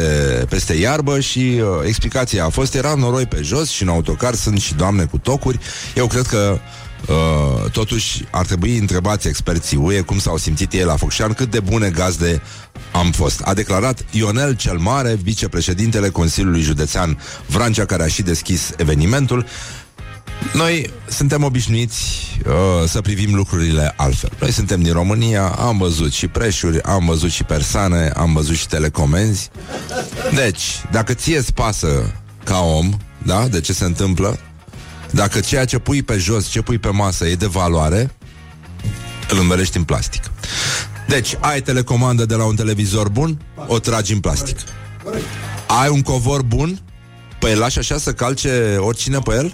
peste 0.49 0.73
iarbă 0.73 1.19
și 1.19 1.39
uh, 1.39 1.67
explicația 1.85 2.45
a 2.45 2.49
fost, 2.49 2.75
era 2.75 2.93
noroi 2.93 3.25
pe 3.25 3.39
jos 3.41 3.69
și 3.69 3.83
în 3.83 3.89
autocar 3.89 4.33
sunt 4.33 4.59
și 4.59 4.73
doamne 4.73 5.03
cu 5.03 5.17
tocuri. 5.17 5.59
Eu 5.95 6.07
cred 6.07 6.25
că 6.25 6.59
Uh, 7.07 7.71
totuși 7.71 8.25
ar 8.31 8.45
trebui 8.45 8.77
întrebați 8.77 9.27
experții 9.27 9.77
UE 9.77 10.01
cum 10.01 10.19
s-au 10.19 10.37
simțit 10.37 10.73
ei 10.73 10.83
la 10.83 10.95
Focșan, 10.95 11.33
cât 11.33 11.51
de 11.51 11.59
bune 11.59 11.89
gazde 11.89 12.41
am 12.91 13.11
fost. 13.11 13.41
A 13.41 13.53
declarat 13.53 14.05
Ionel 14.11 14.55
cel 14.55 14.77
Mare, 14.77 15.19
vicepreședintele 15.23 16.09
Consiliului 16.09 16.61
Județean 16.61 17.19
Vrancea, 17.47 17.85
care 17.85 18.03
a 18.03 18.07
și 18.07 18.21
deschis 18.21 18.71
evenimentul. 18.77 19.45
Noi 20.53 20.89
suntem 21.09 21.43
obișnuiți 21.43 22.01
uh, 22.45 22.87
să 22.87 23.01
privim 23.01 23.35
lucrurile 23.35 23.93
altfel. 23.95 24.31
Noi 24.39 24.51
suntem 24.51 24.81
din 24.81 24.93
România, 24.93 25.47
am 25.47 25.77
văzut 25.77 26.11
și 26.11 26.27
preșuri, 26.27 26.83
am 26.83 27.05
văzut 27.05 27.31
și 27.31 27.43
persoane, 27.43 28.11
am 28.15 28.33
văzut 28.33 28.55
și 28.55 28.67
telecomenzi. 28.67 29.49
Deci, 30.33 30.63
dacă 30.91 31.13
ție 31.13 31.37
îți 31.37 31.53
pasă 31.53 32.11
ca 32.43 32.59
om, 32.59 32.97
da, 33.25 33.47
de 33.47 33.61
ce 33.61 33.73
se 33.73 33.85
întâmplă, 33.85 34.39
dacă 35.13 35.39
ceea 35.39 35.65
ce 35.65 35.77
pui 35.77 36.01
pe 36.01 36.17
jos, 36.17 36.47
ce 36.47 36.61
pui 36.61 36.77
pe 36.77 36.89
masă 36.89 37.25
e 37.25 37.35
de 37.35 37.45
valoare, 37.45 38.15
îl 39.29 39.39
învelești 39.39 39.77
în 39.77 39.83
plastic. 39.83 40.23
Deci, 41.07 41.37
ai 41.39 41.61
telecomandă 41.61 42.25
de 42.25 42.35
la 42.35 42.45
un 42.45 42.55
televizor 42.55 43.09
bun, 43.09 43.41
o 43.67 43.79
tragi 43.79 44.13
în 44.13 44.19
plastic. 44.19 44.57
Ai 45.81 45.89
un 45.89 46.01
covor 46.01 46.41
bun, 46.41 46.79
Păi 47.43 47.55
lași 47.55 47.77
așa 47.77 47.97
să 47.97 48.13
calce 48.13 48.77
oricine 48.79 49.19
pe 49.19 49.33
el? 49.33 49.53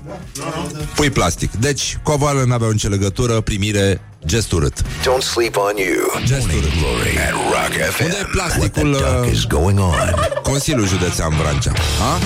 Pui 0.96 1.10
plastic. 1.10 1.52
Deci, 1.52 1.98
covoarele 2.04 2.46
n-aveau 2.46 2.72
nicio 2.72 2.88
legătură, 2.88 3.42
primire, 3.42 4.02
gest 4.26 4.52
urât. 4.52 4.82
Don't 4.82 5.22
sleep 5.22 5.56
on 5.56 5.76
you. 5.76 6.24
Gest 6.26 6.46
urât. 6.46 6.72
Glory 6.80 7.18
at 7.18 7.32
Rock 7.32 7.92
FM. 7.92 8.04
Unde 8.04 8.16
e 8.16 8.22
What 8.22 8.32
plasticul 8.32 8.92
the 8.92 9.02
duck 9.02 9.26
uh, 9.26 9.32
is 9.32 9.46
going 9.46 9.80
on? 9.80 10.14
Consiliul 10.44 10.88
Județean 10.88 11.34
Vrancea? 11.38 11.74
Ha? 12.00 12.18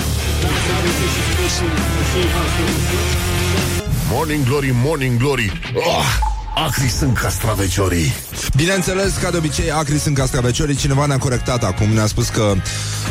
Morning 4.10 4.44
Glory, 4.46 4.70
Morning 4.84 5.18
Glory 5.18 5.60
oh, 5.74 6.33
Acri 6.54 6.88
sunt 6.88 7.18
castraveciorii 7.18 8.12
Bineînțeles, 8.56 9.14
ca 9.22 9.30
de 9.30 9.36
obicei, 9.36 9.70
acri 9.70 9.98
sunt 9.98 10.16
castraveciorii 10.16 10.74
Cineva 10.74 11.06
ne-a 11.06 11.18
corectat 11.18 11.64
acum, 11.64 11.88
ne-a 11.88 12.06
spus 12.06 12.28
că 12.28 12.54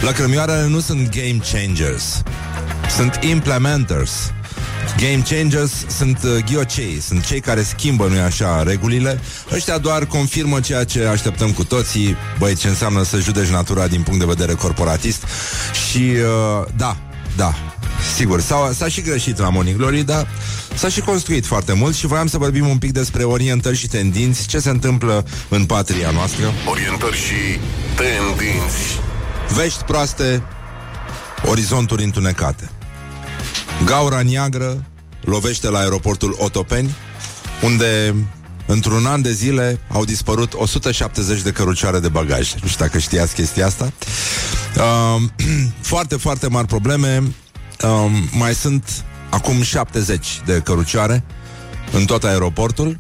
Lăcrămioarele 0.02 0.68
nu 0.68 0.80
sunt 0.80 1.10
game 1.16 1.40
changers 1.52 2.24
Sunt 2.96 3.20
implementers 3.22 4.12
Game 4.98 5.24
changers 5.30 5.72
sunt 5.88 6.20
uh, 6.24 6.44
ghiocei, 6.52 7.00
sunt 7.02 7.26
cei 7.26 7.40
care 7.40 7.64
schimbă, 7.64 8.08
nu 8.08 8.22
așa, 8.22 8.64
regulile. 8.64 9.20
Ăștia 9.52 9.78
doar 9.78 10.06
confirmă 10.06 10.60
ceea 10.60 10.84
ce 10.84 11.06
așteptăm 11.06 11.52
cu 11.52 11.64
toții, 11.64 12.16
băi, 12.40 12.56
ce 12.56 12.68
înseamnă 12.68 13.04
să 13.04 13.18
judeci 13.20 13.48
natura 13.48 13.88
din 13.88 14.02
punct 14.02 14.20
de 14.20 14.26
vedere 14.26 14.54
corporatist. 14.54 15.24
Și, 15.90 15.98
uh, 16.00 16.66
da, 16.76 16.98
da, 17.36 17.54
sigur, 18.16 18.42
s-a, 18.42 18.72
s-a 18.74 18.88
și 18.88 19.02
greșit 19.02 19.38
la 19.38 19.50
Morning 19.50 19.78
Glory, 19.78 20.04
dar 20.04 20.28
s-a 20.76 20.90
și 20.90 21.00
construit 21.00 21.46
foarte 21.46 21.74
mult 21.74 21.96
și 21.96 22.08
voiam 22.08 22.28
să 22.28 22.38
vorbim 22.38 22.68
un 22.68 22.78
pic 22.78 22.92
despre 22.92 23.24
orientări 23.24 23.78
și 23.78 23.88
tendinți, 23.88 24.48
ce 24.48 24.60
se 24.60 24.70
întâmplă 24.70 25.26
în 25.50 25.66
patria 25.66 26.12
noastră. 26.12 26.54
Orientări 26.70 27.16
și 27.16 27.60
tendinți 27.96 29.00
Vești 29.56 29.84
proaste, 29.84 30.44
orizonturi 31.46 32.04
întunecate. 32.04 32.70
Gaura 33.86 34.22
neagră 34.22 34.86
lovește 35.22 35.70
la 35.70 35.80
aeroportul 35.80 36.36
Otopeni, 36.40 36.96
unde 37.64 38.16
într-un 38.66 39.06
an 39.06 39.22
de 39.22 39.32
zile 39.32 39.80
au 39.92 40.06
dispărut 40.06 40.54
170 40.54 41.42
de 41.42 41.52
cărucioare 41.52 42.00
de 42.00 42.08
bagaj. 42.10 42.54
Nu 42.62 42.68
știu 42.68 42.86
dacă 42.86 42.98
știați 42.98 43.34
chestia 43.34 43.66
asta. 43.66 43.92
Uh, 44.78 45.22
foarte, 45.92 46.16
foarte 46.16 46.48
mari 46.48 46.68
probleme. 46.68 47.24
Uh, 47.82 48.12
mai 48.32 48.54
sunt 48.54 49.04
acum 49.30 49.62
70 49.62 50.42
de 50.46 50.62
cărucioare 50.64 51.24
în 51.92 52.06
tot 52.06 52.24
aeroportul 52.24 53.00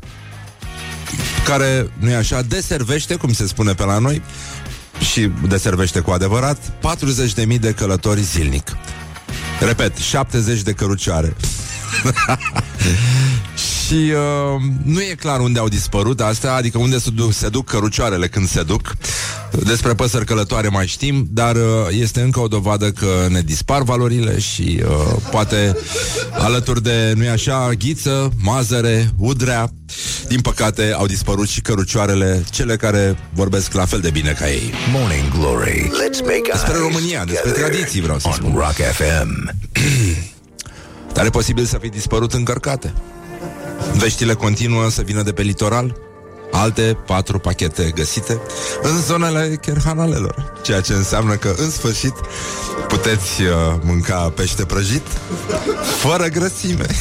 care, 1.45 1.89
nu 1.99 2.09
e 2.09 2.15
așa, 2.15 2.41
deservește, 2.41 3.15
cum 3.15 3.33
se 3.33 3.47
spune 3.47 3.73
pe 3.73 3.83
la 3.83 3.97
noi, 3.97 4.21
și 5.11 5.29
deservește 5.47 5.99
cu 5.99 6.11
adevărat 6.11 6.57
40.000 7.47 7.59
de 7.59 7.71
călători 7.71 8.21
zilnic. 8.21 8.77
Repet, 9.59 9.97
70 9.97 10.61
de 10.61 10.71
cărucioare. 10.71 11.35
și 13.85 13.93
uh, 13.93 14.61
nu 14.83 15.01
e 15.01 15.15
clar 15.19 15.39
unde 15.39 15.59
au 15.59 15.67
dispărut 15.67 16.21
astea, 16.21 16.53
adică 16.53 16.77
unde 16.77 16.99
se 16.99 17.09
duc, 17.09 17.33
se 17.33 17.49
duc 17.49 17.69
cărucioarele 17.69 18.27
când 18.27 18.49
se 18.49 18.63
duc. 18.63 18.95
Despre 19.61 19.93
păsări 19.93 20.25
călătoare 20.25 20.67
mai 20.67 20.87
știm, 20.87 21.27
dar 21.31 21.55
uh, 21.55 21.61
este 21.89 22.21
încă 22.21 22.39
o 22.39 22.47
dovadă 22.47 22.91
că 22.91 23.27
ne 23.29 23.41
dispar 23.41 23.81
valorile 23.81 24.39
și 24.39 24.83
uh, 24.83 25.15
poate 25.31 25.77
alături 26.31 26.83
de, 26.83 27.13
nu-i 27.15 27.29
așa, 27.29 27.69
ghiță, 27.77 28.31
mazăre, 28.41 29.11
udrea, 29.17 29.69
din 30.27 30.41
păcate 30.41 30.93
au 30.97 31.05
dispărut 31.05 31.47
și 31.47 31.61
cărucioarele, 31.61 32.43
cele 32.49 32.75
care 32.75 33.17
vorbesc 33.33 33.73
la 33.73 33.85
fel 33.85 33.99
de 33.99 34.09
bine 34.09 34.31
ca 34.39 34.49
ei. 34.49 34.71
Morning 34.91 35.31
Glory. 35.37 35.81
Let's 35.81 36.21
make 36.21 36.49
Despre 36.51 36.73
eyes 36.73 36.81
România, 36.81 37.25
despre 37.25 37.49
together 37.49 37.69
tradiții 37.69 38.01
vreau 38.01 38.19
să 38.19 38.27
on 38.27 38.33
spun. 38.33 38.53
Rock 38.55 38.73
FM. 38.73 39.55
Dar 41.13 41.25
e 41.25 41.29
posibil 41.29 41.65
să 41.65 41.77
fi 41.81 41.89
dispărut 41.89 42.33
încărcate. 42.33 42.93
Veștile 43.93 44.33
continuă 44.33 44.89
să 44.89 45.01
vină 45.01 45.21
de 45.21 45.31
pe 45.31 45.41
litoral, 45.41 45.95
alte 46.53 46.97
patru 47.05 47.39
pachete 47.39 47.91
găsite 47.95 48.41
în 48.81 49.01
zonele 49.01 49.57
cherhanalelor, 49.61 50.53
ceea 50.61 50.81
ce 50.81 50.93
înseamnă 50.93 51.33
că, 51.35 51.53
în 51.57 51.71
sfârșit, 51.71 52.13
puteți 52.87 53.41
uh, 53.41 53.47
mânca 53.81 54.31
pește 54.35 54.65
prăjit 54.65 55.07
fără 55.99 56.27
grăsime. 56.27 56.85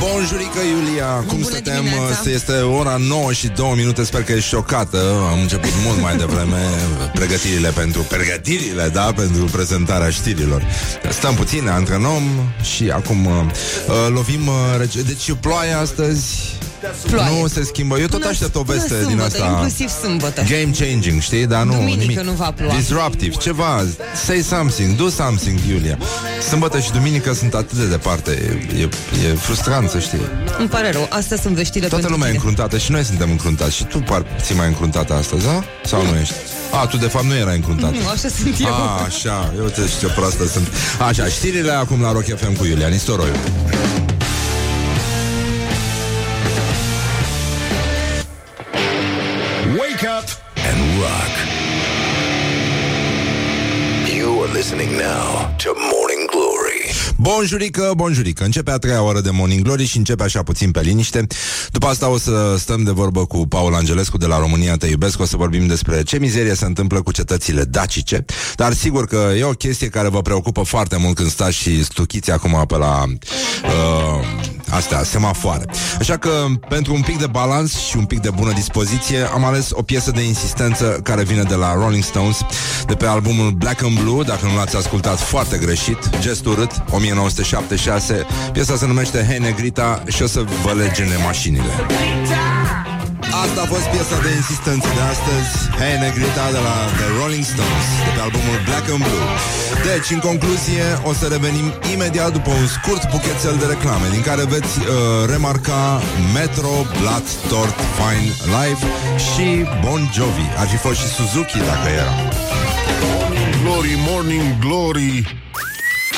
Bonjurică, 0.00 0.60
Iulia! 0.70 1.06
Cum 1.06 1.26
Bună 1.26 1.44
stătem? 1.44 1.84
dimineața! 1.84 2.20
Se 2.22 2.30
Este 2.30 2.52
ora 2.52 2.96
9 2.96 3.32
și 3.32 3.48
2 3.48 3.72
minute, 3.76 4.04
sper 4.04 4.22
că 4.22 4.32
ești 4.32 4.48
șocată. 4.48 4.98
Am 5.30 5.40
început 5.40 5.70
mult 5.84 6.00
mai 6.00 6.16
devreme 6.16 6.70
pregătirile 7.14 7.68
pentru 7.68 8.02
pregătirile, 8.02 8.88
da, 8.88 9.12
pentru 9.16 9.44
prezentarea 9.44 10.10
știrilor. 10.10 10.62
Stăm 11.10 11.34
puțin, 11.34 11.64
ne 11.64 11.70
antrenăm 11.70 12.22
și 12.62 12.90
acum 12.90 13.26
uh, 13.26 13.32
uh, 13.88 13.94
lovim... 14.14 14.46
Uh, 14.46 14.54
rege- 14.78 15.02
deci 15.02 15.32
ploaia 15.40 15.78
astăzi 15.80 16.56
Ploaie. 17.10 17.40
nu 17.40 17.46
se 17.46 17.62
schimbă. 17.64 17.98
Eu 17.98 18.06
tot 18.06 18.18
Până- 18.18 18.30
aștept 18.30 18.54
o 18.54 18.62
până 18.62 18.78
veste 18.78 18.94
din 18.98 19.06
sâmbătă, 19.06 19.26
asta. 19.42 19.46
inclusiv 19.50 19.88
sâmbătă. 19.88 20.42
Game 20.48 20.70
changing, 20.78 21.20
știi? 21.20 21.46
Dar 21.46 21.62
nu 21.62 21.72
Duminică 21.72 22.00
nimic. 22.00 22.18
nu 22.20 22.32
va 22.32 22.50
ploua. 22.56 22.74
Disruptive, 22.74 23.34
ceva. 23.36 23.84
Say 24.24 24.40
something, 24.40 24.96
do 24.96 25.08
something, 25.08 25.58
Iulia. 25.68 25.98
Sâmbătă 26.48 26.78
și 26.80 26.90
duminică 26.92 27.32
sunt 27.32 27.54
atât 27.54 27.78
de 27.78 27.86
departe. 27.86 28.30
E, 28.76 28.80
e, 28.80 28.88
e 29.28 29.34
frustrant, 29.34 29.90
să 29.90 29.98
știi. 29.98 30.20
Îmi 30.58 30.68
pare 30.68 30.90
rău, 30.90 31.06
astea 31.10 31.36
sunt 31.36 31.54
veștile 31.54 31.86
Toată 31.86 31.94
pentru 31.94 32.10
lumea 32.12 32.28
e 32.28 32.30
tine. 32.30 32.42
încruntată 32.44 32.78
și 32.78 32.90
noi 32.90 33.04
suntem 33.04 33.30
încruntați. 33.30 33.74
Și 33.76 33.84
tu 33.84 33.98
par 33.98 34.24
ții 34.42 34.54
mai 34.54 34.66
încruntată 34.66 35.14
astăzi, 35.14 35.44
da? 35.44 35.64
Sau 35.84 36.02
nu 36.02 36.14
ești? 36.20 36.34
A, 36.82 36.86
tu 36.86 36.96
de 36.96 37.06
fapt 37.06 37.24
nu 37.24 37.34
erai 37.34 37.56
încruntată. 37.56 37.94
Nu, 38.02 38.08
așa 38.08 38.28
sunt 38.42 38.60
eu. 38.60 38.72
A, 38.72 39.02
așa, 39.06 39.52
eu 39.56 39.64
te 39.64 39.86
știu 39.86 40.08
ce 40.08 40.14
proastă 40.14 40.46
sunt. 40.46 40.68
Așa, 41.08 41.24
știrile 41.26 41.70
acum 41.72 42.00
la 42.00 42.12
Rock 42.12 42.24
FM 42.36 42.56
cu 42.56 42.64
Iulia 42.64 42.88
Nistoroiu. 42.88 43.32
And 50.70 50.78
rock. 51.00 51.32
You 54.16 54.42
are 54.42 54.52
listening 54.52 54.90
now 54.92 55.54
to 55.56 55.68
Morning 55.92 56.30
Glory. 56.30 56.72
Bonjurică, 57.16 57.92
bonjurică 57.96 58.44
Începe 58.44 58.70
a 58.70 58.76
treia 58.76 59.02
oră 59.02 59.20
de 59.20 59.30
Morning 59.30 59.62
Glory 59.62 59.84
și 59.84 59.96
începe 59.96 60.22
așa 60.22 60.42
puțin 60.42 60.70
pe 60.70 60.80
liniște 60.80 61.26
După 61.70 61.86
asta 61.86 62.08
o 62.08 62.18
să 62.18 62.54
stăm 62.58 62.82
de 62.82 62.90
vorbă 62.90 63.26
cu 63.26 63.46
Paul 63.46 63.74
Angelescu 63.74 64.16
de 64.16 64.26
la 64.26 64.38
România 64.38 64.76
Te 64.76 64.86
Iubesc 64.86 65.20
O 65.20 65.24
să 65.24 65.36
vorbim 65.36 65.66
despre 65.66 66.02
ce 66.02 66.18
mizerie 66.18 66.54
se 66.54 66.64
întâmplă 66.64 67.02
cu 67.02 67.12
cetățile 67.12 67.64
dacice 67.64 68.24
Dar 68.56 68.72
sigur 68.72 69.06
că 69.06 69.30
e 69.38 69.44
o 69.44 69.50
chestie 69.50 69.88
care 69.88 70.08
vă 70.08 70.22
preocupă 70.22 70.62
foarte 70.62 70.96
mult 70.96 71.14
Când 71.14 71.30
stați 71.30 71.56
și 71.56 71.84
stuchiți 71.84 72.30
acum 72.30 72.64
pe 72.66 72.76
la 72.76 73.04
uh, 73.04 74.50
astea, 74.72 75.02
semafoare. 75.02 75.64
Așa 75.98 76.16
că 76.16 76.30
pentru 76.68 76.94
un 76.94 77.00
pic 77.00 77.18
de 77.18 77.26
balans 77.26 77.78
și 77.78 77.96
un 77.96 78.04
pic 78.04 78.20
de 78.20 78.30
bună 78.30 78.52
dispoziție 78.52 79.20
Am 79.34 79.44
ales 79.44 79.70
o 79.72 79.82
piesă 79.82 80.10
de 80.10 80.22
insistență 80.22 81.00
care 81.02 81.22
vine 81.22 81.42
de 81.42 81.54
la 81.54 81.74
Rolling 81.74 82.02
Stones 82.02 82.40
De 82.86 82.94
pe 82.94 83.06
albumul 83.06 83.50
Black 83.50 83.82
and 83.82 84.00
Blue 84.00 84.22
Dacă 84.22 84.46
nu 84.46 84.56
l-ați 84.56 84.76
ascultat 84.76 85.18
foarte 85.18 85.58
greșit 85.58 86.18
Gest 86.20 86.46
urât, 86.46 86.82
1976 86.90 88.26
Piesa 88.52 88.76
se 88.76 88.86
numește 88.86 89.24
Hey 89.28 89.38
Negrita 89.38 90.02
și 90.08 90.22
o 90.22 90.26
să 90.26 90.44
vă 90.62 90.72
legene 90.72 91.16
mașinile 91.24 91.70
Asta 93.40 93.60
a 93.62 93.66
fost 93.74 93.86
piesa 93.92 94.18
de 94.26 94.30
insistență 94.40 94.88
de 94.96 95.02
astăzi. 95.14 95.50
Hey 95.78 95.94
Negrita 96.04 96.46
de 96.56 96.60
la 96.68 96.76
The 96.98 97.08
Rolling 97.20 97.46
Stones 97.52 97.86
De 98.04 98.10
pe 98.16 98.20
albumul 98.26 98.58
Black 98.68 98.86
and 98.94 99.02
Blue. 99.06 99.26
Deci, 99.90 100.08
în 100.16 100.20
concluzie, 100.28 100.84
o 101.10 101.12
să 101.20 101.24
revenim 101.34 101.66
imediat 101.94 102.30
După 102.38 102.50
un 102.60 102.66
scurt 102.76 103.02
buchețel 103.14 103.54
de 103.62 103.66
reclame 103.74 104.06
Din 104.16 104.22
care 104.28 104.44
veți 104.54 104.74
uh, 104.78 104.86
remarca 105.34 105.80
Metro, 106.38 106.72
Blood, 106.98 107.26
Tort, 107.50 107.78
Fine, 107.96 108.28
Live 108.56 108.82
Și 109.28 109.46
Bon 109.84 110.02
Jovi. 110.16 110.48
Ar 110.62 110.66
fi 110.72 110.78
fost 110.84 110.98
și 111.02 111.08
Suzuki 111.16 111.58
dacă 111.70 111.88
era. 112.02 112.14
Glory, 113.62 113.94
morning 114.08 114.46
glory. 114.64 115.14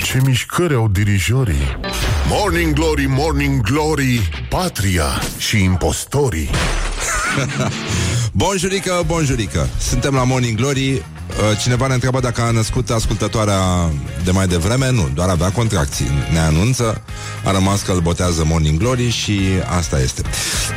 Ce 0.07 0.17
mișcări 0.25 0.75
au 0.75 0.87
dirijorii. 0.99 1.67
Morning 2.29 2.73
glory, 2.79 3.07
morning 3.21 3.55
glory 3.71 4.15
Patria 4.49 5.09
și 5.39 5.57
impostorii 5.62 6.51
Bonjurică, 8.32 9.02
bonjurică 9.07 9.68
Suntem 9.88 10.14
la 10.14 10.24
Morning 10.24 10.57
Glory 10.57 11.02
Uh, 11.28 11.59
Cineva 11.59 11.86
ne 11.86 11.92
întreabă 11.92 12.20
dacă 12.20 12.40
a 12.40 12.50
născut 12.50 12.90
ascultătoarea 12.90 13.90
de 14.24 14.30
mai 14.30 14.46
devreme 14.46 14.90
Nu, 14.90 15.11
doar 15.14 15.28
avea 15.28 15.50
contracții 15.50 16.07
Ne 16.32 16.38
anunță, 16.38 17.02
a 17.44 17.50
rămas 17.50 17.82
că 17.82 17.92
îl 17.92 18.00
botează 18.00 18.44
Morning 18.44 18.78
Glory 18.78 19.11
Și 19.11 19.40
asta 19.78 20.00
este 20.00 20.22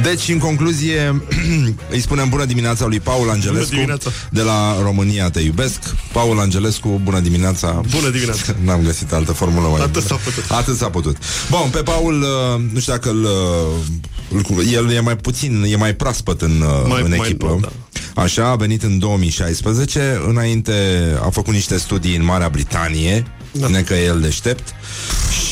Deci, 0.01 0.28
în 0.30 0.38
concluzie 0.38 1.21
Îi 1.91 1.99
spunem 1.99 2.30
bună 2.30 2.45
dimineața 2.45 2.86
lui 2.86 2.99
Paul 2.99 3.30
Angelescu 3.30 3.69
dimineața. 3.69 4.09
De 4.30 4.41
la 4.41 4.82
România 4.82 5.30
Te 5.30 5.39
Iubesc 5.39 5.80
Paul 6.11 6.39
Angelescu, 6.39 7.01
bună 7.03 7.19
dimineața 7.19 7.82
Bună 7.89 8.09
dimineața. 8.09 8.55
N-am 8.65 8.82
găsit 8.84 9.11
altă 9.13 9.32
formulă 9.32 9.67
mai 9.67 9.80
Atât 9.82 9.93
bună. 9.93 10.05
s-a 10.05 10.15
putut. 10.15 10.51
Atât 10.51 10.78
s-a 10.78 10.89
putut 10.89 11.17
Bun, 11.49 11.69
pe 11.71 11.82
Paul, 11.82 12.21
uh, 12.21 12.61
nu 12.73 12.80
știu 12.80 12.93
dacă 12.93 13.09
îl, 13.09 13.23
uh, 13.23 14.45
îl 14.55 14.65
El 14.73 14.91
e 14.91 14.99
mai 14.99 15.15
puțin, 15.15 15.65
e 15.69 15.75
mai 15.75 15.95
proaspăt 16.24 16.41
în, 16.41 16.61
uh, 16.61 16.86
Mai- 16.88 17.01
în 17.01 17.13
mai 17.18 17.28
echipă 17.28 17.45
nou, 17.45 17.59
da. 17.59 17.70
Așa, 18.22 18.49
a 18.49 18.55
venit 18.55 18.84
în 18.84 18.99
2016 18.99 20.22
Înainte 20.28 20.74
a 21.26 21.30
făcut 21.30 21.53
niște 21.53 21.78
studii 21.78 22.15
în 22.15 22.24
Marea 22.24 22.49
Britanie 22.49 23.26
Da. 23.51 23.68
Necă 23.68 23.93
e 23.93 24.05
el 24.05 24.20
deștept 24.20 24.74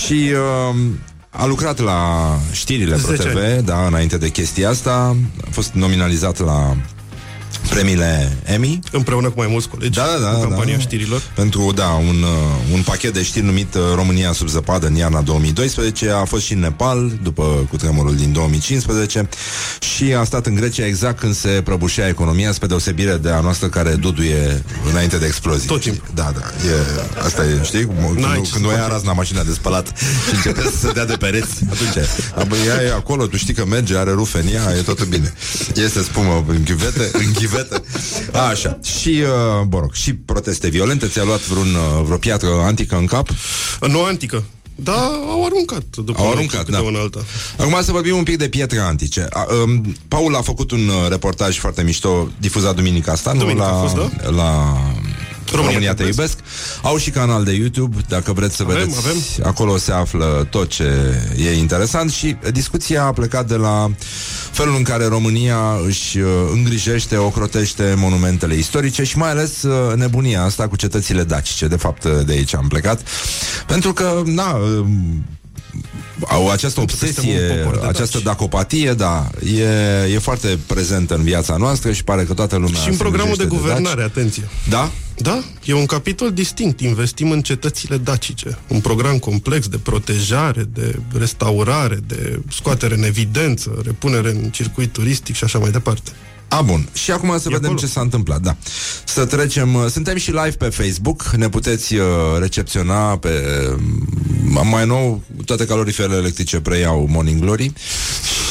Și 0.05 0.31
uh, 0.71 0.75
a 1.29 1.45
lucrat 1.45 1.79
la 1.79 2.29
știrile 2.51 2.95
10 2.95 3.21
ProTV 3.21 3.37
ani. 3.37 3.63
Da, 3.63 3.85
înainte 3.85 4.17
de 4.17 4.29
chestia 4.29 4.69
asta 4.69 5.15
A 5.45 5.47
fost 5.49 5.71
nominalizat 5.73 6.39
la 6.39 6.77
premiile 7.75 8.37
Emmy 8.43 8.79
Împreună 8.91 9.27
cu 9.29 9.33
mai 9.37 9.47
mulți 9.49 9.67
colegi 9.67 9.97
da, 9.97 10.03
da, 10.03 10.19
da, 10.19 10.29
În 10.29 10.41
campania 10.41 10.75
da. 10.75 10.79
știrilor 10.81 11.21
Pentru, 11.35 11.71
da, 11.75 11.87
un, 11.87 12.23
uh, 12.23 12.73
un 12.73 12.81
pachet 12.81 13.13
de 13.13 13.23
știri 13.23 13.45
numit 13.45 13.73
uh, 13.73 13.81
România 13.95 14.31
sub 14.31 14.47
zăpadă 14.47 14.87
în 14.87 14.95
iarna 14.95 15.21
2012 15.21 16.09
A 16.09 16.23
fost 16.25 16.43
și 16.43 16.53
în 16.53 16.59
Nepal, 16.59 17.11
după 17.23 17.43
cutremurul 17.69 18.15
din 18.15 18.31
2015 18.33 19.29
Și 19.79 20.03
a 20.13 20.23
stat 20.23 20.45
în 20.45 20.55
Grecia 20.55 20.85
exact 20.85 21.19
când 21.19 21.35
se 21.35 21.61
prăbușea 21.63 22.07
economia 22.07 22.51
Spre 22.51 22.67
deosebire 22.67 23.17
de 23.17 23.29
a 23.29 23.39
noastră 23.39 23.67
care 23.67 23.89
duduie 23.89 24.63
înainte 24.91 25.17
de 25.17 25.25
explozie 25.25 25.67
Tot 25.67 25.81
timpul. 25.81 26.07
Da, 26.13 26.31
da, 26.33 26.69
e, 26.69 27.21
asta 27.25 27.43
e, 27.45 27.63
știi? 27.63 27.85
Când, 27.85 28.19
N-ai 28.19 28.33
când, 28.33 28.45
ce 28.45 28.51
când 28.51 28.65
o 28.65 28.69
să 28.69 28.75
ia 28.75 28.81
faci. 28.81 28.91
razna 28.91 29.13
mașina 29.13 29.43
de 29.43 29.51
spălat 29.51 29.87
Și 30.27 30.35
începe 30.35 30.61
să 30.61 30.77
se 30.87 30.91
dea 30.91 31.05
de 31.05 31.15
pereți 31.15 31.53
Atunci, 31.71 32.05
abă, 32.35 32.55
ea 32.67 32.81
e 32.83 32.91
acolo, 32.91 33.25
tu 33.27 33.37
știi 33.37 33.53
că 33.53 33.65
merge 33.65 33.97
Are 33.97 34.11
rufe 34.11 34.37
în 34.37 34.53
ea, 34.53 34.77
e 34.77 34.81
totul 34.81 35.05
bine 35.05 35.33
Este 35.75 36.01
spumă 36.01 36.45
în 36.47 36.63
ghivete, 36.63 37.09
în 37.13 37.33
ghivete 37.33 37.64
Așa, 38.49 38.79
și, 38.83 39.09
uh, 39.09 39.67
mă 39.69 39.79
rog, 39.79 39.93
și 39.93 40.13
proteste 40.13 40.69
violente 40.69 41.07
Ți-a 41.07 41.23
luat 41.23 41.47
vreun, 41.47 41.67
uh, 41.67 42.03
vreo 42.03 42.17
piatră 42.17 42.47
antică 42.47 42.95
în 42.95 43.05
cap? 43.05 43.27
Nu 43.87 44.03
antică 44.03 44.43
Da, 44.75 45.21
au 45.29 45.45
aruncat 45.45 45.83
după 45.95 46.19
Au 46.21 46.25
un 46.25 46.31
aruncat, 46.31 46.65
câte 46.65 46.71
da. 46.71 46.81
una 46.81 46.99
alta 46.99 47.19
Acum 47.57 47.77
să 47.81 47.91
vorbim 47.91 48.17
un 48.17 48.23
pic 48.23 48.37
de 48.37 48.47
pietre 48.49 48.79
antice. 48.79 49.27
A, 49.29 49.45
um, 49.63 49.95
Paul 50.07 50.35
a 50.35 50.41
făcut 50.41 50.71
un 50.71 50.87
uh, 50.87 51.09
reportaj 51.09 51.57
foarte 51.57 51.83
mișto, 51.83 52.29
difuzat 52.39 52.75
duminica 52.75 53.11
asta, 53.11 53.31
nu? 53.31 53.39
Duminică 53.39 53.63
La, 53.63 53.77
a 53.77 53.81
fost, 53.81 53.95
da? 53.95 54.29
la 54.29 54.77
România, 55.51 55.69
România 55.71 55.93
te 55.93 56.03
Te 56.03 56.09
iubesc. 56.09 56.37
Au 56.81 56.97
și 56.97 57.09
canal 57.09 57.43
de 57.43 57.51
YouTube, 57.51 57.97
dacă 58.07 58.33
vreți 58.33 58.55
să 58.55 58.63
Avem, 58.63 58.77
vedeți. 58.77 58.97
avem. 58.97 59.17
Acolo 59.43 59.77
se 59.77 59.91
află 59.91 60.47
tot 60.49 60.69
ce 60.69 61.13
e 61.37 61.57
interesant 61.57 62.11
și 62.11 62.35
discuția 62.51 63.03
a 63.03 63.11
plecat 63.11 63.47
de 63.47 63.55
la 63.55 63.91
felul 64.51 64.75
în 64.75 64.83
care 64.83 65.05
România 65.05 65.57
își 65.87 66.19
uh, 66.19 66.29
îngrijește, 66.53 67.17
ocrotește 67.17 67.93
monumentele 67.97 68.55
istorice 68.55 69.03
și 69.03 69.17
mai 69.17 69.29
ales 69.29 69.61
uh, 69.63 69.95
nebunia 69.95 70.43
asta 70.43 70.67
cu 70.67 70.75
cetățile 70.75 71.23
dacice. 71.23 71.67
De 71.67 71.75
fapt, 71.75 72.03
uh, 72.03 72.11
de 72.25 72.31
aici 72.31 72.55
am 72.55 72.67
plecat. 72.67 73.01
Pentru 73.67 73.93
că, 73.93 74.21
na, 74.25 74.51
uh, 74.55 74.85
au 76.27 76.49
această 76.49 76.79
Pentru 76.79 76.97
că 76.99 77.05
suntem 77.05 77.23
obsesie, 77.31 77.51
un 77.51 77.63
popor 77.63 77.79
de 77.79 77.87
această 77.87 78.17
daci. 78.17 78.25
dacopatie, 78.25 78.93
da, 78.93 79.29
e, 79.57 80.13
e 80.13 80.19
foarte 80.19 80.59
prezentă 80.65 81.15
în 81.15 81.23
viața 81.23 81.57
noastră 81.57 81.91
și 81.91 82.03
pare 82.03 82.23
că 82.23 82.33
toată 82.33 82.55
lumea 82.55 82.81
Și 82.81 82.87
în 82.87 82.93
se 82.93 82.99
programul 82.99 83.35
de 83.35 83.43
îngrijește 83.43 83.67
guvernare, 83.67 84.01
daci. 84.01 84.09
atenție 84.09 84.43
Da? 84.69 84.91
Da, 85.17 85.43
e 85.63 85.73
un 85.73 85.85
capitol 85.85 86.31
distinct. 86.31 86.81
Investim 86.81 87.31
în 87.31 87.41
cetățile 87.41 87.97
dacice. 87.97 88.57
Un 88.67 88.79
program 88.79 89.17
complex 89.17 89.67
de 89.67 89.77
protejare, 89.77 90.63
de 90.73 90.99
restaurare, 91.17 91.99
de 92.07 92.39
scoatere 92.51 92.95
în 92.95 93.03
evidență, 93.03 93.81
repunere 93.85 94.29
în 94.29 94.49
circuit 94.49 94.91
turistic 94.93 95.35
și 95.35 95.43
așa 95.43 95.59
mai 95.59 95.71
departe. 95.71 96.11
A, 96.47 96.61
bun. 96.61 96.87
Și 96.93 97.11
acum 97.11 97.29
să 97.29 97.35
E 97.45 97.53
vedem 97.53 97.63
acolo. 97.63 97.79
ce 97.79 97.87
s-a 97.87 98.01
întâmplat, 98.01 98.41
da. 98.41 98.55
Să 99.05 99.25
trecem... 99.25 99.73
uh, 99.73 99.85
Suntem 99.89 100.17
și 100.17 100.29
live 100.31 100.51
pe 100.57 100.65
Facebook, 100.69 101.25
ne 101.37 101.49
puteți 101.49 101.95
uh, 101.95 102.05
recepționa 102.39 103.17
pe... 103.17 103.43
Uh, 103.75 104.61
mai 104.63 104.85
nou, 104.85 105.23
toate 105.45 105.65
caloriferele 105.65 106.15
electrice 106.15 106.59
preiau 106.59 107.07
Morning 107.11 107.41
Glory 107.41 107.73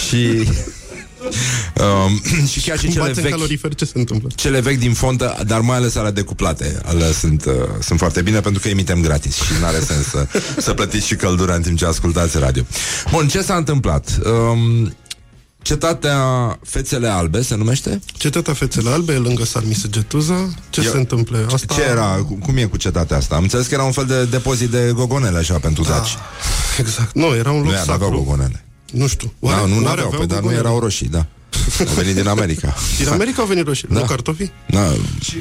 și... 0.09 0.19
Um, 1.81 2.21
și 2.53 2.61
chiar 2.61 2.77
și 2.79 2.83
Când 2.83 2.93
cele 2.93 3.05
bați 3.07 3.17
în 3.19 3.23
vechi 3.23 3.33
calorifer, 3.35 3.75
ce 3.75 3.85
se 3.85 3.93
întâmplă? 3.95 4.29
cele 4.35 4.61
vechi 4.61 4.79
din 4.79 4.93
fontă, 4.93 5.37
dar 5.47 5.61
mai 5.61 5.77
ales 5.77 5.95
alea 5.95 6.11
decuplate. 6.11 6.81
Alea 6.85 7.13
sunt, 7.13 7.45
uh, 7.45 7.53
sunt 7.81 7.99
foarte 7.99 8.23
bine 8.23 8.41
pentru 8.41 8.61
că 8.61 8.69
emitem 8.69 9.01
gratis 9.01 9.35
și 9.35 9.53
nu 9.61 9.67
are 9.67 9.81
sens 9.81 10.07
să, 10.07 10.27
să 10.67 10.73
plătiți 10.73 11.07
și 11.07 11.15
căldura 11.17 11.55
în 11.55 11.63
timp 11.63 11.79
ce 11.79 11.87
ascultați 11.87 12.39
radio. 12.39 12.63
Bun, 13.11 13.29
ce 13.29 13.43
s-a 13.43 13.55
întâmplat? 13.55 14.19
Um, 14.25 14.95
cetatea 15.65 16.19
Fețele 16.65 17.09
Albe 17.09 17.43
se 17.43 17.55
numește? 17.55 18.01
Cetatea 18.13 18.55
Fețele 18.55 18.91
Albe 18.91 19.13
e 19.13 19.17
lângă 19.19 19.45
Sarmisegetuza. 19.45 20.49
Ce 20.71 20.83
Eu- 20.85 20.91
se 20.91 20.97
întâmplă? 20.97 21.47
Asta... 21.53 21.75
Ce 21.75 21.83
era? 21.83 22.05
Cu- 22.29 22.35
Cum 22.35 22.57
e 22.57 22.65
cu 22.65 22.77
cetatea 22.77 23.17
asta? 23.17 23.35
Am 23.35 23.43
înțeles 23.43 23.67
că 23.67 23.75
era 23.75 23.83
un 23.83 23.93
fel 23.93 24.05
de 24.05 24.25
depozit 24.25 24.71
de 24.71 24.91
gogonele 24.95 25.39
așa 25.39 25.59
pentru 25.59 25.83
daci. 25.83 26.17
Exact. 26.79 27.15
Nu, 27.15 27.35
era 27.35 27.51
un 27.51 27.59
Nu 27.59 27.65
loc 27.65 27.73
era, 27.73 27.81
aveau 27.83 27.99
sacru. 27.99 28.17
gogonele. 28.23 28.65
Nu 28.93 29.07
știu. 29.07 29.33
Da, 29.39 29.65
nu 29.67 29.75
oare 29.85 29.89
aveau, 30.01 30.09
păi, 30.09 30.19
dar 30.27 30.37
nu 30.37 30.43
gogonele? 30.43 30.59
erau 30.59 30.79
roșii, 30.79 31.09
da. 31.09 31.27
Au 31.89 31.95
venit 31.95 32.15
din 32.15 32.27
America. 32.27 32.75
Din 32.99 33.09
America 33.09 33.41
au 33.43 33.47
venit 33.49 33.67
roșii, 33.67 33.89
Da. 33.91 33.99
nu 33.99 34.05
cartofii? 34.07 34.53
Da, 34.67 34.93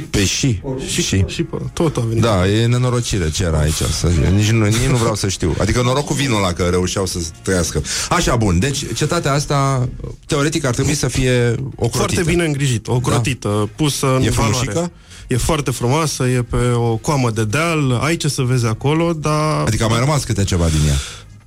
pe 0.09 0.25
și. 0.25 0.61
Și, 0.87 1.01
și, 1.01 1.23
și 1.27 1.43
pe, 1.43 1.57
tot 1.73 1.95
au 1.97 2.03
venit. 2.03 2.23
Da, 2.23 2.47
e 2.47 2.65
nenorocire 2.65 3.29
ce 3.31 3.43
era 3.43 3.57
aici 3.59 3.73
să, 3.99 4.07
nici, 4.35 4.49
nu, 4.49 4.65
nici 4.65 4.75
nu 4.89 4.95
vreau 4.95 5.15
să 5.15 5.27
știu 5.27 5.55
Adică 5.59 5.81
noroc 5.81 6.05
cu 6.05 6.13
vinul 6.13 6.37
ăla 6.37 6.53
că 6.53 6.63
reușeau 6.63 7.05
să 7.05 7.17
trăiască 7.41 7.81
Așa, 8.09 8.35
bun, 8.35 8.59
deci 8.59 8.83
cetatea 8.95 9.33
asta 9.33 9.89
Teoretic 10.25 10.65
ar 10.65 10.73
trebui 10.73 10.93
să 10.95 11.07
fie 11.07 11.55
ocrotită 11.75 11.97
Foarte 11.97 12.21
bine 12.31 12.45
îngrijită, 12.45 12.91
ocrotită, 12.91 13.47
da. 13.47 13.69
pusă 13.75 14.05
în 14.05 14.23
E 14.23 14.29
valoare. 14.29 14.31
frumușică? 14.31 14.91
E 15.27 15.37
foarte 15.37 15.71
frumoasă, 15.71 16.23
e 16.27 16.41
pe 16.49 16.57
o 16.75 16.95
coamă 16.95 17.31
de 17.31 17.43
deal, 17.45 17.99
ai 18.03 18.17
ce 18.17 18.27
să 18.27 18.41
vezi 18.41 18.65
acolo, 18.65 19.13
dar... 19.13 19.63
Adică 19.65 19.83
a 19.83 19.87
mai 19.87 19.99
rămas 19.99 20.23
câte 20.23 20.43
ceva 20.43 20.65
din 20.67 20.87
ea 20.87 20.95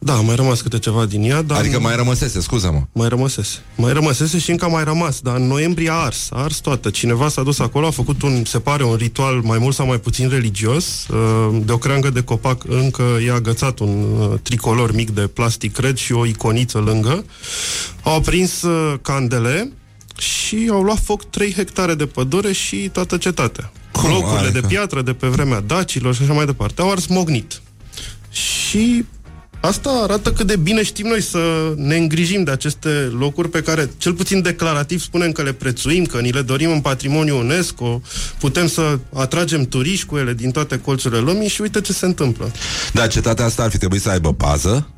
Da, 0.07 0.15
mai 0.15 0.37
rămas 0.37 0.61
câte 0.61 0.79
ceva 0.79 1.05
din 1.05 1.23
ea, 1.23 1.43
dar... 1.43 1.59
Adică 1.59 1.81
mai 1.81 1.97
rămăsese, 1.97 2.41
scuză-mă 2.41 2.83
Mai 2.93 3.09
rămăsese. 3.09 3.59
Mai 3.77 3.93
rămăsese 3.93 4.39
și 4.39 4.51
încă 4.51 4.65
a 4.65 4.69
mai 4.69 4.85
rămas, 4.85 5.21
dar 5.21 5.37
în 5.37 5.47
noiembrie 5.47 5.91
a 5.91 5.95
ars, 5.95 6.29
a 6.31 6.43
ars 6.43 6.57
toată. 6.59 6.91
Cineva 6.91 7.29
s-a 7.29 7.43
dus 7.43 7.59
acolo, 7.59 7.87
a 7.87 7.91
făcut 7.91 8.23
un, 8.23 8.45
se 8.45 8.59
pare, 8.59 8.85
un 8.85 8.95
ritual 8.95 9.41
mai 9.43 9.59
mult 9.59 9.75
sau 9.75 9.87
mai 9.87 10.01
puțin 10.01 10.29
religios. 10.29 11.07
uh, 11.09 11.59
De 11.65 11.73
o 11.73 11.79
creangă 11.79 12.11
de 12.11 12.23
copac 12.23 12.65
încă 12.69 13.03
i-a 13.27 13.35
agățat 13.35 13.79
un 13.79 14.05
uh, 14.19 14.39
tricolor 14.43 14.95
mic 14.95 15.11
de 15.11 15.21
plastic, 15.21 15.73
cred, 15.73 15.97
și 15.97 16.13
o 16.13 16.27
iconiță 16.27 16.79
lângă. 16.79 17.25
Au 18.03 18.17
aprins 18.17 18.63
uh, 18.63 18.95
candele 19.03 19.73
și 20.19 20.69
au 20.71 20.83
luat 20.83 20.99
foc 20.99 21.31
3 21.31 21.53
hectare 21.53 21.95
de 21.95 22.07
pădure 22.07 22.53
și 22.53 22.77
toată 22.77 23.17
cetatea. 23.17 23.73
Cum? 23.93 24.09
Blocurile 24.11 24.41
de 24.51 24.59
Adică? 24.59 24.67
piatră 24.67 25.03
de 25.03 25.13
pe 25.13 25.27
vremea 25.27 25.61
dacilor 25.61 26.15
și 26.15 26.23
așa 26.23 26.33
mai 26.33 26.47
departe. 26.47 26.81
Au 26.81 26.91
ars 26.91 27.07
mognit. 27.07 27.61
Și 28.31 29.05
asta 29.67 29.91
arată 29.91 30.33
cât 30.33 30.47
de 30.47 30.57
bine 30.57 30.83
știm 30.83 31.07
noi 31.07 31.23
să 31.23 31.73
ne 31.77 31.97
îngrijim 31.97 32.45
de 32.45 32.51
aceste 32.51 32.89
locuri 33.19 33.49
pe 33.49 33.63
care, 33.63 33.91
cel 33.97 34.13
puțin 34.13 34.43
declarativ, 34.43 35.01
spunem 35.01 35.33
că 35.33 35.43
le 35.43 35.53
prețuim, 35.53 36.05
că 36.05 36.19
ni 36.19 36.31
le 36.31 36.43
dorim 36.43 36.71
în 36.71 36.81
patrimoniu 36.81 37.39
UNESCO, 37.39 38.01
putem 38.39 38.67
să 38.69 38.99
atragem 39.15 39.65
turiști 39.65 40.07
cu 40.07 40.17
ele 40.17 40.35
din 40.35 40.51
toate 40.51 40.79
colțurile 40.79 41.21
lumii 41.21 41.49
și 41.49 41.61
uite 41.61 41.81
ce 41.81 41.93
se 41.93 42.07
întâmplă. 42.07 42.51
Da, 42.93 43.07
cetatea 43.07 43.45
asta 43.45 43.63
ar 43.63 43.71
fi 43.71 43.79
trebuit 43.79 44.03
să 44.03 44.11
aibă 44.11 44.33
pază 44.33 44.89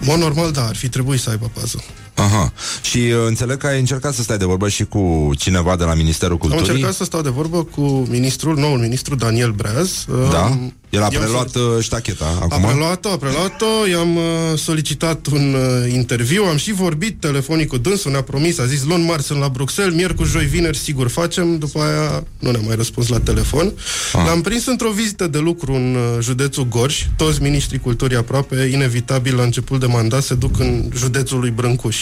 Mă, 0.00 0.14
normal, 0.18 0.50
da, 0.50 0.66
ar 0.66 0.76
fi 0.76 0.88
trebuit 0.88 1.20
să 1.20 1.30
aibă 1.30 1.50
pază. 1.54 1.84
Aha. 2.14 2.26
Aha. 2.26 2.52
Și 2.82 2.98
uh, 2.98 3.26
înțeleg 3.26 3.56
că 3.56 3.66
ai 3.66 3.78
încercat 3.78 4.14
să 4.14 4.22
stai 4.22 4.38
de 4.38 4.44
vorbă 4.44 4.68
și 4.68 4.84
cu 4.84 5.30
cineva 5.38 5.76
de 5.76 5.84
la 5.84 5.94
Ministerul 5.94 6.32
Am 6.32 6.38
Culturii. 6.38 6.70
încercat 6.70 6.94
să 6.94 7.04
stau 7.04 7.20
de 7.22 7.28
vorbă 7.28 7.64
cu 7.64 8.06
ministrul, 8.10 8.56
noul 8.58 8.78
ministru 8.78 9.14
Daniel 9.14 9.50
Breaz. 9.50 10.04
Da? 10.30 10.44
Um, 10.44 10.74
El 10.92 11.02
a 11.02 11.08
i-am 11.12 11.22
preluat 11.22 11.50
solicit- 11.50 11.76
uh, 11.76 11.82
ștacheta 11.82 12.24
A 12.24 12.44
acum? 12.48 12.62
preluat-o, 12.66 13.08
a 13.10 13.16
preluat-o, 13.16 13.86
i-am 13.90 14.16
uh, 14.16 14.22
solicitat 14.54 15.26
un 15.26 15.54
uh, 15.54 15.92
interviu, 15.92 16.42
am 16.44 16.56
și 16.56 16.72
vorbit 16.72 17.20
telefonic 17.20 17.68
cu 17.68 17.76
dânsul, 17.76 18.10
ne-a 18.10 18.22
promis, 18.22 18.58
a 18.58 18.66
zis 18.66 18.84
luni 18.84 19.04
marți 19.04 19.26
sunt 19.26 19.38
la 19.38 19.48
Bruxelles, 19.48 19.94
miercuri, 19.94 20.28
joi, 20.28 20.44
vineri, 20.44 20.76
sigur 20.76 21.08
facem, 21.08 21.58
după 21.58 21.80
aia 21.80 22.24
nu 22.38 22.50
ne-a 22.50 22.60
mai 22.66 22.76
răspuns 22.76 23.08
la 23.08 23.20
telefon. 23.20 23.72
Ah. 24.12 24.22
L-am 24.26 24.40
prins 24.40 24.66
într-o 24.66 24.90
vizită 24.90 25.26
de 25.26 25.38
lucru 25.38 25.72
în 25.74 25.94
uh, 25.94 26.18
județul 26.20 26.68
Gorj, 26.68 27.06
toți 27.16 27.42
ministrii 27.42 27.78
culturii 27.78 28.16
aproape, 28.16 28.68
inevitabil 28.72 29.36
la 29.36 29.42
început 29.42 29.80
de 29.80 29.86
mandat, 29.86 30.22
se 30.22 30.34
duc 30.34 30.58
în 30.58 30.90
județul 30.96 31.38
lui 31.40 31.50
Brâncuș. 31.50 31.96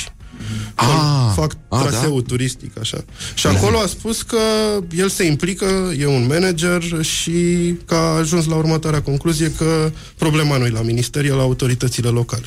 Ah, 0.75 1.33
fac 1.35 1.57
ah, 1.69 1.81
traseul 1.81 2.23
turistic, 2.23 2.79
așa. 2.79 3.05
Și 3.35 3.47
acolo 3.47 3.79
a 3.79 3.87
spus 3.87 4.23
că 4.23 4.39
el 4.97 5.09
se 5.09 5.25
implică, 5.25 5.93
e 5.99 6.07
un 6.07 6.27
manager 6.27 7.03
și 7.03 7.33
că 7.87 7.95
a 7.95 8.17
ajuns 8.17 8.47
la 8.47 8.55
următoarea 8.55 9.03
concluzie 9.03 9.53
că 9.53 9.91
problema 10.19 10.57
nu 10.57 10.65
e 10.67 10.71
la 10.71 10.83
minister, 10.83 11.25
e 11.25 11.29
la 11.29 11.43
autoritățile 11.43 12.09
locale. 12.09 12.47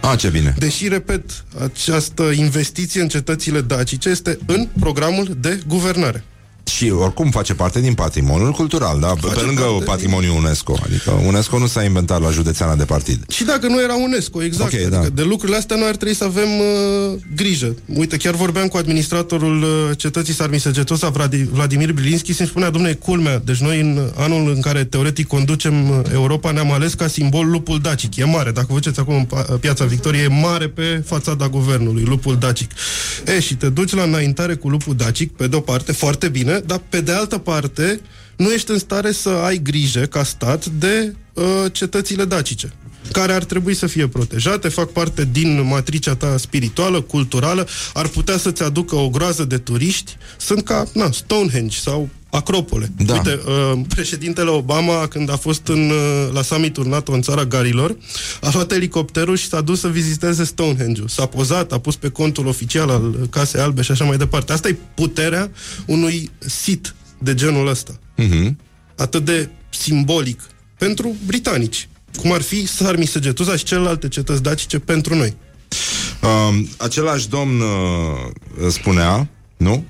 A, 0.00 0.16
ce 0.16 0.28
bine. 0.28 0.54
Deși, 0.58 0.88
repet, 0.88 1.44
această 1.62 2.22
investiție 2.22 3.00
în 3.00 3.08
cetățile 3.08 3.60
dacice 3.60 4.08
este 4.08 4.38
în 4.46 4.68
programul 4.80 5.36
de 5.40 5.60
guvernare. 5.66 6.24
Și 6.68 6.90
oricum 6.90 7.30
face 7.30 7.54
parte 7.54 7.80
din 7.80 7.94
patrimoniul 7.94 8.50
cultural, 8.50 9.00
da? 9.00 9.06
Pe 9.06 9.26
Face 9.26 9.44
lângă 9.44 9.62
parte 9.62 9.84
patrimoniul 9.84 10.36
UNESCO. 10.36 10.76
Adică 10.84 11.10
UNESCO 11.26 11.58
nu 11.58 11.66
s-a 11.66 11.82
inventat 11.82 12.20
la 12.20 12.30
județeana 12.30 12.74
de 12.76 12.84
partid. 12.84 13.30
Și 13.30 13.44
dacă 13.44 13.66
nu 13.68 13.82
era 13.82 13.94
UNESCO, 13.94 14.42
exact. 14.42 14.72
Ok, 14.72 14.80
adică 14.80 15.00
da. 15.02 15.08
de 15.08 15.22
lucrurile 15.22 15.56
astea 15.58 15.76
noi 15.76 15.88
ar 15.88 15.96
trebui 15.96 16.14
să 16.14 16.24
avem 16.24 16.48
uh, 16.58 17.18
grijă. 17.36 17.74
Uite, 17.94 18.16
chiar 18.16 18.34
vorbeam 18.34 18.66
cu 18.68 18.76
administratorul 18.76 19.62
uh, 19.62 19.68
cetății 19.96 20.34
Sarmisegetosa, 20.34 21.10
Vladi- 21.10 21.48
Vladimir 21.52 21.92
Bilinski, 21.92 22.32
și 22.32 22.40
îmi 22.40 22.48
spunea, 22.48 22.70
domnule, 22.70 22.94
culmea, 22.94 23.42
deci 23.44 23.56
noi 23.58 23.80
în 23.80 24.10
anul 24.16 24.52
în 24.54 24.60
care 24.60 24.84
teoretic 24.84 25.26
conducem 25.26 25.90
uh, 25.90 25.96
Europa 26.12 26.50
ne-am 26.50 26.72
ales 26.72 26.94
ca 26.94 27.06
simbol 27.06 27.46
lupul 27.50 27.78
dacic. 27.80 28.16
E 28.16 28.24
mare, 28.24 28.50
dacă 28.50 28.66
vă 28.68 28.74
duceți 28.74 29.00
acum 29.00 29.14
în 29.14 29.26
pa- 29.26 29.60
piața 29.60 29.84
Victoriei, 29.84 30.24
e 30.24 30.28
mare 30.28 30.68
pe 30.68 31.02
fațada 31.06 31.48
guvernului, 31.48 32.02
lupul 32.02 32.36
dacic. 32.38 32.70
E, 33.26 33.40
și 33.40 33.54
te 33.54 33.68
duci 33.68 33.94
la 33.94 34.02
înaintare 34.02 34.54
cu 34.54 34.68
lupul 34.68 34.94
dacic, 34.94 35.32
pe 35.32 35.46
de-o 35.46 35.60
parte, 35.60 35.92
foarte 35.92 36.28
bine, 36.28 36.57
dar 36.66 36.82
pe 36.88 37.00
de 37.00 37.12
altă 37.12 37.38
parte, 37.38 38.00
nu 38.36 38.50
ești 38.50 38.70
în 38.70 38.78
stare 38.78 39.12
să 39.12 39.28
ai 39.28 39.58
grijă 39.62 40.00
ca 40.00 40.22
stat 40.22 40.66
de 40.66 41.14
uh, 41.32 41.44
cetățile 41.72 42.24
dacice 42.24 42.72
care 43.12 43.32
ar 43.32 43.44
trebui 43.44 43.74
să 43.74 43.86
fie 43.86 44.08
protejate, 44.08 44.68
fac 44.68 44.90
parte 44.90 45.28
din 45.32 45.66
matricea 45.66 46.14
ta 46.14 46.36
spirituală, 46.36 47.00
culturală, 47.00 47.66
ar 47.94 48.06
putea 48.06 48.36
să-ți 48.36 48.62
aducă 48.62 48.94
o 48.94 49.08
groază 49.08 49.44
de 49.44 49.58
turiști, 49.58 50.16
sunt 50.36 50.64
ca 50.64 50.86
na, 50.92 51.10
Stonehenge 51.10 51.76
sau 51.78 52.08
Acropole. 52.30 52.92
Da. 53.04 53.12
Uite, 53.14 53.40
uh, 53.46 53.80
președintele 53.88 54.50
Obama, 54.50 55.06
când 55.06 55.30
a 55.30 55.36
fost 55.36 55.66
în, 55.68 55.90
uh, 55.90 56.28
la 56.32 56.42
summitul 56.42 56.86
NATO 56.86 57.12
în 57.12 57.22
țara 57.22 57.44
Garilor, 57.44 57.96
a 58.40 58.50
luat 58.52 58.72
elicopterul 58.72 59.36
și 59.36 59.48
s-a 59.48 59.60
dus 59.60 59.80
să 59.80 59.88
viziteze 59.88 60.44
Stonehenge-ul. 60.44 61.08
S-a 61.08 61.26
pozat, 61.26 61.72
a 61.72 61.78
pus 61.78 61.96
pe 61.96 62.08
contul 62.08 62.46
oficial 62.46 62.90
al 62.90 63.26
Casei 63.30 63.60
Albe 63.60 63.82
și 63.82 63.90
așa 63.90 64.04
mai 64.04 64.16
departe. 64.16 64.52
Asta 64.52 64.68
e 64.68 64.76
puterea 64.94 65.50
unui 65.86 66.30
sit 66.38 66.94
de 67.18 67.34
genul 67.34 67.66
ăsta 67.68 67.98
Mhm. 68.16 68.58
atât 68.96 69.24
de 69.24 69.48
simbolic 69.70 70.40
pentru 70.78 71.14
britanici, 71.26 71.88
cum 72.16 72.32
ar 72.32 72.42
fi 72.42 72.66
Sarmisegetuza 72.66 73.56
și 73.56 73.64
celelalte 73.64 74.08
cetăți 74.08 74.42
dacice 74.42 74.78
pentru 74.78 75.14
noi. 75.14 75.34
Uh, 76.22 76.60
același 76.76 77.28
domn 77.28 77.60
uh, 77.60 78.70
spunea, 78.70 79.28
nu? 79.58 79.84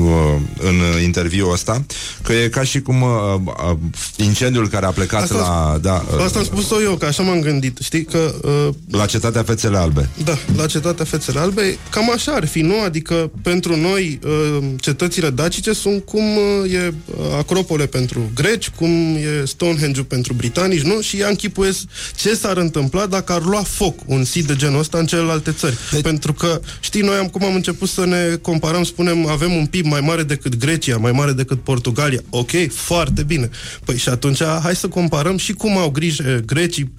Uh, 0.00 0.40
în 0.58 1.02
interviul 1.02 1.52
ăsta, 1.52 1.84
că 2.22 2.32
e 2.32 2.48
ca 2.48 2.62
și 2.62 2.80
cum 2.80 3.02
uh, 3.02 3.08
uh, 3.44 3.76
incendiul 4.16 4.68
care 4.68 4.86
a 4.86 4.90
plecat 4.90 5.22
Asta- 5.22 5.36
la, 5.36 5.78
da, 5.78 6.04
uh, 6.16 6.24
Asta 6.24 6.38
am 6.38 6.44
spus-o 6.44 6.82
eu, 6.82 6.94
că 6.94 7.06
așa 7.06 7.22
m-am 7.22 7.40
gândit. 7.40 7.78
Știi 7.82 8.04
că 8.04 8.34
uh, 8.42 8.74
la 8.90 9.06
cetatea 9.06 9.42
Fețele 9.42 9.76
Albe. 9.76 10.08
Da, 10.24 10.38
la 10.56 10.66
cetatea 10.66 11.04
Fețele 11.04 11.40
Albe, 11.40 11.78
cam 11.90 12.10
așa 12.12 12.32
ar 12.32 12.46
fi, 12.46 12.60
nu? 12.60 12.80
Adică 12.84 13.30
pentru 13.42 13.76
noi 13.76 14.18
uh, 14.24 14.64
cetățile 14.80 15.30
dacice 15.30 15.72
sunt 15.72 16.04
cum 16.04 16.24
uh, 16.36 16.72
e 16.72 16.94
uh, 17.06 17.16
Acropole 17.38 17.86
pentru 17.86 18.30
greci, 18.34 18.68
cum 18.68 19.16
e 19.16 19.44
Stonehenge 19.44 20.02
pentru 20.02 20.32
britanici, 20.32 20.82
nu? 20.82 21.00
Și 21.00 21.16
ea 21.16 21.28
închipuiesc 21.28 21.78
ce 22.16 22.34
s-ar 22.34 22.56
întâmpla 22.56 23.06
dacă 23.06 23.32
ar 23.32 23.42
lua 23.42 23.62
foc 23.62 23.98
un 24.06 24.24
sit 24.24 24.44
de 24.44 24.56
genul 24.56 24.78
ăsta 24.78 24.98
în 24.98 25.06
celelalte 25.06 25.52
țări. 25.52 25.76
Deci... 25.92 26.02
Pentru 26.02 26.32
că, 26.32 26.60
știi, 26.80 27.00
noi 27.00 27.16
am, 27.16 27.26
cum 27.26 27.44
am 27.44 27.54
început 27.54 27.88
să 27.88 28.04
ne 28.04 28.38
comparăm, 28.42 28.82
spunem, 28.96 29.26
avem 29.26 29.52
un 29.52 29.66
PIB 29.66 29.86
mai 29.86 30.00
mare 30.00 30.22
decât 30.22 30.56
Grecia, 30.56 30.96
mai 30.96 31.12
mare 31.12 31.32
decât 31.32 31.60
Portugalia. 31.60 32.20
Ok, 32.30 32.50
foarte 32.72 33.22
bine. 33.22 33.50
Păi 33.84 33.96
și 33.96 34.08
atunci 34.08 34.42
hai 34.62 34.76
să 34.76 34.88
comparăm 34.88 35.36
și 35.36 35.52
cum 35.52 35.76
au 35.76 35.90
grijă 35.90 36.42
grecii 36.46 36.92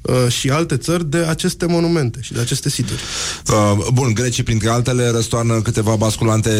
uh, 0.00 0.14
și 0.28 0.50
alte 0.50 0.76
țări 0.76 1.10
de 1.10 1.18
aceste 1.18 1.66
monumente 1.66 2.18
și 2.22 2.32
de 2.32 2.40
aceste 2.40 2.68
situri. 2.68 3.00
Uh, 3.48 3.86
bun, 3.92 4.12
grecii, 4.14 4.42
printre 4.42 4.68
altele, 4.68 5.08
răstoarnă 5.08 5.60
câteva 5.60 5.94
basculante 5.94 6.50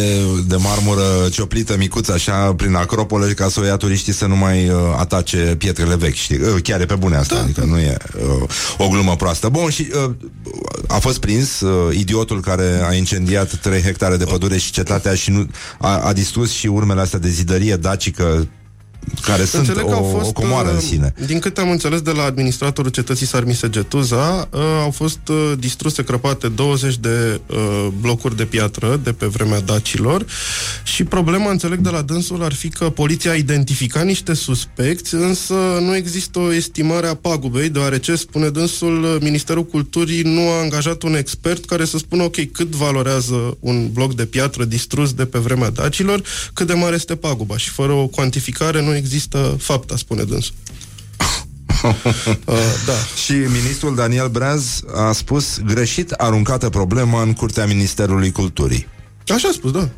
de 0.46 0.56
marmură 0.56 1.28
cioplită, 1.30 1.76
micuță, 1.76 2.12
așa, 2.12 2.54
prin 2.54 2.74
acropole, 2.74 3.32
ca 3.32 3.48
să 3.48 3.60
o 3.60 3.64
ia 3.64 3.76
turiștii 3.76 4.12
să 4.12 4.26
nu 4.26 4.36
mai 4.36 4.68
uh, 4.68 4.76
atace 4.98 5.54
pietrele 5.58 5.96
vechi, 5.96 6.14
știi? 6.14 6.38
Uh, 6.38 6.62
chiar 6.62 6.80
e 6.80 6.86
pe 6.86 6.94
bune 6.94 7.16
asta, 7.16 7.34
da, 7.34 7.40
adică 7.40 7.64
nu 7.64 7.78
e 7.78 7.96
uh, 8.16 8.48
o 8.78 8.88
glumă 8.88 9.16
proastă. 9.16 9.48
Bun, 9.48 9.70
și 9.70 9.86
uh, 10.06 10.10
a 10.86 10.98
fost 10.98 11.18
prins 11.18 11.60
uh, 11.60 11.96
idiotul 11.96 12.40
care 12.40 12.80
a 12.88 12.94
incendiat 12.94 13.54
3 13.54 13.82
hectare 13.82 14.16
de 14.16 14.24
pădure 14.24 14.58
și 14.58 14.72
cetatea 14.82 15.14
și 15.14 15.30
nu, 15.30 15.46
a, 15.78 15.98
a 15.98 16.12
distrus 16.12 16.52
și 16.52 16.66
urmele 16.66 17.00
astea 17.00 17.18
de 17.18 17.28
zidărie 17.28 17.76
dacică 17.76 18.48
care 19.20 19.44
sunt 19.44 19.68
Înțeleg 19.68 19.86
o, 19.86 19.88
că 19.88 19.94
au 19.94 20.02
fost, 20.02 20.28
o 20.28 20.32
comoară 20.32 20.70
în 20.70 20.76
uh, 20.76 20.82
sine. 20.82 21.14
Din 21.26 21.38
câte 21.38 21.60
am 21.60 21.70
înțeles 21.70 22.00
de 22.00 22.10
la 22.10 22.22
administratorul 22.22 22.90
cetății 22.90 23.26
Sarmisegetuza, 23.26 24.48
uh, 24.52 24.60
au 24.82 24.90
fost 24.90 25.28
uh, 25.28 25.52
distruse, 25.58 26.04
crăpate 26.04 26.48
20 26.48 26.96
de 26.96 27.40
uh, 27.46 27.88
blocuri 28.00 28.36
de 28.36 28.44
piatră 28.44 29.00
de 29.02 29.12
pe 29.12 29.26
vremea 29.26 29.60
dacilor 29.60 30.24
și 30.82 31.04
problema, 31.04 31.50
înțeleg 31.50 31.78
de 31.78 31.88
la 31.88 32.02
dânsul, 32.02 32.42
ar 32.42 32.52
fi 32.52 32.68
că 32.68 32.90
poliția 32.90 33.30
a 33.30 33.34
identificat 33.34 34.04
niște 34.04 34.34
suspecți, 34.34 35.14
însă 35.14 35.54
nu 35.80 35.96
există 35.96 36.38
o 36.38 36.52
estimare 36.52 37.06
a 37.06 37.14
pagubei, 37.14 37.68
deoarece, 37.68 38.14
spune 38.14 38.48
dânsul, 38.48 39.02
uh, 39.02 39.16
Ministerul 39.20 39.64
Culturii 39.64 40.22
nu 40.22 40.48
a 40.48 40.60
angajat 40.60 41.02
un 41.02 41.14
expert 41.14 41.64
care 41.64 41.84
să 41.84 41.98
spună, 41.98 42.22
ok, 42.22 42.52
cât 42.52 42.68
valorează 42.74 43.56
un 43.60 43.88
bloc 43.92 44.14
de 44.14 44.24
piatră 44.24 44.64
distrus 44.64 45.12
de 45.12 45.24
pe 45.24 45.38
vremea 45.38 45.70
dacilor, 45.70 46.22
cât 46.52 46.66
de 46.66 46.74
mare 46.74 46.94
este 46.94 47.16
paguba 47.16 47.56
și 47.56 47.70
fără 47.70 47.92
o 47.92 48.06
cuantificare 48.06 48.82
nu 48.82 48.91
există 48.96 49.56
fapta, 49.58 49.96
spune 49.96 50.22
dânsul. 50.22 50.54
Uh, 52.44 52.54
da. 52.86 52.92
Și 53.24 53.32
ministrul 53.32 53.94
Daniel 53.94 54.28
Breaz 54.28 54.80
a 54.94 55.12
spus 55.12 55.58
greșit 55.66 56.10
aruncată 56.10 56.68
problema 56.68 57.22
în 57.22 57.32
curtea 57.32 57.66
Ministerului 57.66 58.30
Culturii. 58.32 58.86
Așa 59.28 59.48
a 59.48 59.52
spus, 59.52 59.70
da. 59.70 59.88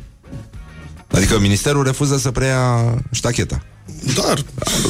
Adică 1.11 1.39
ministerul 1.39 1.83
refuză 1.83 2.17
să 2.17 2.31
preia 2.31 2.93
ștacheta. 3.11 3.63
Dar 4.15 4.43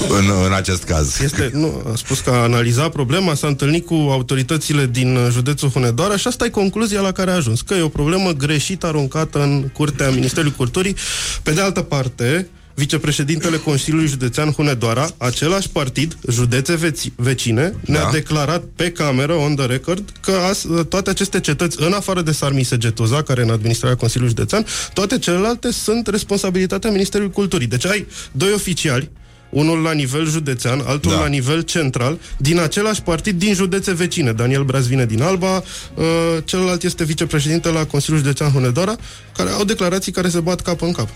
În, 0.09 0.31
în 0.45 0.53
acest 0.53 0.83
caz. 0.83 1.19
este, 1.19 1.49
nu, 1.53 1.81
a 1.91 1.95
spus 1.95 2.19
că 2.19 2.29
a 2.29 2.41
analizat 2.41 2.91
problema, 2.91 3.33
s-a 3.33 3.47
întâlnit 3.47 3.85
cu 3.85 3.93
autoritățile 3.93 4.87
din 4.91 5.15
uh, 5.15 5.27
județul 5.31 5.69
Hunedoara 5.69 6.17
și 6.17 6.27
asta 6.27 6.45
e 6.45 6.49
concluzia 6.49 7.01
la 7.01 7.11
care 7.11 7.31
a 7.31 7.35
ajuns, 7.35 7.61
că 7.61 7.73
e 7.73 7.81
o 7.81 7.87
problemă 7.87 8.31
greșit 8.31 8.83
aruncată 8.83 9.41
în 9.41 9.69
curtea 9.73 10.09
Ministerului 10.09 10.53
Culturii. 10.57 10.95
Pe 11.43 11.51
de 11.51 11.61
altă 11.61 11.81
parte, 11.81 12.47
vicepreședintele 12.75 13.57
Consiliului 13.57 14.07
Județean 14.07 14.51
Hunedoara, 14.51 15.09
același 15.17 15.69
partid, 15.69 16.17
județe 16.31 16.75
veți, 16.75 17.11
vecine, 17.15 17.73
ne-a 17.85 18.03
Da. 18.03 18.09
declarat 18.11 18.63
pe 18.75 18.91
cameră, 18.91 19.33
on 19.33 19.55
the 19.55 19.65
record, 19.65 20.09
că 20.21 20.31
as, 20.31 20.65
toate 20.89 21.09
aceste 21.09 21.39
cetăți, 21.39 21.77
în 21.81 21.93
afară 21.93 22.21
de 22.21 22.31
Sarmisegetuza, 22.31 23.21
care 23.23 23.41
e 23.41 23.43
în 23.43 23.49
administrarea 23.49 23.97
Consiliului 23.97 24.35
Județean, 24.37 24.65
toate 24.93 25.19
celelalte 25.19 25.71
sunt 25.71 26.07
responsabilitatea 26.07 26.89
Ministerului 26.91 27.31
Culturii. 27.31 27.67
Deci 27.67 27.85
ai 27.85 28.05
doi 28.31 28.51
oficiali, 28.53 29.09
unul 29.49 29.81
la 29.81 29.91
nivel 29.91 30.27
județean, 30.29 30.81
altul 30.85 31.11
Da. 31.11 31.19
la 31.19 31.27
nivel 31.27 31.61
central, 31.61 32.19
din 32.37 32.59
același 32.59 33.01
partid, 33.01 33.39
din 33.39 33.53
județe 33.53 33.93
vecine. 33.93 34.31
Daniel 34.31 34.63
Braz 34.63 34.87
vine 34.87 35.05
din 35.05 35.21
Alba, 35.21 35.55
uh, 35.95 36.03
celălalt 36.45 36.83
este 36.83 37.03
vicepreședinte 37.03 37.69
la 37.69 37.85
Consiliul 37.85 38.21
Județean 38.23 38.51
Hunedoara, 38.51 38.95
care 39.37 39.49
au 39.49 39.63
declarații 39.63 40.11
care 40.11 40.29
se 40.29 40.39
bat 40.39 40.61
cap 40.61 40.81
în 40.81 40.91
cap. 40.91 41.09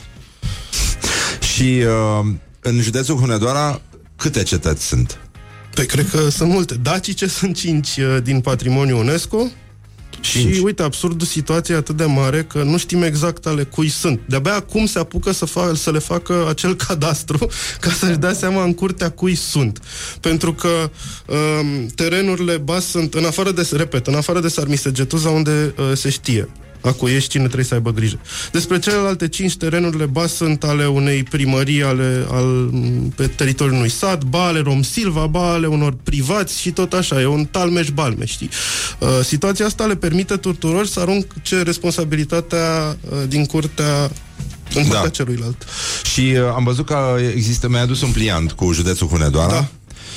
Și 1.60 1.84
uh, 1.86 2.26
în 2.60 2.82
județul 2.82 3.16
Hunedoara 3.16 3.82
câte 4.16 4.44
cetăți 4.44 4.88
sunt? 4.88 5.20
Păi 5.74 5.86
cred 5.86 6.10
că 6.10 6.30
sunt 6.30 6.52
multe. 6.52 6.76
Dacice 6.76 7.28
sunt 7.28 7.56
cinci 7.56 7.98
uh, 7.98 8.18
din 8.24 8.40
patrimoniul 8.40 9.00
UNESCO, 9.00 9.48
Cinci. 10.20 10.54
Și 10.54 10.62
uite, 10.64 10.84
absurdul 10.84 11.28
situației 11.28 11.76
e 11.76 11.80
atât 11.80 11.98
de 11.98 12.06
mare 12.06 12.44
că 12.44 12.64
nu 12.64 12.78
știm 12.78 13.02
exact 13.02 13.46
ale 13.46 13.64
cui 13.64 13.90
sunt. 13.90 14.20
De-abia 14.28 14.54
acum 14.54 14.86
se 14.86 15.00
apucă 15.00 15.32
să, 15.32 15.46
fa- 15.46 15.76
să 15.76 15.92
le 15.92 16.00
facă 16.00 16.46
acel 16.50 16.76
cadastru 16.88 17.48
ca 17.80 17.92
să-și 17.92 18.18
dea 18.18 18.34
seama 18.34 18.64
în 18.64 18.74
curtea 18.74 19.10
cui 19.10 19.36
sunt. 19.36 19.80
Pentru 20.22 20.54
că 20.54 20.92
um, 21.26 21.86
terenurile 21.96 22.58
bas 22.58 22.86
sunt, 22.86 23.14
în 23.14 23.26
afară 23.26 23.52
de, 23.52 23.70
repet, 23.72 24.08
în 24.08 24.16
afară 24.16 24.40
de 24.40 24.48
Sarmisegetuza, 24.48 25.30
unde 25.30 25.74
uh, 25.78 25.92
se 25.94 26.10
știe 26.10 26.50
a 26.82 26.92
cui 26.92 27.12
ești, 27.12 27.30
cine 27.30 27.44
trebuie 27.44 27.66
să 27.66 27.74
aibă 27.74 27.92
grijă. 27.92 28.20
Despre 28.52 28.80
celelalte 28.80 29.28
cinci 29.28 29.58
terenurile 29.58 30.06
ba 30.06 30.28
sunt 30.28 30.64
ale 30.64 30.86
unei 30.88 31.24
primării 31.24 31.84
ale, 31.84 32.26
al, 32.32 32.70
pe 33.16 33.28
teritoriul 33.28 33.76
unui 33.76 33.90
sat, 33.90 34.24
ba 34.24 34.46
ale 34.46 34.60
Rom 34.60 34.82
Silva, 34.82 35.28
ba 35.28 35.52
ale 35.52 35.68
unor 35.68 35.96
privați 36.04 36.60
și 36.62 36.72
tot 36.72 36.94
așa, 36.94 37.22
e 37.22 37.26
un 37.26 37.46
talmeș-balme, 37.46 38.26
știi? 38.26 38.50
Uh, 39.00 39.08
situația 39.24 39.66
asta 39.66 39.86
le 39.86 39.96
permite 39.96 40.36
tuturor 40.38 40.86
să 40.86 41.00
arunce 41.00 41.62
responsabilitatea 41.64 42.98
uh, 43.10 43.18
din 43.28 43.46
curtea 43.46 44.12
în 44.74 44.82
curtea 44.84 45.02
Da. 45.02 45.10
celuilalt. 45.10 45.66
Și 46.14 46.20
uh, 46.22 46.40
am 46.56 46.64
văzut 46.64 46.86
că 46.86 47.18
există, 47.36 47.70
mi-a 47.70 47.82
adus 47.82 48.02
un 48.02 48.12
pliant 48.12 48.52
cu 48.52 48.72
județul 48.74 49.08
Hunedoara 49.08 49.52
Da. 49.54 49.68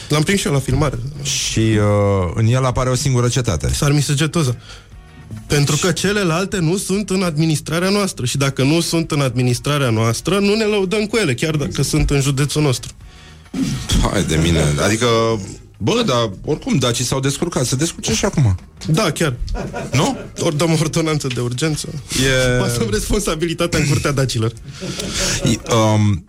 L-am 0.08 0.22
prins 0.22 0.40
și 0.40 0.46
eu 0.46 0.52
la 0.52 0.58
filmare. 0.58 0.98
și 1.22 1.58
uh, 1.58 2.30
în 2.34 2.46
el 2.46 2.64
apare 2.64 2.90
o 2.90 2.94
singură 2.94 3.28
cetate. 3.28 3.72
Sarmisegetoza. 3.72 4.56
Pentru 5.47 5.76
că 5.76 5.93
celelalte 5.93 6.59
nu 6.59 6.76
sunt 6.76 7.11
în 7.11 7.22
administrarea 7.22 7.89
noastră 7.89 8.24
și 8.24 8.37
dacă 8.37 8.62
nu 8.62 8.80
sunt 8.80 9.11
în 9.11 9.20
administrarea 9.20 9.91
noastră, 9.91 10.39
nu 10.39 10.55
ne 10.55 10.64
lăudăm 10.64 11.07
cu 11.07 11.16
ele, 11.16 11.35
chiar 11.35 11.57
dacă 11.57 11.83
sunt 11.83 12.11
în 12.11 12.20
județul 12.20 12.62
nostru. 12.62 12.93
Hai 14.11 14.24
de 14.24 14.37
mine, 14.37 14.61
adică... 14.85 15.07
Bă, 15.78 16.03
dar 16.07 16.30
oricum 16.45 16.78
dacii 16.78 17.05
s-au 17.05 17.20
descurcat, 17.20 17.66
se 17.66 17.76
descurce 17.76 18.14
și 18.14 18.24
acum. 18.24 18.57
Da, 18.87 19.11
chiar. 19.11 19.35
Nu? 19.93 20.18
Ori 20.39 20.57
dăm 20.57 20.70
o 20.70 20.76
ordonanță 20.80 21.26
de 21.35 21.41
urgență. 21.41 21.89
E... 22.24 22.59
Pasăm 22.59 22.89
responsabilitatea 22.91 23.78
în 23.78 23.87
curtea 23.87 24.12
dacilor. 24.12 24.53
E, 25.45 25.74
um, 25.74 26.24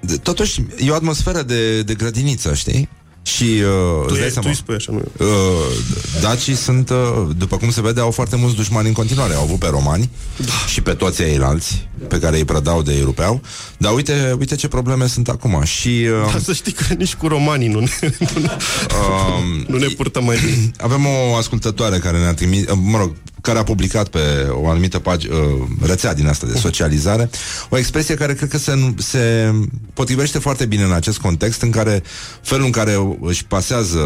de- 0.00 0.16
totuși, 0.16 0.62
e 0.78 0.90
o 0.90 0.94
atmosferă 0.94 1.42
de, 1.42 1.82
de 1.82 1.94
grădiniță, 1.94 2.54
știi? 2.54 2.88
Și 3.26 3.44
uh, 3.44 4.06
Tu, 4.06 4.12
îți 4.12 4.18
dai 4.18 4.22
e, 4.22 4.26
tu 4.26 4.32
seama, 4.32 4.48
îi 4.48 4.54
spui 4.56 4.74
așa, 4.74 4.92
nu 4.92 5.02
eu. 5.18 5.26
uh, 5.28 5.76
dacii 6.20 6.54
sunt, 6.54 6.90
uh, 6.90 6.96
după 7.36 7.56
cum 7.56 7.70
se 7.70 7.80
vede, 7.80 8.00
au 8.00 8.10
foarte 8.10 8.36
mulți 8.36 8.56
dușmani 8.56 8.86
în 8.88 8.92
continuare. 8.94 9.34
Au 9.34 9.42
avut 9.42 9.58
pe 9.58 9.66
romani 9.70 10.10
Da. 10.36 10.52
și 10.66 10.80
pe 10.80 10.92
toți 10.92 11.16
ceilalți 11.16 11.88
pe 12.08 12.18
care 12.18 12.36
îi 12.36 12.44
prădau 12.44 12.82
de 12.82 12.92
îi 12.92 13.02
rupeau. 13.02 13.40
Dar 13.78 13.92
uite, 13.92 14.36
uite 14.38 14.54
ce 14.54 14.68
probleme 14.68 15.06
sunt 15.06 15.28
acum. 15.28 15.62
Și 15.64 15.88
uh, 15.88 16.30
Dar 16.30 16.40
să 16.40 16.52
știi 16.52 16.72
că 16.72 16.94
nici 16.94 17.14
cu 17.14 17.28
romanii 17.28 17.68
nu 17.68 17.80
ne, 17.80 17.88
nu 18.34 18.40
ne, 18.40 18.48
um, 18.48 19.64
nu 19.68 19.78
ne 19.78 19.86
purtăm 19.86 20.24
mai 20.24 20.36
bine. 20.44 20.70
Avem 20.88 21.06
o 21.06 21.34
ascultătoare 21.34 21.98
care 21.98 22.18
ne-a 22.18 22.34
trimis, 22.34 22.60
uh, 22.60 22.78
mă 22.82 22.98
rog, 22.98 23.12
care 23.46 23.58
a 23.58 23.62
publicat 23.62 24.08
pe 24.08 24.46
o 24.50 24.68
anumită 24.68 24.98
pagi, 24.98 25.28
uh, 25.28 25.36
rețea 25.82 26.14
din 26.14 26.26
asta 26.26 26.46
de 26.46 26.58
socializare, 26.58 27.30
o 27.68 27.78
expresie 27.78 28.14
care 28.14 28.34
cred 28.34 28.48
că 28.48 28.58
se, 28.58 28.94
se 28.96 29.54
potrivește 29.94 30.38
foarte 30.38 30.66
bine 30.66 30.82
în 30.82 30.92
acest 30.92 31.18
context, 31.18 31.62
în 31.62 31.70
care 31.70 32.02
felul 32.42 32.64
în 32.64 32.70
care 32.70 33.16
își 33.20 33.44
pasează 33.44 34.00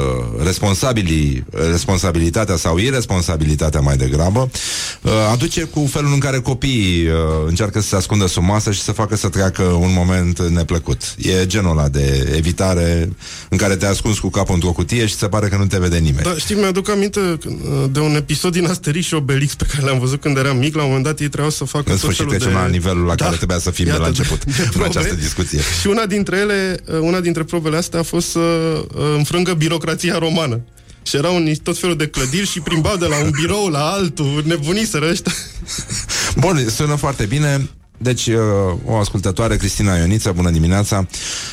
responsabilii, 0.44 1.44
responsabilitatea 1.70 2.56
sau 2.56 2.78
irresponsabilitatea 2.78 3.80
mai 3.80 3.96
degrabă, 3.96 4.50
uh, 5.02 5.12
aduce 5.32 5.62
cu 5.62 5.86
felul 5.90 6.12
în 6.12 6.18
care 6.18 6.38
copiii 6.38 7.06
uh, 7.06 7.14
încearcă 7.46 7.79
să 7.80 7.88
se 7.88 7.96
ascundă 7.96 8.26
sub 8.26 8.42
masă 8.42 8.72
și 8.72 8.80
să 8.80 8.92
facă 8.92 9.16
să 9.16 9.28
treacă 9.28 9.62
un 9.62 9.92
moment 9.92 10.40
neplăcut. 10.40 11.14
E 11.18 11.46
genul 11.46 11.70
ăla 11.70 11.88
de 11.88 12.32
evitare 12.36 13.12
în 13.48 13.58
care 13.58 13.76
te 13.76 13.86
ascunzi 13.86 14.20
cu 14.20 14.30
capul 14.30 14.54
într-o 14.54 14.72
cutie 14.72 15.06
și 15.06 15.14
se 15.14 15.28
pare 15.28 15.48
că 15.48 15.56
nu 15.56 15.66
te 15.66 15.78
vede 15.78 15.98
nimeni. 15.98 16.22
Da, 16.22 16.34
știi, 16.38 16.54
mi-aduc 16.54 16.88
aminte 16.88 17.20
uh, 17.20 17.84
de 17.90 18.00
un 18.00 18.14
episod 18.14 18.52
din 18.52 18.66
Asterix 18.66 19.06
și 19.06 19.14
Obelix 19.14 19.54
pe 19.54 19.66
care 19.72 19.86
l-am 19.86 19.98
văzut 19.98 20.20
când 20.20 20.36
eram 20.36 20.56
mic. 20.56 20.74
La 20.74 20.82
un 20.82 20.88
moment 20.88 21.04
dat 21.04 21.20
ei 21.20 21.26
trebuiau 21.26 21.50
să 21.50 21.64
facă 21.64 21.90
În 21.90 21.98
tot 21.98 21.98
sfârșit 21.98 22.16
felul 22.16 22.32
trecem 22.32 22.52
de... 22.52 22.58
la 22.58 22.66
nivelul 22.66 23.04
la 23.04 23.14
care 23.14 23.36
trebuia 23.36 23.58
să 23.58 23.70
fim 23.70 23.84
de 23.84 23.90
la 23.90 23.96
Iată, 23.96 24.08
început 24.08 24.42
în 24.42 24.52
probe. 24.70 24.84
această 24.84 25.14
discuție. 25.14 25.60
Și 25.80 25.86
una 25.86 26.06
dintre 26.06 26.36
ele, 26.36 26.76
uh, 26.86 26.98
una 27.00 27.20
dintre 27.20 27.42
probele 27.42 27.76
astea 27.76 27.98
a 27.98 28.02
fost 28.02 28.28
să 28.28 28.38
uh, 28.38 29.14
înfrângă 29.16 29.52
birocrația 29.52 30.18
romană. 30.18 30.60
Și 31.02 31.16
erau 31.16 31.36
în 31.36 31.54
tot 31.62 31.78
felul 31.78 31.96
de 31.96 32.06
clădiri 32.06 32.46
și 32.46 32.60
plimbau 32.60 32.96
de 32.96 33.06
la 33.06 33.16
un 33.24 33.30
birou 33.30 33.68
la 33.68 33.90
altul, 33.90 34.42
nebuniseră 34.46 35.08
ăștia. 35.10 35.32
Bun, 36.36 36.66
sună 36.68 36.94
foarte 36.94 37.24
bine. 37.24 37.68
Deci, 38.02 38.26
uh, 38.26 38.36
o 38.84 38.96
ascultătoare, 38.96 39.56
Cristina 39.56 39.96
Ioniță, 39.96 40.32
bună 40.32 40.50
dimineața. 40.50 41.06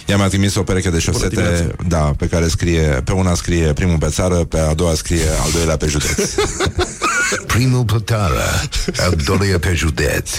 Ea 0.05 0.17
mi-a 0.17 0.27
trimis 0.27 0.55
o 0.55 0.63
pereche 0.63 0.89
de 0.89 0.99
șosete, 0.99 1.27
dimineața. 1.27 1.65
da, 1.87 1.97
pe 1.97 2.27
care 2.27 2.47
scrie, 2.47 2.81
pe 2.81 3.11
una 3.11 3.33
scrie 3.35 3.73
primul 3.73 3.97
pe 3.97 4.07
țară, 4.09 4.35
pe 4.35 4.59
a 4.59 4.73
doua 4.73 4.93
scrie 4.93 5.27
al 5.43 5.51
doilea 5.51 5.77
pe 5.77 5.87
județ. 5.87 6.19
Primul 7.47 7.83
pe 7.83 7.97
țară, 8.05 8.41
al 8.97 9.15
doilea 9.25 9.59
pe 9.59 9.73
județ. 9.73 10.29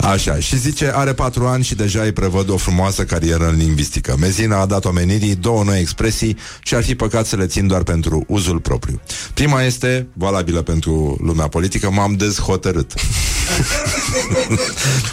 Așa, 0.00 0.38
și 0.38 0.58
zice, 0.58 0.92
are 0.94 1.12
patru 1.12 1.46
ani 1.46 1.64
și 1.64 1.74
deja 1.74 2.02
îi 2.02 2.12
prevăd 2.12 2.50
o 2.50 2.56
frumoasă 2.56 3.04
carieră 3.04 3.48
în 3.48 3.56
lingvistică. 3.56 4.16
Mezina 4.18 4.60
a 4.60 4.66
dat 4.66 4.84
omenirii 4.84 5.34
două 5.34 5.64
noi 5.64 5.80
expresii 5.80 6.36
și 6.62 6.74
ar 6.74 6.82
fi 6.82 6.94
păcat 6.94 7.26
să 7.26 7.36
le 7.36 7.46
țin 7.46 7.66
doar 7.66 7.82
pentru 7.82 8.24
uzul 8.26 8.58
propriu. 8.58 9.00
Prima 9.34 9.62
este, 9.62 10.06
valabilă 10.12 10.62
pentru 10.62 11.18
lumea 11.22 11.48
politică, 11.48 11.90
m-am 11.90 12.14
dezhotărât. 12.14 12.94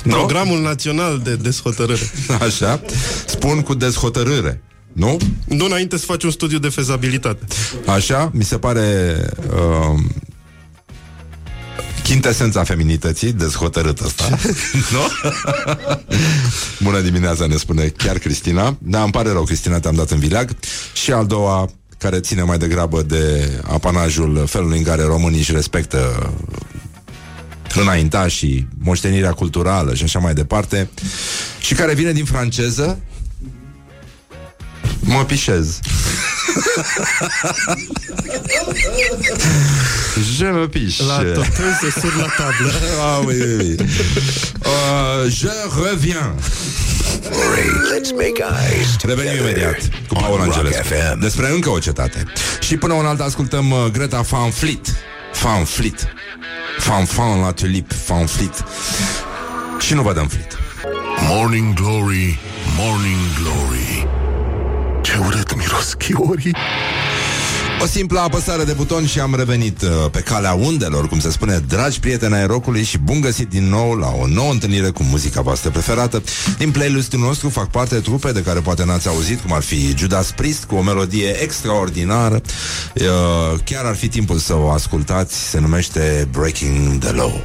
Nu? 0.03 0.13
Programul 0.17 0.61
Național 0.61 1.19
de 1.23 1.35
Deshotărâre. 1.35 2.11
Așa, 2.41 2.81
spun 3.25 3.61
cu 3.61 3.73
dezhotărâre. 3.73 4.61
Nu? 4.93 5.17
Nu 5.45 5.65
înainte 5.65 5.97
să 5.97 6.05
faci 6.05 6.23
un 6.23 6.31
studiu 6.31 6.57
de 6.57 6.69
fezabilitate. 6.69 7.45
Așa, 7.85 8.31
mi 8.33 8.43
se 8.43 8.57
pare 8.57 9.15
uh, 9.49 9.99
chintesența 12.03 12.63
feminității, 12.63 13.31
dezhotărât 13.31 13.99
ăsta. 13.99 14.29
nu? 14.93 15.29
Bună 16.79 16.99
dimineața, 16.99 17.45
ne 17.45 17.55
spune 17.55 17.87
chiar 17.87 18.17
Cristina. 18.17 18.77
Da, 18.79 19.03
îmi 19.03 19.11
pare 19.11 19.31
rău, 19.31 19.43
Cristina, 19.43 19.79
te-am 19.79 19.95
dat 19.95 20.11
în 20.11 20.19
vileag. 20.19 20.55
Și 20.93 21.11
al 21.11 21.25
doua, 21.25 21.69
care 21.97 22.19
ține 22.19 22.41
mai 22.41 22.57
degrabă 22.57 23.01
de 23.01 23.51
apanajul 23.63 24.43
felului 24.47 24.77
în 24.77 24.83
care 24.83 25.03
românii 25.03 25.39
își 25.39 25.51
respectă 25.51 26.31
înaintașii, 27.79 28.67
moștenirea 28.79 29.31
culturală 29.31 29.93
și 29.93 30.03
așa 30.03 30.19
mai 30.19 30.33
departe, 30.33 30.89
și 31.59 31.73
care 31.73 31.93
vine 31.93 32.11
din 32.11 32.25
franceză, 32.25 32.99
mă 34.99 35.23
pișez. 35.25 35.79
Je 40.37 40.45
me 40.45 40.67
piche. 40.67 41.03
La 41.03 41.17
toteze 41.17 41.99
sur 41.99 42.13
la 42.15 42.25
tablă. 42.37 42.71
Ah, 43.07 43.19
oui, 43.25 43.35
oui, 43.41 43.55
oui. 43.57 43.75
Uh, 43.79 45.31
je 45.31 45.49
reviens. 45.83 46.33
Glory, 47.29 47.69
let's 47.91 48.11
make 48.11 48.39
eyes 48.39 48.95
Revenim 49.03 49.31
together 49.31 49.57
imediat 49.57 49.79
cu 50.07 50.13
Paul 50.13 50.39
on 50.39 50.45
Rock 50.45 50.55
Angelescu 50.55 50.83
FM. 50.83 51.19
Despre 51.19 51.49
încă 51.49 51.69
o 51.69 51.79
cetate 51.79 52.23
Și 52.59 52.77
până 52.77 52.93
un 52.93 53.05
alt 53.05 53.19
ascultăm 53.19 53.71
uh, 53.71 53.85
Greta 53.91 54.21
Van 54.21 54.51
Fleet 54.51 54.95
Van 55.41 55.63
Fleet 55.63 56.13
Fan 56.77 57.05
fan 57.05 57.39
la 57.39 57.51
tulip 57.51 57.93
Van 57.93 58.25
Fleet 58.25 58.63
Și 59.79 59.93
nu 59.93 60.01
vă 60.01 60.13
dăm 60.13 60.27
Fleet 60.27 60.57
Morning 61.29 61.73
Glory, 61.73 62.39
Morning 62.77 63.19
Glory. 63.41 64.07
Ce 65.01 65.17
urât 65.17 65.55
miros 65.55 65.93
chiorii 65.93 66.55
O 67.81 67.85
simplă 67.85 68.19
apăsare 68.19 68.63
de 68.63 68.73
buton 68.73 69.05
și 69.05 69.19
am 69.19 69.35
revenit 69.35 69.81
uh, 69.81 69.89
pe 70.11 70.19
calea 70.19 70.53
undelor, 70.53 71.07
cum 71.07 71.19
se 71.19 71.31
spune, 71.31 71.63
dragi 71.67 71.99
prieteni 71.99 72.33
ai 72.33 72.47
rockului 72.47 72.83
și 72.83 72.97
bun 72.97 73.21
găsit 73.21 73.49
din 73.49 73.69
nou 73.69 73.93
la 73.93 74.07
o 74.07 74.27
nouă 74.27 74.51
întâlnire 74.51 74.89
cu 74.89 75.03
muzica 75.03 75.41
voastră 75.41 75.69
preferată. 75.69 76.23
Din 76.57 76.71
playlistul 76.71 77.19
nostru 77.19 77.49
fac 77.49 77.69
parte 77.69 77.95
trupe 77.95 78.31
de 78.31 78.41
care 78.41 78.59
poate 78.59 78.85
n-ați 78.85 79.07
auzit, 79.07 79.39
cum 79.39 79.53
ar 79.53 79.61
fi 79.61 79.97
Judas 79.97 80.31
Priest, 80.31 80.63
cu 80.63 80.75
o 80.75 80.81
melodie 80.81 81.41
extraordinară. 81.41 82.41
Uh, 82.95 83.59
chiar 83.63 83.85
ar 83.85 83.95
fi 83.95 84.07
timpul 84.07 84.37
să 84.37 84.55
o 84.55 84.69
ascultați, 84.69 85.49
se 85.49 85.59
numește 85.59 86.27
Breaking 86.31 86.97
the 86.97 87.11
Law. 87.11 87.41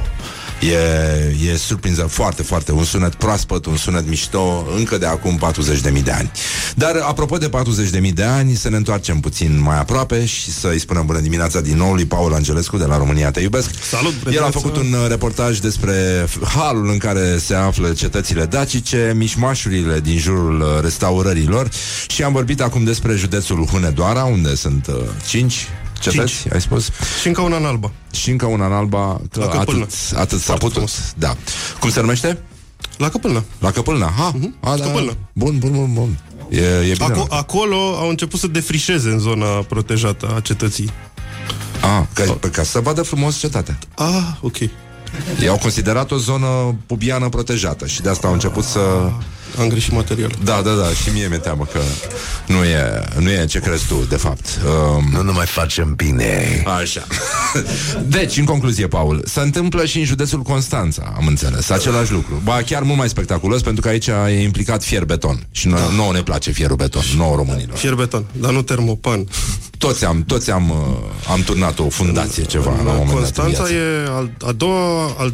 E, 0.71 1.51
e 1.51 1.57
surprinză 1.57 2.01
foarte, 2.01 2.43
foarte 2.43 2.71
Un 2.71 2.83
sunet 2.83 3.15
proaspăt, 3.15 3.65
un 3.65 3.77
sunet 3.77 4.07
mișto 4.07 4.65
Încă 4.77 4.97
de 4.97 5.05
acum 5.05 5.39
40.000 5.93 6.03
de 6.03 6.11
ani. 6.11 6.31
Dar 6.75 6.95
apropo 7.01 7.37
de 7.37 7.49
40.000 8.01 8.13
de 8.13 8.23
ani 8.23 8.55
Să 8.55 8.69
ne 8.69 8.75
întoarcem 8.75 9.19
puțin 9.19 9.61
mai 9.61 9.79
aproape 9.79 10.25
Și 10.25 10.51
să-i 10.51 10.79
spunem 10.79 11.05
bună 11.05 11.19
dimineața 11.19 11.61
din 11.61 11.77
nou 11.77 11.93
lui 11.93 12.05
Paul 12.05 12.33
Angelescu 12.33 12.77
De 12.77 12.85
la 12.85 12.97
România 12.97 13.31
Te 13.31 13.39
Iubesc. 13.39 13.69
Salut, 13.89 14.13
El 14.31 14.43
a 14.43 14.49
făcut 14.49 14.75
un 14.75 14.93
uh, 14.93 15.07
reportaj 15.07 15.59
despre 15.59 16.27
halul 16.55 16.89
în 16.89 16.97
care 16.97 17.37
se 17.37 17.55
află 17.55 17.93
cetățile 17.93 18.45
dacice 18.45 19.13
Mișmașurile 19.15 19.99
din 19.99 20.17
jurul 20.17 20.61
uh, 20.61 20.67
restaurărilor 20.81 21.69
Și 22.07 22.23
am 22.23 22.33
vorbit 22.33 22.61
acum 22.61 22.83
despre 22.83 23.15
județul 23.15 23.65
Hunedoara 23.65 24.23
Unde 24.23 24.55
sunt 24.55 24.87
uh, 24.87 24.95
5 25.27 25.67
ce 26.03 26.09
Cinci. 26.09 26.53
Ai 26.53 26.61
spus? 26.61 26.89
Și 27.21 27.27
încă 27.27 27.41
una 27.41 27.57
în 27.57 27.65
alba. 27.65 27.91
Și 28.11 28.29
încă 28.29 28.45
una 28.45 28.65
în 28.65 28.71
alba, 28.71 29.21
că 29.31 29.39
La 29.39 29.59
atât, 29.59 29.89
atât 30.15 30.39
s-a 30.39 30.53
putut. 30.53 30.71
Frumos. 30.71 31.13
Da. 31.17 31.37
Cum 31.79 31.89
se 31.89 31.99
numește? 31.99 32.37
La 32.97 33.09
Căpâlna. 33.09 33.43
La 33.59 33.71
Căpâlna, 33.71 34.13
ha. 34.17 34.31
Uh-huh. 34.31 34.59
A, 34.59 34.75
da. 34.77 34.83
Căpâlna. 34.83 35.17
Bun, 35.33 35.57
bun, 35.57 35.71
bun, 35.71 35.93
bun. 35.93 36.19
E, 36.49 36.61
e 36.61 36.95
bine, 36.97 37.11
Aco- 37.11 37.27
acolo 37.29 37.97
au 37.97 38.09
început 38.09 38.39
să 38.39 38.47
defrișeze 38.47 39.09
în 39.09 39.19
zona 39.19 39.45
protejată 39.45 40.33
a 40.35 40.39
cetății. 40.39 40.89
Ah, 41.81 42.05
ca, 42.13 42.23
oh. 42.27 42.49
ca 42.51 42.63
să 42.63 42.79
vadă 42.79 43.01
frumos 43.01 43.37
cetatea. 43.37 43.79
Ah, 43.95 44.27
ok. 44.41 44.57
I-au 45.43 45.57
considerat 45.57 46.11
o 46.11 46.17
zonă 46.17 46.75
pubiană 46.85 47.29
protejată 47.29 47.87
și 47.87 48.01
de 48.01 48.09
asta 48.09 48.27
au 48.27 48.33
început 48.33 48.63
să... 48.63 48.79
Ah 48.79 49.13
am 49.59 49.67
greșit 49.67 49.91
material. 49.93 50.31
Da, 50.43 50.61
da, 50.63 50.71
da, 50.73 50.87
și 50.87 51.09
mie 51.13 51.27
mi-e 51.27 51.37
teamă 51.37 51.67
că 51.71 51.79
nu 52.47 52.63
e, 52.63 53.03
nu 53.19 53.29
e 53.29 53.45
ce 53.45 53.59
crezi 53.59 53.85
tu, 53.87 54.05
de 54.09 54.15
fapt. 54.15 54.59
Um, 54.95 55.09
Nu 55.11 55.21
ne 55.21 55.31
mai 55.31 55.45
facem 55.45 55.93
bine. 55.95 56.63
Așa. 56.79 57.03
Deci, 58.07 58.37
în 58.37 58.45
concluzie, 58.45 58.87
Paul, 58.87 59.23
se 59.25 59.39
întâmplă 59.39 59.85
și 59.85 59.97
în 59.99 60.05
județul 60.05 60.41
Constanța, 60.41 61.13
am 61.17 61.27
înțeles, 61.27 61.69
același 61.69 62.11
lucru. 62.11 62.41
Ba, 62.43 62.61
chiar 62.65 62.81
mult 62.81 62.97
mai 62.97 63.09
spectaculos, 63.09 63.61
pentru 63.61 63.81
că 63.81 63.87
aici 63.87 64.07
e 64.07 64.41
implicat 64.43 64.83
fier 64.83 65.05
beton. 65.05 65.47
Și 65.51 65.67
nouă, 65.67 65.89
nouă 65.95 66.11
ne 66.13 66.21
place 66.23 66.51
fierul 66.51 66.75
beton, 66.75 67.01
nouă 67.15 67.35
românilor. 67.35 67.77
Fier 67.77 67.93
beton, 67.93 68.25
dar 68.31 68.51
nu 68.51 68.61
termopan. 68.61 69.27
Toți 69.77 70.05
am, 70.05 70.23
toți 70.27 70.51
am, 70.51 70.69
uh, 70.69 71.31
am 71.31 71.41
turnat 71.41 71.79
o 71.79 71.89
fundație 71.89 72.43
ceva 72.43 72.69
la 72.85 72.91
un 72.91 73.05
moment 73.07 73.07
dat. 73.07 73.07
în 73.07 73.13
Constanța 73.15 73.63
viață. 73.63 73.73
e 73.73 74.09
al, 74.15 74.31
a 74.47 74.51
doua, 74.51 75.15
al, 75.17 75.33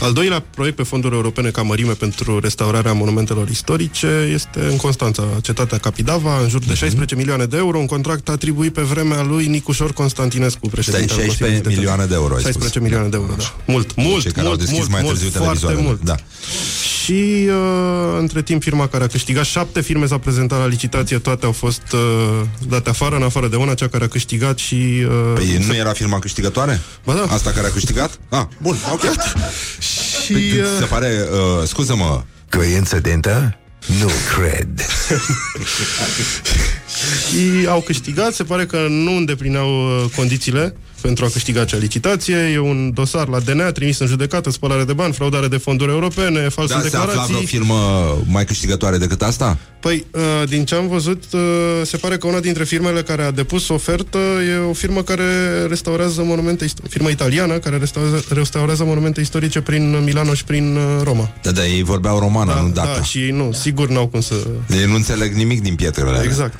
al 0.00 0.12
doilea 0.12 0.40
proiect 0.50 0.76
pe 0.76 0.82
fonduri 0.82 1.14
europene 1.14 1.50
ca 1.50 1.62
mărime 1.62 1.92
pentru 1.92 2.38
restaurarea 2.40 2.92
monumentelor 2.92 3.48
istorice 3.48 4.30
este 4.32 4.60
în 4.70 4.76
Constanța, 4.76 5.22
cetatea 5.42 5.78
Capidava, 5.78 6.40
în 6.40 6.48
jur 6.48 6.60
Mhm. 6.60 6.68
de 6.68 6.74
16 6.74 7.14
milioane 7.14 7.44
de 7.44 7.56
euro, 7.56 7.78
un 7.78 7.86
contract 7.86 8.28
atribuit 8.28 8.72
pe 8.72 8.80
vremea 8.82 9.22
lui 9.22 9.46
Nicușor 9.46 9.92
Constantinescu, 9.92 10.68
președintele 10.68 11.12
Stai, 11.12 11.24
16 11.24 11.44
Consiliului 11.44 11.56
Județean. 11.56 11.78
milioane 11.78 12.04
de 12.06 12.14
euro, 12.14 12.34
ai 12.34 12.40
16 12.42 12.68
spus. 12.78 12.82
milioane 12.82 13.08
de 13.08 13.16
euro, 13.16 13.32
da. 13.38 13.54
Mult, 13.72 13.94
mult, 13.94 14.22
Cei 14.22 14.30
care 14.32 14.46
mult, 14.46 14.58
au 14.60 14.64
deschis 14.64 14.78
mult, 14.78 14.90
mai 14.90 15.00
mult, 15.02 15.14
târziu 15.18 15.30
foarte 15.30 15.58
televizoarele. 15.58 15.82
mult. 15.86 16.00
Da. 16.02 16.16
Și 17.04 17.48
uh, 17.48 18.18
între 18.18 18.42
timp 18.42 18.62
firma 18.62 18.86
care 18.86 19.04
a 19.04 19.06
câștigat 19.06 19.44
șapte 19.44 19.80
firme 19.80 20.06
s-a 20.06 20.18
prezentat 20.18 20.58
la 20.58 20.66
licitație, 20.66 21.18
toate 21.18 21.46
au 21.46 21.52
fost 21.52 21.82
uh, 21.92 22.00
date 22.68 22.90
afară, 22.90 23.16
în 23.16 23.22
afară 23.22 23.48
de 23.48 23.56
una, 23.56 23.74
cea 23.74 23.88
care 23.88 24.04
a 24.04 24.08
câștigat 24.08 24.58
și... 24.58 24.74
Uh, 24.74 25.32
Păi 25.34 25.64
nu 25.66 25.74
era 25.74 25.90
firma 25.92 26.18
câștigătoare? 26.18 26.80
Ba 27.04 27.12
da. 27.14 27.34
Asta 27.34 27.50
care 27.50 27.66
a 27.66 27.70
câștigat? 27.70 28.18
Ah, 28.28 28.44
bun, 28.62 28.76
ok. 28.92 29.00
și 30.22 30.32
Păi, 30.32 30.60
uh, 30.60 30.66
Se 30.78 30.84
pare, 30.84 31.28
uh, 31.32 31.66
scuză-mă, 31.66 32.22
Coincidentă? 32.50 33.58
Nu 34.00 34.10
cred. 34.36 34.86
și 37.28 37.66
au 37.66 37.80
câștigat, 37.80 38.32
se 38.32 38.42
pare 38.42 38.66
că 38.66 38.86
nu 38.88 39.16
îndeplineau 39.16 39.68
uh, 39.68 40.04
condițiile 40.16 40.76
pentru 41.00 41.24
a 41.24 41.28
câștiga 41.28 41.60
acea 41.60 41.76
licitație. 41.76 42.36
E 42.36 42.58
un 42.58 42.90
dosar 42.94 43.28
la 43.28 43.38
DNA 43.38 43.70
trimis 43.70 43.98
în 43.98 44.06
judecată, 44.06 44.50
spălare 44.50 44.84
de 44.84 44.92
bani, 44.92 45.12
fraudare 45.12 45.48
de 45.48 45.56
fonduri 45.56 45.90
europene, 45.90 46.48
fals 46.48 46.70
da, 46.70 46.76
în 46.76 46.82
se 46.82 46.96
afla 46.96 47.00
vreo 47.00 47.22
declarații. 47.22 47.46
firmă 47.46 48.16
mai 48.26 48.44
câștigătoare 48.44 48.98
decât 48.98 49.22
asta? 49.22 49.58
Păi, 49.84 50.06
uh, 50.10 50.48
din 50.48 50.64
ce 50.64 50.74
am 50.74 50.88
văzut, 50.88 51.22
uh, 51.32 51.40
se 51.82 51.96
pare 51.96 52.16
că 52.16 52.26
una 52.26 52.40
dintre 52.40 52.64
firmele 52.64 53.02
care 53.02 53.22
a 53.22 53.30
depus 53.30 53.68
ofertă 53.68 54.18
e 54.18 54.56
o 54.56 54.72
firmă 54.72 55.02
care 55.02 55.22
restaurează 55.68 56.22
monumente, 56.22 56.64
isto- 56.64 56.88
firmă 56.88 57.08
italiană 57.08 57.58
care 57.58 57.76
restaurează, 57.76 58.24
restaurează 58.28 58.84
monumente 58.84 59.20
istorice 59.20 59.60
prin 59.60 60.02
Milano 60.04 60.34
și 60.34 60.44
prin 60.44 60.76
uh, 60.76 61.02
Roma. 61.02 61.32
Da, 61.42 61.50
da, 61.50 61.66
ei 61.66 61.82
vorbeau 61.82 62.18
romană, 62.18 62.60
nu 62.62 62.70
data. 62.70 62.94
da, 62.96 63.02
și 63.02 63.18
ei 63.18 63.30
nu, 63.30 63.52
sigur 63.52 63.88
n-au 63.88 64.06
cum 64.06 64.20
să... 64.20 64.34
Ei 64.70 64.86
nu 64.86 64.94
înțeleg 64.94 65.32
nimic 65.32 65.62
din 65.62 65.74
pietrele 65.74 66.08
alea. 66.08 66.22
Exact. 66.22 66.58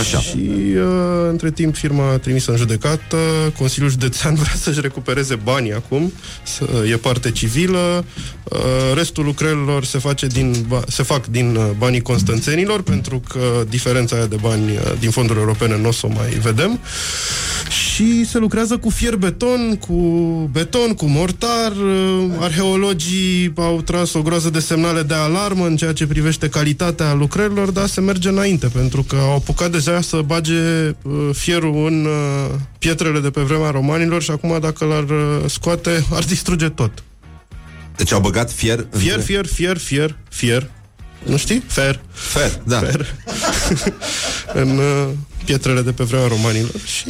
Așa. 0.00 0.18
Și 0.20 0.50
uh, 0.74 0.82
între 1.30 1.50
timp 1.50 1.76
firma 1.76 2.12
a 2.12 2.18
trimis 2.18 2.46
în 2.46 2.56
judecată, 2.56 3.16
Consiliul 3.58 3.90
Județean 3.90 4.34
vrea 4.42 4.54
să-și 4.56 4.80
recupereze 4.80 5.34
banii 5.34 5.72
acum, 5.72 6.12
să, 6.42 6.64
e 6.90 6.96
parte 6.96 7.30
civilă, 7.30 8.04
uh, 8.44 8.58
restul 8.94 9.24
lucrărilor 9.24 9.84
se, 9.84 9.98
face 9.98 10.26
din, 10.26 10.54
ba- 10.68 10.84
se 10.88 11.02
fac 11.02 11.26
din 11.26 11.56
uh, 11.56 11.70
banii 11.78 12.00
constanțenilor, 12.32 12.82
pentru 12.82 13.22
că 13.28 13.64
diferența 13.68 14.16
aia 14.16 14.26
de 14.26 14.36
bani 14.40 14.70
uh, 14.70 14.92
din 14.98 15.10
fonduri 15.10 15.38
europene 15.38 15.78
nu 15.78 15.88
o 15.88 15.92
să 15.92 16.06
o 16.06 16.12
mai 16.14 16.28
vedem. 16.28 16.78
Și 17.68 18.24
se 18.24 18.38
lucrează 18.38 18.76
cu 18.76 18.90
fier 18.90 19.16
beton, 19.16 19.76
cu 19.76 19.94
beton, 20.52 20.94
cu 20.94 21.06
mortar. 21.06 21.72
uh, 21.72 22.36
Arheologii 22.40 23.52
au 23.56 23.80
tras 23.82 24.12
o 24.12 24.22
groază 24.22 24.50
de 24.50 24.58
semnale 24.60 25.02
de 25.02 25.14
alarmă 25.14 25.66
în 25.66 25.76
ceea 25.76 25.92
ce 25.92 26.06
privește 26.06 26.48
calitatea 26.48 27.12
lucrărilor, 27.14 27.70
dar 27.70 27.86
se 27.86 28.00
merge 28.00 28.28
înainte, 28.28 28.66
pentru 28.66 29.02
că 29.02 29.16
au 29.16 29.34
apucat 29.34 29.70
deja 29.70 30.00
să 30.00 30.20
bage 30.26 30.52
uh, 31.02 31.12
fierul 31.32 31.86
în 31.86 32.04
uh, 32.04 32.54
pietrele 32.78 33.20
de 33.20 33.30
pe 33.30 33.40
vremea 33.40 33.70
romanilor 33.70 34.22
și 34.22 34.30
acum 34.30 34.58
dacă 34.60 34.84
l-ar 34.84 35.04
uh, 35.04 35.44
scoate, 35.46 36.04
ar 36.12 36.24
distruge 36.24 36.68
tot. 36.68 36.90
Deci 37.96 38.12
au 38.12 38.20
băgat 38.20 38.52
fier 38.52 38.86
Fier, 38.90 39.16
între... 39.16 39.26
fier, 39.26 39.46
fier, 39.46 39.78
fier, 39.78 40.16
fier. 40.28 40.70
Nu 41.26 41.36
știi? 41.36 41.62
Fer. 41.66 42.00
Fer, 42.12 42.60
da. 42.66 42.78
Fer. 42.78 43.14
în 44.62 44.78
uh, 44.78 45.08
pietrele 45.44 45.80
de 45.82 45.92
pe 45.92 46.04
vremea 46.04 46.26
romanilor 46.26 46.80
și... 46.84 47.04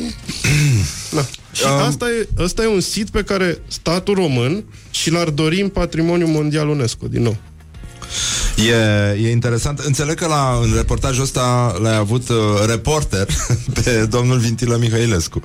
Na. 1.17 1.27
Și 1.53 1.63
Um, 1.65 1.71
asta, 1.71 2.07
e, 2.11 2.29
asta 2.45 2.63
e 2.63 2.67
un 2.67 2.81
sit 2.81 3.11
pe 3.11 3.23
care 3.23 3.59
statul 3.69 4.15
român 4.15 4.65
și 4.91 5.11
l-ar 5.11 5.29
dori 5.29 5.61
în 5.61 5.69
patrimoniu 5.69 6.27
mondial 6.27 6.69
UNESCO, 6.69 7.07
din 7.07 7.23
nou. 7.23 7.37
E, 8.57 9.27
e 9.27 9.31
interesant. 9.31 9.79
Înțeleg 9.79 10.17
că 10.17 10.27
la, 10.27 10.59
în 10.63 10.73
reportajul 10.77 11.23
ăsta 11.23 11.77
l-ai 11.83 11.97
avut 11.97 12.29
uh, 12.29 12.37
reporter 12.67 13.27
pe 13.83 14.07
domnul 14.11 14.39
Vintilă 14.39 14.77
Mihailescu. 14.77 15.43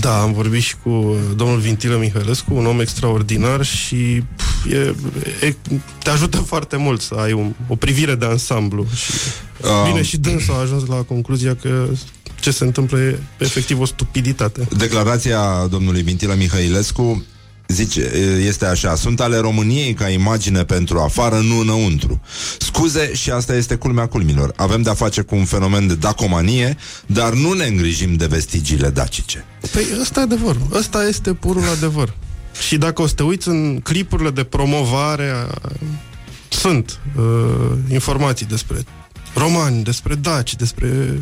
Da, 0.00 0.20
am 0.20 0.32
vorbit 0.32 0.62
și 0.62 0.74
cu 0.82 0.88
uh, 0.88 1.16
domnul 1.36 1.58
Vintilă 1.58 1.96
Mihailescu, 1.96 2.54
un 2.54 2.66
om 2.66 2.80
extraordinar 2.80 3.64
și 3.64 4.22
pf, 4.36 4.72
e, 4.72 4.94
e, 5.46 5.54
te 6.02 6.10
ajută 6.10 6.36
foarte 6.36 6.76
mult 6.76 7.00
să 7.00 7.14
ai 7.14 7.32
un, 7.32 7.52
o 7.68 7.76
privire 7.76 8.14
de 8.14 8.24
ansamblu. 8.24 8.86
Și, 8.94 9.12
Um. 9.62 9.90
bine, 9.90 10.02
și 10.02 10.16
dânsul 10.16 10.54
a 10.54 10.60
ajuns 10.60 10.86
la 10.86 10.96
concluzia 10.96 11.56
că 11.62 11.86
ce 12.40 12.50
se 12.50 12.64
întâmplă 12.64 12.98
e 12.98 13.18
efectiv 13.38 13.80
o 13.80 13.84
stupiditate. 13.84 14.68
Declarația 14.76 15.66
domnului 15.70 16.02
Vintilă 16.02 16.34
Mihailescu 16.34 17.24
Zice, 17.68 18.10
este 18.46 18.66
așa, 18.66 18.94
sunt 18.94 19.20
ale 19.20 19.36
României 19.36 19.94
ca 19.94 20.08
imagine 20.08 20.64
pentru 20.64 20.98
afară, 20.98 21.38
nu 21.38 21.58
înăuntru. 21.58 22.20
Scuze, 22.58 23.14
și 23.14 23.30
asta 23.30 23.54
este 23.54 23.74
culmea 23.74 24.06
culmilor. 24.06 24.52
Avem 24.56 24.82
de-a 24.82 24.94
face 24.94 25.20
cu 25.20 25.34
un 25.34 25.44
fenomen 25.44 25.86
de 25.86 25.94
dacomanie, 25.94 26.76
dar 27.06 27.32
nu 27.32 27.52
ne 27.52 27.64
îngrijim 27.64 28.14
de 28.14 28.26
vestigiile 28.26 28.88
dacice. 28.88 29.44
Păi 29.72 29.84
ăsta 30.00 30.20
e 30.20 30.22
adevăr. 30.22 30.56
Ăsta 30.72 31.06
este 31.06 31.32
purul 31.32 31.68
adevăr. 31.76 32.14
Și 32.66 32.76
dacă 32.76 33.02
o 33.02 33.06
să 33.06 33.14
te 33.14 33.22
uiți 33.22 33.48
în 33.48 33.80
clipurile 33.80 34.30
de 34.30 34.44
promovare, 34.44 35.30
a... 35.30 35.58
sunt 36.48 36.98
uh, 37.16 37.24
informații 37.90 38.46
despre 38.46 38.84
romani, 39.34 39.82
despre 39.84 40.14
daci, 40.14 40.56
despre 40.56 41.20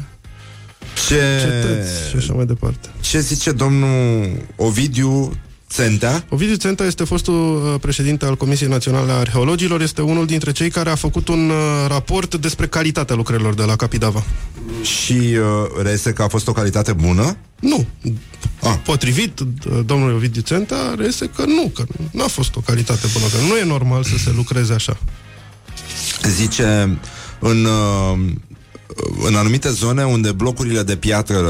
Ce, 1.08 1.40
cetăți 1.40 2.08
și 2.10 2.16
așa 2.16 2.32
mai 2.32 2.46
departe. 2.46 2.88
ce 3.00 3.20
zice 3.20 3.52
domnul 3.52 4.30
Ovidiu 4.56 5.36
Țentea? 5.74 6.24
Ovidiu 6.28 6.56
Țenta 6.56 6.84
este 6.84 7.04
fostul 7.04 7.34
uh, 7.34 7.80
președinte 7.80 8.24
al 8.24 8.36
Comisiei 8.36 8.68
Naționale 8.68 9.12
a 9.12 9.14
Arheologilor, 9.14 9.80
este 9.80 10.02
unul 10.02 10.26
dintre 10.26 10.52
cei 10.52 10.70
care 10.70 10.90
a 10.90 10.94
făcut 10.94 11.28
un 11.28 11.50
uh, 11.50 11.56
raport 11.88 12.34
despre 12.34 12.66
calitatea 12.66 13.16
lucrărilor 13.16 13.54
de 13.54 13.62
la 13.62 13.76
Capidava. 13.76 14.22
Și 14.82 15.12
uh, 15.12 15.82
reiese 15.82 16.12
că 16.12 16.22
a 16.22 16.28
fost 16.28 16.48
o 16.48 16.52
calitate 16.52 16.92
bună? 16.92 17.36
Nu. 17.60 17.86
Ah. 18.62 18.74
Potrivit 18.84 19.40
uh, 19.40 19.46
domnului 19.86 20.14
Ovidiu 20.14 20.42
Țenta, 20.42 20.94
reiese 20.98 21.26
că 21.26 21.44
nu, 21.44 21.72
că 21.74 21.84
nu 22.10 22.22
a 22.22 22.26
fost 22.26 22.56
o 22.56 22.60
calitate 22.60 23.06
bună, 23.12 23.24
că 23.24 23.36
nu 23.48 23.56
e 23.56 23.64
normal 23.64 24.02
să 24.04 24.16
se 24.16 24.32
lucreze 24.36 24.72
așa. 24.72 24.96
Zice, 26.22 26.98
în, 27.38 27.64
uh, 27.64 28.18
în 29.26 29.34
anumite 29.34 29.70
zone 29.70 30.04
unde 30.04 30.32
blocurile 30.32 30.82
de 30.82 30.96
piatră 30.96 31.40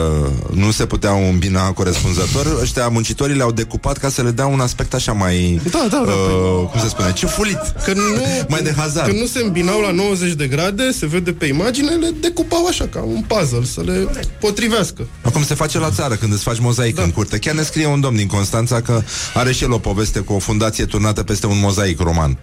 nu 0.55 0.70
se 0.70 0.87
puteau 0.87 1.28
îmbina 1.28 1.72
corespunzător, 1.72 2.59
ăștia 2.61 2.89
muncitorii 2.89 3.37
le-au 3.37 3.53
decupat 3.53 3.97
ca 3.97 4.09
să 4.09 4.22
le 4.22 4.30
dea 4.30 4.47
un 4.47 4.61
aspect 4.61 4.95
așa 4.95 5.12
mai... 5.12 5.61
Da, 5.70 5.87
da, 5.91 6.03
da, 6.07 6.12
Uh, 6.12 6.68
cum 6.70 6.80
se 6.80 6.89
spune? 6.89 7.12
Ciufulit. 7.12 7.59
Că 7.85 7.93
nu, 7.93 8.03
Mai 8.49 8.62
de 8.62 8.74
hazard. 8.76 9.11
Că 9.11 9.16
nu 9.18 9.26
se 9.26 9.43
îmbinau 9.45 9.80
la 9.80 9.91
90 9.91 10.32
de 10.32 10.47
grade, 10.47 10.91
se 10.93 11.07
vede 11.07 11.32
pe 11.32 11.47
imagine, 11.47 11.91
le 11.91 12.11
decupau 12.20 12.66
așa, 12.66 12.87
ca 12.87 13.01
un 13.01 13.24
puzzle, 13.26 13.64
să 13.64 13.80
le 13.80 14.09
potrivească. 14.41 15.07
Acum 15.22 15.45
se 15.45 15.55
face 15.55 15.78
la 15.78 15.91
țară 15.91 16.14
când 16.14 16.32
îți 16.32 16.43
faci 16.43 16.59
mozaic 16.59 16.95
da. 16.95 17.03
în 17.03 17.11
curte. 17.11 17.39
Chiar 17.39 17.55
ne 17.55 17.62
scrie 17.62 17.87
un 17.87 18.01
domn 18.01 18.16
din 18.16 18.26
Constanța 18.26 18.80
că 18.80 19.03
are 19.35 19.53
și 19.53 19.64
el 19.64 19.72
o 19.72 19.78
poveste 19.78 20.20
cu 20.20 20.32
o 20.32 20.39
fundație 20.39 20.85
turnată 20.85 21.22
peste 21.22 21.47
un 21.47 21.59
mozaic 21.61 22.01
roman. 22.01 22.39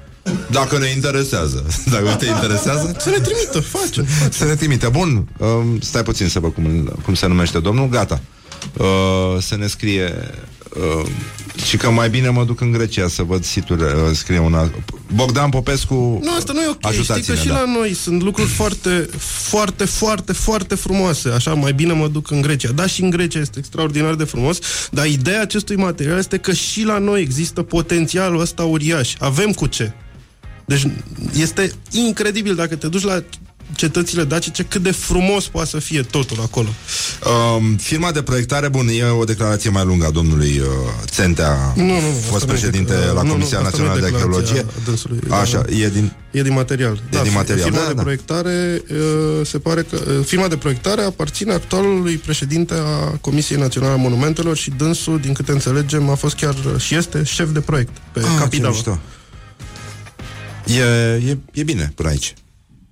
Dacă 0.52 0.78
ne 0.78 0.88
interesează. 0.88 1.66
Dacă 1.92 2.16
te 2.20 2.26
interesează, 2.26 2.96
Să 3.00 3.10
ne 3.10 3.20
trimită, 3.20 3.60
facem. 3.60 4.06
facem. 4.06 4.32
să 4.32 4.46
ne 4.46 4.56
trimite. 4.56 4.88
Bun, 4.88 5.28
um, 5.38 5.80
stai 5.80 6.04
puțin 6.04 6.28
să 6.28 6.40
văd 6.40 6.54
cum, 6.54 7.00
cum 7.04 7.14
se 7.14 7.28
numește 7.28 7.60
domnul. 7.60 7.90
Gata. 7.90 8.22
Uh, 8.78 8.86
să 9.42 9.56
ne 9.56 9.68
scrie... 9.68 10.14
Uh, 11.00 11.08
și 11.66 11.78
că 11.78 11.90
mai 11.90 12.10
bine 12.10 12.30
mă 12.30 12.44
duc 12.44 12.62
în 12.62 12.72
Grecia 12.72 13.08
să 13.08 13.24
văd 13.24 13.44
situri, 13.44 13.82
uh, 13.82 13.90
scrie 14.14 14.40
una. 14.40 14.72
Bogdan 15.14 15.50
Popescu 15.50 16.20
Nu, 16.24 16.36
asta 16.38 16.54
nu 16.54 16.62
e 16.62 16.68
ok. 16.68 16.76
Știi 16.76 16.90
Ajutați-ne, 16.90 17.36
că 17.36 17.42
și 17.42 17.48
da. 17.48 17.54
la 17.54 17.66
noi 17.78 17.94
sunt 17.94 18.22
lucruri 18.22 18.50
foarte, 18.50 19.10
foarte, 19.20 19.86
foarte, 19.86 20.34
foarte 20.34 20.76
frumoase. 20.76 21.30
Așa, 21.30 21.54
mai 21.54 21.74
bine 21.74 21.94
mă 21.94 22.08
duc 22.08 22.32
în 22.32 22.42
Grecia. 22.42 22.72
Da, 22.72 22.88
și 22.88 23.02
în 23.02 23.10
Grecia 23.10 23.40
este 23.40 23.60
extraordinar 23.60 24.14
de 24.14 24.24
frumos, 24.24 24.60
dar 24.92 25.06
ideea 25.06 25.42
acestui 25.42 25.76
material 25.76 26.18
este 26.18 26.38
că 26.38 26.54
și 26.54 26.84
la 26.84 26.98
noi 26.98 27.22
există 27.22 27.62
potențialul 27.62 28.40
ăsta 28.40 28.64
uriaș. 28.64 29.14
Avem 29.20 29.52
cu 29.52 29.66
ce. 29.66 29.94
Deci 30.72 30.88
este 31.34 31.72
incredibil 31.92 32.56
dacă 32.56 32.76
te 32.76 32.88
duci 32.88 33.04
la 33.04 33.24
cetățile 33.76 34.24
dacice 34.24 34.64
cât 34.64 34.82
de 34.84 34.92
frumos 34.92 35.48
poate 35.48 35.70
să 35.70 35.80
fie 35.80 36.02
totul 36.02 36.38
acolo. 36.42 36.68
Um, 37.58 37.76
firma 37.76 38.12
de 38.12 38.22
proiectare, 38.22 38.68
bun, 38.68 38.88
e 38.88 39.04
o 39.04 39.24
declarație 39.24 39.70
mai 39.70 39.86
lungă 39.86 40.06
a 40.06 40.10
domnului 40.12 40.60
uh, 40.60 40.66
Țentea, 41.06 41.74
Nu, 41.76 41.84
nu, 41.86 41.94
nu, 41.94 42.00
fost 42.00 42.34
asta 42.34 42.46
nu 42.46 42.52
e 42.52 42.56
președinte 42.56 42.94
decla- 42.94 43.14
la 43.14 43.22
nu, 43.22 43.28
nu, 43.28 43.32
Comisia 43.32 43.60
asta 43.60 43.78
nu 43.78 43.84
e 43.84 43.88
Națională 43.88 44.00
de 44.00 44.06
declarația 44.06 44.40
Arheologie. 44.42 44.84
dânsului, 44.86 45.20
Așa, 45.30 45.62
da. 45.62 45.76
e 45.76 45.90
din... 45.90 46.12
E 46.32 46.42
din 46.42 46.54
material. 46.54 47.02
Da, 47.10 47.22
din 47.22 47.32
material, 47.34 47.64
Firma 47.70 47.82
da, 47.82 47.88
de 47.88 47.94
da. 47.94 48.02
proiectare 48.02 48.82
uh, 48.92 49.46
se 49.46 49.58
pare 49.60 49.82
că 49.90 49.96
uh, 50.08 50.26
firma 50.26 50.48
de 50.48 50.58
proiectare 50.58 51.02
aparține 51.02 51.54
actualului 51.54 52.16
președinte 52.16 52.74
a 52.74 53.18
Comisiei 53.22 53.60
Naționale 53.60 53.94
a 53.94 53.96
Monumentelor 53.96 54.56
și 54.58 54.70
dânsul, 54.78 55.20
din 55.20 55.34
câte 55.34 55.52
înțelegem, 55.52 56.10
a 56.10 56.16
fost 56.16 56.36
chiar 56.36 56.54
uh, 56.54 56.82
și 56.82 56.96
este 56.96 57.24
șef 57.24 57.50
de 57.52 57.60
proiect 57.60 57.92
pe 58.14 58.20
Ah, 58.20 58.26
ce 58.34 58.38
Capitala. 58.40 59.00
Mișto. 60.66 60.82
E, 60.82 61.30
e, 61.30 61.38
e 61.54 61.64
bine 61.64 61.92
până 61.96 62.10
aici. 62.10 62.34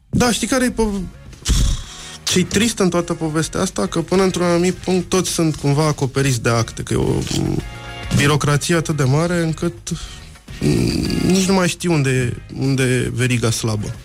Da, 0.09 0.31
știi 0.31 0.47
care 0.47 0.65
e 0.65 0.71
po- 0.71 1.17
ce 2.23 2.45
trist 2.45 2.79
în 2.79 2.89
toată 2.89 3.13
povestea 3.13 3.61
asta? 3.61 3.87
Că 3.87 4.01
până 4.01 4.23
într-un 4.23 4.45
anumit 4.45 4.73
punct 4.73 5.09
toți 5.09 5.29
sunt 5.29 5.55
cumva 5.55 5.85
acoperiți 5.85 6.41
de 6.41 6.49
acte, 6.49 6.83
că 6.83 6.93
e 6.93 6.97
o 6.97 7.13
m, 7.39 7.61
birocrație 8.15 8.75
atât 8.75 8.97
de 8.97 9.03
mare 9.03 9.41
încât 9.43 9.89
m, 10.61 10.65
nici 11.25 11.47
nu 11.47 11.53
mai 11.53 11.67
știu 11.67 11.93
unde, 11.93 12.43
unde 12.59 12.83
e 12.83 13.09
veriga 13.13 13.51
slabă. 13.51 13.95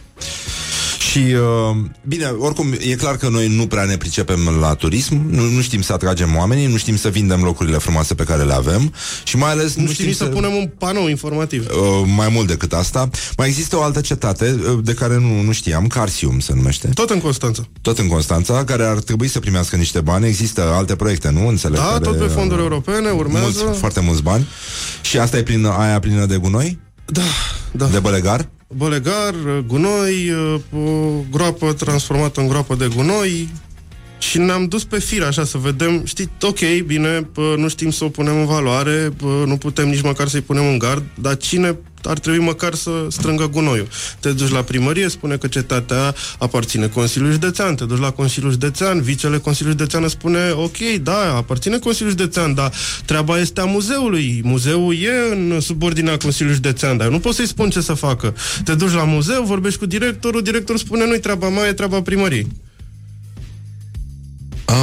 Și, 1.15 1.21
uh, 1.21 1.77
bine, 2.09 2.27
oricum, 2.27 2.75
e 2.79 2.95
clar 2.95 3.17
că 3.17 3.29
noi 3.29 3.49
nu 3.57 3.67
prea 3.67 3.85
ne 3.85 3.97
pricepem 3.97 4.49
la 4.61 4.75
turism, 4.75 5.27
nu, 5.29 5.43
nu 5.43 5.61
știm 5.61 5.83
să 5.83 5.93
atragem 5.93 6.37
oamenii, 6.37 6.67
nu 6.67 6.77
știm 6.77 6.97
să 6.97 7.09
vindem 7.09 7.43
locurile 7.43 7.79
frumoase 7.79 8.15
pe 8.15 8.23
care 8.23 8.43
le 8.43 8.53
avem 8.53 8.93
și 9.25 9.37
mai 9.37 9.51
ales 9.51 9.75
Nu 9.75 9.87
știu 9.87 10.05
nici 10.05 10.15
să 10.15 10.25
punem 10.25 10.53
un 10.55 10.71
panou 10.79 11.09
informativ. 11.09 11.67
Uh, 11.71 12.09
mai 12.17 12.29
mult 12.29 12.47
decât 12.47 12.73
asta. 12.73 13.09
Mai 13.37 13.49
există 13.49 13.77
o 13.77 13.83
altă 13.83 14.01
cetate 14.01 14.61
uh, 14.69 14.79
de 14.83 14.95
care 14.95 15.19
nu, 15.19 15.43
nu 15.43 15.53
știam, 15.53 15.87
Carsium 15.87 16.41
se 16.41 16.53
numește. 16.55 16.89
Tot 16.89 17.11
în 17.11 17.21
Constanța. 17.21 17.63
Tot 17.81 17.99
în 17.99 18.07
Constanța, 18.07 18.65
care 18.65 18.85
ar 18.85 18.99
trebui 18.99 19.29
să 19.29 19.41
primească 19.41 19.77
niște 19.77 20.01
bani. 20.01 20.27
Există 20.27 20.63
alte 20.63 20.97
proiecte, 20.97 21.31
nu? 21.31 21.49
Înțeleg. 21.49 21.79
Da, 21.79 21.85
care, 21.85 22.05
tot 22.05 22.19
pe 22.19 22.27
fonduri 22.27 22.61
uh, 22.61 22.67
europene, 22.71 23.11
urmează. 23.11 23.61
Mulți, 23.65 23.79
foarte 23.79 24.01
mulți 24.01 24.23
bani. 24.23 24.47
Și 25.03 25.19
asta 25.19 25.37
e 25.37 25.43
plină, 25.43 25.69
aia 25.69 25.99
plină 25.99 26.27
de 26.27 26.37
gunoi? 26.37 26.79
Da, 27.05 27.23
da. 27.73 27.87
De 27.87 27.99
bălegar? 27.99 28.49
Bălegar, 28.77 29.35
gunoi, 29.67 30.33
o 30.73 31.11
groapă 31.31 31.73
transformată 31.73 32.41
în 32.41 32.49
groapă 32.49 32.75
de 32.75 32.89
gunoi 32.95 33.49
și 34.31 34.39
ne-am 34.39 34.67
dus 34.67 34.85
pe 34.85 34.99
fir 34.99 35.23
așa 35.23 35.45
să 35.45 35.59
vedem, 35.59 36.03
știi, 36.05 36.31
ok, 36.41 36.59
bine, 36.87 37.29
pă, 37.33 37.55
nu 37.57 37.69
știm 37.69 37.91
să 37.91 38.05
o 38.05 38.09
punem 38.09 38.39
în 38.39 38.47
valoare, 38.47 39.11
pă, 39.17 39.45
nu 39.47 39.57
putem 39.57 39.89
nici 39.89 40.03
măcar 40.03 40.29
să-i 40.29 40.41
punem 40.41 40.67
în 40.67 40.79
gard, 40.79 41.03
dar 41.15 41.37
cine 41.37 41.79
ar 42.03 42.19
trebui 42.19 42.45
măcar 42.45 42.75
să 42.75 42.91
strângă 43.09 43.49
gunoiul? 43.49 43.89
Te 44.21 44.33
duci 44.33 44.51
la 44.51 44.63
primărie, 44.63 45.09
spune 45.09 45.37
că 45.37 45.47
cetatea 45.47 46.15
aparține 46.39 46.87
Consiliului 46.87 47.35
Județean, 47.35 47.75
te 47.75 47.85
duci 47.85 47.99
la 47.99 48.11
Consiliul 48.11 48.51
Județean, 48.51 49.03
vicele 49.03 49.39
Consiliului 49.39 49.79
Județean 49.79 50.03
îți 50.03 50.13
spune, 50.13 50.51
ok, 50.51 50.77
da, 51.03 51.37
aparține 51.37 51.79
Consiliul 51.79 52.17
Județean, 52.17 52.55
dar 52.55 52.73
treaba 53.05 53.39
este 53.39 53.61
a 53.61 53.65
muzeului. 53.65 54.41
Muzeul 54.45 54.95
e 54.95 55.33
în 55.33 55.61
subordinea 55.61 56.17
Consiliului 56.17 56.61
Județean, 56.63 56.97
dar 56.97 57.07
eu 57.07 57.13
nu 57.13 57.19
poți 57.19 57.37
să-i 57.37 57.47
spun 57.47 57.71
ce 57.71 57.81
să 57.81 57.95
facă. 57.95 58.35
Te 58.65 58.75
duci 58.75 58.93
la 58.93 59.05
muzeu, 59.05 59.43
vorbești 59.43 59.79
cu 59.79 59.87
directorul, 59.87 60.43
directorul 60.43 60.81
spune, 60.81 61.07
nu-i 61.07 61.21
treaba 61.21 61.49
mea, 61.49 61.69
e 61.69 61.73
treaba 61.73 62.03
primăriei. 62.03 62.47
Ah, 64.65 64.75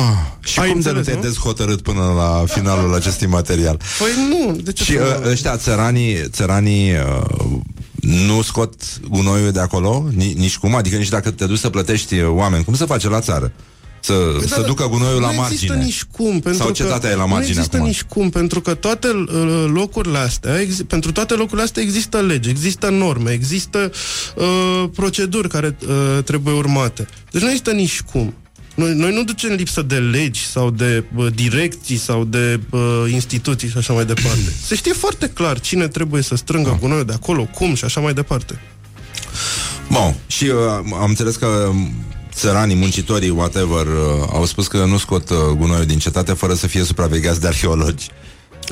și 0.43 0.59
Ai 0.59 0.71
cum 0.71 0.79
de 0.81 0.89
nu 0.91 0.97
înțeles, 0.97 1.05
te-ai 1.05 1.15
nu? 1.15 1.21
dezhotărât 1.21 1.81
până 1.81 2.13
la 2.15 2.43
finalul 2.47 2.93
acestui 2.95 3.27
material? 3.27 3.79
Păi 3.99 4.09
nu, 4.29 4.55
de 4.61 4.71
ce 4.71 4.83
Și 4.83 4.91
să 4.91 5.01
uh, 5.01 5.19
mă- 5.23 5.29
ăștia 5.29 5.57
țăranii, 5.57 6.17
țăranii 6.29 6.91
uh, 6.91 7.59
nu 8.01 8.41
scot 8.41 8.73
gunoiul 9.09 9.51
de 9.51 9.59
acolo? 9.59 10.05
Ni, 10.15 10.33
nici 10.37 10.57
cum? 10.57 10.75
Adică 10.75 10.95
nici 10.97 11.09
dacă 11.09 11.31
te 11.31 11.45
duci 11.45 11.59
să 11.59 11.69
plătești 11.69 12.15
uh, 12.19 12.27
oameni, 12.29 12.63
cum 12.63 12.73
se 12.75 12.85
face 12.85 13.09
la 13.09 13.19
țară? 13.19 13.51
Să, 14.03 14.13
Păi 14.37 14.47
să 14.47 14.59
da, 14.61 14.65
ducă 14.67 14.87
gunoiul 14.87 15.21
la 15.21 15.31
nu 15.31 15.41
există 15.43 15.65
margine. 15.73 15.83
nici 15.85 16.03
cum, 16.03 16.31
pentru 16.39 16.53
Sau 16.53 16.67
că 16.67 16.71
cetatea 16.73 17.09
e 17.09 17.15
la 17.15 17.25
margine 17.25 17.53
Nu 17.53 17.59
există 17.59 17.75
acum. 17.75 17.87
nici 17.87 18.03
cum, 18.03 18.29
pentru 18.29 18.61
că 18.61 18.73
toate 18.73 19.07
uh, 19.07 19.65
locurile 19.73 20.17
astea, 20.17 20.59
ex- 20.61 20.81
pentru 20.87 21.11
toate 21.11 21.33
locurile 21.33 21.61
astea 21.63 21.81
există 21.83 22.17
legi, 22.19 22.49
există 22.49 22.89
norme, 22.89 23.31
există 23.31 23.91
uh, 24.35 24.89
proceduri 24.95 25.49
care 25.49 25.77
uh, 25.87 26.23
trebuie 26.23 26.53
urmate. 26.53 27.07
Deci 27.31 27.41
nu 27.41 27.47
există 27.47 27.71
nici 27.71 28.01
cum. 28.01 28.33
Noi, 28.81 28.93
noi 28.93 29.13
nu 29.13 29.23
ducem 29.23 29.53
lipsă 29.53 29.81
de 29.81 29.95
legi 29.95 30.45
sau 30.45 30.69
de 30.69 31.03
uh, 31.15 31.27
direcții 31.35 31.97
sau 31.97 32.23
de 32.23 32.59
uh, 32.69 32.81
instituții 33.11 33.69
și 33.69 33.77
așa 33.77 33.93
mai 33.93 34.05
departe. 34.05 34.53
Se 34.67 34.75
știe 34.75 34.93
foarte 34.93 35.29
clar 35.29 35.59
cine 35.59 35.87
trebuie 35.87 36.21
să 36.21 36.35
strângă 36.35 36.77
gunoiul 36.79 37.05
de 37.05 37.13
acolo, 37.13 37.43
cum 37.43 37.75
și 37.75 37.85
așa 37.85 37.99
mai 37.99 38.13
departe. 38.13 38.61
Bun, 39.91 40.15
și 40.27 40.43
uh, 40.43 40.53
am 40.93 41.05
înțeles 41.07 41.35
că 41.35 41.45
um, 41.45 41.93
țăranii, 42.33 42.75
muncitorii, 42.75 43.29
whatever, 43.29 43.85
uh, 43.85 44.27
au 44.33 44.45
spus 44.45 44.67
că 44.67 44.85
nu 44.85 44.97
scot 44.97 45.29
uh, 45.29 45.37
gunoiul 45.57 45.85
din 45.85 45.99
cetate 45.99 46.33
fără 46.33 46.53
să 46.53 46.67
fie 46.67 46.83
supravegheați 46.83 47.41
de 47.41 47.47
arheologi. 47.47 48.07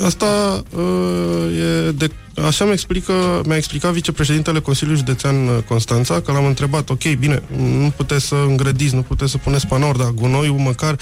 Asta 0.06 0.64
uh, 0.76 1.88
e 1.88 1.92
de, 1.92 2.10
așa 2.46 2.66
mi 2.66 2.72
explică, 2.72 3.42
mi-a 3.46 3.56
explicat 3.58 3.92
vicepreședintele 3.92 4.60
Consiliului 4.60 5.04
Județean 5.06 5.48
uh, 5.48 5.58
Constanța, 5.68 6.22
că 6.22 6.32
l-am 6.32 6.46
întrebat, 6.46 6.90
ok, 6.90 7.04
bine, 7.20 7.42
nu 7.58 7.94
puteți 7.96 8.26
să 8.26 8.36
îngrădiți, 8.48 8.96
nu 8.96 9.02
puteți 9.02 9.32
să 9.32 9.38
puneți 9.38 9.68
panouri, 9.68 9.98
dar 9.98 10.10
gunoiul 10.10 10.58
măcar 10.58 10.98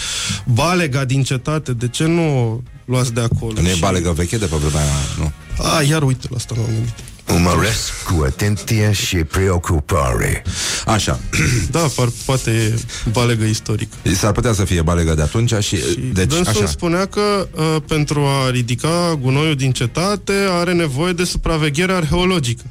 balega 0.45 1.05
din 1.05 1.23
cetate, 1.23 1.73
de 1.73 1.87
ce 1.87 2.05
nu 2.05 2.39
o 2.51 2.59
luați 2.85 3.13
de 3.13 3.21
acolo? 3.21 3.61
Nu 3.61 3.67
e 3.67 3.73
Și- 3.73 3.79
balegă 3.79 4.11
veche 4.11 4.37
de 4.37 4.45
pe 4.45 4.55
vremea 4.55 4.81
aia, 4.81 4.91
nu? 5.17 5.31
A, 5.63 5.81
iar 5.81 6.03
uite, 6.03 6.27
la 6.29 6.35
asta 6.35 6.53
m-am 6.57 6.65
gândit. 6.65 6.93
Urmăresc 7.27 8.03
cu 8.03 8.23
atenție 8.25 8.91
și 8.91 9.15
preocupare. 9.15 10.43
Așa. 10.85 11.19
Da, 11.71 11.79
par, 11.95 12.07
poate 12.25 12.51
e 12.51 12.79
balegă 13.11 13.43
istorică. 13.43 13.95
S-ar 14.15 14.31
putea 14.31 14.53
să 14.53 14.65
fie 14.65 14.81
balegă 14.81 15.13
de 15.13 15.21
atunci 15.21 15.53
și... 15.53 15.75
Și 15.75 15.99
deci, 16.13 16.27
dânsul 16.27 16.47
așa. 16.47 16.65
spunea 16.65 17.05
că 17.05 17.47
uh, 17.51 17.75
pentru 17.87 18.19
a 18.19 18.49
ridica 18.49 19.19
gunoiul 19.21 19.55
din 19.55 19.71
cetate 19.71 20.33
are 20.49 20.73
nevoie 20.73 21.13
de 21.13 21.23
supraveghere 21.23 21.93
arheologică. 21.93 22.63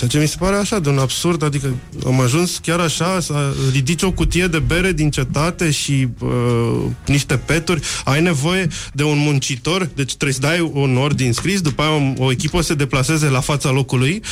Ceea 0.00 0.12
ce 0.12 0.18
mi 0.18 0.28
se 0.28 0.36
pare 0.38 0.56
așa 0.56 0.78
de 0.78 0.88
un 0.88 0.98
absurd, 0.98 1.42
adică 1.42 1.74
am 2.06 2.20
ajuns 2.20 2.58
chiar 2.62 2.80
așa 2.80 3.20
să 3.20 3.54
ridici 3.72 4.02
o 4.02 4.12
cutie 4.12 4.46
de 4.46 4.58
bere 4.58 4.92
din 4.92 5.10
cetate 5.10 5.70
și 5.70 6.08
uh, 6.18 6.82
niște 7.06 7.36
peturi, 7.36 7.80
ai 8.04 8.22
nevoie 8.22 8.66
de 8.92 9.02
un 9.02 9.18
muncitor, 9.18 9.88
deci 9.94 10.14
trebuie 10.14 10.32
să 10.32 10.40
dai 10.40 10.70
un 10.72 10.96
ordin 10.96 11.32
scris, 11.32 11.60
după 11.60 11.82
aia 11.82 11.90
o, 12.18 12.24
o 12.24 12.30
echipă 12.30 12.60
se 12.60 12.74
deplaseze 12.74 13.26
la 13.28 13.40
fața 13.40 13.70
locului 13.70 14.22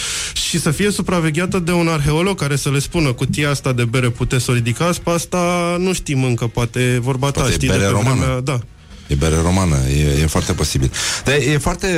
și 0.49 0.61
să 0.61 0.70
fie 0.70 0.90
supravegheată 0.90 1.59
de 1.59 1.73
un 1.73 1.89
arheolog 1.89 2.39
care 2.39 2.57
să 2.57 2.70
le 2.70 2.78
spună 2.78 3.12
cutia 3.12 3.51
asta 3.51 3.73
de 3.73 3.85
bere 3.85 4.11
puteți 4.11 4.45
să 4.45 4.51
o 4.51 4.55
ridicați, 4.55 5.01
pe 5.01 5.11
asta 5.11 5.77
nu 5.78 5.93
știm 5.93 6.24
încă, 6.24 6.47
poate 6.47 6.81
e 6.81 6.99
vorba 6.99 7.27
ta, 7.31 7.32
Poate 7.40 7.51
e 7.51 7.55
știi, 7.55 7.69
bere 7.69 7.81
de 7.81 7.85
pe 7.85 7.90
romană. 7.90 8.15
vremea, 8.20 8.40
da. 8.40 8.61
E 9.09 9.14
bere 9.14 9.36
romană, 9.43 9.76
e, 9.89 10.20
e 10.22 10.26
foarte 10.26 10.52
posibil. 10.52 10.93
Dar 11.24 11.35
e 11.35 11.59
foarte, 11.59 11.89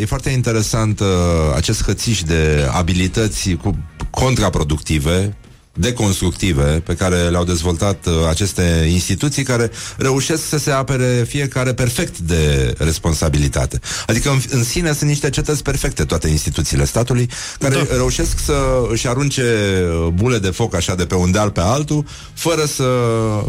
e 0.00 0.04
foarte 0.04 0.30
interesant 0.30 1.00
uh, 1.00 1.06
acest 1.54 1.82
hățiș 1.84 2.22
de 2.22 2.68
abilități 2.72 3.50
cu 3.50 3.78
contraproductive, 4.10 5.36
deconstructive, 5.78 6.62
pe 6.62 6.94
care 6.94 7.16
le-au 7.16 7.44
dezvoltat 7.44 8.06
uh, 8.06 8.12
aceste 8.28 8.88
instituții 8.92 9.42
care 9.42 9.70
reușesc 9.96 10.48
să 10.48 10.58
se 10.58 10.70
apere 10.70 11.24
fiecare 11.28 11.74
perfect 11.74 12.18
de 12.18 12.74
responsabilitate. 12.78 13.80
Adică 14.06 14.30
în, 14.30 14.40
în 14.50 14.64
sine 14.64 14.92
sunt 14.92 15.08
niște 15.08 15.30
cetăți 15.30 15.62
perfecte 15.62 16.04
toate 16.04 16.28
instituțiile 16.28 16.84
statului 16.84 17.28
care 17.58 17.74
Da. 17.74 17.80
da. 17.88 17.94
reușesc 17.94 18.38
să 18.44 18.54
își 18.90 19.08
arunce 19.08 19.42
uh, 19.42 20.06
bule 20.14 20.38
de 20.38 20.50
foc 20.50 20.74
așa 20.74 20.94
de 20.94 21.06
pe 21.06 21.14
un 21.14 21.30
deal 21.30 21.50
pe 21.50 21.60
altul 21.60 22.04
fără 22.34 22.64
să 22.64 22.84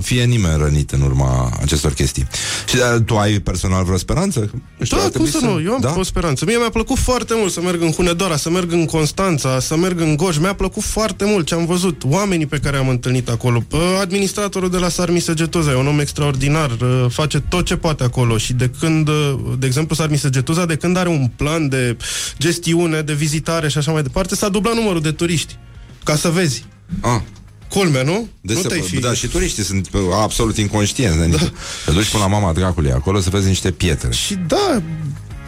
fie 0.01 0.23
nimeni 0.23 0.57
rănit 0.61 0.91
în 0.91 1.01
urma 1.01 1.57
acestor 1.61 1.93
chestii. 1.93 2.27
Și 2.67 2.75
uh, 2.75 3.01
tu 3.05 3.17
ai 3.17 3.39
personal 3.39 3.83
vreo 3.83 3.97
speranță? 3.97 4.49
Nu 4.77 4.85
știu, 4.85 4.97
ar 4.97 5.03
Da, 5.03 5.09
cum 5.09 5.25
trebui 5.25 5.29
să 5.29 5.45
nu? 5.45 5.61
Eu 5.61 5.73
am 5.73 5.81
da? 5.81 5.93
o 5.97 6.03
speranță. 6.03 6.45
Mie 6.45 6.57
mi-a 6.57 6.69
plăcut 6.69 6.97
foarte 6.97 7.33
mult 7.37 7.51
să 7.51 7.61
merg 7.61 7.81
în 7.81 7.91
Hunedoara, 7.91 8.37
să 8.37 8.49
merg 8.49 8.71
în 8.71 8.85
Constanța, 8.85 9.59
să 9.59 9.75
merg 9.75 9.99
în 9.99 10.15
Goj. 10.15 10.37
Mi-a 10.37 10.53
plăcut 10.53 10.83
foarte 10.83 11.25
mult 11.25 11.45
ce 11.45 11.53
am 11.53 11.65
văzut. 11.65 12.03
Oamenii 12.19 12.45
pe 12.45 12.57
care 12.57 12.77
am 12.77 12.89
întâlnit 12.89 13.29
acolo. 13.29 13.59
Pă, 13.67 13.97
Administratorul 14.01 14.69
de 14.69 14.77
la 14.77 14.89
Sarmi 14.89 15.19
Săgetuza 15.19 15.71
e 15.71 15.75
un 15.75 15.87
om 15.87 15.99
extraordinar. 15.99 16.69
uh, 16.71 17.05
Face 17.09 17.39
tot 17.39 17.65
ce 17.65 17.75
poate 17.75 18.03
acolo 18.03 18.37
și 18.37 18.53
de 18.53 18.71
când, 18.79 19.07
uh, 19.07 19.35
de 19.59 19.65
exemplu, 19.65 19.95
Sarmi 19.95 20.17
Săgetuza, 20.17 20.65
de 20.65 20.75
când 20.75 20.97
are 20.97 21.09
un 21.09 21.29
plan 21.35 21.69
de 21.69 21.97
gestiune, 22.37 23.01
de 23.01 23.13
vizitare 23.13 23.69
și 23.69 23.77
așa 23.77 23.91
mai 23.91 24.01
departe, 24.01 24.35
s-a 24.35 24.49
dublat 24.49 24.75
numărul 24.75 25.01
de 25.01 25.11
turiști. 25.11 25.57
Ca 26.03 26.15
să 26.15 26.29
vezi. 26.29 26.65
Ah. 27.01 27.21
Culmea, 27.69 28.03
nu? 28.03 28.27
Deci 28.41 28.55
nu 28.55 28.61
se, 28.61 28.67
te-ai 28.67 28.81
fi... 28.81 28.99
Da, 28.99 29.13
și 29.13 29.27
turiștii 29.27 29.63
sunt 29.63 29.89
uh, 29.93 30.01
absolut 30.21 30.57
inconștienți. 30.57 31.29
Da. 31.29 31.37
Te 31.85 31.91
duci 31.91 32.09
până 32.09 32.23
la 32.23 32.29
mama 32.29 32.53
dracului 32.53 32.91
acolo 32.91 33.19
să 33.19 33.29
vezi 33.29 33.47
niște 33.47 33.71
pietre. 33.71 34.11
Și 34.11 34.37
da, 34.47 34.81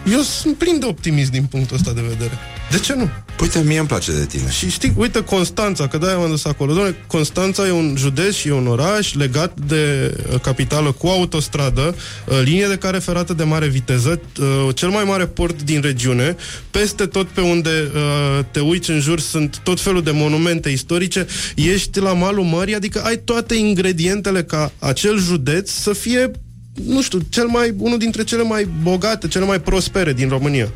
Eu 0.06 0.22
sunt 0.22 0.58
plin 0.58 0.80
de 0.80 0.86
optimism 0.86 1.32
din 1.32 1.44
punctul 1.44 1.76
ăsta 1.76 1.92
de 1.94 2.02
vedere. 2.02 2.32
De 2.72 2.80
ce 2.80 2.94
nu? 2.96 3.10
Uite, 3.42 3.64
mie 3.64 3.80
îmi 3.80 3.88
place 3.88 4.12
de 4.12 4.26
tine. 4.26 4.50
Și 4.50 4.70
știi, 4.70 4.94
uite 4.98 5.24
Constanța, 5.24 5.88
că 5.88 5.98
de-aia 5.98 6.18
m-am 6.18 6.30
dus 6.30 6.46
acolo. 6.46 6.74
Doamne, 6.74 6.96
Constanța 7.08 7.68
e 7.68 7.72
un 7.72 7.96
județ 7.98 8.34
și 8.34 8.48
e 8.48 8.52
un 8.52 8.68
oraș 8.68 9.14
legat 9.14 9.60
de 9.60 10.14
uh, 10.32 10.40
capitală 10.40 10.92
cu 10.92 11.08
autostradă, 11.08 11.96
uh, 12.28 12.42
linie 12.44 12.68
de 12.68 12.76
care 12.76 12.98
ferată 12.98 13.34
de 13.34 13.44
mare 13.44 13.68
viteză, 13.68 14.22
uh, 14.40 14.76
cel 14.76 14.90
mai 14.90 15.04
mare 15.04 15.26
port 15.26 15.62
din 15.62 15.82
regiune. 15.82 16.36
Peste 16.72 17.06
tot 17.06 17.28
pe 17.28 17.42
unde 17.42 17.92
uh, 17.94 18.46
te 18.52 18.60
uiți 18.60 18.90
în 18.90 19.00
jur 19.00 19.20
sunt 19.20 19.60
tot 19.64 19.80
felul 19.80 20.04
de 20.04 20.12
monumente 20.12 20.70
istorice. 20.70 21.26
Ești 21.56 22.00
la 22.00 22.14
malul 22.14 22.44
mării, 22.44 22.76
adică 22.76 23.02
ai 23.04 23.18
toate 23.18 23.56
ingredientele 23.56 24.44
ca 24.44 24.72
acel 24.80 25.20
județ 25.20 25.72
să 25.72 25.94
fie 25.94 26.32
nu 26.74 27.02
știu, 27.02 27.20
cel 27.30 27.46
mai, 27.46 27.74
unul 27.78 27.98
dintre 27.98 28.24
cele 28.24 28.44
mai 28.44 28.70
bogate, 28.82 29.28
cele 29.28 29.46
mai 29.46 29.62
prospere 29.62 30.14
din 30.14 30.30
România. 30.30 30.64
Are 30.64 30.72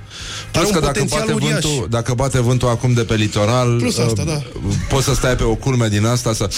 Plus 0.51 0.67
un 0.67 0.73
că 0.73 0.79
dacă 0.79 0.91
potențial 0.91 1.19
bate, 1.19 1.33
uriaș. 1.33 1.51
vântul, 1.63 1.87
dacă 1.89 2.13
bate 2.13 2.39
vântul 2.39 2.67
acum 2.67 2.93
de 2.93 3.01
pe 3.01 3.15
litoral 3.15 3.77
Plus 3.77 3.97
asta, 3.97 4.21
uh, 4.21 4.27
da. 4.27 4.41
Poți 4.89 5.05
să 5.05 5.13
stai 5.13 5.35
pe 5.35 5.43
o 5.43 5.55
culme 5.55 5.87
din 5.87 6.05
asta 6.05 6.33
să... 6.33 6.49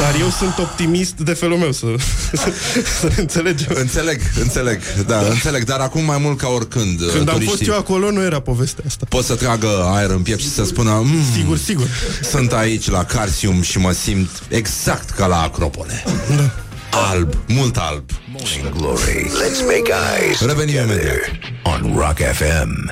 Dar 0.00 0.14
eu 0.20 0.30
sunt 0.30 0.58
optimist 0.58 1.12
de 1.14 1.32
felul 1.32 1.56
meu, 1.56 1.72
să, 1.72 1.86
să, 2.32 2.52
să 3.00 3.12
înțelegem. 3.16 3.72
Înțeleg, 3.74 4.20
înțeleg, 4.40 4.80
da, 5.06 5.20
da, 5.20 5.28
înțeleg, 5.28 5.64
dar 5.64 5.80
acum 5.80 6.04
mai 6.04 6.18
mult 6.18 6.38
ca 6.38 6.48
oricând 6.48 7.00
uh, 7.00 7.08
Când 7.12 7.28
am 7.28 7.34
turiștii 7.34 7.56
fost 7.56 7.68
eu 7.68 7.76
acolo, 7.76 8.10
nu 8.10 8.22
era 8.22 8.40
povestea 8.40 8.84
asta. 8.86 9.06
pot 9.08 9.24
să 9.24 9.34
tragă 9.34 9.68
aer 9.94 10.10
în 10.10 10.22
piept 10.22 10.40
și 10.40 10.50
să 10.50 10.64
spună 10.64 11.02
mm, 11.04 11.24
Sigur, 11.36 11.58
sigur. 11.58 11.86
Sunt 12.30 12.52
aici 12.52 12.90
la 12.90 13.04
Carsium 13.04 13.62
și 13.62 13.78
mă 13.78 13.92
simt 13.92 14.30
exact 14.48 15.10
ca 15.10 15.26
la 15.26 15.42
Acropole 15.42 16.04
Da. 16.36 16.50
Alb, 16.94 17.34
mult 17.48 17.76
alb 17.76 18.10
Morning 18.38 18.76
Glory. 18.76 19.22
Let's 19.22 19.62
make 19.66 19.92
eyes 19.92 20.40
Revenim 20.40 20.74
together 20.74 20.94
imediat. 20.94 21.30
on 21.62 21.96
Rock 21.96 22.18
FM. 22.18 22.90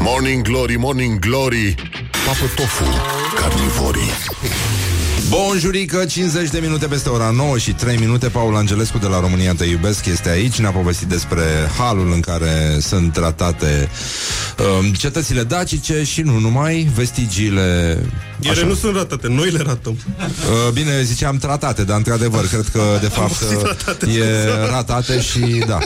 Morning 0.00 0.42
Glory, 0.42 0.76
Morning 0.76 1.18
Glory 1.18 1.74
Papă 2.26 2.50
tofu, 2.56 2.84
carnivorii 3.34 4.10
Bonjurică, 5.28 6.04
50 6.04 6.50
de 6.50 6.58
minute 6.58 6.86
peste 6.86 7.08
ora 7.08 7.30
9 7.30 7.58
și 7.58 7.72
3 7.72 7.96
minute 7.96 8.28
Paul 8.28 8.56
Angelescu 8.56 8.98
de 8.98 9.06
la 9.06 9.20
România 9.20 9.54
Te 9.54 9.64
Iubesc 9.64 10.06
este 10.06 10.28
aici 10.28 10.58
Ne-a 10.58 10.70
povestit 10.70 11.06
despre 11.08 11.42
halul 11.78 12.12
în 12.12 12.20
care 12.20 12.76
sunt 12.80 13.12
tratate 13.12 13.88
um, 14.80 14.92
cetățile 14.92 15.42
dacice 15.42 16.02
și 16.04 16.20
nu 16.20 16.38
numai 16.38 16.88
vestigiile 16.94 17.98
Ele 18.40 18.52
Așa. 18.52 18.66
nu 18.66 18.74
sunt 18.74 18.96
ratate, 18.96 19.28
noi 19.28 19.50
le 19.50 19.62
ratăm. 19.66 19.96
Uh, 20.18 20.72
Bine, 20.72 21.02
ziceam 21.02 21.36
tratate, 21.38 21.84
dar 21.84 21.96
într-adevăr 21.96 22.46
Cred 22.46 22.68
că, 22.72 22.82
de 23.00 23.08
fapt, 23.08 23.42
auzit 23.42 23.62
ratate, 23.62 24.06
e 24.10 24.46
ratate 24.70 25.20
și, 25.20 25.64
da 25.66 25.78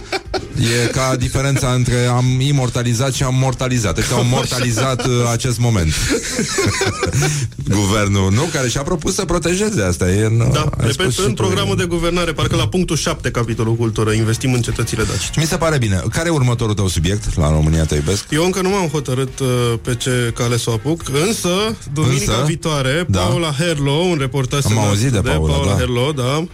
E 0.58 0.86
ca 0.86 1.16
diferența 1.16 1.68
între 1.72 2.06
am 2.06 2.40
imortalizat 2.40 3.12
și 3.12 3.22
am 3.22 3.34
mortalizat 3.34 3.94
Deci 3.94 4.10
au 4.10 4.24
mortalizat 4.24 5.06
uh, 5.06 5.12
acest 5.32 5.58
moment 5.58 5.92
Guvernul, 7.78 8.32
nu? 8.32 8.42
Care 8.52 8.68
și-a 8.68 8.82
propus 8.82 9.14
să 9.14 9.24
protejeze 9.24 9.82
asta 9.82 10.10
e 10.10 10.24
în, 10.24 10.38
Da, 10.52 10.60
ai 10.60 10.68
repet, 10.78 10.92
spus 10.92 11.14
și 11.14 11.20
în 11.20 11.34
tu. 11.34 11.42
programul 11.42 11.76
de 11.76 11.84
guvernare, 11.84 12.32
parcă 12.32 12.56
la 12.56 12.68
punctul 12.68 12.96
7, 12.96 13.30
capitolul 13.30 13.74
cultură, 13.74 14.10
investim 14.12 14.52
în 14.52 14.60
cetățile 14.60 15.02
dacice. 15.02 15.40
Mi 15.40 15.46
se 15.46 15.56
pare 15.56 15.78
bine. 15.78 16.02
Care 16.10 16.28
e 16.28 16.30
următorul 16.30 16.74
tău 16.74 16.88
subiect 16.88 17.36
la 17.36 17.50
România 17.50 17.84
Te 17.84 17.94
Iubesc? 17.94 18.24
Eu 18.30 18.44
încă 18.44 18.60
nu 18.60 18.68
m-am 18.68 18.88
hotărât 18.88 19.38
uh, 19.38 19.48
pe 19.82 19.94
ce 19.94 20.32
cale 20.34 20.56
să 20.56 20.70
o 20.70 20.72
apuc, 20.72 21.02
însă, 21.26 21.48
duminica 21.92 22.32
Însă? 22.32 22.43
Viitoare, 22.46 23.06
Da. 23.08 23.20
Paula 23.20 23.52
Herlo, 23.58 23.92
un 23.92 24.16
reportaj 24.18 24.64
Am 24.64 24.70
semnat 24.70 24.88
auzit 24.88 25.12
de 25.12 25.20
Paula, 25.20 25.52
Paula 25.54 25.70
da. 25.72 25.78
Herlo, 25.78 26.12
da. 26.12 26.44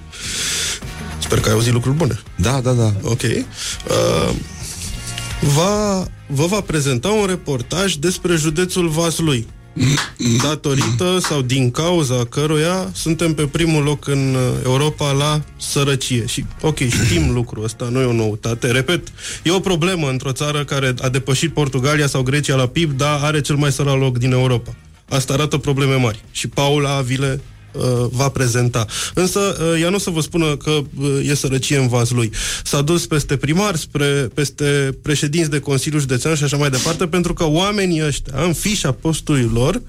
Sper 1.18 1.40
că 1.40 1.48
ai 1.48 1.54
auzit 1.54 1.72
lucruri 1.72 1.96
bune. 1.96 2.20
Da, 2.36 2.60
da, 2.62 2.72
da. 2.72 2.92
Ok. 3.02 3.22
Uh, 3.22 4.34
va, 5.54 6.06
vă 6.26 6.46
va 6.46 6.60
prezenta 6.60 7.08
un 7.08 7.26
reportaj 7.26 7.94
despre 7.94 8.34
județul 8.34 8.88
Vaslui. 8.88 9.46
Datorită 10.42 11.18
sau 11.20 11.42
din 11.42 11.70
cauza 11.70 12.24
căruia 12.24 12.90
suntem 12.94 13.34
pe 13.34 13.46
primul 13.46 13.82
loc 13.82 14.06
în 14.06 14.34
uh, 14.34 14.40
Europa 14.64 15.12
la 15.12 15.42
sărăcie. 15.56 16.26
Și, 16.26 16.44
ok, 16.60 16.76
știm 16.76 17.30
lucrul 17.38 17.64
ăsta, 17.64 17.88
nu 17.90 18.00
e 18.00 18.04
o 18.04 18.12
noutate. 18.12 18.70
Repet, 18.70 19.08
e 19.42 19.50
o 19.50 19.60
problemă 19.60 20.08
într-o 20.08 20.32
țară 20.32 20.64
care 20.64 20.94
a 21.00 21.08
depășit 21.08 21.52
Portugalia 21.52 22.06
sau 22.06 22.22
Grecia 22.22 22.56
la 22.56 22.66
PIB, 22.66 22.96
dar 22.96 23.20
are 23.22 23.40
cel 23.40 23.56
mai 23.56 23.72
sărac 23.72 23.98
loc 23.98 24.18
din 24.18 24.32
Europa. 24.32 24.74
Asta 25.10 25.32
arată 25.32 25.56
probleme 25.56 25.94
mari. 25.94 26.24
Și 26.30 26.48
Paula 26.48 27.00
vi 27.00 27.16
le 27.16 27.40
uh, 27.72 27.82
va 28.10 28.28
prezenta. 28.28 28.86
Însă 29.14 29.40
uh, 29.40 29.80
ea 29.80 29.88
nu 29.88 29.94
o 29.94 29.98
să 29.98 30.10
vă 30.10 30.20
spună 30.20 30.56
că 30.56 30.70
uh, 30.70 31.28
e 31.28 31.34
sărăcie 31.34 31.78
în 31.78 31.88
vas 31.88 32.10
lui. 32.10 32.30
S-a 32.64 32.82
dus 32.82 33.06
peste 33.06 33.36
primar, 33.36 33.76
spre, 33.76 34.28
peste 34.34 34.98
președinți 35.02 35.50
de 35.50 35.58
Consiliu 35.58 35.98
Județean 35.98 36.34
și 36.34 36.44
așa 36.44 36.56
mai 36.56 36.70
departe, 36.70 37.06
pentru 37.06 37.34
că 37.34 37.44
oamenii 37.46 38.04
ăștia, 38.06 38.42
în 38.44 38.52
fișa 38.52 38.92
postului 38.92 39.50
lor, 39.52 39.82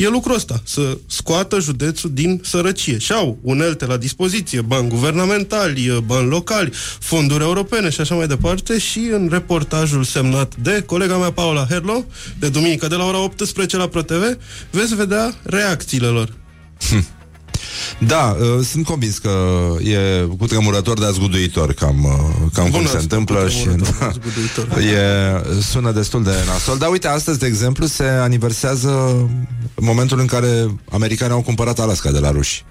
e 0.00 0.08
lucrul 0.08 0.34
ăsta, 0.34 0.62
să 0.64 0.98
scoată 1.06 1.60
județul 1.60 2.10
din 2.12 2.40
sărăcie. 2.44 2.98
Și 2.98 3.12
au 3.12 3.38
unelte 3.42 3.86
la 3.86 3.96
dispoziție, 3.96 4.60
bani 4.60 4.88
guvernamentali, 4.88 6.02
bani 6.06 6.28
locali, 6.28 6.72
fonduri 6.98 7.42
europene 7.42 7.90
și 7.90 8.00
așa 8.00 8.14
mai 8.14 8.26
departe 8.26 8.78
și 8.78 8.98
în 8.98 9.28
reportajul 9.30 10.04
semnat 10.04 10.56
de 10.56 10.82
colega 10.86 11.16
mea 11.16 11.32
Paula 11.32 11.66
Herlo, 11.68 12.04
de 12.38 12.48
duminică 12.48 12.86
de 12.86 12.94
la 12.94 13.04
ora 13.04 13.18
18 13.18 13.76
la 13.76 13.88
ProTV, 13.88 14.36
veți 14.70 14.94
vedea 14.94 15.34
reacțiile 15.42 16.06
lor. 16.06 16.28
Da, 17.98 18.36
uh, 18.40 18.64
sunt 18.64 18.84
convins 18.84 19.18
că 19.18 19.30
e 19.82 20.26
cu 20.38 20.46
tremurător, 20.46 20.98
dar 20.98 21.10
zguduitor 21.10 21.72
cam, 21.72 22.04
uh, 22.04 22.10
cam 22.52 22.62
cum 22.62 22.70
Bună 22.70 22.82
se 22.82 22.88
asta, 22.88 22.98
întâmplă 22.98 23.48
și 23.48 23.56
cutremurător, 23.64 23.96
da, 24.00 24.10
zguduitor. 24.12 24.78
e, 24.78 25.60
sună 25.62 25.92
destul 25.92 26.22
de 26.22 26.30
nasol. 26.46 26.78
Dar 26.78 26.90
uite, 26.90 27.08
astăzi, 27.08 27.38
de 27.38 27.46
exemplu, 27.46 27.86
se 27.86 28.04
aniversează 28.04 29.14
momentul 29.74 30.18
în 30.18 30.26
care 30.26 30.76
americanii 30.90 31.34
au 31.34 31.42
cumpărat 31.42 31.78
Alaska 31.78 32.10
de 32.10 32.18
la 32.18 32.30
ruși. 32.30 32.64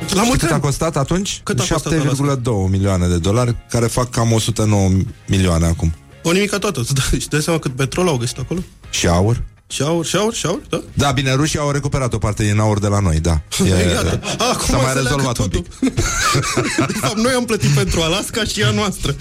La 0.00 0.06
Știi 0.06 0.20
mulți 0.24 0.38
cât 0.40 0.50
a 0.50 0.52
ani. 0.52 0.62
costat 0.62 0.96
atunci? 0.96 1.40
Cât 1.44 1.58
a 1.60 1.64
costat 1.68 1.92
7,2 1.92 2.42
milioane 2.70 3.06
de 3.06 3.18
dolari, 3.18 3.56
care 3.70 3.86
fac 3.86 4.10
cam 4.10 4.32
109 4.32 4.88
milioane 5.26 5.66
acum. 5.66 5.94
O 6.22 6.32
nimica 6.32 6.58
toată. 6.58 6.80
Îți 6.80 6.94
dai, 6.94 7.04
îți 7.10 7.28
dai 7.28 7.40
seama 7.40 7.58
cât 7.58 7.72
petrol 7.76 8.08
au 8.08 8.16
găsit 8.16 8.38
acolo? 8.38 8.60
Și 8.90 9.06
aur? 9.06 9.42
Și 9.70 9.82
aur, 9.82 10.04
și 10.06 10.16
aur, 10.16 10.34
și 10.34 10.46
aur, 10.46 10.60
da? 10.68 10.82
Da, 10.94 11.10
bine, 11.10 11.34
rușii 11.34 11.58
au 11.58 11.70
recuperat 11.70 12.12
o 12.12 12.18
parte 12.18 12.42
din 12.44 12.58
aur 12.58 12.78
de 12.78 12.86
la 12.86 13.00
noi, 13.00 13.20
da. 13.20 13.40
E, 13.64 13.88
Iată. 13.88 14.20
Acum 14.52 14.66
s-a 14.66 14.76
mai 14.76 14.86
se 14.86 14.92
leagă 14.92 15.00
rezolvat 15.02 15.38
un 15.38 15.48
totul. 15.48 15.66
pic. 15.80 15.94
De 16.92 16.98
fapt, 17.00 17.16
noi 17.16 17.32
am 17.32 17.44
plătit 17.44 17.70
pentru 17.70 18.00
Alaska 18.00 18.44
și 18.44 18.60
ea 18.60 18.70
noastră. 18.70 19.14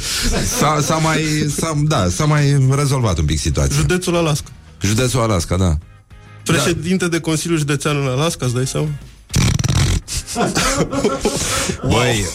S-a, 0.58 0.80
s-a 0.82 0.96
mai, 0.96 1.22
s-a, 1.58 1.74
da, 1.84 2.10
s-a 2.10 2.26
mai 2.26 2.68
rezolvat 2.76 3.18
un 3.18 3.26
pic 3.26 3.40
situația. 3.40 3.76
Județul 3.76 4.16
Alaska. 4.16 4.50
Județul 4.82 5.20
Alaska, 5.20 5.58
da. 5.58 5.78
Președinte 6.44 7.08
de 7.08 7.20
Consiliul 7.20 7.60
Județean 7.60 7.98
în 7.98 8.08
Alaska, 8.08 8.46
îți 8.46 8.56
dai 8.56 8.68
seama? 8.68 8.88
Băi, 11.90 12.26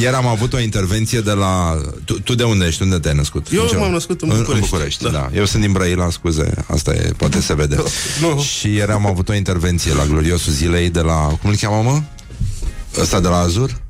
ieri 0.00 0.14
am 0.14 0.26
avut 0.26 0.52
o 0.52 0.58
intervenție 0.60 1.20
de 1.20 1.30
la... 1.32 1.80
Tu, 2.04 2.20
tu 2.20 2.34
de 2.34 2.42
unde 2.42 2.66
ești? 2.66 2.82
Unde 2.82 2.98
te-ai 2.98 3.14
născut? 3.14 3.46
Eu 3.52 3.66
ce- 3.66 3.76
m-am 3.76 3.90
născut 3.90 4.20
în 4.22 4.30
În 4.30 4.36
București. 4.38 4.68
București, 4.70 5.02
da. 5.02 5.08
Da. 5.10 5.30
Eu 5.34 5.44
sunt 5.44 5.62
din 5.62 5.72
Brăila, 5.72 6.10
scuze. 6.10 6.64
Asta 6.70 6.92
e, 6.94 7.12
poate 7.16 7.40
se 7.40 7.54
vede. 7.54 7.76
Nu. 8.20 8.40
Și 8.42 8.74
ieri 8.74 8.90
am 8.92 9.06
avut 9.06 9.28
o 9.28 9.34
intervenție 9.34 9.94
la 9.94 10.04
gloriosul 10.04 10.52
zilei 10.52 10.90
de 10.90 11.00
la... 11.00 11.14
Cum 11.14 11.50
îl 11.50 11.56
cheamă, 11.56 11.82
mă? 11.90 12.02
Ăsta 13.00 13.20
de 13.20 13.28
la 13.28 13.36
Azur? 13.38 13.80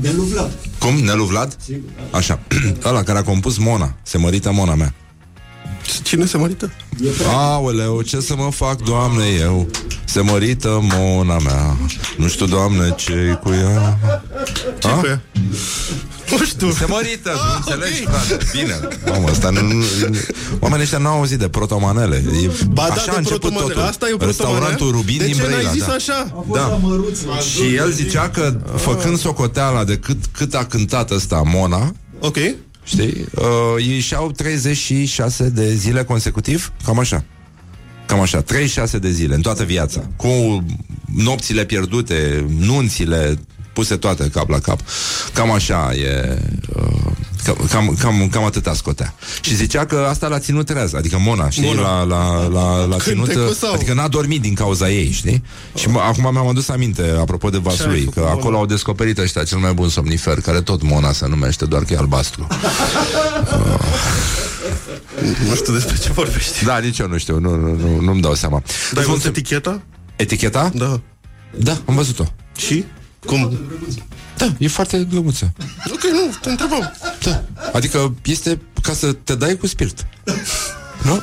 Nelu 0.00 0.22
Vlad. 0.22 0.52
Cum? 0.78 0.94
Nelu 0.94 1.24
Vlad? 1.24 1.56
Așa. 2.10 2.40
Ăla 2.84 3.02
care 3.02 3.18
a 3.18 3.22
compus 3.22 3.58
Mona. 3.58 3.94
Se 4.02 4.18
mărită 4.18 4.50
Mona 4.52 4.74
mea. 4.74 4.94
Cine 6.02 6.26
se 6.26 6.36
mărită? 6.36 6.70
Aoleu, 7.34 8.02
ce 8.02 8.20
să 8.20 8.34
mă 8.36 8.50
fac, 8.50 8.82
Doamne, 8.82 9.24
eu 9.40 9.68
Se 10.04 10.20
mărită 10.20 10.80
Mona 10.82 11.38
mea 11.38 11.76
Nu 12.16 12.28
știu, 12.28 12.46
Doamne, 12.46 12.94
ce 12.96 13.38
cu 13.42 13.50
ea 13.52 13.98
Ce 14.78 14.88
A? 14.88 14.90
cu 14.90 15.06
ea? 15.06 15.22
Nu 16.30 16.44
știu. 16.44 16.70
Se 16.72 16.84
mărită, 16.88 17.30
Ah, 17.30 17.38
nu 17.48 17.54
înțelegi, 17.56 18.02
ok. 18.06 18.10
frate 18.12 18.44
Bine, 18.52 18.78
mamă, 19.06 19.28
asta 19.28 19.50
nu, 19.50 19.60
nu, 19.62 19.84
Oamenii 20.60 20.82
ăștia 20.84 20.98
n-au 20.98 21.16
auzit 21.18 21.38
de 21.38 21.48
protomanele 21.48 22.16
e, 22.42 22.50
Ba 22.68 22.86
da, 22.88 22.92
Așa 22.94 23.04
de 23.04 23.10
a 23.10 23.16
început 23.16 23.40
protomanele. 23.40 23.72
totul 23.74 23.88
Asta 23.88 24.06
e 24.08 24.12
o 24.12 24.16
protomanele. 24.16 24.58
Restaurantul 24.58 24.90
Rubin 24.90 25.18
De 25.18 25.24
din 25.24 25.34
ce 25.34 25.40
n-ai 25.40 25.50
Brăila 25.50 25.70
zis 25.70 25.86
da. 25.86 25.92
așa? 25.92 26.44
Da. 26.52 26.80
Și 27.40 27.74
el 27.74 27.90
zicea 27.90 28.28
că 28.28 28.56
Făcând 28.76 29.18
socoteala 29.18 29.84
de 29.84 29.96
cât, 29.96 30.16
cât 30.32 30.54
a 30.54 30.64
cântat 30.64 31.10
ăsta 31.10 31.42
Mona 31.46 31.92
Ok. 32.20 32.36
Știi? 32.84 33.24
Uh, 33.34 33.84
ei 33.88 34.00
și-au 34.00 34.30
36 34.30 35.48
de 35.48 35.74
zile 35.74 36.04
consecutiv, 36.04 36.72
cam 36.84 36.98
așa. 36.98 37.24
Cam 38.06 38.20
așa, 38.20 38.40
36 38.40 38.98
de 38.98 39.10
zile 39.10 39.34
în 39.34 39.40
toată 39.40 39.64
viața, 39.64 40.08
cu 40.16 40.64
nopțile 41.16 41.64
pierdute, 41.64 42.46
nunțile 42.58 43.38
puse 43.72 43.96
toate 43.96 44.30
cap 44.32 44.48
la 44.48 44.58
cap. 44.58 44.80
Cam 45.34 45.50
așa 45.50 45.94
e 45.94 46.38
uh, 46.76 47.03
Cam, 47.44 47.56
cam, 47.70 47.94
cam, 48.00 48.28
cam 48.28 48.44
atâta 48.44 48.74
scotea. 48.74 49.14
Și 49.40 49.54
zicea 49.54 49.86
că 49.86 50.06
asta 50.08 50.26
l-a 50.28 50.38
ținut 50.38 50.66
treaz, 50.66 50.94
adică 50.94 51.18
Mona, 51.18 51.50
știi, 51.50 51.64
Mona. 51.64 51.80
la, 51.80 52.02
la, 52.02 52.46
la, 52.46 52.84
la 52.84 52.96
ținut, 52.98 53.24
Cântecul 53.26 53.54
sau? 53.54 53.72
adică 53.74 53.92
n-a 53.94 54.08
dormit 54.08 54.40
din 54.40 54.54
cauza 54.54 54.90
ei, 54.90 55.10
știi? 55.10 55.42
Și 55.74 55.88
mă, 55.88 56.00
acum 56.00 56.28
mi-am 56.32 56.46
adus 56.46 56.68
aminte, 56.68 57.14
apropo 57.20 57.50
de 57.50 57.56
Ce 57.60 57.62
ai 57.68 57.76
Vaslui, 57.76 57.98
făcut, 57.98 58.14
că 58.14 58.20
Mona? 58.20 58.32
acolo 58.32 58.56
au 58.56 58.66
descoperit 58.66 59.18
ăștia 59.18 59.44
cel 59.44 59.58
mai 59.58 59.72
bun 59.72 59.88
somnifer, 59.88 60.40
care 60.40 60.60
tot 60.60 60.82
Mona 60.82 61.12
se 61.12 61.26
numește, 61.28 61.64
doar 61.64 61.84
că 61.84 61.92
e 61.92 61.96
albastru. 61.96 62.46
Nu 65.48 65.54
știu 65.54 65.72
despre 65.72 65.96
ce 65.96 66.12
vorbești. 66.12 66.64
Da, 66.64 66.78
nici 66.78 66.98
eu 66.98 67.08
nu 67.08 67.18
știu, 67.18 67.38
nu, 67.38 67.56
nu, 67.56 67.74
nu, 67.76 68.00
nu-mi 68.00 68.20
dau 68.20 68.34
seama. 68.34 68.58
Dar 68.58 68.68
ai 68.68 68.80
Îți 68.90 68.92
văzut 68.94 69.08
mulțum- 69.08 69.28
eticheta? 69.30 69.82
Eticheta? 70.16 70.70
Da. 70.74 71.00
Da, 71.58 71.78
am 71.84 71.94
văzut-o. 71.94 72.24
Și? 72.56 72.84
Cum? 73.26 73.58
Da, 74.36 74.52
e 74.58 74.68
foarte 74.68 75.06
glămuță. 75.10 75.52
Ok, 75.92 76.02
nu, 76.02 76.34
te 76.40 76.50
întrebam. 76.50 76.92
Da. 77.22 77.44
Adică 77.72 78.14
este 78.24 78.60
ca 78.82 78.92
să 78.92 79.12
te 79.12 79.34
dai 79.34 79.56
cu 79.56 79.66
spirit. 79.66 80.06
Nu? 81.04 81.22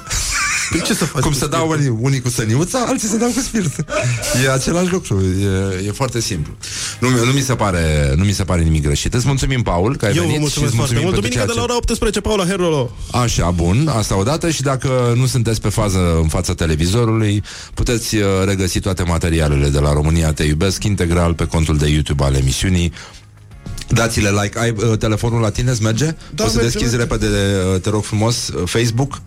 Păi 0.71 0.81
ce 0.81 0.93
să 0.93 1.05
faci? 1.05 1.21
Cum 1.21 1.31
cu 1.31 1.37
se 1.37 1.47
dau 1.47 1.69
unii, 1.69 1.97
unii 1.99 2.21
cu 2.21 2.29
săniuța, 2.29 2.85
alții 2.87 3.07
se 3.07 3.17
dau 3.17 3.29
cu 3.29 3.39
spirit. 3.39 3.75
E 4.45 4.51
același 4.51 4.91
lucru, 4.91 5.21
e, 5.81 5.85
e 5.87 5.91
foarte 5.91 6.19
simplu. 6.21 6.53
Nu, 6.99 7.07
mi- 7.07 7.25
nu, 7.25 7.31
mi 7.31 7.41
se 7.41 7.55
pare, 7.55 8.13
nu 8.17 8.23
mi 8.23 8.31
se 8.31 8.43
pare 8.43 8.61
nimic 8.61 8.83
greșit. 8.83 9.13
Îți 9.13 9.27
mulțumim, 9.27 9.61
Paul, 9.61 9.95
că 9.95 10.05
ai 10.05 10.11
Eu 10.15 10.21
vă 10.21 10.25
venit 10.25 10.39
mulțumesc 10.41 10.73
și 10.73 10.79
îți 10.79 10.87
foarte 10.87 10.93
mulțumim 10.93 11.03
mult. 11.03 11.13
pentru 11.13 11.21
Duminică 11.21 11.45
de 11.45 11.51
ceea 11.53 11.65
la 11.67 11.67
ce... 11.67 11.71
ora 11.71 11.75
18, 11.77 12.21
Paula 12.21 12.45
Herolo. 12.45 12.91
Așa, 13.11 13.49
bun, 13.51 13.87
asta 13.87 14.17
odată 14.17 14.49
și 14.49 14.61
dacă 14.61 15.13
nu 15.15 15.25
sunteți 15.25 15.61
pe 15.61 15.69
fază 15.69 16.17
în 16.21 16.27
fața 16.27 16.53
televizorului, 16.53 17.43
puteți 17.73 18.15
uh, 18.15 18.23
regăsi 18.45 18.79
toate 18.79 19.03
materialele 19.03 19.67
de 19.69 19.79
la 19.79 19.93
România 19.93 20.33
Te 20.33 20.43
Iubesc 20.43 20.83
integral 20.83 21.33
pe 21.33 21.45
contul 21.45 21.77
de 21.77 21.87
YouTube 21.89 22.23
al 22.23 22.35
emisiunii. 22.35 22.93
Dați-le 23.87 24.29
like. 24.41 24.59
Ai 24.59 24.69
uh, 24.77 24.97
telefonul 24.97 25.41
la 25.41 25.49
tine, 25.49 25.71
îți 25.71 25.81
merge? 25.83 26.05
Da, 26.05 26.43
Poți 26.43 26.49
să 26.53 26.59
merge, 26.61 26.71
deschizi 26.77 26.95
merge. 26.95 27.13
repede, 27.13 27.27
uh, 27.73 27.81
te 27.81 27.89
rog 27.89 28.03
frumos, 28.03 28.47
uh, 28.47 28.61
Facebook? 28.65 29.21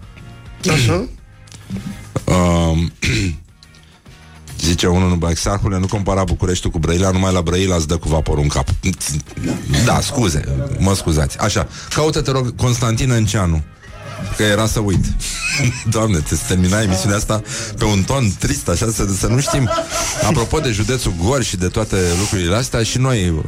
Așa? 0.73 1.05
Um, 2.25 2.93
Zice 4.65 4.87
unul 4.87 5.19
în 5.21 5.29
Exarhule, 5.31 5.79
nu 5.79 5.87
compara 5.87 6.25
Bucureștiul 6.25 6.73
cu 6.73 6.79
Brăila, 6.79 7.11
numai 7.11 7.33
la 7.33 7.43
Brăila 7.43 7.75
îți 7.75 7.87
dă 7.87 7.97
cu 7.97 8.09
vaporul 8.09 8.43
în 8.43 8.49
cap. 8.49 8.69
Da, 9.85 10.01
scuze, 10.01 10.45
mă 10.79 10.95
scuzați. 10.95 11.39
Așa, 11.39 11.69
caută, 11.95 12.21
te 12.21 12.31
rog, 12.31 12.57
Constantin 12.57 13.11
Înceanu. 13.11 13.63
Că 14.37 14.43
era 14.43 14.67
să 14.67 14.81
uit. 14.81 15.05
Doamne, 15.95 16.19
te 16.19 16.35
termina 16.49 16.83
emisiunea 16.83 17.17
asta 17.17 17.43
pe 17.79 17.85
un 17.85 18.03
ton 18.03 18.33
trist, 18.39 18.69
așa, 18.69 18.87
să, 18.93 19.07
să 19.19 19.27
nu 19.27 19.41
știm. 19.41 19.71
Apropo 20.29 20.59
de 20.59 20.71
județul 20.71 21.13
Gorj 21.23 21.47
și 21.47 21.57
de 21.57 21.69
toate 21.69 21.97
lucrurile 22.19 22.57
astea, 22.57 22.83
și 22.83 22.99
noi 22.99 23.43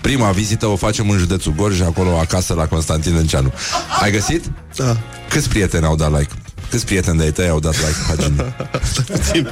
prima 0.00 0.30
vizită 0.30 0.66
o 0.66 0.76
facem 0.76 1.10
în 1.10 1.18
județul 1.18 1.52
Gorj, 1.56 1.80
acolo 1.80 2.18
acasă 2.18 2.54
la 2.54 2.66
Constantin 2.66 3.16
Înceanu. 3.16 3.52
Ai 4.00 4.10
găsit? 4.10 4.50
Da. 4.76 4.96
Câți 5.28 5.48
prieteni 5.48 5.84
au 5.84 5.96
dat 5.96 6.18
like? 6.18 6.32
Câți 6.70 6.84
prieteni 6.84 7.16
de-ai 7.18 7.30
tăi 7.30 7.48
au 7.48 7.60
dat 7.60 7.76
like 7.76 7.98
paginii? 8.08 8.54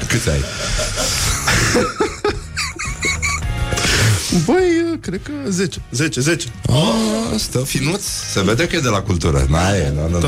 Câți 0.09 0.31
ai? 0.31 0.45
Băi, 4.45 4.99
cred 5.01 5.21
că 5.23 5.31
10. 5.51 5.79
10, 5.91 6.21
10. 6.21 6.47
Oh, 6.67 6.95
stă 7.39 7.59
finuț. 7.59 8.03
Se 8.33 8.43
vede 8.43 8.67
că 8.67 8.77
e 8.77 8.81
de 8.81 8.89
la 8.89 9.01
cultură. 9.01 9.47
N-ai, 9.49 9.93
nu, 9.95 10.09
nu. 10.09 10.21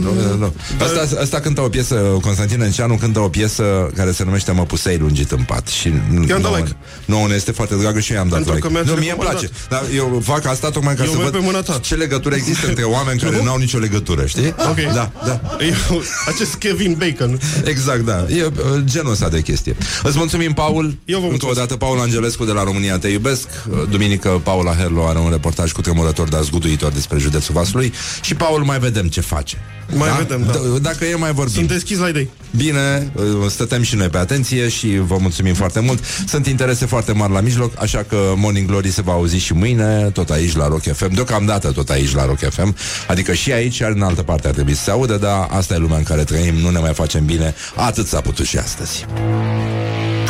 Nu, 0.00 0.12
nu, 0.14 0.36
nu. 0.38 0.54
Asta, 0.82 1.20
asta 1.20 1.40
cântă 1.40 1.60
o 1.60 1.68
piesă, 1.68 1.94
Constantin 1.94 2.60
Enceanu 2.60 2.94
cântă 2.96 3.18
o 3.20 3.28
piesă 3.28 3.90
care 3.96 4.12
se 4.12 4.24
numește 4.24 4.52
Mă 4.52 4.62
pusei 4.64 4.98
lungit 4.98 5.30
în 5.30 5.42
pat. 5.42 5.68
Și 5.68 5.86
I-am 5.88 6.26
dat 6.26 6.40
nouă- 6.40 6.56
like. 6.56 6.76
nouă 7.04 7.26
ne 7.28 7.34
este 7.34 7.50
foarte 7.52 7.74
dragă 7.74 8.00
și 8.00 8.10
eu 8.12 8.18
i-am 8.18 8.28
dat 8.28 8.36
Pentru 8.36 8.54
like. 8.54 8.66
că 8.66 8.72
mi-ați 8.72 8.88
nu, 8.88 8.94
mie 8.94 9.10
îmi 9.10 9.20
recomandat. 9.20 9.50
place. 9.68 9.68
Dar 9.68 9.82
eu 9.96 10.20
fac 10.24 10.46
asta 10.46 10.70
tocmai 10.70 10.94
ca 10.94 11.04
Eu 11.04 11.10
să 11.10 11.16
merg 11.16 11.30
văd 11.30 11.40
pe 11.40 11.46
mâna 11.46 11.60
ta. 11.62 11.78
ce 11.82 11.94
legătură 11.94 12.34
există 12.34 12.66
între 12.68 12.82
oameni 12.84 13.20
care 13.20 13.42
n-au 13.44 13.56
nicio 13.56 13.78
legătură, 13.78 14.26
știi? 14.26 14.54
Ok. 14.70 14.92
Da, 14.94 15.10
da. 15.26 15.40
Eu, 15.60 16.02
acest 16.28 16.54
Kevin 16.54 16.96
Bacon. 16.98 17.40
Exact, 17.64 18.00
da. 18.04 18.26
E 18.28 18.44
uh, 18.44 18.50
genul 18.84 19.10
ăsta 19.12 19.28
de 19.28 19.40
chestie. 19.40 19.76
Îți 20.02 20.16
mulțumim, 20.16 20.52
Paul. 20.52 20.84
Eu 20.84 20.92
vă 21.04 21.14
Încă 21.14 21.24
o 21.24 21.28
mulțumesc. 21.28 21.58
dată, 21.58 21.76
Paul 21.76 21.98
Angelescu 22.00 22.44
de 22.44 22.52
la 22.52 22.62
România 22.64 22.98
Te 22.98 23.08
Iubesc. 23.08 23.33
Uh, 23.70 23.82
Duminică, 23.90 24.40
Paula 24.42 24.74
Herlo 24.74 25.06
are 25.06 25.18
un 25.18 25.30
reportaj 25.30 25.72
cu 25.72 25.80
tremurător, 25.80 26.28
dar 26.28 26.42
zguduitor 26.42 26.92
despre 26.92 27.18
județul 27.18 27.54
Vaslui. 27.54 27.92
Și 28.22 28.34
Paul 28.34 28.62
mai 28.64 28.78
vedem 28.78 29.06
ce 29.08 29.20
face. 29.20 29.56
Mai 29.94 30.10
vedem, 30.18 30.42
da. 30.46 30.52
D- 30.52 30.80
Dacă 30.82 31.04
e, 31.04 31.14
mai 31.14 31.32
vorbim. 31.32 31.54
Sunt 31.54 31.68
deschis 31.68 31.98
la 31.98 32.08
idei. 32.08 32.28
Bine, 32.56 33.10
uh, 33.14 33.24
stătem 33.50 33.82
și 33.82 33.94
noi 33.96 34.08
pe 34.08 34.18
atenție 34.18 34.68
și 34.68 34.98
vă 35.06 35.16
mulțumim 35.20 35.54
foarte 35.54 35.80
mult. 35.80 36.04
Sunt 36.26 36.46
interese 36.46 36.86
foarte 36.86 37.12
mari 37.12 37.32
la 37.32 37.40
mijloc, 37.40 37.82
așa 37.82 38.04
că 38.08 38.16
Morning 38.36 38.66
Glory 38.68 38.90
se 38.90 39.02
va 39.02 39.12
auzi 39.12 39.36
și 39.36 39.52
mâine, 39.52 40.10
tot 40.12 40.30
aici 40.30 40.56
la 40.56 40.68
Rock 40.68 40.82
FM, 40.92 41.14
deocamdată 41.14 41.70
tot 41.72 41.88
aici 41.90 42.14
la 42.14 42.24
Rock 42.26 42.38
FM, 42.38 42.76
adică 43.08 43.32
și 43.32 43.52
aici, 43.52 43.78
iar 43.78 43.90
în 43.90 44.02
altă 44.02 44.22
parte 44.22 44.48
ar 44.48 44.54
trebui 44.54 44.74
să 44.74 44.82
se 44.82 44.90
audă, 44.90 45.16
dar 45.16 45.48
asta 45.50 45.74
e 45.74 45.78
lumea 45.78 45.96
în 45.96 46.02
care 46.02 46.24
trăim, 46.24 46.54
nu 46.54 46.70
ne 46.70 46.78
mai 46.78 46.94
facem 46.94 47.24
bine, 47.24 47.54
atât 47.76 48.06
s-a 48.06 48.20
putut 48.20 48.46
și 48.46 48.56
astăzi. 48.58 49.04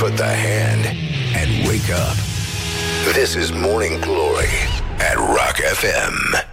Put 0.00 0.14
the 0.14 0.24
hand 0.24 0.84
and 1.42 1.66
wake 1.66 1.92
up. 1.92 2.33
This 3.12 3.36
is 3.36 3.52
Morning 3.52 4.00
Glory 4.00 4.48
at 4.98 5.16
Rock 5.18 5.56
FM. 5.56 6.44